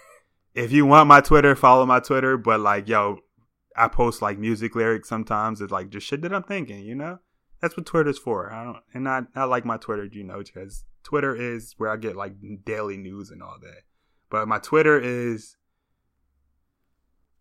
if 0.54 0.72
you 0.72 0.86
want 0.86 1.08
my 1.08 1.22
Twitter, 1.22 1.56
follow 1.56 1.86
my 1.86 2.00
Twitter. 2.00 2.38
But 2.38 2.60
like, 2.60 2.88
yo, 2.88 3.20
I 3.76 3.88
post 3.88 4.22
like 4.22 4.38
music 4.38 4.76
lyrics 4.76 5.10
sometimes. 5.10 5.62
It's 5.62 5.72
like 5.72 5.90
just 5.90 6.06
shit 6.08 6.22
that 6.22 6.34
I'm 6.34 6.44
thinking, 6.44 6.84
you 6.84 6.96
know? 6.96 7.20
That's 7.62 7.76
what 7.76 7.86
Twitter's 7.86 8.20
for. 8.20 8.52
I 8.54 8.64
don't, 8.64 8.78
and 8.94 9.10
I, 9.10 9.24
I 9.36 9.46
like 9.46 9.66
my 9.66 9.78
Twitter, 9.78 10.06
you 10.06 10.24
know, 10.24 10.44
because 10.44 10.84
Twitter 11.04 11.36
is 11.36 11.74
where 11.78 11.90
I 11.90 11.98
get 11.98 12.16
like 12.16 12.34
daily 12.64 12.98
news 12.98 13.32
and 13.32 13.42
all 13.42 13.58
that. 13.62 13.82
But 14.30 14.48
my 14.48 14.60
Twitter 14.60 15.00
is, 15.00 15.58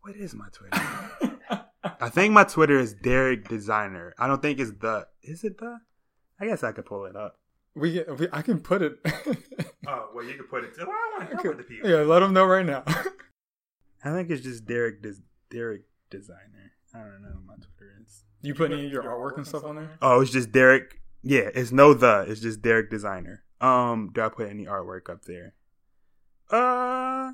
what 0.01 0.17
is 0.17 0.35
my 0.35 0.47
Twitter? 0.53 0.81
I 2.01 2.09
think 2.09 2.33
my 2.33 2.45
Twitter 2.45 2.79
is 2.79 2.95
Derek 2.95 3.49
Designer. 3.49 4.15
I 4.19 4.27
don't 4.27 4.41
think 4.41 4.59
it's 4.59 4.73
the. 4.73 5.07
Is 5.23 5.45
it 5.45 5.59
the? 5.59 5.79
I 6.41 6.47
guess 6.47 6.63
I 6.65 6.73
could 6.73 6.87
pull 6.87 7.05
it 7.05 7.17
up. 7.17 7.39
We, 7.75 8.03
we 8.19 8.29
I 8.33 8.43
can 8.43 8.61
put 8.61 8.83
it. 8.83 8.99
oh 9.87 10.11
well, 10.15 10.25
you 10.25 10.35
can 10.35 10.47
put 10.47 10.65
it. 10.65 10.75
To, 10.75 10.87
well, 10.87 10.95
I 10.95 11.19
want 11.19 11.31
to 11.31 11.35
help 11.37 11.47
with 11.47 11.59
the 11.59 11.65
people. 11.65 11.91
Yeah, 11.91 11.99
let 11.99 12.21
them 12.21 12.33
know 12.33 12.45
right 12.45 12.65
now. 12.65 12.85
I 14.05 14.13
think 14.13 14.31
it's 14.31 14.43
just 14.43 14.65
Derek 14.65 15.03
Des, 15.03 15.17
Derek 15.51 15.83
Designer. 16.11 16.73
I 16.95 16.99
don't 16.99 17.23
know 17.23 17.31
what 17.35 17.47
my 17.47 17.55
Twitter 17.55 17.93
is. 18.05 18.25
You 18.43 18.55
put 18.55 18.71
any 18.71 18.87
of 18.87 18.93
your 18.93 19.03
artwork 19.03 19.37
and 19.37 19.47
stuff 19.47 19.65
on 19.65 19.77
there? 19.77 19.91
Oh, 20.01 20.21
it's 20.21 20.31
just 20.31 20.53
Derek. 20.53 21.01
Yeah, 21.23 21.49
it's 21.55 21.73
no 21.73 21.95
the. 21.95 22.27
It's 22.29 22.41
just 22.41 22.63
Derek 22.63 22.91
Designer. 22.91 23.43
Um, 23.61 24.11
do 24.15 24.21
I 24.21 24.29
put 24.29 24.49
any 24.49 24.67
artwork 24.67 25.11
up 25.11 25.25
there? 25.25 25.55
Uh, 26.51 27.33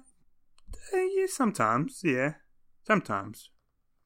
yeah, 0.92 1.26
sometimes. 1.26 2.00
Yeah, 2.04 2.34
sometimes. 2.86 3.50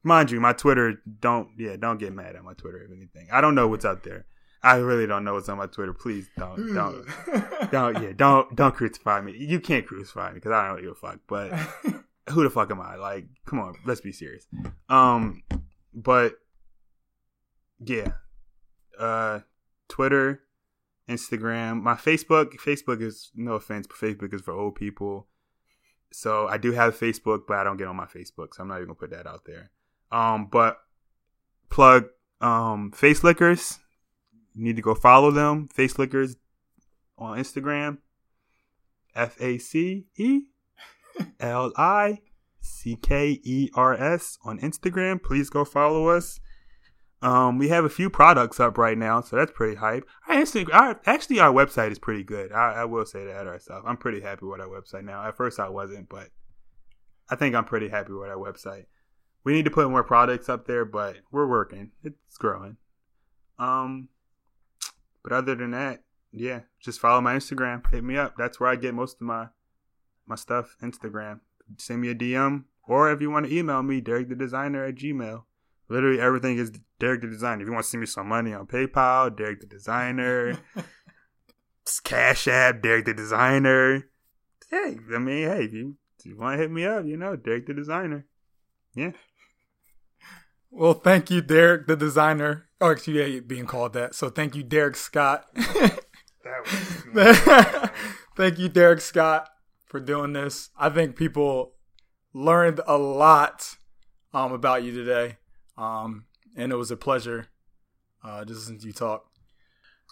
Mind 0.05 0.29
you, 0.29 0.39
my 0.39 0.53
Twitter 0.53 1.01
don't 1.19 1.49
yeah, 1.57 1.77
don't 1.77 1.97
get 1.97 2.13
mad 2.13 2.35
at 2.35 2.43
my 2.43 2.53
Twitter 2.53 2.83
if 2.83 2.91
anything. 2.91 3.27
I 3.31 3.41
don't 3.41 3.55
know 3.55 3.67
what's 3.67 3.85
out 3.85 4.03
there. 4.03 4.27
I 4.61 4.75
really 4.75 5.07
don't 5.07 5.23
know 5.23 5.33
what's 5.33 5.49
on 5.49 5.57
my 5.57 5.65
Twitter. 5.65 5.93
Please 5.93 6.29
don't 6.37 6.75
don't 6.75 7.07
don't 7.71 8.03
yeah, 8.03 8.11
don't 8.15 8.55
don't 8.55 8.75
crucify 8.75 9.21
me. 9.21 9.35
You 9.35 9.59
can't 9.59 9.83
crucify 9.83 10.29
me 10.29 10.35
because 10.35 10.51
I 10.51 10.67
don't 10.67 10.81
give 10.81 10.91
a 10.91 10.93
fuck. 10.93 11.21
But 11.27 11.53
who 12.29 12.43
the 12.43 12.51
fuck 12.51 12.69
am 12.69 12.81
I? 12.81 12.97
Like, 12.97 13.25
come 13.47 13.59
on, 13.59 13.73
let's 13.83 13.99
be 13.99 14.11
serious. 14.11 14.45
Um 14.89 15.41
but 15.91 16.35
yeah. 17.83 18.11
Uh 18.99 19.39
Twitter, 19.87 20.41
Instagram, 21.09 21.81
my 21.81 21.95
Facebook, 21.95 22.53
Facebook 22.57 23.01
is 23.01 23.31
no 23.33 23.53
offense, 23.53 23.87
but 23.87 23.97
Facebook 23.97 24.35
is 24.35 24.41
for 24.41 24.53
old 24.53 24.75
people. 24.75 25.25
So 26.13 26.47
I 26.47 26.57
do 26.57 26.73
have 26.73 26.95
Facebook, 26.95 27.41
but 27.47 27.57
I 27.57 27.63
don't 27.63 27.77
get 27.77 27.87
on 27.87 27.95
my 27.95 28.05
Facebook, 28.05 28.53
so 28.53 28.61
I'm 28.61 28.67
not 28.67 28.75
even 28.75 28.89
gonna 28.89 28.99
put 28.99 29.09
that 29.09 29.25
out 29.25 29.45
there. 29.45 29.71
Um, 30.11 30.47
but 30.51 30.77
plug 31.69 32.05
um 32.41 32.91
face 32.91 33.23
lickers. 33.23 33.79
You 34.53 34.63
need 34.63 34.75
to 34.75 34.81
go 34.81 34.95
follow 34.95 35.31
them. 35.31 35.67
Face 35.67 35.97
lickers 35.99 36.35
on 37.17 37.37
Instagram. 37.37 37.97
F 39.15 39.39
A 39.41 39.57
C 39.57 40.07
E 40.17 40.41
L 41.39 41.71
I 41.77 42.19
C 42.61 42.97
K 43.01 43.39
E 43.43 43.69
R 43.75 43.93
S 43.93 44.37
on 44.43 44.59
Instagram. 44.59 45.21
Please 45.21 45.49
go 45.49 45.65
follow 45.65 46.09
us. 46.09 46.39
Um, 47.21 47.57
we 47.57 47.69
have 47.69 47.85
a 47.85 47.89
few 47.89 48.09
products 48.09 48.59
up 48.59 48.77
right 48.77 48.97
now, 48.97 49.21
so 49.21 49.37
that's 49.37 49.51
pretty 49.51 49.77
hype. 49.77 50.07
Our 50.27 50.35
Instagram, 50.35 50.73
our, 50.75 51.01
actually, 51.05 51.39
our 51.39 51.51
website 51.51 51.91
is 51.91 51.97
pretty 51.97 52.23
good. 52.23 52.51
I, 52.51 52.73
I 52.73 52.85
will 52.85 53.05
say 53.05 53.25
that 53.25 53.47
ourselves. 53.47 53.85
I'm 53.87 53.97
pretty 53.97 54.21
happy 54.21 54.45
with 54.45 54.61
our 54.61 54.67
website 54.67 55.05
now. 55.05 55.25
At 55.25 55.35
first, 55.35 55.59
I 55.59 55.69
wasn't, 55.69 56.07
but 56.09 56.27
I 57.29 57.35
think 57.35 57.55
I'm 57.55 57.65
pretty 57.65 57.89
happy 57.89 58.13
with 58.13 58.29
our 58.29 58.37
website 58.37 58.85
we 59.45 59.53
need 59.53 59.65
to 59.65 59.71
put 59.71 59.89
more 59.89 60.03
products 60.03 60.49
up 60.49 60.65
there, 60.65 60.83
but 60.83 61.17
we're 61.31 61.47
working. 61.47 61.91
It's 62.03 62.37
growing. 62.37 62.77
Um, 63.59 64.09
but 65.23 65.31
other 65.31 65.55
than 65.55 65.71
that, 65.71 66.03
yeah, 66.31 66.61
just 66.81 66.99
follow 66.99 67.21
my 67.21 67.35
Instagram. 67.35 67.89
Hit 67.89 68.03
me 68.03 68.17
up. 68.17 68.33
That's 68.37 68.59
where 68.59 68.69
I 68.69 68.75
get 68.75 68.93
most 68.93 69.17
of 69.17 69.21
my 69.21 69.47
my 70.27 70.35
stuff. 70.35 70.75
Instagram. 70.81 71.39
Send 71.77 72.01
me 72.01 72.09
a 72.09 72.15
DM, 72.15 72.65
or 72.87 73.11
if 73.11 73.21
you 73.21 73.31
want 73.31 73.45
to 73.45 73.55
email 73.55 73.81
me, 73.81 74.01
Derek 74.01 74.29
the 74.29 74.35
Designer 74.35 74.83
at 74.83 74.95
Gmail. 74.95 75.43
Literally 75.87 76.19
everything 76.19 76.57
is 76.57 76.71
Derek 76.99 77.21
the 77.21 77.27
Designer. 77.27 77.61
If 77.61 77.67
you 77.67 77.73
want 77.73 77.85
to 77.85 77.89
send 77.89 78.01
me 78.01 78.07
some 78.07 78.27
money 78.27 78.53
on 78.53 78.65
PayPal, 78.65 79.35
Derek 79.35 79.61
the 79.61 79.67
Designer. 79.67 80.57
Cash 82.03 82.47
App, 82.47 82.81
Derek 82.81 83.05
the 83.05 83.13
Designer. 83.13 84.09
Hey, 84.69 84.97
I 85.13 85.19
mean, 85.19 85.47
hey, 85.47 85.65
if 85.65 85.73
you, 85.73 85.95
if 86.19 86.25
you 86.25 86.37
want 86.37 86.55
to 86.55 86.61
hit 86.61 86.71
me 86.71 86.85
up, 86.85 87.05
you 87.05 87.15
know, 87.17 87.35
Derek 87.35 87.67
the 87.67 87.73
Designer. 87.73 88.25
Yeah. 88.95 89.11
Well, 90.77 90.93
thank 90.93 91.31
you, 91.31 91.39
Derek, 91.39 91.87
the 91.87 91.95
designer. 91.95 92.65
Oh, 92.81 92.91
actually, 92.91 93.35
yeah, 93.35 93.39
being 93.39 93.65
called 93.65 93.93
that. 93.93 94.13
So 94.13 94.29
thank 94.29 94.55
you, 94.55 94.63
Derek 94.63 94.97
Scott. 94.97 95.45
thank 98.35 98.59
you, 98.59 98.67
Derek 98.67 98.99
Scott, 98.99 99.47
for 99.85 100.01
doing 100.01 100.33
this. 100.33 100.71
I 100.77 100.89
think 100.89 101.15
people 101.15 101.75
learned 102.33 102.81
a 102.85 102.97
lot 102.97 103.77
um, 104.33 104.51
about 104.51 104.83
you 104.83 104.91
today, 104.91 105.37
um, 105.77 106.25
and 106.57 106.73
it 106.73 106.75
was 106.75 106.91
a 106.91 106.97
pleasure 106.97 107.47
uh, 108.21 108.43
just 108.43 108.59
listening 108.59 108.79
to 108.81 108.87
you 108.87 108.93
talk. 108.93 109.23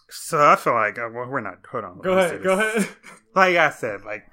So 0.10 0.40
I 0.40 0.56
feel 0.56 0.76
like 0.76 0.98
uh, 0.98 1.10
well, 1.14 1.28
we're 1.28 1.42
not. 1.42 1.58
Hold 1.70 1.84
on. 1.84 2.00
Go 2.00 2.18
ahead. 2.18 2.42
Go 2.42 2.54
ahead. 2.54 2.88
Like 3.36 3.56
I 3.56 3.72
said, 3.72 4.06
like 4.06 4.28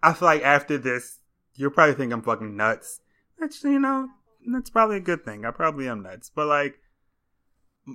I 0.00 0.12
feel 0.12 0.26
like 0.26 0.42
after 0.42 0.78
this, 0.78 1.18
you'll 1.56 1.72
probably 1.72 1.96
think 1.96 2.12
I'm 2.12 2.22
fucking 2.22 2.56
nuts. 2.56 3.00
Which 3.38 3.64
you 3.64 3.80
know, 3.80 4.08
that's 4.52 4.70
probably 4.70 4.96
a 4.96 5.00
good 5.00 5.24
thing. 5.24 5.44
I 5.44 5.50
probably 5.50 5.88
am 5.88 6.02
nuts, 6.02 6.30
but 6.34 6.46
like, 6.46 6.78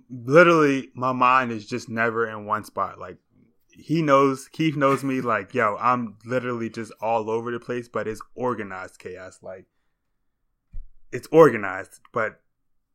literally, 0.10 0.90
my 0.94 1.12
mind 1.12 1.52
is 1.52 1.66
just 1.66 1.90
never 1.90 2.30
in 2.30 2.46
one 2.46 2.64
spot. 2.64 3.00
Like, 3.00 3.18
he 3.68 4.02
knows, 4.02 4.48
Keith 4.48 4.76
knows 4.76 5.04
me. 5.04 5.22
Like, 5.22 5.54
yo, 5.54 5.78
I'm 5.80 6.18
literally 6.26 6.70
just 6.70 6.92
all 7.02 7.30
over 7.30 7.52
the 7.52 7.60
place, 7.60 7.88
but 7.88 8.08
it's 8.08 8.22
organized 8.36 9.00
chaos. 9.00 9.40
Like, 9.42 9.66
it's 11.12 11.28
organized, 11.32 12.00
but 12.14 12.42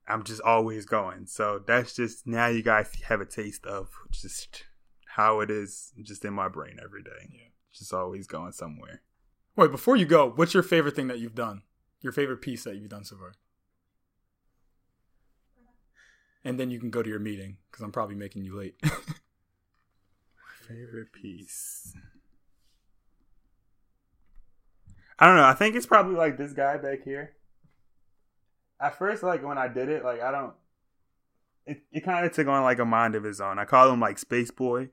I'm 0.06 0.22
just 0.22 0.40
always 0.42 0.84
going. 0.84 1.26
So 1.26 1.62
that's 1.66 1.94
just 1.94 2.26
now 2.26 2.46
you 2.46 2.62
guys 2.62 2.90
have 3.08 3.20
a 3.20 3.26
taste 3.26 3.66
of 3.66 3.88
just 4.10 4.64
how 5.06 5.40
it 5.40 5.50
is 5.50 5.92
just 6.02 6.24
in 6.24 6.34
my 6.34 6.48
brain 6.48 6.78
every 6.82 7.02
day. 7.02 7.28
Yeah. 7.32 7.48
Just 7.72 7.92
always 7.92 8.26
going 8.26 8.52
somewhere. 8.52 9.02
Wait, 9.56 9.70
before 9.70 9.96
you 9.96 10.04
go, 10.04 10.30
what's 10.30 10.54
your 10.54 10.62
favorite 10.62 10.96
thing 10.96 11.08
that 11.08 11.18
you've 11.18 11.34
done? 11.34 11.62
Your 12.00 12.12
favorite 12.12 12.42
piece 12.42 12.64
that 12.64 12.76
you've 12.76 12.90
done 12.90 13.04
so 13.04 13.16
far? 13.16 13.34
And 16.44 16.60
then 16.60 16.70
you 16.70 16.78
can 16.78 16.90
go 16.90 17.02
to 17.02 17.08
your 17.08 17.18
meeting 17.18 17.56
because 17.70 17.82
I'm 17.82 17.92
probably 17.92 18.16
making 18.16 18.44
you 18.44 18.56
late. 18.56 18.74
My 18.82 18.90
favorite 20.68 21.12
piece. 21.12 21.94
I 25.18 25.26
don't 25.26 25.36
know. 25.36 25.44
I 25.44 25.54
think 25.54 25.74
it's 25.76 25.86
probably 25.86 26.16
like 26.16 26.36
this 26.36 26.52
guy 26.52 26.76
back 26.76 27.04
here. 27.04 27.32
At 28.80 28.98
first, 28.98 29.22
like 29.22 29.44
when 29.44 29.58
I 29.58 29.68
did 29.68 29.88
it, 29.88 30.04
like 30.04 30.20
I 30.20 30.30
don't. 30.30 30.52
It, 31.66 31.82
it 31.92 32.04
kind 32.04 32.26
of 32.26 32.32
took 32.32 32.46
on 32.46 32.62
like 32.62 32.78
a 32.78 32.84
mind 32.84 33.14
of 33.14 33.24
his 33.24 33.40
own. 33.40 33.58
I 33.58 33.64
call 33.64 33.90
him 33.90 34.00
like 34.00 34.18
Space 34.18 34.50
Boy. 34.50 34.90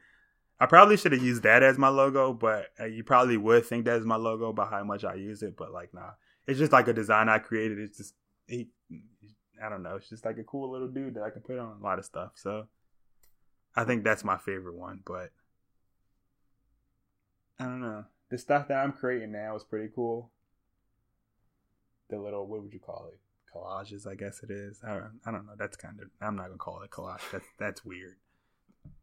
I 0.59 0.67
probably 0.67 0.95
should 0.95 1.11
have 1.11 1.23
used 1.23 1.43
that 1.43 1.63
as 1.63 1.79
my 1.79 1.89
logo, 1.89 2.33
but 2.33 2.67
uh, 2.79 2.85
you 2.85 3.03
probably 3.03 3.35
would 3.35 3.65
think 3.65 3.85
that 3.85 3.97
is 3.97 4.05
my 4.05 4.15
logo 4.15 4.53
by 4.53 4.65
how 4.65 4.83
much 4.83 5.03
I 5.03 5.15
use 5.15 5.41
it. 5.41 5.57
But 5.57 5.73
like, 5.73 5.91
nah, 5.93 6.11
it's 6.47 6.59
just 6.59 6.71
like 6.71 6.87
a 6.87 6.93
design 6.93 7.27
I 7.29 7.39
created. 7.39 7.79
It's 7.79 7.97
just 7.97 8.13
he, 8.47 8.69
I 9.63 9.69
don't 9.69 9.83
know. 9.83 9.95
It's 9.95 10.09
just 10.09 10.25
like 10.25 10.37
a 10.37 10.43
cool 10.43 10.71
little 10.71 10.87
dude 10.87 11.15
that 11.15 11.23
I 11.23 11.29
can 11.29 11.41
put 11.41 11.59
on 11.59 11.77
a 11.79 11.83
lot 11.83 11.99
of 11.99 12.05
stuff. 12.05 12.31
So 12.35 12.67
I 13.75 13.83
think 13.83 14.03
that's 14.03 14.23
my 14.23 14.37
favorite 14.37 14.75
one. 14.75 15.01
But 15.05 15.31
I 17.59 17.65
don't 17.65 17.81
know. 17.81 18.05
The 18.29 18.37
stuff 18.37 18.67
that 18.69 18.77
I'm 18.77 18.93
creating 18.93 19.31
now 19.31 19.55
is 19.55 19.63
pretty 19.63 19.89
cool. 19.93 20.31
The 22.09 22.17
little 22.17 22.47
what 22.47 22.63
would 22.63 22.73
you 22.73 22.79
call 22.79 23.09
it? 23.11 23.19
Collages, 23.53 24.07
I 24.07 24.15
guess 24.15 24.41
it 24.43 24.49
is. 24.49 24.79
I 24.85 24.93
don't, 24.93 25.19
I 25.25 25.31
don't 25.31 25.45
know. 25.45 25.53
That's 25.57 25.75
kind 25.75 25.99
of 26.01 26.07
I'm 26.21 26.35
not 26.35 26.47
gonna 26.47 26.57
call 26.57 26.81
it 26.81 26.89
collage. 26.89 27.19
That's 27.31 27.47
that's 27.59 27.85
weird 27.85 28.15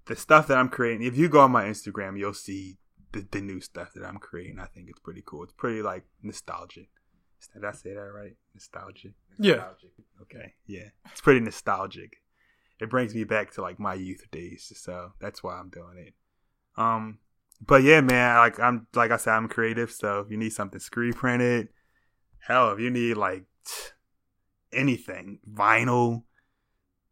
the 0.06 0.16
stuff 0.16 0.46
that 0.48 0.58
I'm 0.58 0.68
creating, 0.68 1.06
if 1.06 1.16
you 1.16 1.28
go 1.28 1.40
on 1.40 1.52
my 1.52 1.64
Instagram, 1.64 2.18
you'll 2.18 2.34
see 2.34 2.78
the, 3.12 3.26
the 3.30 3.40
new 3.40 3.60
stuff 3.60 3.92
that 3.94 4.04
I'm 4.04 4.18
creating. 4.18 4.58
I 4.58 4.66
think 4.66 4.88
it's 4.88 4.98
pretty 4.98 5.22
cool. 5.24 5.44
It's 5.44 5.52
pretty 5.52 5.82
like 5.82 6.04
nostalgic. 6.22 6.88
Did 7.46 7.64
I 7.64 7.72
say 7.72 7.94
that 7.94 8.00
right? 8.00 8.36
Nostalgic. 8.54 9.12
Nostalgic. 9.38 9.90
Yeah. 9.96 10.22
Okay. 10.22 10.54
Yeah. 10.66 10.88
It's 11.12 11.20
pretty 11.20 11.40
nostalgic. 11.40 12.16
It 12.80 12.90
brings 12.90 13.14
me 13.14 13.24
back 13.24 13.52
to 13.52 13.62
like 13.62 13.78
my 13.78 13.94
youth 13.94 14.26
days. 14.30 14.72
So 14.76 15.12
that's 15.20 15.42
why 15.42 15.58
I'm 15.58 15.70
doing 15.70 15.98
it. 15.98 16.14
Um, 16.76 17.18
but 17.64 17.82
yeah, 17.82 18.00
man, 18.00 18.36
like 18.36 18.60
I'm 18.60 18.86
like 18.94 19.10
I 19.10 19.16
said, 19.16 19.34
I'm 19.34 19.48
creative. 19.48 19.90
So 19.90 20.20
if 20.20 20.30
you 20.30 20.36
need 20.36 20.52
something 20.52 20.80
screen 20.80 21.12
printed, 21.12 21.68
hell, 22.38 22.72
if 22.72 22.80
you 22.80 22.90
need 22.90 23.16
like 23.16 23.44
anything, 24.72 25.40
vinyl, 25.50 26.22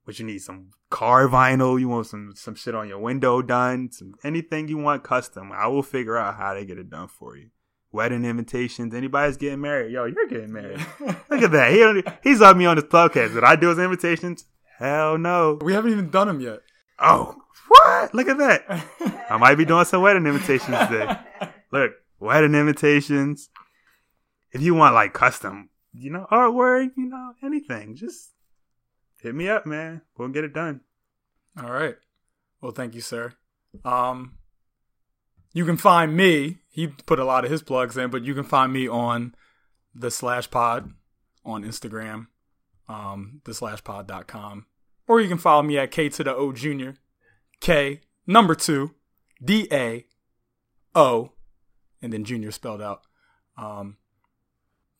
but 0.05 0.19
you 0.19 0.25
need 0.25 0.39
some 0.39 0.71
car 0.91 1.27
vinyl, 1.27 1.81
you 1.81 1.89
want 1.89 2.07
some 2.07 2.33
some 2.37 2.55
shit 2.55 2.75
on 2.75 2.89
your 2.89 3.01
window 3.01 3.43
done, 3.43 3.91
some 3.91 4.15
anything 4.23 4.69
you 4.69 4.79
want 4.79 5.03
custom, 5.03 5.51
I 5.53 5.67
will 5.67 5.83
figure 5.83 6.17
out 6.17 6.37
how 6.37 6.55
to 6.55 6.65
get 6.65 6.79
it 6.79 6.91
done 6.91 7.09
for 7.09 7.37
you. 7.37 7.51
Wedding 7.97 8.27
invitations, 8.27 8.93
anybody's 8.93 9.39
getting 9.39 9.63
married, 9.63 9.91
yo, 9.91 10.05
you're 10.05 10.27
getting 10.27 10.53
married. 10.53 10.85
Look 11.01 11.41
at 11.43 11.51
that. 11.53 11.73
He 11.73 12.29
he's 12.29 12.43
on 12.43 12.59
me 12.59 12.67
on 12.67 12.77
his 12.77 12.85
podcast. 12.85 13.33
Did 13.33 13.43
I 13.43 13.57
do 13.57 13.71
his 13.71 13.79
invitations? 13.79 14.45
Hell 14.79 15.17
no. 15.17 15.59
We 15.63 15.73
haven't 15.73 15.93
even 15.93 16.11
done 16.11 16.27
them 16.27 16.39
yet. 16.39 16.59
Oh, 16.99 17.35
what? 17.69 18.15
Look 18.15 18.29
at 18.29 18.37
that. 18.37 19.25
I 19.31 19.39
might 19.39 19.55
be 19.55 19.65
doing 19.65 19.87
some 19.87 20.03
wedding 20.03 20.27
invitations 20.27 20.77
today. 20.77 21.17
Look, 21.73 21.93
wedding 22.21 22.55
invitations. 22.55 23.49
If 24.53 24.61
you 24.61 24.75
want 24.75 24.95
like 24.95 25.15
custom, 25.15 25.71
you 25.95 26.11
know, 26.11 26.27
artwork, 26.31 26.91
you 26.99 27.07
know, 27.07 27.33
anything, 27.43 27.97
just 27.97 28.33
hit 29.23 29.35
me 29.35 29.49
up, 29.49 29.65
man. 29.65 30.03
We'll 30.19 30.29
get 30.29 30.45
it 30.45 30.53
done. 30.53 30.83
All 31.59 31.73
right. 31.73 31.97
Well, 32.61 32.73
thank 32.73 32.95
you, 32.95 33.01
sir. 33.01 33.33
Um, 33.87 34.35
you 35.55 35.65
can 35.65 35.79
find 35.79 36.15
me. 36.15 36.59
He 36.77 36.89
put 36.89 37.19
a 37.19 37.25
lot 37.25 37.43
of 37.43 37.51
his 37.51 37.63
plugs 37.63 37.97
in, 37.97 38.11
but 38.11 38.23
you 38.23 38.35
can 38.35 38.45
find 38.45 38.71
me 38.71 38.87
on 38.87 39.35
the 39.95 40.11
slash 40.11 40.51
pod 40.51 40.93
on 41.43 41.65
Instagram, 41.65 42.27
um, 42.87 43.41
the 43.47 43.55
slash 43.55 43.83
pod.com. 43.83 44.67
Or 45.09 45.19
you 45.19 45.27
can 45.27 45.39
follow 45.39 45.63
me 45.63 45.79
at 45.79 45.91
K 45.91 46.11
to 46.11 46.23
the 46.23 46.37
O 46.37 46.53
Junior, 46.53 46.97
K 47.61 48.03
number 48.27 48.55
two, 48.55 48.95
D 49.43 49.69
A 49.73 50.05
O, 50.95 51.33
and 52.03 52.13
then 52.13 52.25
Junior 52.25 52.51
spelled 52.51 52.83
out. 52.83 53.01
Um, 53.57 53.97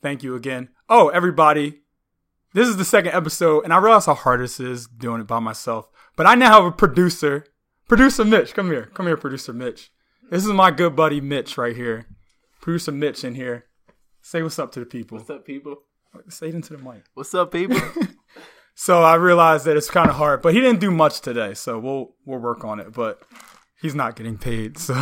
thank 0.01 0.23
you 0.23 0.35
again. 0.35 0.71
Oh, 0.89 1.09
everybody, 1.11 1.83
this 2.55 2.69
is 2.69 2.79
the 2.79 2.87
second 2.87 3.13
episode, 3.13 3.65
and 3.65 3.73
I 3.75 3.77
realize 3.77 4.07
how 4.07 4.15
hard 4.15 4.41
this 4.41 4.59
is 4.59 4.87
doing 4.87 5.21
it 5.21 5.27
by 5.27 5.41
myself. 5.41 5.91
But 6.17 6.27
I 6.27 6.37
now 6.37 6.53
have 6.53 6.65
a 6.65 6.73
producer. 6.73 7.45
Producer 7.87 8.25
Mitch, 8.25 8.55
come 8.55 8.71
here. 8.71 8.87
Come 8.95 9.09
here, 9.09 9.19
producer 9.19 9.53
Mitch. 9.53 9.91
This 10.29 10.45
is 10.45 10.51
my 10.51 10.73
good 10.73 10.97
buddy 10.97 11.21
Mitch 11.21 11.57
right 11.57 11.77
here. 11.77 12.07
Producer 12.61 12.91
Mitch 12.91 13.23
in 13.23 13.37
here. 13.37 13.67
Say 14.23 14.43
what's 14.43 14.59
up 14.59 14.73
to 14.73 14.81
the 14.81 14.87
people. 14.87 15.19
What's 15.19 15.31
up, 15.31 15.47
people? 15.47 15.77
Say 16.29 16.49
it 16.49 16.55
into 16.55 16.77
the 16.77 16.83
mic. 16.83 17.05
What's 17.15 17.33
up, 17.33 17.53
people? 17.53 17.79
so 18.75 19.05
I 19.05 19.15
realized 19.15 19.67
that 19.67 19.77
it's 19.77 19.89
kind 19.89 20.11
of 20.11 20.17
hard, 20.17 20.43
but 20.43 20.53
he 20.53 20.61
didn't 20.61 20.81
do 20.81 20.91
much 20.91 21.21
today, 21.21 21.55
so 21.55 21.79
we'll 21.79 22.15
we'll 22.25 22.41
work 22.41 22.65
on 22.65 22.81
it. 22.81 22.93
But 22.93 23.23
he's 23.81 23.95
not 23.95 24.17
getting 24.17 24.37
paid, 24.37 24.79
so 24.79 24.95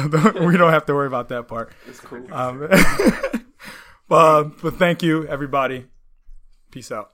we 0.44 0.59
don't 0.59 0.72
have 0.72 0.84
to 0.86 0.94
worry 0.94 1.06
about 1.06 1.30
that 1.30 1.48
part. 1.48 1.72
It's 1.88 2.01
cool. 2.01 2.26
Um, 2.30 2.68
uh, 4.10 4.44
but 4.44 4.74
thank 4.76 5.02
you, 5.02 5.26
everybody. 5.26 5.86
Peace 6.70 6.92
out. 6.92 7.12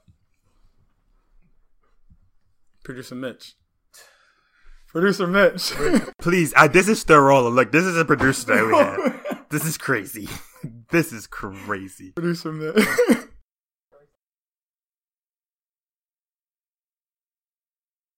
Producer 2.82 3.14
Mitch. 3.14 3.54
Producer 4.92 5.26
Mitch. 5.26 5.72
Please, 6.18 6.52
I, 6.56 6.66
this 6.66 6.88
is 6.88 6.98
rolling. 7.08 7.54
Look, 7.54 7.70
this 7.70 7.84
is 7.84 7.96
a 7.96 8.04
producer 8.04 8.46
that 8.46 8.66
we 8.66 8.74
have. 8.74 9.16
This 9.50 9.64
is 9.64 9.76
crazy. 9.78 10.28
This 10.90 11.12
is 11.12 11.26
crazy. 11.26 12.10
Producer 12.12 12.52
Mitch. 12.52 12.86